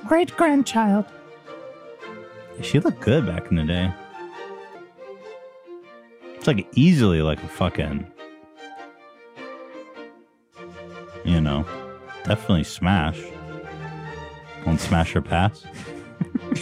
Great 0.10 0.36
grandchild. 0.36 1.06
she 2.64 2.80
looked 2.80 3.00
good 3.00 3.28
back 3.28 3.52
in 3.52 3.58
the 3.58 3.64
day. 3.64 3.94
It's 6.34 6.48
like 6.48 6.68
easily 6.74 7.22
like 7.22 7.38
a 7.44 7.48
fucking, 7.48 8.12
you 11.24 11.40
know, 11.40 11.64
definitely 12.24 12.64
smash. 12.64 13.22
Won't 14.66 14.82
smash 14.82 15.16
or 15.16 15.22
pass. 15.22 15.64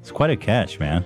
it's 0.00 0.10
quite 0.12 0.30
a 0.30 0.36
catch, 0.36 0.80
man. 0.80 1.04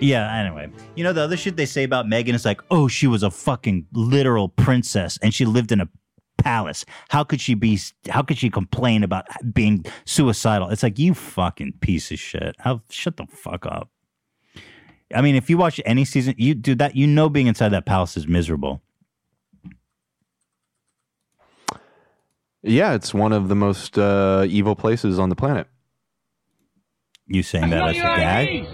Yeah, 0.00 0.34
anyway. 0.34 0.70
You 0.96 1.04
know, 1.04 1.12
the 1.12 1.20
other 1.20 1.36
shit 1.36 1.56
they 1.56 1.66
say 1.66 1.84
about 1.84 2.06
Meghan 2.06 2.34
is 2.34 2.46
like, 2.46 2.62
oh, 2.70 2.88
she 2.88 3.06
was 3.06 3.22
a 3.22 3.30
fucking 3.30 3.86
literal 3.92 4.48
princess 4.48 5.18
and 5.22 5.34
she 5.34 5.44
lived 5.44 5.72
in 5.72 5.80
a 5.80 5.88
palace. 6.38 6.86
How 7.10 7.22
could 7.22 7.40
she 7.40 7.52
be, 7.52 7.78
how 8.08 8.22
could 8.22 8.38
she 8.38 8.48
complain 8.48 9.04
about 9.04 9.26
being 9.52 9.84
suicidal? 10.06 10.70
It's 10.70 10.82
like, 10.82 10.98
you 10.98 11.12
fucking 11.12 11.74
piece 11.80 12.10
of 12.10 12.18
shit. 12.18 12.56
How, 12.58 12.80
shut 12.88 13.18
the 13.18 13.26
fuck 13.26 13.66
up. 13.66 13.90
I 15.14 15.20
mean, 15.20 15.34
if 15.34 15.50
you 15.50 15.58
watch 15.58 15.80
any 15.84 16.06
season, 16.06 16.34
you 16.38 16.54
do 16.54 16.74
that, 16.76 16.96
you 16.96 17.06
know, 17.06 17.28
being 17.28 17.46
inside 17.46 17.70
that 17.70 17.84
palace 17.84 18.16
is 18.16 18.26
miserable. 18.26 18.80
Yeah, 22.62 22.94
it's 22.94 23.12
one 23.12 23.32
of 23.32 23.48
the 23.48 23.56
most 23.56 23.98
uh, 23.98 24.46
evil 24.48 24.76
places 24.76 25.18
on 25.18 25.28
the 25.28 25.36
planet. 25.36 25.66
You 27.26 27.42
saying 27.42 27.70
that 27.70 27.88
as 27.90 27.96
a 27.96 28.00
gag? 28.00 28.66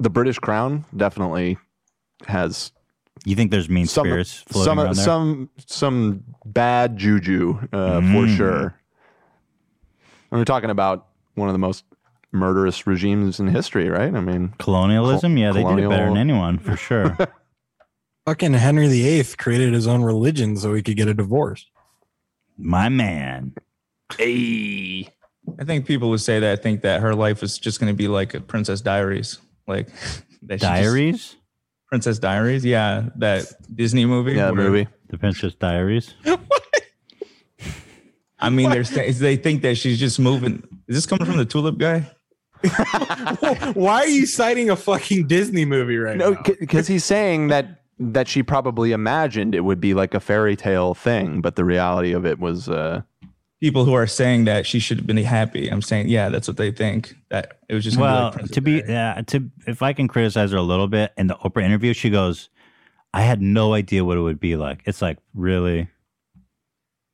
The 0.00 0.10
British 0.10 0.38
Crown 0.38 0.84
definitely 0.96 1.58
has. 2.26 2.72
You 3.26 3.36
think 3.36 3.50
there's 3.50 3.68
mean 3.68 3.86
some, 3.86 4.06
spirits 4.06 4.44
floating 4.48 4.64
some, 4.70 4.78
around 4.80 4.96
there? 4.96 5.04
some 5.04 5.50
some 5.66 6.24
bad 6.46 6.96
juju 6.96 7.58
uh, 7.72 8.00
for 8.00 8.26
Mm. 8.26 8.36
sure. 8.36 8.60
And 10.30 10.40
we're 10.40 10.44
talking 10.44 10.70
about 10.70 11.08
one 11.34 11.48
of 11.48 11.52
the 11.52 11.58
most 11.58 11.84
murderous 12.32 12.86
regimes 12.86 13.40
in 13.40 13.48
history, 13.48 13.88
right? 13.90 14.14
I 14.14 14.20
mean, 14.20 14.54
Colonialism? 14.58 15.36
Yeah, 15.36 15.52
they 15.52 15.62
did 15.64 15.78
it 15.80 15.88
better 15.88 16.06
than 16.06 16.16
anyone, 16.16 16.58
for 16.58 16.76
sure. 16.88 17.16
Fucking 18.26 18.54
Henry 18.54 18.86
VIII 18.88 19.24
created 19.36 19.72
his 19.74 19.86
own 19.86 20.02
religion 20.02 20.56
so 20.56 20.72
he 20.72 20.82
could 20.82 20.96
get 20.96 21.08
a 21.08 21.14
divorce. 21.14 21.66
My 22.56 22.88
man. 22.88 23.54
Hey. 24.16 25.08
I 25.58 25.64
think 25.64 25.86
people 25.86 26.10
would 26.10 26.20
say 26.20 26.38
that. 26.38 26.58
I 26.58 26.62
think 26.62 26.82
that 26.82 27.00
her 27.00 27.14
life 27.14 27.42
is 27.42 27.58
just 27.58 27.80
going 27.80 27.92
to 27.92 27.96
be 27.96 28.06
like 28.08 28.34
a 28.34 28.40
Princess 28.40 28.80
Diaries, 28.80 29.38
like 29.70 29.88
that 30.42 30.60
she 30.60 30.66
just- 30.66 30.82
Diaries? 30.82 31.36
Princess 31.88 32.18
Diaries, 32.20 32.64
yeah, 32.64 33.08
that 33.16 33.46
Disney 33.74 34.04
movie. 34.06 34.34
Yeah, 34.34 34.50
where- 34.50 34.70
movie. 34.70 34.86
The 35.08 35.18
Princess 35.18 35.54
Diaries. 35.56 36.14
I 38.38 38.48
mean, 38.48 38.70
they're 38.70 38.84
they 38.84 39.36
think 39.36 39.62
that 39.62 39.76
she's 39.76 39.98
just 39.98 40.18
moving. 40.18 40.62
Is 40.88 40.96
this 40.96 41.06
coming 41.06 41.26
from 41.26 41.36
the 41.36 41.44
Tulip 41.44 41.78
guy? 41.78 42.10
Why 43.74 44.00
are 44.02 44.06
you 44.06 44.24
citing 44.26 44.70
a 44.70 44.76
fucking 44.76 45.26
Disney 45.26 45.64
movie 45.64 45.96
right 45.98 46.16
No, 46.16 46.30
now? 46.32 46.42
because 46.58 46.86
he's 46.86 47.04
saying 47.04 47.48
that 47.48 47.82
that 47.98 48.28
she 48.28 48.42
probably 48.42 48.92
imagined 48.92 49.54
it 49.54 49.60
would 49.60 49.80
be 49.80 49.92
like 49.94 50.14
a 50.14 50.20
fairy 50.20 50.56
tale 50.56 50.94
thing, 50.94 51.40
but 51.42 51.56
the 51.56 51.64
reality 51.64 52.12
of 52.12 52.24
it 52.24 52.38
was. 52.38 52.68
Uh, 52.68 53.02
People 53.60 53.84
who 53.84 53.92
are 53.92 54.06
saying 54.06 54.46
that 54.46 54.66
she 54.66 54.78
should 54.78 54.96
have 54.96 55.06
been 55.06 55.18
happy. 55.18 55.68
I'm 55.68 55.82
saying, 55.82 56.08
yeah, 56.08 56.30
that's 56.30 56.48
what 56.48 56.56
they 56.56 56.70
think. 56.70 57.14
That 57.28 57.58
it 57.68 57.74
was 57.74 57.84
just 57.84 57.98
gonna 57.98 58.08
be 58.08 58.14
well, 58.14 58.42
like 58.42 58.52
to 58.52 58.60
be 58.60 58.82
yeah, 58.88 59.20
to 59.26 59.50
if 59.66 59.82
I 59.82 59.92
can 59.92 60.08
criticize 60.08 60.52
her 60.52 60.56
a 60.56 60.62
little 60.62 60.88
bit 60.88 61.12
in 61.18 61.26
the 61.26 61.34
Oprah 61.34 61.62
interview, 61.62 61.92
she 61.92 62.08
goes, 62.08 62.48
"I 63.12 63.20
had 63.20 63.42
no 63.42 63.74
idea 63.74 64.04
what 64.04 64.16
it 64.16 64.22
would 64.22 64.40
be 64.40 64.56
like." 64.56 64.82
It's 64.86 65.02
like 65.02 65.18
really, 65.34 65.88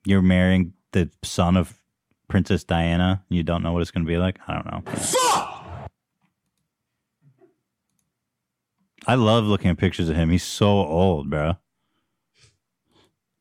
you're 0.04 0.22
marrying 0.22 0.72
the 0.92 1.10
son 1.24 1.56
of 1.56 1.80
Princess 2.28 2.62
Diana, 2.62 3.24
and 3.28 3.36
you 3.36 3.42
don't 3.42 3.62
know 3.62 3.72
what 3.72 3.82
it's 3.82 3.90
going 3.90 4.04
to 4.04 4.08
be 4.08 4.18
like. 4.18 4.38
I 4.46 4.54
don't 4.54 4.66
know. 4.66 4.92
Fuck! 4.92 5.90
I 9.06 9.14
love 9.14 9.44
looking 9.44 9.70
at 9.70 9.78
pictures 9.78 10.08
of 10.08 10.16
him. 10.16 10.30
He's 10.30 10.42
so 10.42 10.68
old, 10.68 11.30
bro. 11.30 11.56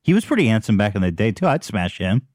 He 0.03 0.14
was 0.14 0.23
pretty 0.23 0.48
handsome 0.48 0.77
back 0.77 0.95
in 0.95 1.02
the 1.02 1.11
day 1.11 1.32
too. 1.32 1.48
I'd 1.48 1.64
smash 1.64 1.98
him. 1.98 2.27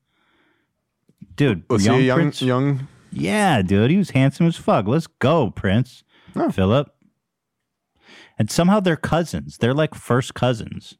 Dude. 1.40 1.62
Was 1.70 1.84
he 1.84 1.90
a 1.90 1.98
young- 1.98 2.16
Prince- 2.18 2.42
young? 2.42 2.88
Yeah, 3.10 3.62
dude. 3.62 3.90
He 3.90 3.96
was 3.96 4.10
handsome 4.10 4.46
as 4.46 4.56
fuck. 4.56 4.86
Let's 4.86 5.06
go, 5.06 5.50
Prince. 5.50 6.04
Philip. 6.52 6.94
And 8.38 8.50
somehow 8.50 8.80
they're 8.80 8.96
cousins. 8.96 9.56
They're 9.58 9.74
like 9.74 9.94
first 9.94 10.34
cousins. 10.34 10.96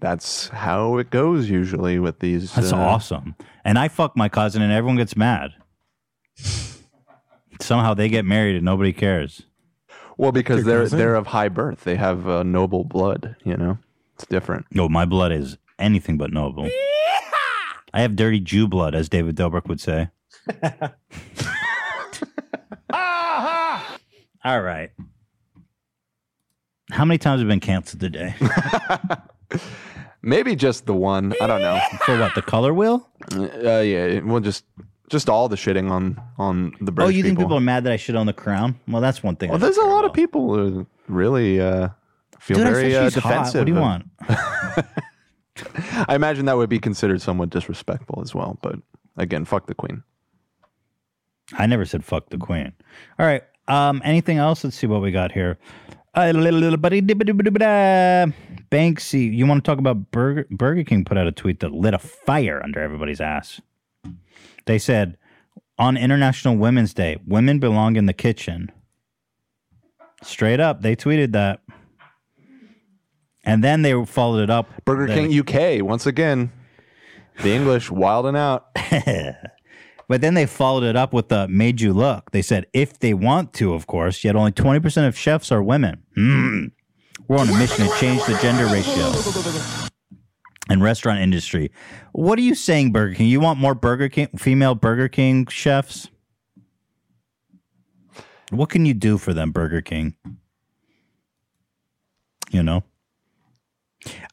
That's 0.00 0.48
how 0.48 0.98
it 0.98 1.10
goes 1.10 1.50
usually 1.50 1.98
with 1.98 2.20
these. 2.20 2.54
That's 2.54 2.72
uh, 2.72 2.76
awesome. 2.76 3.34
And 3.64 3.78
I 3.78 3.88
fuck 3.88 4.16
my 4.16 4.28
cousin, 4.28 4.62
and 4.62 4.72
everyone 4.72 4.96
gets 4.96 5.16
mad. 5.16 5.50
Somehow 7.60 7.94
they 7.94 8.08
get 8.08 8.24
married, 8.24 8.56
and 8.56 8.64
nobody 8.64 8.92
cares. 8.92 9.42
Well, 10.16 10.32
because 10.32 10.64
they're 10.64 10.82
cousin? 10.82 10.98
they're 10.98 11.14
of 11.14 11.28
high 11.28 11.48
birth. 11.48 11.84
They 11.84 11.96
have 11.96 12.28
uh, 12.28 12.42
noble 12.42 12.84
blood. 12.84 13.36
You 13.44 13.56
know, 13.56 13.78
it's 14.14 14.26
different. 14.26 14.66
No, 14.70 14.88
my 14.88 15.04
blood 15.04 15.32
is 15.32 15.56
anything 15.78 16.18
but 16.18 16.32
noble. 16.32 16.70
I 17.94 18.02
have 18.02 18.16
dirty 18.16 18.40
Jew 18.40 18.68
blood, 18.68 18.94
as 18.94 19.08
David 19.08 19.36
Dobrik 19.36 19.66
would 19.68 19.80
say. 19.80 20.08
All 24.44 24.60
right. 24.60 24.90
How 26.90 27.04
many 27.04 27.18
times 27.18 27.40
have 27.40 27.48
been 27.48 27.60
canceled 27.60 28.00
today? 28.00 28.34
Maybe 30.22 30.54
just 30.54 30.86
the 30.86 30.94
one. 30.94 31.34
I 31.40 31.46
don't 31.46 31.60
know. 31.60 31.80
For 32.04 32.18
what? 32.18 32.34
The 32.34 32.42
color 32.42 32.72
wheel? 32.72 33.08
Uh, 33.32 33.80
yeah. 33.80 34.20
Well, 34.20 34.40
just 34.40 34.64
just 35.08 35.28
all 35.28 35.48
the 35.48 35.56
shitting 35.56 35.90
on 35.90 36.20
on 36.38 36.72
the 36.80 36.90
oh, 36.90 36.94
British 36.94 37.16
you 37.16 37.22
think 37.22 37.38
people. 37.38 37.56
are 37.56 37.60
mad 37.60 37.84
that 37.84 37.92
I 37.92 37.96
shit 37.96 38.16
on 38.16 38.26
the 38.26 38.32
crown? 38.32 38.78
Well, 38.88 39.02
that's 39.02 39.22
one 39.22 39.36
thing. 39.36 39.50
Well, 39.50 39.58
don't 39.58 39.66
there's 39.66 39.78
a 39.78 39.88
lot 39.88 40.00
about. 40.00 40.10
of 40.10 40.12
people 40.14 40.54
who 40.54 40.86
really 41.08 41.60
uh, 41.60 41.88
feel 42.38 42.58
Dude, 42.58 42.66
I 42.66 42.70
very 42.70 42.96
uh, 42.96 43.04
she's 43.04 43.14
hot. 43.14 43.28
defensive. 43.28 43.60
What 43.60 43.66
do 43.66 43.72
you 43.72 43.78
want? 43.80 44.06
I 46.08 46.14
imagine 46.14 46.46
that 46.46 46.56
would 46.56 46.68
be 46.68 46.78
considered 46.78 47.22
somewhat 47.22 47.50
disrespectful 47.50 48.20
as 48.22 48.34
well. 48.34 48.58
But 48.62 48.76
again, 49.16 49.44
fuck 49.44 49.66
the 49.66 49.74
queen. 49.74 50.02
I 51.54 51.66
never 51.66 51.84
said 51.84 52.04
fuck 52.04 52.30
the 52.30 52.38
queen. 52.38 52.72
All 53.18 53.26
right. 53.26 53.42
Um, 53.68 54.00
anything 54.04 54.38
else? 54.38 54.64
Let's 54.64 54.76
see 54.76 54.86
what 54.86 55.02
we 55.02 55.10
got 55.10 55.32
here. 55.32 55.58
Uh, 56.14 56.32
little, 56.34 56.60
little 56.60 56.78
buddy. 56.78 57.02
Banksy, 57.02 58.34
you 59.34 59.46
want 59.46 59.64
to 59.64 59.70
talk 59.70 59.78
about 59.78 60.10
Burger 60.10 60.46
Burger 60.50 60.82
King 60.82 61.04
put 61.04 61.18
out 61.18 61.26
a 61.26 61.32
tweet 61.32 61.60
that 61.60 61.72
lit 61.72 61.94
a 61.94 61.98
fire 61.98 62.62
under 62.62 62.80
everybody's 62.80 63.20
ass. 63.20 63.60
They 64.64 64.78
said 64.78 65.18
on 65.78 65.96
International 65.96 66.56
Women's 66.56 66.94
Day, 66.94 67.18
women 67.26 67.58
belong 67.58 67.96
in 67.96 68.06
the 68.06 68.12
kitchen. 68.12 68.70
Straight 70.22 70.60
up, 70.60 70.82
they 70.82 70.96
tweeted 70.96 71.32
that. 71.32 71.60
And 73.46 73.64
then 73.64 73.80
they 73.82 74.04
followed 74.04 74.42
it 74.42 74.50
up. 74.50 74.68
Burger 74.84 75.06
King 75.06 75.40
UK 75.40 75.82
once 75.82 76.04
again. 76.04 76.52
The 77.42 77.52
English 77.52 77.90
wilding 77.90 78.36
out. 78.36 78.66
But 80.08 80.20
then 80.20 80.34
they 80.34 80.46
followed 80.46 80.84
it 80.84 80.94
up 80.94 81.12
with 81.12 81.28
the 81.28 81.48
made 81.48 81.80
you 81.80 81.92
look. 81.92 82.30
They 82.30 82.42
said, 82.42 82.66
if 82.72 83.00
they 83.00 83.12
want 83.12 83.52
to, 83.54 83.74
of 83.74 83.86
course, 83.86 84.22
yet 84.22 84.36
only 84.36 84.52
20% 84.52 85.08
of 85.08 85.18
chefs 85.18 85.50
are 85.50 85.62
women. 85.62 86.02
Hmm. 86.14 86.66
We're 87.26 87.38
on 87.38 87.48
a 87.48 87.58
mission 87.58 87.86
to 87.86 87.92
change 87.96 88.24
the 88.24 88.38
gender 88.40 88.66
ratio 88.66 89.12
in 90.70 90.80
restaurant 90.80 91.20
industry. 91.20 91.72
What 92.12 92.38
are 92.38 92.42
you 92.42 92.54
saying, 92.54 92.92
Burger 92.92 93.14
King? 93.14 93.26
You 93.26 93.40
want 93.40 93.58
more 93.58 93.74
Burger 93.74 94.08
King, 94.08 94.28
female 94.36 94.76
Burger 94.76 95.08
King 95.08 95.46
chefs? 95.48 96.08
What 98.50 98.68
can 98.68 98.86
you 98.86 98.94
do 98.94 99.18
for 99.18 99.34
them, 99.34 99.50
Burger 99.50 99.80
King? 99.80 100.14
You 102.52 102.62
know? 102.62 102.84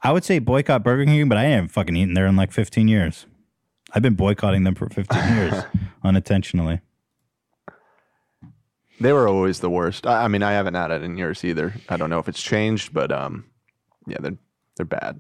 I 0.02 0.12
would 0.12 0.24
say 0.24 0.40
boycott 0.40 0.84
Burger 0.84 1.06
King, 1.06 1.30
but 1.30 1.38
I 1.38 1.44
haven't 1.44 1.70
fucking 1.70 1.96
eaten 1.96 2.14
there 2.14 2.28
in 2.28 2.36
like 2.36 2.52
15 2.52 2.88
years. 2.88 3.26
I've 3.94 4.02
been 4.02 4.16
boycotting 4.16 4.64
them 4.64 4.76
for 4.76 4.90
15 4.90 5.36
years 5.36 5.64
unintentionally. 6.04 6.82
They 9.00 9.14
were 9.14 9.28
always 9.28 9.60
the 9.60 9.70
worst. 9.70 10.08
I, 10.08 10.24
I 10.24 10.28
mean, 10.28 10.44
I 10.44 10.54
haven't 10.54 10.76
had 10.76 10.92
it 10.92 11.04
in 11.04 11.18
years 11.18 11.44
either. 11.44 11.74
I 11.90 11.98
don't 11.98 12.10
know 12.10 12.20
if 12.20 12.28
it's 12.28 12.42
changed, 12.42 12.94
but 12.94 13.12
um, 13.12 13.46
yeah, 14.08 14.18
they're 14.20 14.38
they're 14.78 14.86
bad. 14.86 15.20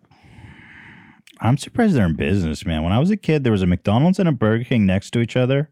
I'm 1.39 1.57
surprised 1.57 1.95
they're 1.95 2.05
in 2.05 2.15
business, 2.15 2.65
man. 2.65 2.83
When 2.83 2.93
I 2.93 2.99
was 2.99 3.11
a 3.11 3.17
kid, 3.17 3.43
there 3.43 3.51
was 3.51 3.61
a 3.61 3.67
McDonald's 3.67 4.19
and 4.19 4.29
a 4.29 4.31
Burger 4.31 4.63
King 4.63 4.85
next 4.85 5.11
to 5.11 5.19
each 5.19 5.35
other, 5.35 5.69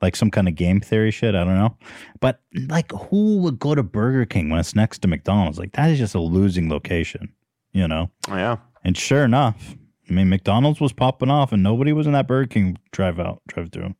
like 0.00 0.14
some 0.14 0.30
kind 0.30 0.48
of 0.48 0.54
game 0.54 0.80
theory 0.80 1.10
shit. 1.10 1.34
I 1.34 1.44
don't 1.44 1.56
know. 1.58 1.76
But 2.20 2.40
like, 2.68 2.92
who 2.92 3.38
would 3.38 3.58
go 3.58 3.74
to 3.74 3.82
Burger 3.82 4.24
King 4.26 4.50
when 4.50 4.60
it's 4.60 4.76
next 4.76 5.00
to 5.00 5.08
McDonald's? 5.08 5.58
Like, 5.58 5.72
that 5.72 5.90
is 5.90 5.98
just 5.98 6.14
a 6.14 6.20
losing 6.20 6.68
location, 6.68 7.32
you 7.72 7.88
know? 7.88 8.10
Oh, 8.28 8.36
yeah. 8.36 8.56
And 8.84 8.96
sure 8.96 9.24
enough, 9.24 9.76
I 10.08 10.12
mean, 10.12 10.28
McDonald's 10.28 10.80
was 10.80 10.92
popping 10.92 11.30
off 11.30 11.52
and 11.52 11.62
nobody 11.62 11.92
was 11.92 12.06
in 12.06 12.12
that 12.12 12.26
Burger 12.26 12.46
King 12.46 12.78
drive 12.92 13.18
out, 13.20 13.42
drive 13.46 13.70
through. 13.70 13.94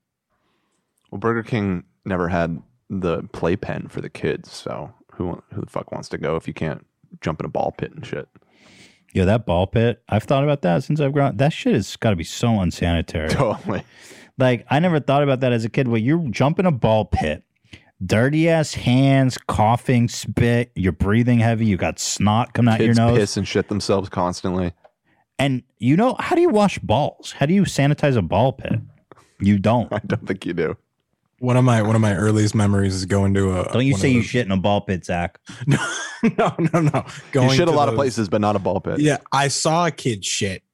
Well, 1.10 1.18
Burger 1.18 1.42
King 1.42 1.84
never 2.04 2.28
had 2.28 2.62
the 2.90 3.22
playpen 3.32 3.88
for 3.88 4.00
the 4.00 4.08
kids, 4.10 4.50
so 4.52 4.92
who 5.12 5.42
who 5.52 5.60
the 5.62 5.70
fuck 5.70 5.92
wants 5.92 6.08
to 6.10 6.18
go 6.18 6.36
if 6.36 6.46
you 6.46 6.54
can't 6.54 6.86
jump 7.20 7.40
in 7.40 7.46
a 7.46 7.50
ball 7.50 7.72
pit 7.72 7.92
and 7.92 8.06
shit? 8.06 8.28
Yeah, 9.14 9.24
that 9.24 9.46
ball 9.46 9.66
pit. 9.66 10.02
I've 10.08 10.24
thought 10.24 10.44
about 10.44 10.62
that 10.62 10.84
since 10.84 11.00
I've 11.00 11.12
grown. 11.12 11.36
That 11.36 11.52
shit 11.52 11.74
has 11.74 11.96
got 11.96 12.10
to 12.10 12.16
be 12.16 12.24
so 12.24 12.60
unsanitary. 12.60 13.28
Totally. 13.30 13.82
Like 14.36 14.66
I 14.70 14.78
never 14.78 15.00
thought 15.00 15.22
about 15.22 15.40
that 15.40 15.52
as 15.52 15.64
a 15.64 15.68
kid. 15.68 15.88
Well, 15.88 16.00
you 16.00 16.28
jump 16.30 16.58
in 16.58 16.66
a 16.66 16.72
ball 16.72 17.04
pit, 17.04 17.42
dirty 18.04 18.48
ass 18.48 18.74
hands, 18.74 19.38
coughing, 19.48 20.08
spit. 20.08 20.70
You're 20.74 20.92
breathing 20.92 21.38
heavy. 21.40 21.66
You 21.66 21.76
got 21.76 21.98
snot 21.98 22.52
coming 22.54 22.72
out 22.72 22.78
Kids 22.78 22.96
your 22.96 23.06
nose. 23.08 23.18
piss 23.18 23.36
and 23.36 23.46
shit 23.46 23.68
themselves 23.68 24.08
constantly. 24.08 24.72
And 25.38 25.62
you 25.78 25.96
know 25.96 26.16
how 26.18 26.34
do 26.34 26.42
you 26.42 26.48
wash 26.48 26.78
balls? 26.80 27.32
How 27.32 27.46
do 27.46 27.54
you 27.54 27.62
sanitize 27.62 28.16
a 28.16 28.22
ball 28.22 28.52
pit? 28.52 28.80
You 29.40 29.58
don't. 29.58 29.92
I 29.92 30.00
don't 30.06 30.26
think 30.26 30.44
you 30.46 30.52
do. 30.52 30.76
One 31.40 31.56
of 31.56 31.62
my 31.62 31.82
one 31.82 31.94
of 31.94 32.00
my 32.00 32.16
earliest 32.16 32.56
memories 32.56 32.94
is 32.96 33.04
going 33.04 33.34
to 33.34 33.60
a. 33.60 33.72
Don't 33.72 33.86
you 33.86 33.92
one 33.92 34.00
say 34.00 34.08
of 34.08 34.14
you 34.14 34.22
the- 34.22 34.26
shit 34.26 34.44
in 34.46 34.50
a 34.50 34.56
ball 34.56 34.80
pit, 34.80 35.04
Zach? 35.04 35.38
no, 35.68 35.78
no, 36.24 36.52
no. 36.58 36.80
no. 36.80 37.04
you 37.32 37.50
shit 37.50 37.60
a 37.60 37.66
to 37.66 37.70
lot 37.70 37.88
of 37.88 37.92
those- 37.92 37.98
places, 37.98 38.28
but 38.28 38.40
not 38.40 38.56
a 38.56 38.58
ball 38.58 38.80
pit. 38.80 38.98
Yeah, 38.98 39.18
I 39.30 39.46
saw 39.46 39.86
a 39.86 39.92
kid 39.92 40.24
shit, 40.24 40.64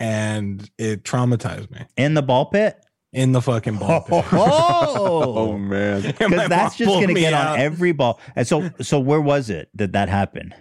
and 0.00 0.66
it 0.78 1.02
traumatized 1.02 1.70
me. 1.70 1.80
In 1.98 2.14
the 2.14 2.22
ball 2.22 2.46
pit? 2.46 2.82
In 3.12 3.32
the 3.32 3.40
fucking 3.40 3.76
ball 3.78 4.00
pit. 4.08 4.24
Oh, 4.32 5.22
oh 5.36 5.58
man! 5.58 6.02
Because 6.18 6.48
that's 6.48 6.76
just 6.76 6.90
gonna 6.90 7.14
get 7.14 7.32
out. 7.32 7.54
on 7.54 7.58
every 7.60 7.92
ball. 7.92 8.20
And 8.36 8.46
so, 8.46 8.70
so 8.82 9.00
where 9.00 9.20
was 9.20 9.48
it 9.50 9.70
that 9.74 9.92
that 9.92 10.08
happened? 10.08 10.54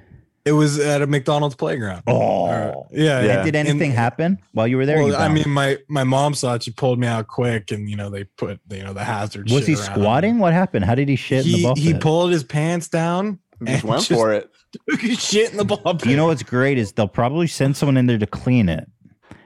It 0.46 0.54
was 0.54 0.80
at 0.80 1.02
a 1.02 1.08
McDonald's 1.08 1.56
playground. 1.56 2.04
Oh, 2.08 2.46
uh, 2.48 2.84
yeah. 2.92 3.20
And 3.20 3.44
Did 3.44 3.56
anything 3.58 3.90
And- 3.90 4.00
happen 4.00 4.38
while 4.54 4.66
you 4.66 4.78
were 4.78 4.86
there? 4.86 5.00
Well, 5.00 5.10
You 5.10 5.16
I 5.16 5.28
mean, 5.28 5.50
my 5.50 5.78
my 5.90 6.06
mom 6.06 6.34
saw 6.36 6.54
it. 6.56 6.64
She 6.64 6.72
pulled 6.72 7.00
me 7.00 7.06
out 7.08 7.28
quick, 7.28 7.70
and 7.72 7.90
you 7.90 7.98
know 7.98 8.10
they 8.10 8.24
put 8.24 8.62
you 8.70 8.82
know 8.84 8.94
the 8.94 9.04
hazard. 9.04 9.50
was 9.52 9.66
shit 9.66 9.68
he 9.68 9.74
around. 9.76 9.84
squatting? 9.84 10.40
What 10.40 10.54
happened? 10.54 10.86
How 10.86 10.96
did 10.96 11.10
he 11.10 11.18
shit 11.18 11.46
in 11.46 11.52
the 11.52 11.58
He 11.58 11.64
ball 11.64 11.76
he 11.76 11.92
pit? 11.94 12.02
pulled 12.02 12.32
his 12.32 12.46
pants 12.46 12.88
down. 12.88 13.40
Just 13.62 13.84
and 13.84 13.92
went 13.92 14.04
for 14.06 14.32
it. 14.32 14.50
took 14.90 15.02
his 15.02 15.22
shit 15.22 15.52
in 15.52 15.58
the 15.58 15.66
ball 15.66 15.96
pit. 15.96 16.06
You 16.06 16.16
know 16.16 16.28
what's 16.28 16.44
great 16.44 16.78
is 16.78 16.94
they'll 16.94 17.08
probably 17.10 17.48
send 17.48 17.76
someone 17.76 17.98
in 17.98 18.06
there 18.06 18.18
to 18.20 18.28
clean 18.28 18.70
it, 18.70 18.88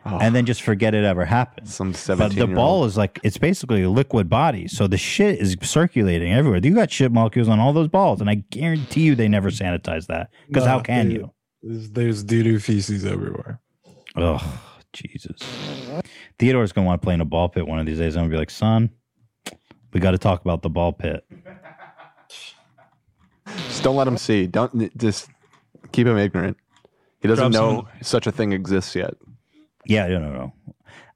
Oh. 0.04 0.18
and 0.20 0.36
then 0.36 0.44
oh. 0.44 0.48
just 0.48 0.64
forget 0.64 0.96
it 0.96 1.04
ever 1.04 1.26
happened. 1.26 1.70
Some 1.70 1.94
But 2.08 2.36
the 2.36 2.48
ball 2.48 2.86
is 2.86 2.98
like 2.98 3.20
it's 3.24 3.38
basically 3.38 3.84
a 3.84 3.90
liquid 3.90 4.30
body, 4.30 4.68
so 4.68 4.88
the 4.88 4.98
shit 4.98 5.40
is 5.40 5.56
circulating 5.62 6.34
everywhere. 6.34 6.60
You 6.64 6.74
got 6.74 6.92
shit 6.92 7.12
molecules 7.12 7.48
on 7.48 7.60
all 7.60 7.74
those 7.74 7.88
balls, 7.88 8.20
and 8.22 8.30
I 8.30 8.36
guarantee 8.50 9.02
you 9.02 9.16
they 9.16 9.28
never 9.28 9.50
sanitize 9.50 10.08
that. 10.08 10.30
Because 10.48 10.66
how 10.66 10.80
can 10.80 11.10
they- 11.10 11.16
you? 11.16 11.32
There's, 11.64 11.92
there's 11.92 12.24
doo 12.24 12.42
doo 12.42 12.60
feces 12.60 13.06
everywhere. 13.06 13.60
Oh, 14.16 14.60
Jesus. 14.94 15.40
Theodore's 16.40 16.72
gonna 16.72 16.88
want 16.88 17.02
to 17.02 17.06
play 17.06 17.14
in 17.14 17.22
a 17.22 17.26
ball 17.26 17.50
pit 17.50 17.68
one 17.68 17.80
of 17.80 17.86
these 17.86 18.00
days. 18.00 18.16
I'm 18.16 18.24
gonna 18.24 18.32
be 18.32 18.38
like, 18.38 18.50
son, 18.50 18.90
we 19.94 20.00
got 20.00 20.12
to 20.12 20.18
talk 20.18 20.42
about 20.42 20.62
the 20.62 20.70
ball 20.70 20.94
pit. 20.94 21.24
Just 23.46 23.84
don't 23.84 23.96
let 23.96 24.08
him 24.08 24.18
see. 24.18 24.48
Don't 24.48 24.98
just 24.98 25.30
keep 25.92 26.08
him 26.08 26.18
ignorant. 26.18 26.58
He 27.20 27.28
doesn't 27.28 27.52
Drop 27.52 27.62
some 27.62 27.76
know 27.76 27.88
such 28.02 28.26
a 28.26 28.32
thing 28.32 28.54
exists 28.54 28.96
yet. 28.96 29.14
Yeah, 29.86 30.08
no, 30.08 30.20
no, 30.20 30.32
no. 30.32 30.54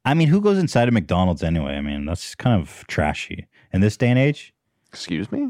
I 0.04 0.14
mean, 0.14 0.28
who 0.28 0.40
goes 0.40 0.58
inside 0.58 0.88
a 0.88 0.92
McDonald's 0.92 1.42
anyway? 1.42 1.72
I 1.74 1.80
mean, 1.80 2.04
that's 2.04 2.34
kind 2.34 2.60
of 2.60 2.84
trashy 2.86 3.46
in 3.72 3.80
this 3.80 3.96
day 3.96 4.08
and 4.08 4.18
age. 4.18 4.54
Excuse 4.88 5.30
me. 5.32 5.48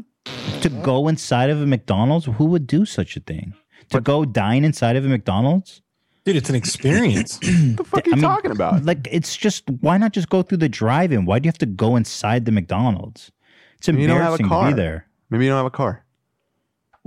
To 0.61 0.69
go 0.69 1.07
inside 1.07 1.49
of 1.49 1.61
a 1.61 1.65
McDonald's, 1.65 2.25
who 2.25 2.45
would 2.45 2.67
do 2.67 2.85
such 2.85 3.15
a 3.15 3.19
thing? 3.19 3.53
To 3.91 4.01
go 4.01 4.25
dine 4.25 4.63
inside 4.65 4.95
of 4.95 5.05
a 5.05 5.07
McDonald's? 5.07 5.81
Dude, 6.25 6.35
it's 6.35 6.49
an 6.49 6.55
experience. 6.55 7.35
What 7.41 7.77
the 7.77 7.83
fuck 7.85 8.07
are 8.07 8.09
you 8.09 8.21
talking 8.21 8.51
about? 8.51 8.83
Like, 8.83 9.07
it's 9.09 9.37
just 9.37 9.63
why 9.79 9.97
not 9.97 10.11
just 10.11 10.27
go 10.27 10.41
through 10.41 10.57
the 10.57 10.67
drive-in? 10.67 11.25
Why 11.25 11.39
do 11.39 11.47
you 11.47 11.49
have 11.49 11.57
to 11.59 11.65
go 11.65 11.95
inside 11.95 12.43
the 12.45 12.51
McDonald's? 12.51 13.31
It's 13.77 13.87
Maybe 13.87 14.01
you 14.01 14.07
don't 14.07 14.17
have 14.17 14.31
a 14.33 14.43
embarrassing 14.43 14.45
to 14.45 14.49
car. 14.49 14.67
be 14.69 14.73
there. 14.73 15.07
Maybe 15.29 15.45
you 15.45 15.51
don't 15.51 15.57
have 15.59 15.65
a 15.67 15.69
car. 15.69 16.03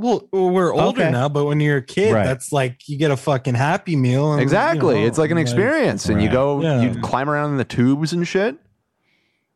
Well, 0.01 0.28
we're 0.32 0.72
older 0.74 1.02
Okay. 1.02 1.10
now, 1.10 1.28
but 1.28 1.44
when 1.44 1.60
you're 1.60 1.77
a 1.78 1.82
kid, 1.82 2.12
Right. 2.14 2.24
that's 2.24 2.52
like 2.52 2.89
you 2.89 2.97
get 2.98 3.10
a 3.10 3.16
fucking 3.16 3.55
happy 3.55 3.97
meal. 3.97 4.32
And, 4.32 4.40
Exactly. 4.43 4.97
you 4.97 5.01
know, 5.02 5.06
it's 5.06 5.18
like 5.18 5.31
an 5.31 5.36
like, 5.36 5.43
experience, 5.43 6.09
and 6.09 6.22
you 6.22 6.31
go, 6.31 6.62
Yeah. 6.62 6.81
you 6.82 7.01
climb 7.01 7.28
around 7.28 7.51
in 7.51 7.56
the 7.59 7.64
tubes 7.64 8.12
and 8.12 8.27
shit. 8.27 8.56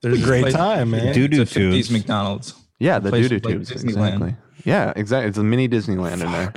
There's 0.02 0.20
a 0.20 0.24
great 0.24 0.52
time, 0.52 0.90
man. 0.90 1.14
Doo-doo 1.14 1.42
It's 1.42 1.56
a 1.56 1.60
50s 1.60 1.88
tubes. 1.88 1.90
McDonald's. 1.90 2.54
Yeah, 2.78 2.98
the 2.98 3.10
doo 3.10 3.28
doo 3.28 3.40
tubes. 3.40 3.70
Exactly. 3.70 4.36
Yeah, 4.64 4.92
exactly. 4.96 5.28
It's 5.28 5.38
a 5.38 5.44
mini 5.44 5.68
Disneyland 5.68 6.22
in 6.22 6.30
there. 6.32 6.52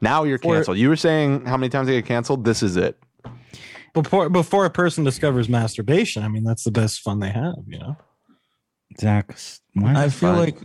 Now 0.00 0.24
you're 0.24 0.38
For- 0.38 0.54
canceled. 0.56 0.78
You 0.78 0.88
were 0.88 0.96
saying 0.96 1.46
how 1.46 1.56
many 1.56 1.68
times 1.70 1.86
they 1.86 1.94
get 1.94 2.06
canceled? 2.06 2.44
This 2.44 2.62
is 2.62 2.76
it. 2.76 2.98
before 3.94 4.28
before 4.28 4.64
a 4.64 4.70
person 4.70 5.04
discovers 5.04 5.48
masturbation, 5.48 6.24
I 6.24 6.28
mean 6.28 6.42
that's 6.42 6.64
the 6.64 6.72
best 6.72 7.00
fun 7.00 7.20
they 7.20 7.30
have, 7.30 7.54
you 7.68 7.78
know. 7.78 7.96
Zach, 9.00 9.36
what? 9.74 9.94
I 9.96 10.08
feel 10.08 10.32
like 10.32 10.58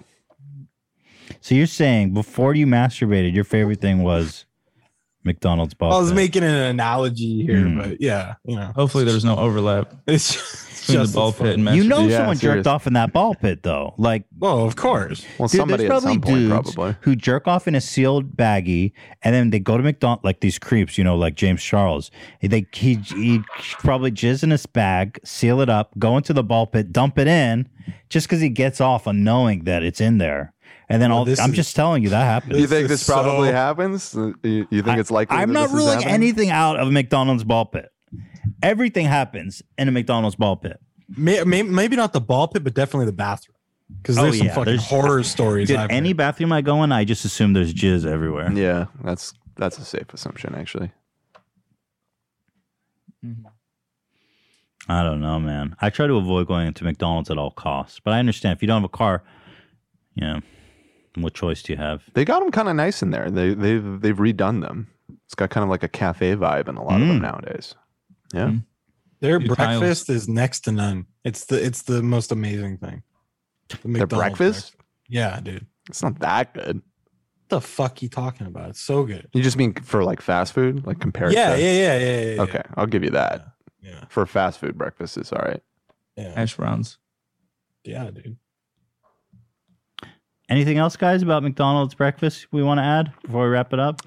So 1.41 1.55
you're 1.55 1.67
saying 1.67 2.13
before 2.13 2.53
you 2.53 2.65
masturbated, 2.67 3.33
your 3.33 3.43
favorite 3.43 3.79
thing 3.81 4.03
was 4.03 4.45
McDonald's 5.23 5.73
ball. 5.73 5.93
I 5.93 5.99
was 5.99 6.13
making 6.13 6.43
an 6.43 6.49
analogy 6.53 7.43
here, 7.45 7.61
Hmm. 7.67 7.77
but 7.77 8.01
yeah, 8.01 8.35
you 8.45 8.55
know. 8.55 8.71
hopefully 8.75 9.03
there's 9.03 9.25
no 9.25 9.35
overlap 9.37 9.93
It's 10.07 10.31
between 10.87 11.01
just 11.03 11.13
the 11.13 11.19
ball 11.19 11.33
pit 11.33 11.59
and 11.59 11.65
You 11.75 11.83
know 11.83 11.97
masturbation. 11.97 12.11
someone 12.17 12.35
serious. 12.37 12.55
jerked 12.57 12.67
off 12.67 12.87
in 12.87 12.93
that 12.93 13.11
ball 13.13 13.35
pit 13.35 13.61
though. 13.63 13.93
Like 13.97 14.23
Oh, 14.41 14.65
of 14.65 14.75
course. 14.77 15.25
Well, 15.37 15.49
Dude, 15.49 15.57
somebody 15.59 15.85
at 15.87 16.01
some 16.01 16.01
probably 16.01 16.19
point, 16.19 16.49
dudes 16.49 16.73
probably. 16.73 16.95
who 17.01 17.15
jerk 17.17 17.47
off 17.49 17.67
in 17.67 17.75
a 17.75 17.81
sealed 17.81 18.35
baggie, 18.37 18.93
and 19.21 19.35
then 19.35 19.49
they 19.49 19.59
go 19.59 19.75
to 19.77 19.83
McDonald's 19.83 20.23
like 20.23 20.39
these 20.39 20.57
creeps, 20.57 20.97
you 20.97 21.03
know, 21.03 21.17
like 21.17 21.35
James 21.35 21.61
Charles. 21.61 22.11
They 22.41 22.65
he, 22.73 22.95
he 22.95 23.41
probably 23.79 24.11
jizz 24.11 24.43
in 24.43 24.51
his 24.51 24.65
bag, 24.65 25.19
seal 25.25 25.59
it 25.59 25.69
up, 25.69 25.91
go 25.99 26.15
into 26.17 26.31
the 26.33 26.43
ball 26.43 26.65
pit, 26.65 26.91
dump 26.93 27.19
it 27.19 27.27
in, 27.27 27.67
just 28.09 28.27
because 28.27 28.39
he 28.41 28.49
gets 28.49 28.79
off 28.81 29.05
on 29.05 29.23
knowing 29.23 29.65
that 29.65 29.83
it's 29.83 29.99
in 30.01 30.17
there. 30.17 30.53
And 30.91 30.99
then 31.01 31.11
Well, 31.11 31.19
all 31.19 31.25
this 31.25 31.39
I'm 31.39 31.51
is- 31.51 31.55
just 31.55 31.75
telling 31.75 32.01
you 32.03 32.09
that 32.09 32.23
happens. 32.23 32.59
You 32.59 32.65
think 32.67 32.87
this 32.87 33.05
probably 33.05 33.49
so- 33.49 33.53
happens? 33.53 34.15
You, 34.43 34.67
you 34.71 34.81
think 34.81 34.97
it's 34.99 35.11
likely? 35.11 35.37
I'm 35.37 35.49
that 35.49 35.53
not 35.53 35.67
this 35.67 35.75
ruling 35.77 35.93
happening? 35.99 36.13
anything 36.15 36.49
out 36.49 36.79
of 36.79 36.87
a 36.87 36.91
McDonald's 36.91 37.43
ball 37.43 37.65
pit. 37.65 37.89
Everything 38.63 39.05
happens 39.05 39.61
in 39.77 39.87
a 39.87 39.91
McDonald's 39.91 40.35
ball 40.35 40.55
pit. 40.55 40.79
May, 41.15 41.43
may, 41.43 41.61
maybe 41.61 41.95
not 41.95 42.13
the 42.13 42.21
ball 42.21 42.47
pit, 42.47 42.63
but 42.63 42.73
definitely 42.73 43.05
the 43.05 43.11
bathroom. 43.11 43.55
Because 44.01 44.17
oh, 44.17 44.23
there's 44.23 44.37
some 44.39 44.47
fucking 44.47 44.61
Oh, 44.61 44.65
there's- 44.65 44.87
horror 44.87 45.23
stories. 45.23 45.67
Dude, 45.67 45.77
I've 45.77 45.89
any 45.91 46.09
heard. 46.09 46.17
bathroom 46.17 46.51
I 46.51 46.61
go 46.61 46.81
in, 46.83 46.91
I 46.91 47.03
just 47.05 47.23
assume 47.25 47.53
there's 47.53 47.73
jizz 47.73 48.05
everywhere. 48.05 48.51
Yeah, 48.51 48.85
that's 49.03 49.33
that's 49.57 49.77
a 49.77 49.85
safe 49.85 50.11
assumption, 50.13 50.55
actually. 50.55 50.91
I 54.87 55.03
don't 55.03 55.21
know, 55.21 55.39
man. 55.39 55.75
I 55.81 55.89
try 55.89 56.07
to 56.07 56.13
avoid 56.15 56.47
going 56.47 56.67
into 56.67 56.83
McDonald's 56.83 57.29
at 57.29 57.37
all 57.37 57.51
costs, 57.51 57.99
but 57.99 58.13
I 58.13 58.19
understand 58.19 58.55
if 58.55 58.61
you 58.63 58.67
don't 58.67 58.81
have 58.81 58.85
a 58.85 58.89
car, 58.89 59.23
you 60.15 60.25
know, 60.25 60.41
what 61.15 61.33
choice 61.33 61.61
do 61.63 61.73
you 61.73 61.77
have? 61.77 62.03
They 62.13 62.25
got 62.25 62.39
them 62.41 62.51
kind 62.51 62.69
of 62.69 62.75
nice 62.75 63.01
in 63.01 63.11
there. 63.11 63.29
They 63.29 63.53
they've 63.53 64.01
they've 64.01 64.17
redone 64.17 64.61
them. 64.61 64.87
It's 65.25 65.35
got 65.35 65.49
kind 65.49 65.63
of 65.63 65.69
like 65.69 65.83
a 65.83 65.87
cafe 65.87 66.35
vibe 66.35 66.67
in 66.67 66.75
a 66.75 66.83
lot 66.83 67.01
of 67.01 67.07
them 67.07 67.19
Mm. 67.19 67.21
nowadays. 67.21 67.75
Yeah. 68.33 68.47
Mm. 68.47 68.65
Their 69.21 69.39
New 69.39 69.47
tiles. 69.55 69.79
breakfast 69.79 70.09
is 70.09 70.27
next 70.29 70.61
to 70.61 70.71
none. 70.71 71.05
It's 71.23 71.45
the 71.45 71.63
it's 71.63 71.81
the 71.83 72.01
most 72.03 72.31
amazing 72.31 72.77
thing. 72.77 73.03
The 73.69 73.77
Their 73.77 73.91
McDonald's 73.91 74.37
breakfast? 74.37 74.75
Yeah, 75.07 75.39
dude. 75.41 75.65
It's 75.89 76.01
not 76.03 76.19
that 76.19 76.53
good. 76.53 76.75
What 76.77 77.49
the 77.49 77.61
fuck 77.61 78.01
you 78.01 78.09
talking 78.09 78.45
about? 78.47 78.69
It's 78.69 78.81
so 78.81 79.03
good. 79.03 79.27
You 79.33 79.41
just 79.43 79.57
mean 79.57 79.73
for 79.73 80.03
like 80.03 80.21
fast 80.21 80.53
food, 80.53 80.85
like 80.85 80.99
compared 80.99 81.33
Yeah, 81.33 81.55
to 81.55 81.61
yeah, 81.61 81.71
yeah, 81.71 81.97
yeah, 81.97 82.19
yeah, 82.21 82.33
yeah. 82.35 82.41
Okay, 82.43 82.61
I'll 82.77 82.85
give 82.85 83.03
you 83.03 83.09
that. 83.11 83.47
Yeah. 83.81 84.05
For 84.09 84.25
fast 84.25 84.59
food 84.59 84.77
breakfast 84.77 85.17
is 85.17 85.31
all 85.33 85.41
right. 85.43 85.61
Yeah. 86.15 86.33
hash 86.35 86.55
browns. 86.55 86.97
Yeah, 87.83 88.11
dude. 88.11 88.37
Anything 90.49 90.77
else, 90.77 90.95
guys, 90.95 91.21
about 91.21 91.43
McDonald's 91.43 91.93
breakfast 91.93 92.47
we 92.51 92.63
want 92.63 92.79
to 92.79 92.83
add 92.83 93.13
before 93.23 93.43
we 93.43 93.49
wrap 93.49 93.71
it 93.73 93.79
up? 93.79 94.01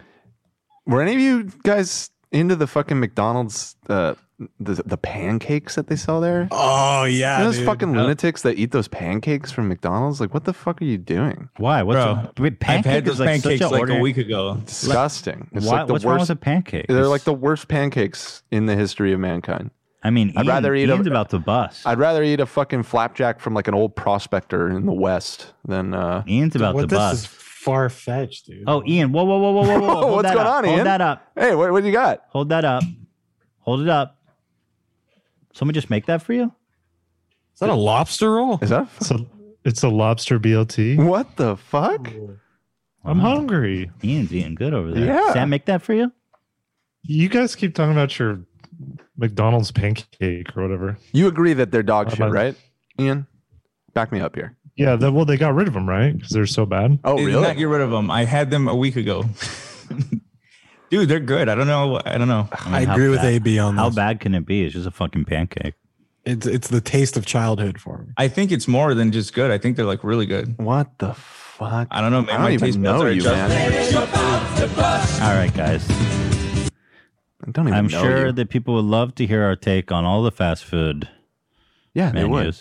Were 0.86 1.00
any 1.00 1.14
of 1.14 1.20
you 1.20 1.44
guys 1.62 2.10
into 2.32 2.56
the 2.56 2.66
fucking 2.66 2.98
McDonald's 2.98 3.76
uh 3.88 4.14
the 4.58 4.82
the 4.84 4.96
pancakes 4.96 5.76
that 5.76 5.86
they 5.86 5.94
sell 5.94 6.20
there? 6.20 6.48
Oh 6.50 7.04
yeah. 7.04 7.38
You 7.38 7.44
know 7.44 7.50
those 7.50 7.58
dude. 7.58 7.66
fucking 7.66 7.92
lunatics 7.92 8.42
that 8.42 8.58
eat 8.58 8.72
those 8.72 8.88
pancakes 8.88 9.52
from 9.52 9.68
McDonald's? 9.68 10.20
Like, 10.20 10.34
what 10.34 10.42
the 10.44 10.52
fuck 10.52 10.82
are 10.82 10.84
you 10.84 10.98
doing? 10.98 11.48
Why? 11.58 11.84
What's 11.84 11.96
Bro, 12.02 12.30
a, 12.36 12.42
wait, 12.42 12.56
I've 12.68 12.84
had 12.84 13.04
those 13.04 13.20
like 13.20 13.36
such 13.40 13.42
pancakes 13.44 13.64
a 13.64 13.68
like 13.68 13.80
ordinary- 13.82 14.00
a 14.00 14.02
week 14.02 14.16
ago. 14.16 14.56
Disgusting. 14.66 15.48
It's 15.52 15.64
Why- 15.64 15.78
like 15.78 15.86
the 15.86 15.92
what's 15.92 16.04
wrong 16.04 16.18
worst. 16.18 16.30
with 16.30 16.38
a 16.38 16.40
pancake? 16.40 16.86
They're 16.88 17.06
like 17.06 17.22
the 17.22 17.32
worst 17.32 17.68
pancakes 17.68 18.42
in 18.50 18.66
the 18.66 18.74
history 18.74 19.12
of 19.12 19.20
mankind. 19.20 19.70
I 20.04 20.10
mean, 20.10 20.30
I'd 20.36 20.44
Ian, 20.44 20.46
rather 20.48 20.74
eat 20.74 20.88
a- 20.88 20.94
Ian's 20.94 21.06
about 21.06 21.30
to 21.30 21.38
bust. 21.38 21.86
I'd 21.86 21.98
rather 21.98 22.22
eat 22.24 22.40
a 22.40 22.46
fucking 22.46 22.82
flapjack 22.82 23.38
from 23.40 23.54
like 23.54 23.68
an 23.68 23.74
old 23.74 23.94
prospector 23.94 24.68
in 24.68 24.84
the 24.86 24.92
West 24.92 25.52
than 25.66 25.94
uh 25.94 26.24
Ian's 26.28 26.56
about 26.56 26.74
what 26.74 26.80
to 26.82 26.86
this 26.88 26.98
bust. 26.98 27.28
far 27.28 27.88
fetched, 27.88 28.46
dude. 28.46 28.64
Oh, 28.66 28.82
Ian! 28.84 29.12
Whoa, 29.12 29.22
whoa, 29.24 29.38
whoa, 29.38 29.52
whoa, 29.52 29.62
whoa, 29.62 29.80
whoa! 29.80 30.12
What's 30.16 30.30
going 30.32 30.46
up. 30.46 30.54
on, 30.56 30.64
Hold 30.64 30.76
Ian? 30.76 30.84
that 30.84 31.00
up. 31.00 31.30
Hey, 31.36 31.54
what 31.54 31.70
what 31.70 31.80
do 31.80 31.86
you 31.86 31.92
got? 31.92 32.22
Hold 32.30 32.48
that 32.48 32.64
up. 32.64 32.82
Hold 33.60 33.80
it 33.82 33.88
up. 33.88 34.18
Someone 35.54 35.74
just 35.74 35.90
make 35.90 36.06
that 36.06 36.22
for 36.22 36.32
you? 36.32 36.52
Is 37.54 37.60
that 37.60 37.68
a 37.68 37.74
lobster 37.74 38.32
roll? 38.32 38.58
Is 38.62 38.70
that 38.70 38.88
It's 38.96 39.10
a, 39.10 39.26
it's 39.64 39.82
a 39.84 39.88
lobster 39.88 40.40
BLT. 40.40 40.96
what 41.06 41.36
the 41.36 41.56
fuck? 41.56 42.10
I'm 43.04 43.18
hungry. 43.18 43.90
Ian's 44.02 44.32
eating 44.32 44.54
good 44.56 44.72
over 44.74 44.90
there. 44.90 45.04
Yeah. 45.06 45.32
Sam, 45.32 45.50
make 45.50 45.66
that 45.66 45.82
for 45.82 45.92
you? 45.92 46.10
You 47.02 47.28
guys 47.28 47.54
keep 47.54 47.74
talking 47.74 47.92
about 47.92 48.18
your 48.18 48.40
McDonald's 49.16 49.70
pancake 49.70 50.56
or 50.56 50.62
whatever. 50.62 50.98
You 51.12 51.26
agree 51.28 51.52
that 51.54 51.70
they're 51.70 51.82
dog 51.82 52.08
Uh, 52.08 52.14
shit, 52.16 52.30
right? 52.32 52.56
Ian? 52.98 53.26
Back 53.94 54.12
me 54.12 54.20
up 54.20 54.34
here. 54.34 54.56
Yeah, 54.76 54.96
that, 54.96 55.12
well, 55.12 55.24
they 55.26 55.36
got 55.36 55.54
rid 55.54 55.68
of 55.68 55.74
them, 55.74 55.88
right? 55.88 56.14
Because 56.14 56.30
they're 56.30 56.46
so 56.46 56.64
bad. 56.64 56.98
Oh, 57.04 57.16
They 57.16 57.24
did 57.26 57.28
really? 57.34 57.42
not 57.42 57.56
get 57.56 57.64
rid 57.68 57.82
of 57.82 57.90
them. 57.90 58.10
I 58.10 58.24
had 58.24 58.50
them 58.50 58.68
a 58.68 58.74
week 58.74 58.96
ago. 58.96 59.24
Dude, 60.90 61.08
they're 61.08 61.20
good. 61.20 61.48
I 61.48 61.54
don't 61.54 61.66
know. 61.66 62.00
I 62.04 62.18
don't 62.18 62.28
know. 62.28 62.48
mean, 62.66 62.74
I 62.74 62.84
how 62.84 62.92
agree 62.94 63.08
with 63.08 63.20
AB 63.22 63.58
on 63.58 63.76
this. 63.76 63.80
How 63.82 63.90
bad 63.90 64.20
can 64.20 64.34
it 64.34 64.44
be? 64.46 64.64
It's 64.64 64.74
just 64.74 64.86
a 64.86 64.90
fucking 64.90 65.24
pancake. 65.24 65.74
It's 66.24 66.46
it's 66.46 66.68
the 66.68 66.80
taste 66.80 67.16
of 67.16 67.26
childhood 67.26 67.80
for 67.80 67.98
me. 67.98 68.12
I 68.16 68.28
think 68.28 68.52
it's 68.52 68.68
more 68.68 68.94
than 68.94 69.10
just 69.10 69.34
good. 69.34 69.50
I 69.50 69.58
think 69.58 69.76
they're 69.76 69.86
like 69.86 70.04
really 70.04 70.26
good. 70.26 70.56
What 70.58 70.98
the 70.98 71.14
fuck? 71.14 71.88
I 71.90 72.00
don't 72.00 72.12
know. 72.12 72.20
Maybe 72.20 72.32
I 72.32 72.36
don't 72.36 72.44
my 72.44 72.50
even 72.52 72.66
taste 72.66 72.78
know 72.78 73.02
are 73.02 73.10
you, 73.10 73.24
man. 73.24 73.50
All 75.22 75.34
right, 75.36 75.52
guys. 75.54 76.21
I 77.46 77.50
don't 77.50 77.66
even 77.68 77.76
I'm 77.78 77.86
know 77.88 78.02
sure 78.02 78.26
you. 78.26 78.32
that 78.32 78.48
people 78.50 78.74
would 78.74 78.84
love 78.84 79.14
to 79.16 79.26
hear 79.26 79.42
our 79.42 79.56
take 79.56 79.90
on 79.90 80.04
all 80.04 80.22
the 80.22 80.30
fast 80.30 80.64
food 80.64 81.08
Yeah, 81.94 82.10
they 82.12 82.24
would. 82.24 82.56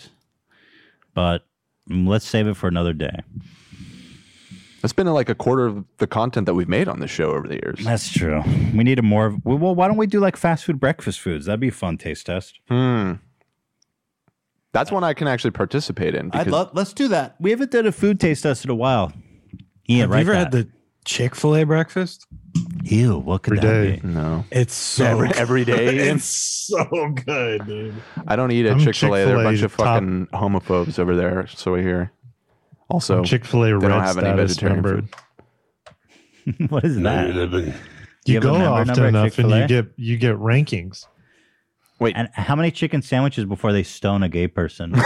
but 1.14 1.46
let's 1.88 2.26
save 2.26 2.46
it 2.48 2.54
for 2.54 2.68
another 2.68 2.92
day. 2.92 3.20
That's 4.80 4.92
been 4.92 5.06
like 5.06 5.28
a 5.28 5.34
quarter 5.36 5.66
of 5.66 5.84
the 5.98 6.08
content 6.08 6.46
that 6.46 6.54
we've 6.54 6.68
made 6.68 6.88
on 6.88 6.98
this 6.98 7.10
show 7.12 7.30
over 7.30 7.46
the 7.46 7.54
years. 7.54 7.84
That's 7.84 8.10
true. 8.12 8.42
We 8.74 8.82
need 8.82 8.98
a 8.98 9.02
more. 9.02 9.36
Well, 9.44 9.76
why 9.76 9.86
don't 9.86 9.96
we 9.96 10.08
do 10.08 10.18
like 10.18 10.36
fast 10.36 10.64
food 10.64 10.80
breakfast 10.80 11.20
foods? 11.20 11.46
That'd 11.46 11.60
be 11.60 11.68
a 11.68 11.72
fun 11.72 11.98
taste 11.98 12.26
test. 12.26 12.58
Hmm. 12.68 13.12
That's 14.72 14.90
one 14.90 15.04
I 15.04 15.14
can 15.14 15.28
actually 15.28 15.52
participate 15.52 16.16
in. 16.16 16.30
I'd 16.32 16.48
love. 16.48 16.70
Let's 16.72 16.92
do 16.94 17.06
that. 17.08 17.36
We 17.38 17.50
haven't 17.50 17.70
done 17.70 17.86
a 17.86 17.92
food 17.92 18.18
taste 18.18 18.42
test 18.42 18.64
in 18.64 18.70
a 18.72 18.74
while. 18.74 19.12
Ian, 19.88 20.00
Have 20.00 20.08
you 20.10 20.14
right? 20.14 20.20
ever 20.22 20.34
had 20.34 20.50
the 20.50 20.68
Chick 21.04 21.36
Fil 21.36 21.54
A 21.56 21.64
breakfast? 21.64 22.26
Ew, 22.84 23.18
what 23.18 23.42
could 23.42 23.58
Every 23.58 23.90
that 23.90 23.96
day. 23.96 24.00
be? 24.02 24.08
no, 24.08 24.44
It's 24.50 24.74
so 24.74 25.04
Every- 25.04 25.30
every 25.34 25.64
day, 25.64 25.96
it's 26.10 26.24
so 26.24 26.84
good, 27.24 27.66
dude. 27.66 27.94
I 28.26 28.34
don't 28.36 28.50
eat 28.50 28.66
at 28.66 28.80
Chick 28.80 28.96
Fil 28.96 29.14
A. 29.14 29.24
They're 29.24 29.40
a 29.40 29.44
bunch 29.44 29.62
of 29.62 29.70
top- 29.76 29.86
fucking 29.86 30.26
homophobes 30.32 30.98
over 30.98 31.14
there. 31.14 31.46
So 31.48 31.74
I 31.76 31.82
hear. 31.82 32.12
Also, 32.88 33.22
Chick 33.24 33.44
Fil 33.44 33.64
A 33.64 33.78
red 33.78 33.88
don't 33.88 34.02
have 34.02 34.18
any 34.18 34.36
vegetarian 34.36 34.82
member. 34.82 35.02
food. 36.44 36.70
what 36.70 36.84
is 36.84 37.00
that? 37.00 37.34
You, 38.24 38.34
You 38.34 38.40
go 38.40 38.54
often 38.56 39.04
enough 39.04 39.38
and 39.38 39.48
you 39.48 39.64
Chick-fil-A? 39.64 39.66
get 39.68 39.86
you 39.96 40.16
get 40.18 40.36
rankings. 40.36 41.06
Wait, 42.00 42.16
And 42.16 42.28
how 42.32 42.56
many 42.56 42.72
chicken 42.72 43.00
sandwiches 43.00 43.44
before 43.44 43.72
they 43.72 43.84
stone 43.84 44.24
a 44.24 44.28
gay 44.28 44.48
person 44.48 44.92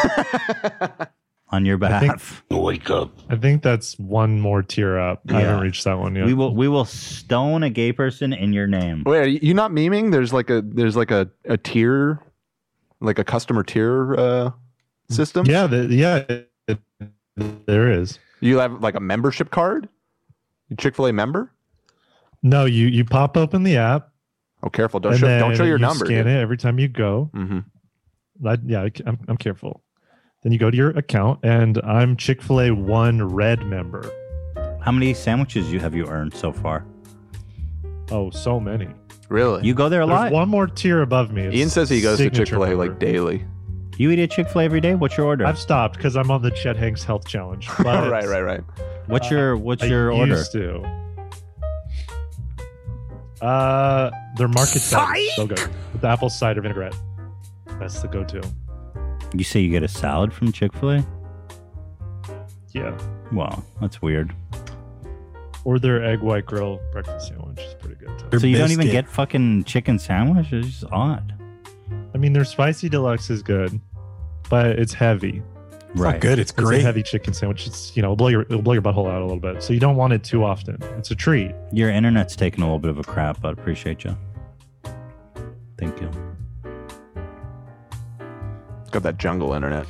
on 1.50 1.64
your 1.64 1.82
I 1.84 2.00
think- 2.00 2.12
behalf? 2.12 2.44
Wake 2.50 2.90
up. 2.90 3.10
I 3.28 3.36
think 3.36 3.62
that's 3.62 3.98
one 3.98 4.40
more 4.40 4.62
tier 4.62 4.98
up. 4.98 5.22
I 5.28 5.40
haven't 5.40 5.60
reached 5.62 5.84
that 5.84 5.98
one 5.98 6.14
yet. 6.14 6.26
We 6.26 6.34
will. 6.34 6.54
We 6.54 6.68
will 6.68 6.84
stone 6.84 7.62
a 7.62 7.70
gay 7.70 7.92
person 7.92 8.32
in 8.32 8.52
your 8.52 8.66
name. 8.66 9.02
wait, 9.06 9.18
are 9.20 9.26
you 9.26 9.54
not 9.54 9.70
memeing? 9.70 10.10
There's 10.10 10.32
like 10.32 10.50
a 10.50 10.62
there's 10.62 10.96
like 10.96 11.10
a, 11.10 11.30
a 11.44 11.56
tier, 11.56 12.20
like 13.00 13.18
a 13.18 13.24
customer 13.24 13.62
tier 13.62 14.14
uh, 14.16 14.50
system. 15.08 15.46
yeah, 15.46 15.66
the, 15.66 15.86
yeah, 15.86 16.24
it- 16.28 16.50
there 17.66 17.90
is. 17.90 18.18
You 18.40 18.58
have 18.58 18.80
like 18.82 18.94
a 18.94 19.00
membership 19.00 19.50
card. 19.50 19.88
Chick 20.78 20.96
Fil 20.96 21.06
A 21.06 21.12
member. 21.12 21.52
No, 22.42 22.64
you 22.64 22.86
you 22.86 23.04
pop 23.04 23.36
open 23.36 23.62
the 23.62 23.76
app. 23.76 24.10
Oh, 24.62 24.68
careful! 24.70 25.00
Don't 25.00 25.16
show 25.16 25.38
don't 25.38 25.54
show 25.56 25.64
your 25.64 25.76
you 25.76 25.82
number. 25.82 26.06
Scan 26.06 26.26
it 26.26 26.40
every 26.40 26.56
time 26.56 26.78
you 26.78 26.88
go. 26.88 27.30
Mm-hmm. 27.34 28.46
I, 28.46 28.58
yeah, 28.66 28.82
I, 28.82 28.90
am 29.06 29.18
I'm 29.28 29.36
careful. 29.36 29.82
Then 30.46 30.52
you 30.52 30.60
go 30.60 30.70
to 30.70 30.76
your 30.76 30.90
account, 30.90 31.40
and 31.42 31.76
I'm 31.78 32.16
Chick 32.16 32.40
Fil 32.40 32.60
A 32.60 32.70
One 32.70 33.20
Red 33.20 33.66
member. 33.66 34.08
How 34.80 34.92
many 34.92 35.12
sandwiches 35.12 35.72
you 35.72 35.80
have 35.80 35.92
you 35.92 36.06
earned 36.06 36.34
so 36.34 36.52
far? 36.52 36.86
Oh, 38.12 38.30
so 38.30 38.60
many. 38.60 38.86
Really? 39.28 39.66
You 39.66 39.74
go 39.74 39.88
there 39.88 40.02
a 40.02 40.06
There's 40.06 40.16
lot. 40.16 40.30
one 40.30 40.48
more 40.48 40.68
tier 40.68 41.02
above 41.02 41.32
me. 41.32 41.42
It's 41.46 41.56
Ian 41.56 41.68
says 41.68 41.90
he 41.90 42.00
goes 42.00 42.18
to 42.18 42.22
signature 42.26 42.44
Chick 42.44 42.54
Fil 42.54 42.62
A 42.62 42.68
member. 42.68 42.86
like 42.90 43.00
daily. 43.00 43.44
You 43.96 44.12
eat 44.12 44.20
at 44.20 44.30
Chick 44.30 44.48
Fil 44.48 44.60
A 44.60 44.64
every 44.66 44.80
day. 44.80 44.94
What's 44.94 45.16
your 45.16 45.26
order? 45.26 45.44
I've 45.44 45.58
stopped 45.58 45.96
because 45.96 46.14
I'm 46.16 46.30
on 46.30 46.42
the 46.42 46.52
Chet 46.52 46.76
Hanks 46.76 47.02
Health 47.02 47.26
Challenge. 47.26 47.66
But 47.78 48.08
right, 48.08 48.28
right, 48.28 48.42
right. 48.42 48.60
What's 49.06 49.28
your 49.28 49.56
What's 49.56 49.82
I 49.82 49.86
your 49.86 50.12
order? 50.12 50.36
used 50.36 50.52
to. 50.52 50.80
Uh, 53.42 54.12
their 54.36 54.46
market 54.46 54.78
salad 54.78 55.16
is 55.18 55.34
so 55.34 55.48
good 55.48 55.58
with 55.92 56.02
the 56.02 56.06
apple 56.06 56.30
cider 56.30 56.60
vinaigrette. 56.60 56.94
That's 57.80 58.00
the 58.00 58.06
go-to. 58.06 58.40
You 59.38 59.44
say 59.44 59.60
you 59.60 59.70
get 59.70 59.82
a 59.82 59.88
salad 59.88 60.32
from 60.32 60.50
Chick 60.52 60.72
Fil 60.74 60.90
A? 60.92 61.06
Yeah, 62.72 62.96
Wow, 63.32 63.62
that's 63.80 64.00
weird. 64.02 64.32
or 65.64 65.78
their 65.78 66.04
egg 66.04 66.20
white 66.20 66.46
grill 66.46 66.80
breakfast 66.92 67.28
sandwich 67.28 67.58
is 67.60 67.74
pretty 67.74 67.96
good 67.96 68.18
too. 68.30 68.38
so 68.38 68.46
you 68.46 68.56
don't 68.56 68.70
even 68.70 68.86
get 68.88 69.08
fucking 69.08 69.64
chicken 69.64 69.98
sandwich? 69.98 70.52
It's 70.52 70.68
just 70.80 70.84
odd. 70.92 71.34
I 72.14 72.18
mean, 72.18 72.32
their 72.32 72.44
spicy 72.44 72.88
deluxe 72.88 73.30
is 73.30 73.42
good, 73.42 73.80
but 74.48 74.78
it's 74.78 74.92
heavy. 74.94 75.42
It's 75.90 76.00
not 76.00 76.20
good. 76.20 76.38
It's 76.38 76.50
It's 76.50 76.58
a 76.58 76.62
great. 76.62 76.82
heavy 76.82 77.02
chicken 77.02 77.32
sandwich. 77.32 77.66
It's 77.66 77.96
you 77.96 78.02
know 78.02 78.08
it'll 78.08 78.16
blow 78.16 78.28
your 78.28 78.42
it'll 78.42 78.60
blow 78.62 78.74
your 78.74 78.82
butthole 78.82 79.10
out 79.10 79.20
a 79.22 79.24
little 79.24 79.40
bit. 79.40 79.62
So 79.62 79.72
you 79.72 79.80
don't 79.80 79.96
want 79.96 80.12
it 80.12 80.22
too 80.22 80.44
often. 80.44 80.78
It's 80.98 81.10
a 81.10 81.14
treat. 81.14 81.52
Your 81.72 81.88
internet's 81.90 82.36
taking 82.36 82.62
a 82.62 82.66
little 82.66 82.78
bit 82.78 82.90
of 82.90 82.98
a 82.98 83.02
crap, 83.04 83.40
but 83.40 83.48
I 83.48 83.52
appreciate 83.52 84.04
you. 84.04 84.16
Thank 85.78 86.00
you. 86.00 86.10
Got 88.96 89.02
that 89.02 89.18
jungle 89.18 89.52
internet. 89.52 89.86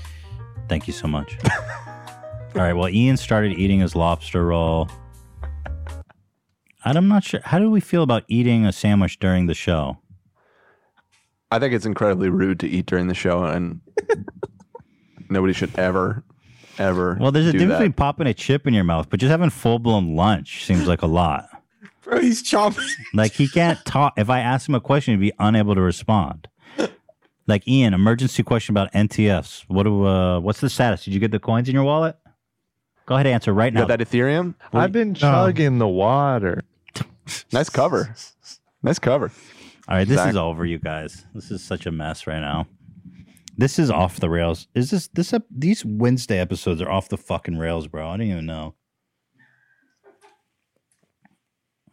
Thank 0.69 0.89
you 0.89 0.93
so 0.93 1.07
much. 1.07 1.39
All 1.49 2.63
right. 2.63 2.73
Well, 2.73 2.89
Ian 2.89 3.17
started 3.17 3.57
eating 3.57 3.79
his 3.79 3.95
lobster 3.95 4.45
roll. 4.45 4.89
I'm 6.85 7.07
not 7.07 7.23
sure. 7.23 7.39
How 7.45 7.61
do 7.61 7.71
we 7.71 7.79
feel 7.79 8.03
about 8.03 8.25
eating 8.27 8.67
a 8.67 8.73
sandwich 8.73 9.21
during 9.21 9.47
the 9.47 9.55
show? 9.55 9.99
I 11.53 11.61
think 11.61 11.73
it's 11.73 11.87
incredibly 11.87 12.31
rude 12.31 12.59
to 12.59 12.69
eat 12.69 12.87
during 12.87 13.07
the 13.07 13.15
show, 13.15 13.45
and 13.45 13.81
nobody 15.31 15.53
should 15.53 15.79
ever, 15.79 16.25
ever. 16.77 17.17
Well, 17.21 17.31
there's 17.31 17.47
a 17.47 17.53
do 17.53 17.59
difference 17.59 17.75
that. 17.75 17.79
between 17.79 17.93
popping 17.93 18.27
a 18.27 18.35
chip 18.35 18.67
in 18.67 18.75
your 18.75 18.83
mouth, 18.83 19.09
but 19.09 19.21
just 19.21 19.31
having 19.31 19.51
full 19.51 19.79
blown 19.79 20.17
lunch 20.17 20.65
seems 20.65 20.89
like 20.89 21.03
a 21.03 21.07
lot. 21.07 21.49
Bro, 22.03 22.23
he's 22.23 22.43
chomping. 22.43 22.91
Like 23.15 23.35
he 23.35 23.47
can't 23.47 23.79
talk. 23.85 24.15
If 24.17 24.29
I 24.29 24.41
ask 24.41 24.69
him 24.69 24.75
a 24.75 24.81
question, 24.81 25.15
he'd 25.15 25.21
be 25.21 25.33
unable 25.39 25.77
to 25.77 25.81
respond. 25.81 26.49
Like 27.47 27.67
Ian, 27.69 27.95
emergency 27.95 28.43
question 28.43 28.73
about 28.73 28.93
NTFs. 28.93 29.65
What 29.69 29.85
do? 29.85 30.05
Uh, 30.05 30.41
what's 30.41 30.61
the 30.61 30.69
status? 30.69 31.05
Did 31.05 31.15
you 31.15 31.21
get 31.21 31.31
the 31.31 31.39
coins 31.39 31.69
in 31.69 31.75
your 31.75 31.85
wallet? 31.85 32.17
Go 33.07 33.15
ahead, 33.15 33.27
answer 33.29 33.53
right 33.53 33.73
You 33.73 33.79
now. 33.81 33.87
got 33.87 33.99
that 33.99 34.09
Ethereum? 34.09 34.55
I've 34.73 34.91
been 34.93 35.15
chugging 35.15 35.79
the 35.79 35.89
water. 35.89 36.65
Nice 37.53 37.69
cover. 37.69 38.15
Nice 38.85 39.01
cover. 39.01 39.33
All 39.89 39.97
right, 39.97 40.07
this 40.07 40.17
Zach. 40.17 40.31
is 40.31 40.37
over, 40.37 40.65
you 40.65 40.79
guys. 40.79 41.25
This 41.35 41.51
is 41.51 41.63
such 41.63 41.85
a 41.85 41.91
mess 41.91 42.25
right 42.29 42.39
now. 42.41 42.69
This 43.59 43.81
is 43.81 43.91
off 43.91 44.21
the 44.21 44.31
rails. 44.31 44.69
Is 44.77 44.91
this 44.93 45.09
this 45.09 45.33
ep- 45.33 45.43
these 45.51 45.85
Wednesday 45.85 46.39
episodes 46.39 46.81
are 46.81 46.89
off 46.91 47.09
the 47.09 47.17
fucking 47.17 47.59
rails, 47.59 47.89
bro? 47.89 48.07
I 48.09 48.13
don't 48.17 48.27
even 48.27 48.47
know. 48.47 48.75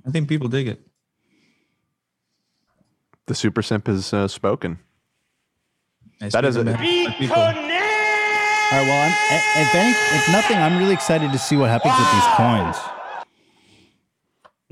I 0.05 0.11
think 0.11 0.29
people 0.29 0.49
dig 0.49 0.67
it. 0.67 0.81
The 3.25 3.33
super 3.35 3.61
simp 3.63 3.87
is 3.89 4.13
uh, 4.13 4.27
spoken. 4.27 4.79
Nice 6.23 6.31
That 6.31 6.45
is 6.45 6.55
a, 6.55 6.63
people. 6.63 7.35
All 7.35 7.43
right, 7.51 8.87
well, 8.87 9.05
I'm, 9.05 9.61
if 9.61 9.75
any, 9.75 9.91
if 9.91 10.31
nothing, 10.31 10.55
I'm 10.55 10.77
really 10.77 10.93
excited 10.93 11.33
to 11.33 11.37
see 11.37 11.57
what 11.57 11.69
happens 11.69 11.93
with 11.99 12.11
these 12.13 12.23
coins. 12.37 12.77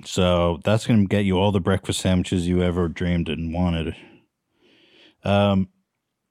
So 0.08 0.62
that's 0.64 0.88
going 0.88 1.02
to 1.02 1.08
get 1.10 1.26
you 1.26 1.38
all 1.38 1.52
the 1.52 1.60
breakfast 1.60 2.00
sandwiches 2.00 2.48
you 2.48 2.64
ever 2.64 2.88
dreamed 2.88 3.28
and 3.28 3.54
wanted. 3.54 3.98
Um, 5.26 5.68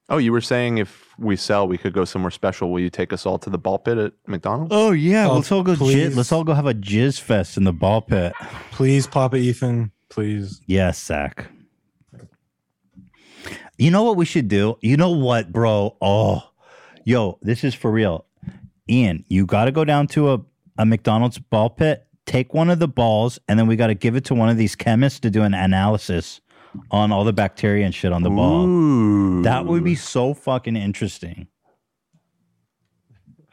Oh, 0.08 0.16
you 0.16 0.32
were 0.32 0.40
saying 0.40 0.78
if 0.78 1.06
we 1.18 1.36
sell, 1.36 1.68
we 1.68 1.78
could 1.78 1.92
go 1.92 2.04
somewhere 2.04 2.32
special. 2.32 2.72
Will 2.72 2.80
you 2.80 2.90
take 2.90 3.12
us 3.12 3.26
all 3.26 3.38
to 3.38 3.50
the 3.50 3.58
ball 3.58 3.78
pit 3.78 3.96
at 3.98 4.12
McDonald's? 4.26 4.72
oh 4.74 4.90
yeah, 4.90 5.28
Oh, 5.28 5.36
let's 5.36 5.52
all 5.52 5.62
go. 5.62 5.74
Jizz, 5.74 6.16
let's 6.16 6.32
all 6.32 6.42
go 6.44 6.54
have 6.54 6.66
a 6.66 6.74
jizz 6.74 7.20
fest 7.20 7.56
in 7.58 7.62
the 7.64 7.72
ball 7.72 8.00
pit. 8.00 8.32
Please, 8.72 9.06
Papa 9.06 9.36
Ethan. 9.36 9.92
Please. 10.08 10.62
Yes, 10.66 11.00
Zach. 11.00 11.48
You 13.80 13.90
know 13.90 14.02
what 14.02 14.16
we 14.16 14.26
should 14.26 14.48
do? 14.48 14.76
You 14.82 14.98
know 14.98 15.10
what, 15.10 15.50
bro? 15.52 15.96
Oh, 16.02 16.42
yo, 17.04 17.38
this 17.40 17.64
is 17.64 17.74
for 17.74 17.90
real. 17.90 18.26
Ian, 18.90 19.24
you 19.28 19.46
got 19.46 19.64
to 19.64 19.72
go 19.72 19.86
down 19.86 20.06
to 20.08 20.34
a, 20.34 20.40
a 20.76 20.84
McDonald's 20.84 21.38
ball 21.38 21.70
pit, 21.70 22.06
take 22.26 22.52
one 22.52 22.68
of 22.68 22.78
the 22.78 22.88
balls, 22.88 23.38
and 23.48 23.58
then 23.58 23.66
we 23.66 23.76
got 23.76 23.86
to 23.86 23.94
give 23.94 24.16
it 24.16 24.24
to 24.26 24.34
one 24.34 24.50
of 24.50 24.58
these 24.58 24.76
chemists 24.76 25.18
to 25.20 25.30
do 25.30 25.42
an 25.44 25.54
analysis 25.54 26.42
on 26.90 27.10
all 27.10 27.24
the 27.24 27.32
bacteria 27.32 27.86
and 27.86 27.94
shit 27.94 28.12
on 28.12 28.22
the 28.22 28.28
ball. 28.28 29.42
That 29.44 29.64
would 29.64 29.82
be 29.82 29.94
so 29.94 30.34
fucking 30.34 30.76
interesting. 30.76 31.46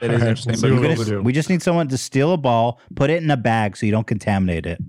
That 0.02 0.12
is 0.12 0.22
interesting. 0.24 0.56
we'll 0.62 0.82
but 0.82 0.90
We're 0.90 0.96
gonna- 0.96 1.10
do. 1.10 1.22
we 1.22 1.32
just 1.32 1.50
need 1.50 1.62
someone 1.62 1.88
to 1.88 1.98
steal 1.98 2.34
a 2.34 2.38
ball, 2.38 2.82
put 2.96 3.10
it 3.10 3.24
in 3.24 3.32
a 3.32 3.38
bag 3.38 3.78
so 3.78 3.86
you 3.86 3.94
don't 3.94 4.06
contaminate 4.06 4.66
it. 4.66 4.80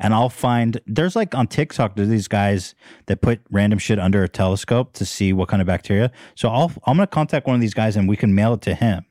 And 0.00 0.14
I'll 0.14 0.30
find 0.30 0.80
there's 0.86 1.14
like 1.14 1.34
on 1.34 1.46
TikTok 1.46 1.94
there's 1.94 2.08
these 2.08 2.28
guys 2.28 2.74
that 3.06 3.20
put 3.20 3.40
random 3.50 3.78
shit 3.78 3.98
under 3.98 4.22
a 4.24 4.28
telescope 4.28 4.94
to 4.94 5.04
see 5.04 5.32
what 5.32 5.48
kind 5.48 5.60
of 5.60 5.66
bacteria. 5.66 6.10
So 6.34 6.48
I'll 6.48 6.72
I'm 6.86 6.96
gonna 6.96 7.06
contact 7.06 7.46
one 7.46 7.54
of 7.54 7.60
these 7.60 7.74
guys 7.74 7.96
and 7.96 8.08
we 8.08 8.16
can 8.16 8.34
mail 8.34 8.54
it 8.54 8.62
to 8.62 8.74
him. 8.74 9.04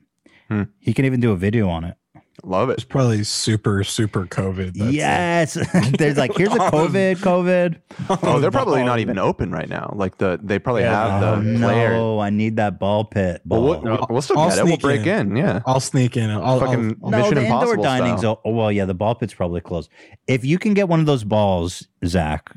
Hmm. 0.50 0.64
He 0.80 0.94
can 0.94 1.06
even 1.06 1.20
do 1.20 1.32
a 1.32 1.38
video 1.38 1.70
on 1.70 1.84
it. 1.84 1.96
Love 2.44 2.70
it. 2.70 2.74
It's 2.74 2.84
probably 2.84 3.24
super, 3.24 3.84
super 3.84 4.26
COVID. 4.26 4.74
That's 4.74 4.92
yes. 4.92 5.54
there's 5.98 6.18
like 6.18 6.36
here's 6.36 6.54
a 6.54 6.58
COVID, 6.72 7.18
COVID. 7.18 7.80
Oh, 8.24 8.40
they're 8.40 8.52
probably 8.52 8.84
not 8.84 9.00
even 9.00 9.18
open 9.18 9.52
right 9.52 9.68
now. 9.70 9.94
Like 9.96 10.18
the 10.18 10.40
they 10.42 10.60
probably 10.60 10.84
have 10.84 11.22
Oh 11.24 11.42
the 11.42 11.58
player. 11.60 11.92
no, 11.92 12.20
I 12.20 12.30
need 12.30 12.56
that 12.58 12.80
ball 12.80 13.04
pit. 13.06 13.42
Well, 13.46 13.62
Ball. 13.62 13.70
we'll, 13.70 13.82
we'll, 13.82 14.08
we'll 14.10 14.22
still 14.22 14.38
I'll 14.40 14.50
get 14.50 14.60
it. 14.60 14.64
We'll 14.66 14.78
break 14.78 15.06
in. 15.06 15.32
in. 15.32 15.36
Yeah. 15.36 15.62
I'll 15.66 15.80
sneak 15.80 16.18
in. 16.18 16.30
I'll, 16.30 16.60
Fucking 16.60 16.98
I'll, 17.04 17.12
Fucking 17.12 17.12
no, 17.12 17.18
Mission 17.18 17.36
the 17.36 17.42
indoor 17.42 17.60
Impossible 17.76 17.84
dining's 17.84 18.20
style. 18.22 18.42
oh 18.46 18.52
well, 18.52 18.72
yeah, 18.72 18.86
the 18.86 18.94
ball 18.94 19.16
pit's 19.16 19.34
probably 19.34 19.62
closed. 19.62 19.90
If 20.28 20.46
you 20.46 20.58
can 20.60 20.74
get 20.74 20.88
one 20.88 21.00
of 21.00 21.06
those 21.06 21.24
balls, 21.24 21.88
Zach, 22.06 22.52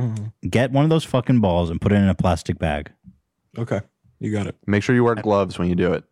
Mhm. 0.00 0.32
get 0.48 0.72
one 0.72 0.84
of 0.84 0.90
those 0.90 1.04
fucking 1.04 1.40
balls 1.40 1.70
and 1.70 1.80
put 1.80 1.90
it 1.92 1.96
in 1.96 2.08
a 2.08 2.14
plastic 2.14 2.58
bag. 2.58 2.90
Okay, 3.58 3.80
you 4.20 4.30
got 4.30 4.46
it. 4.46 4.54
Make 4.66 4.82
sure 4.82 4.94
you 4.94 5.02
wear 5.02 5.14
gloves 5.14 5.58
when 5.58 5.68
you 5.68 5.74
do 5.74 5.94
it. 5.94 6.04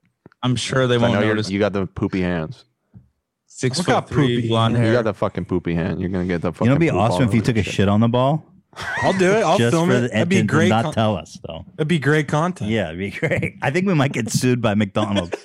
I'm 0.42 0.56
sure 0.56 0.86
they 0.86 0.98
won't 0.98 1.12
know 1.14 1.20
you're, 1.20 1.28
notice. 1.34 1.50
you 1.50 1.58
got 1.58 1.72
the 1.74 1.86
poopy 1.86 2.20
hands. 2.22 2.64
Six 3.56 3.78
Look 3.78 3.86
foot 3.86 3.92
how 3.94 4.00
three, 4.00 4.36
poopy. 4.36 4.48
blonde 4.48 4.76
You 4.76 4.92
got 4.92 5.04
the 5.04 5.14
fucking 5.14 5.44
poopy 5.44 5.74
hand. 5.74 6.00
You're 6.00 6.08
gonna 6.10 6.24
get 6.26 6.42
the 6.42 6.52
fucking. 6.52 6.66
You 6.66 6.70
know, 6.70 6.72
it'd 6.74 6.80
be 6.80 6.88
poop 6.90 6.98
all 6.98 7.12
awesome 7.12 7.28
if 7.28 7.32
you 7.34 7.38
over 7.38 7.46
took 7.46 7.54
a 7.56 7.58
your 7.62 7.72
shit 7.72 7.88
on 7.88 8.00
the 8.00 8.08
ball. 8.08 8.44
I'll 9.00 9.12
do 9.12 9.30
it. 9.30 9.44
I'll 9.44 9.58
just 9.58 9.72
film 9.72 9.90
for 9.90 9.94
it. 9.94 10.00
the- 10.00 10.08
That'd 10.08 10.28
be 10.28 10.40
and 10.40 10.48
great. 10.48 10.70
Not 10.70 10.86
con- 10.86 10.92
tell 10.94 11.16
us 11.16 11.38
though. 11.46 11.64
That'd 11.76 11.86
be 11.86 12.00
great 12.00 12.26
content. 12.26 12.68
Yeah, 12.68 12.88
it'd 12.88 12.98
be 12.98 13.10
great. 13.12 13.54
I 13.62 13.70
think 13.70 13.86
we 13.86 13.94
might 13.94 14.12
get 14.12 14.28
sued 14.28 14.60
by 14.60 14.74
McDonald's. 14.74 15.36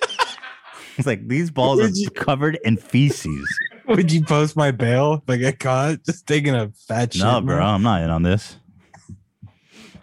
it's 0.98 1.06
like 1.06 1.28
these 1.28 1.52
balls 1.52 1.80
are 1.80 1.84
Would 1.84 1.98
you- 1.98 2.10
covered 2.10 2.58
in 2.66 2.78
feces. 2.78 3.48
Would 3.88 4.12
you 4.12 4.24
post 4.26 4.56
my 4.56 4.72
bail 4.72 5.22
if 5.24 5.30
I 5.30 5.38
get 5.38 5.60
caught 5.60 6.04
just 6.04 6.26
taking 6.26 6.56
a 6.56 6.72
fat 6.88 7.14
shit? 7.14 7.22
No, 7.22 7.42
bro, 7.42 7.58
man? 7.58 7.64
I'm 7.64 7.84
not 7.84 8.02
in 8.02 8.10
on 8.10 8.24
this. 8.24 8.58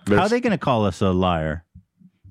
How 0.09 0.19
are 0.23 0.28
they 0.28 0.41
going 0.41 0.53
to 0.53 0.59
call 0.59 0.87
us 0.87 1.01
a 1.01 1.11
liar? 1.11 1.65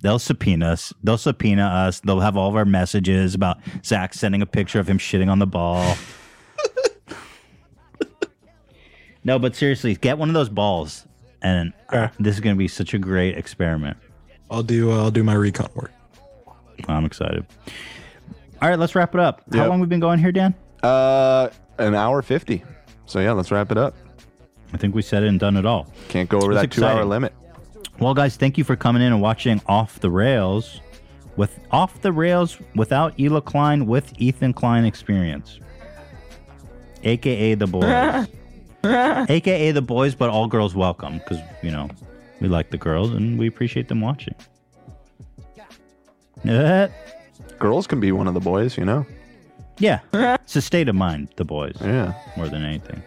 They'll 0.05 0.19
subpoena 0.19 0.67
us. 0.67 0.93
They'll 1.03 1.17
subpoena 1.17 1.63
us. 1.63 1.99
They'll 1.99 2.19
have 2.19 2.37
all 2.37 2.47
of 2.47 2.55
our 2.55 2.63
messages 2.63 3.33
about 3.33 3.57
Zach 3.83 4.13
sending 4.13 4.43
a 4.43 4.45
picture 4.45 4.79
of 4.79 4.87
him 4.87 4.99
shitting 4.99 5.31
on 5.31 5.39
the 5.39 5.47
ball. 5.47 5.97
no, 9.23 9.39
but 9.39 9.55
seriously, 9.55 9.95
get 9.95 10.19
one 10.19 10.29
of 10.29 10.35
those 10.35 10.47
balls, 10.49 11.07
and 11.41 11.73
Okay. 11.91 12.13
this 12.19 12.35
is 12.35 12.39
going 12.39 12.55
to 12.55 12.57
be 12.57 12.67
such 12.67 12.93
a 12.93 12.99
great 12.99 13.35
experiment. 13.35 13.97
I'll 14.51 14.61
do. 14.61 14.91
Uh, 14.91 14.97
I'll 15.05 15.09
do 15.09 15.23
my 15.23 15.33
recon 15.33 15.71
work. 15.73 15.91
I'm 16.87 17.05
excited. 17.05 17.43
All 18.61 18.69
right, 18.69 18.77
let's 18.77 18.93
wrap 18.93 19.15
it 19.15 19.19
up. 19.19 19.41
How 19.55 19.67
long 19.67 19.79
we 19.79 19.87
been 19.87 19.99
going 19.99 20.19
here, 20.19 20.31
Dan? 20.31 20.53
Uh, 20.83 21.49
an 21.79 21.95
hour 21.95 22.21
fifty. 22.21 22.63
So 23.07 23.21
yeah, 23.21 23.31
let's 23.31 23.49
wrap 23.49 23.71
it 23.71 23.77
up. 23.79 23.95
I 24.71 24.77
think 24.77 24.93
we 24.93 25.01
said 25.01 25.23
it 25.23 25.29
and 25.29 25.39
done 25.39 25.57
it 25.57 25.65
all. 25.65 25.91
Can't 26.09 26.29
go 26.29 26.37
over 26.37 26.51
It's 26.51 26.61
that 26.61 26.71
two 26.71 26.85
hour 26.85 27.03
limit. 27.05 27.33
Well, 27.99 28.13
guys, 28.13 28.35
thank 28.35 28.57
you 28.57 28.63
for 28.63 28.75
coming 28.75 29.01
in 29.01 29.13
and 29.13 29.21
watching 29.21 29.61
Off 29.67 29.99
the 29.99 30.09
Rails 30.09 30.81
with 31.37 31.59
Off 31.71 32.01
the 32.01 32.11
Rails 32.11 32.57
without 32.75 33.17
Hila 33.17 33.43
Klein 33.43 33.85
with 33.85 34.13
Ethan 34.17 34.53
Klein 34.53 34.85
Experience, 34.85 35.59
aka 37.03 37.55
the 37.55 37.67
boys, 37.67 38.27
aka 39.29 39.71
the 39.71 39.81
boys, 39.81 40.13
but 40.15 40.29
all 40.29 40.47
girls 40.47 40.75
welcome 40.75 41.19
because 41.19 41.39
you 41.63 41.71
know 41.71 41.89
we 42.41 42.47
like 42.49 42.69
the 42.69 42.77
girls 42.77 43.11
and 43.11 43.39
we 43.39 43.47
appreciate 43.47 43.87
them 43.87 44.01
watching. 44.01 44.35
Girls 47.57 47.87
can 47.87 47.99
be 47.99 48.11
one 48.11 48.27
of 48.27 48.33
the 48.35 48.39
boys, 48.39 48.77
you 48.77 48.85
know. 48.85 49.03
yeah, 49.79 49.99
it's 50.13 50.55
a 50.55 50.61
state 50.61 50.87
of 50.89 50.93
mind, 50.95 51.29
the 51.37 51.45
boys, 51.45 51.75
Yeah. 51.81 52.13
more 52.37 52.47
than 52.49 52.63
anything. 52.63 53.01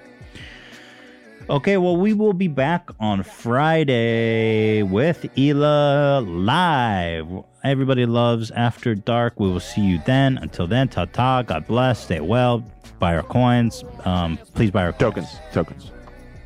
Okay, 1.51 1.79
well, 1.79 1.97
we 1.97 2.13
will 2.13 2.35
be 2.35 2.47
back 2.47 2.91
on 3.01 3.23
Friday 3.23 4.83
with 4.83 5.23
Hila 5.35 6.23
live. 6.29 7.27
Everybody 7.65 8.05
loves 8.05 8.51
After 8.51 8.95
Dark. 8.95 9.41
We 9.41 9.49
will 9.49 9.59
see 9.59 9.81
you 9.81 9.99
then. 10.05 10.37
Until 10.37 10.67
then, 10.67 10.89
ta 10.89 11.07
ta. 11.07 11.41
God 11.41 11.67
bless. 11.67 12.05
Stay 12.05 12.21
well. 12.21 12.63
Buy 12.99 13.17
our 13.17 13.23
coins. 13.23 13.83
Um, 14.05 14.39
please 14.55 14.71
buy 14.71 14.83
our 14.83 14.93
tokens. 14.93 15.27
Coins. 15.27 15.55
Tokens. 15.55 15.91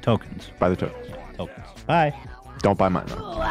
Tokens. 0.02 0.50
Buy 0.60 0.68
the 0.68 0.76
tokens. 0.76 1.08
Yeah, 1.08 1.16
tokens. 1.36 1.66
Bye. 1.84 2.14
Don't 2.60 2.78
buy 2.78 2.88
mine. 2.88 3.06
Though. 3.08 3.42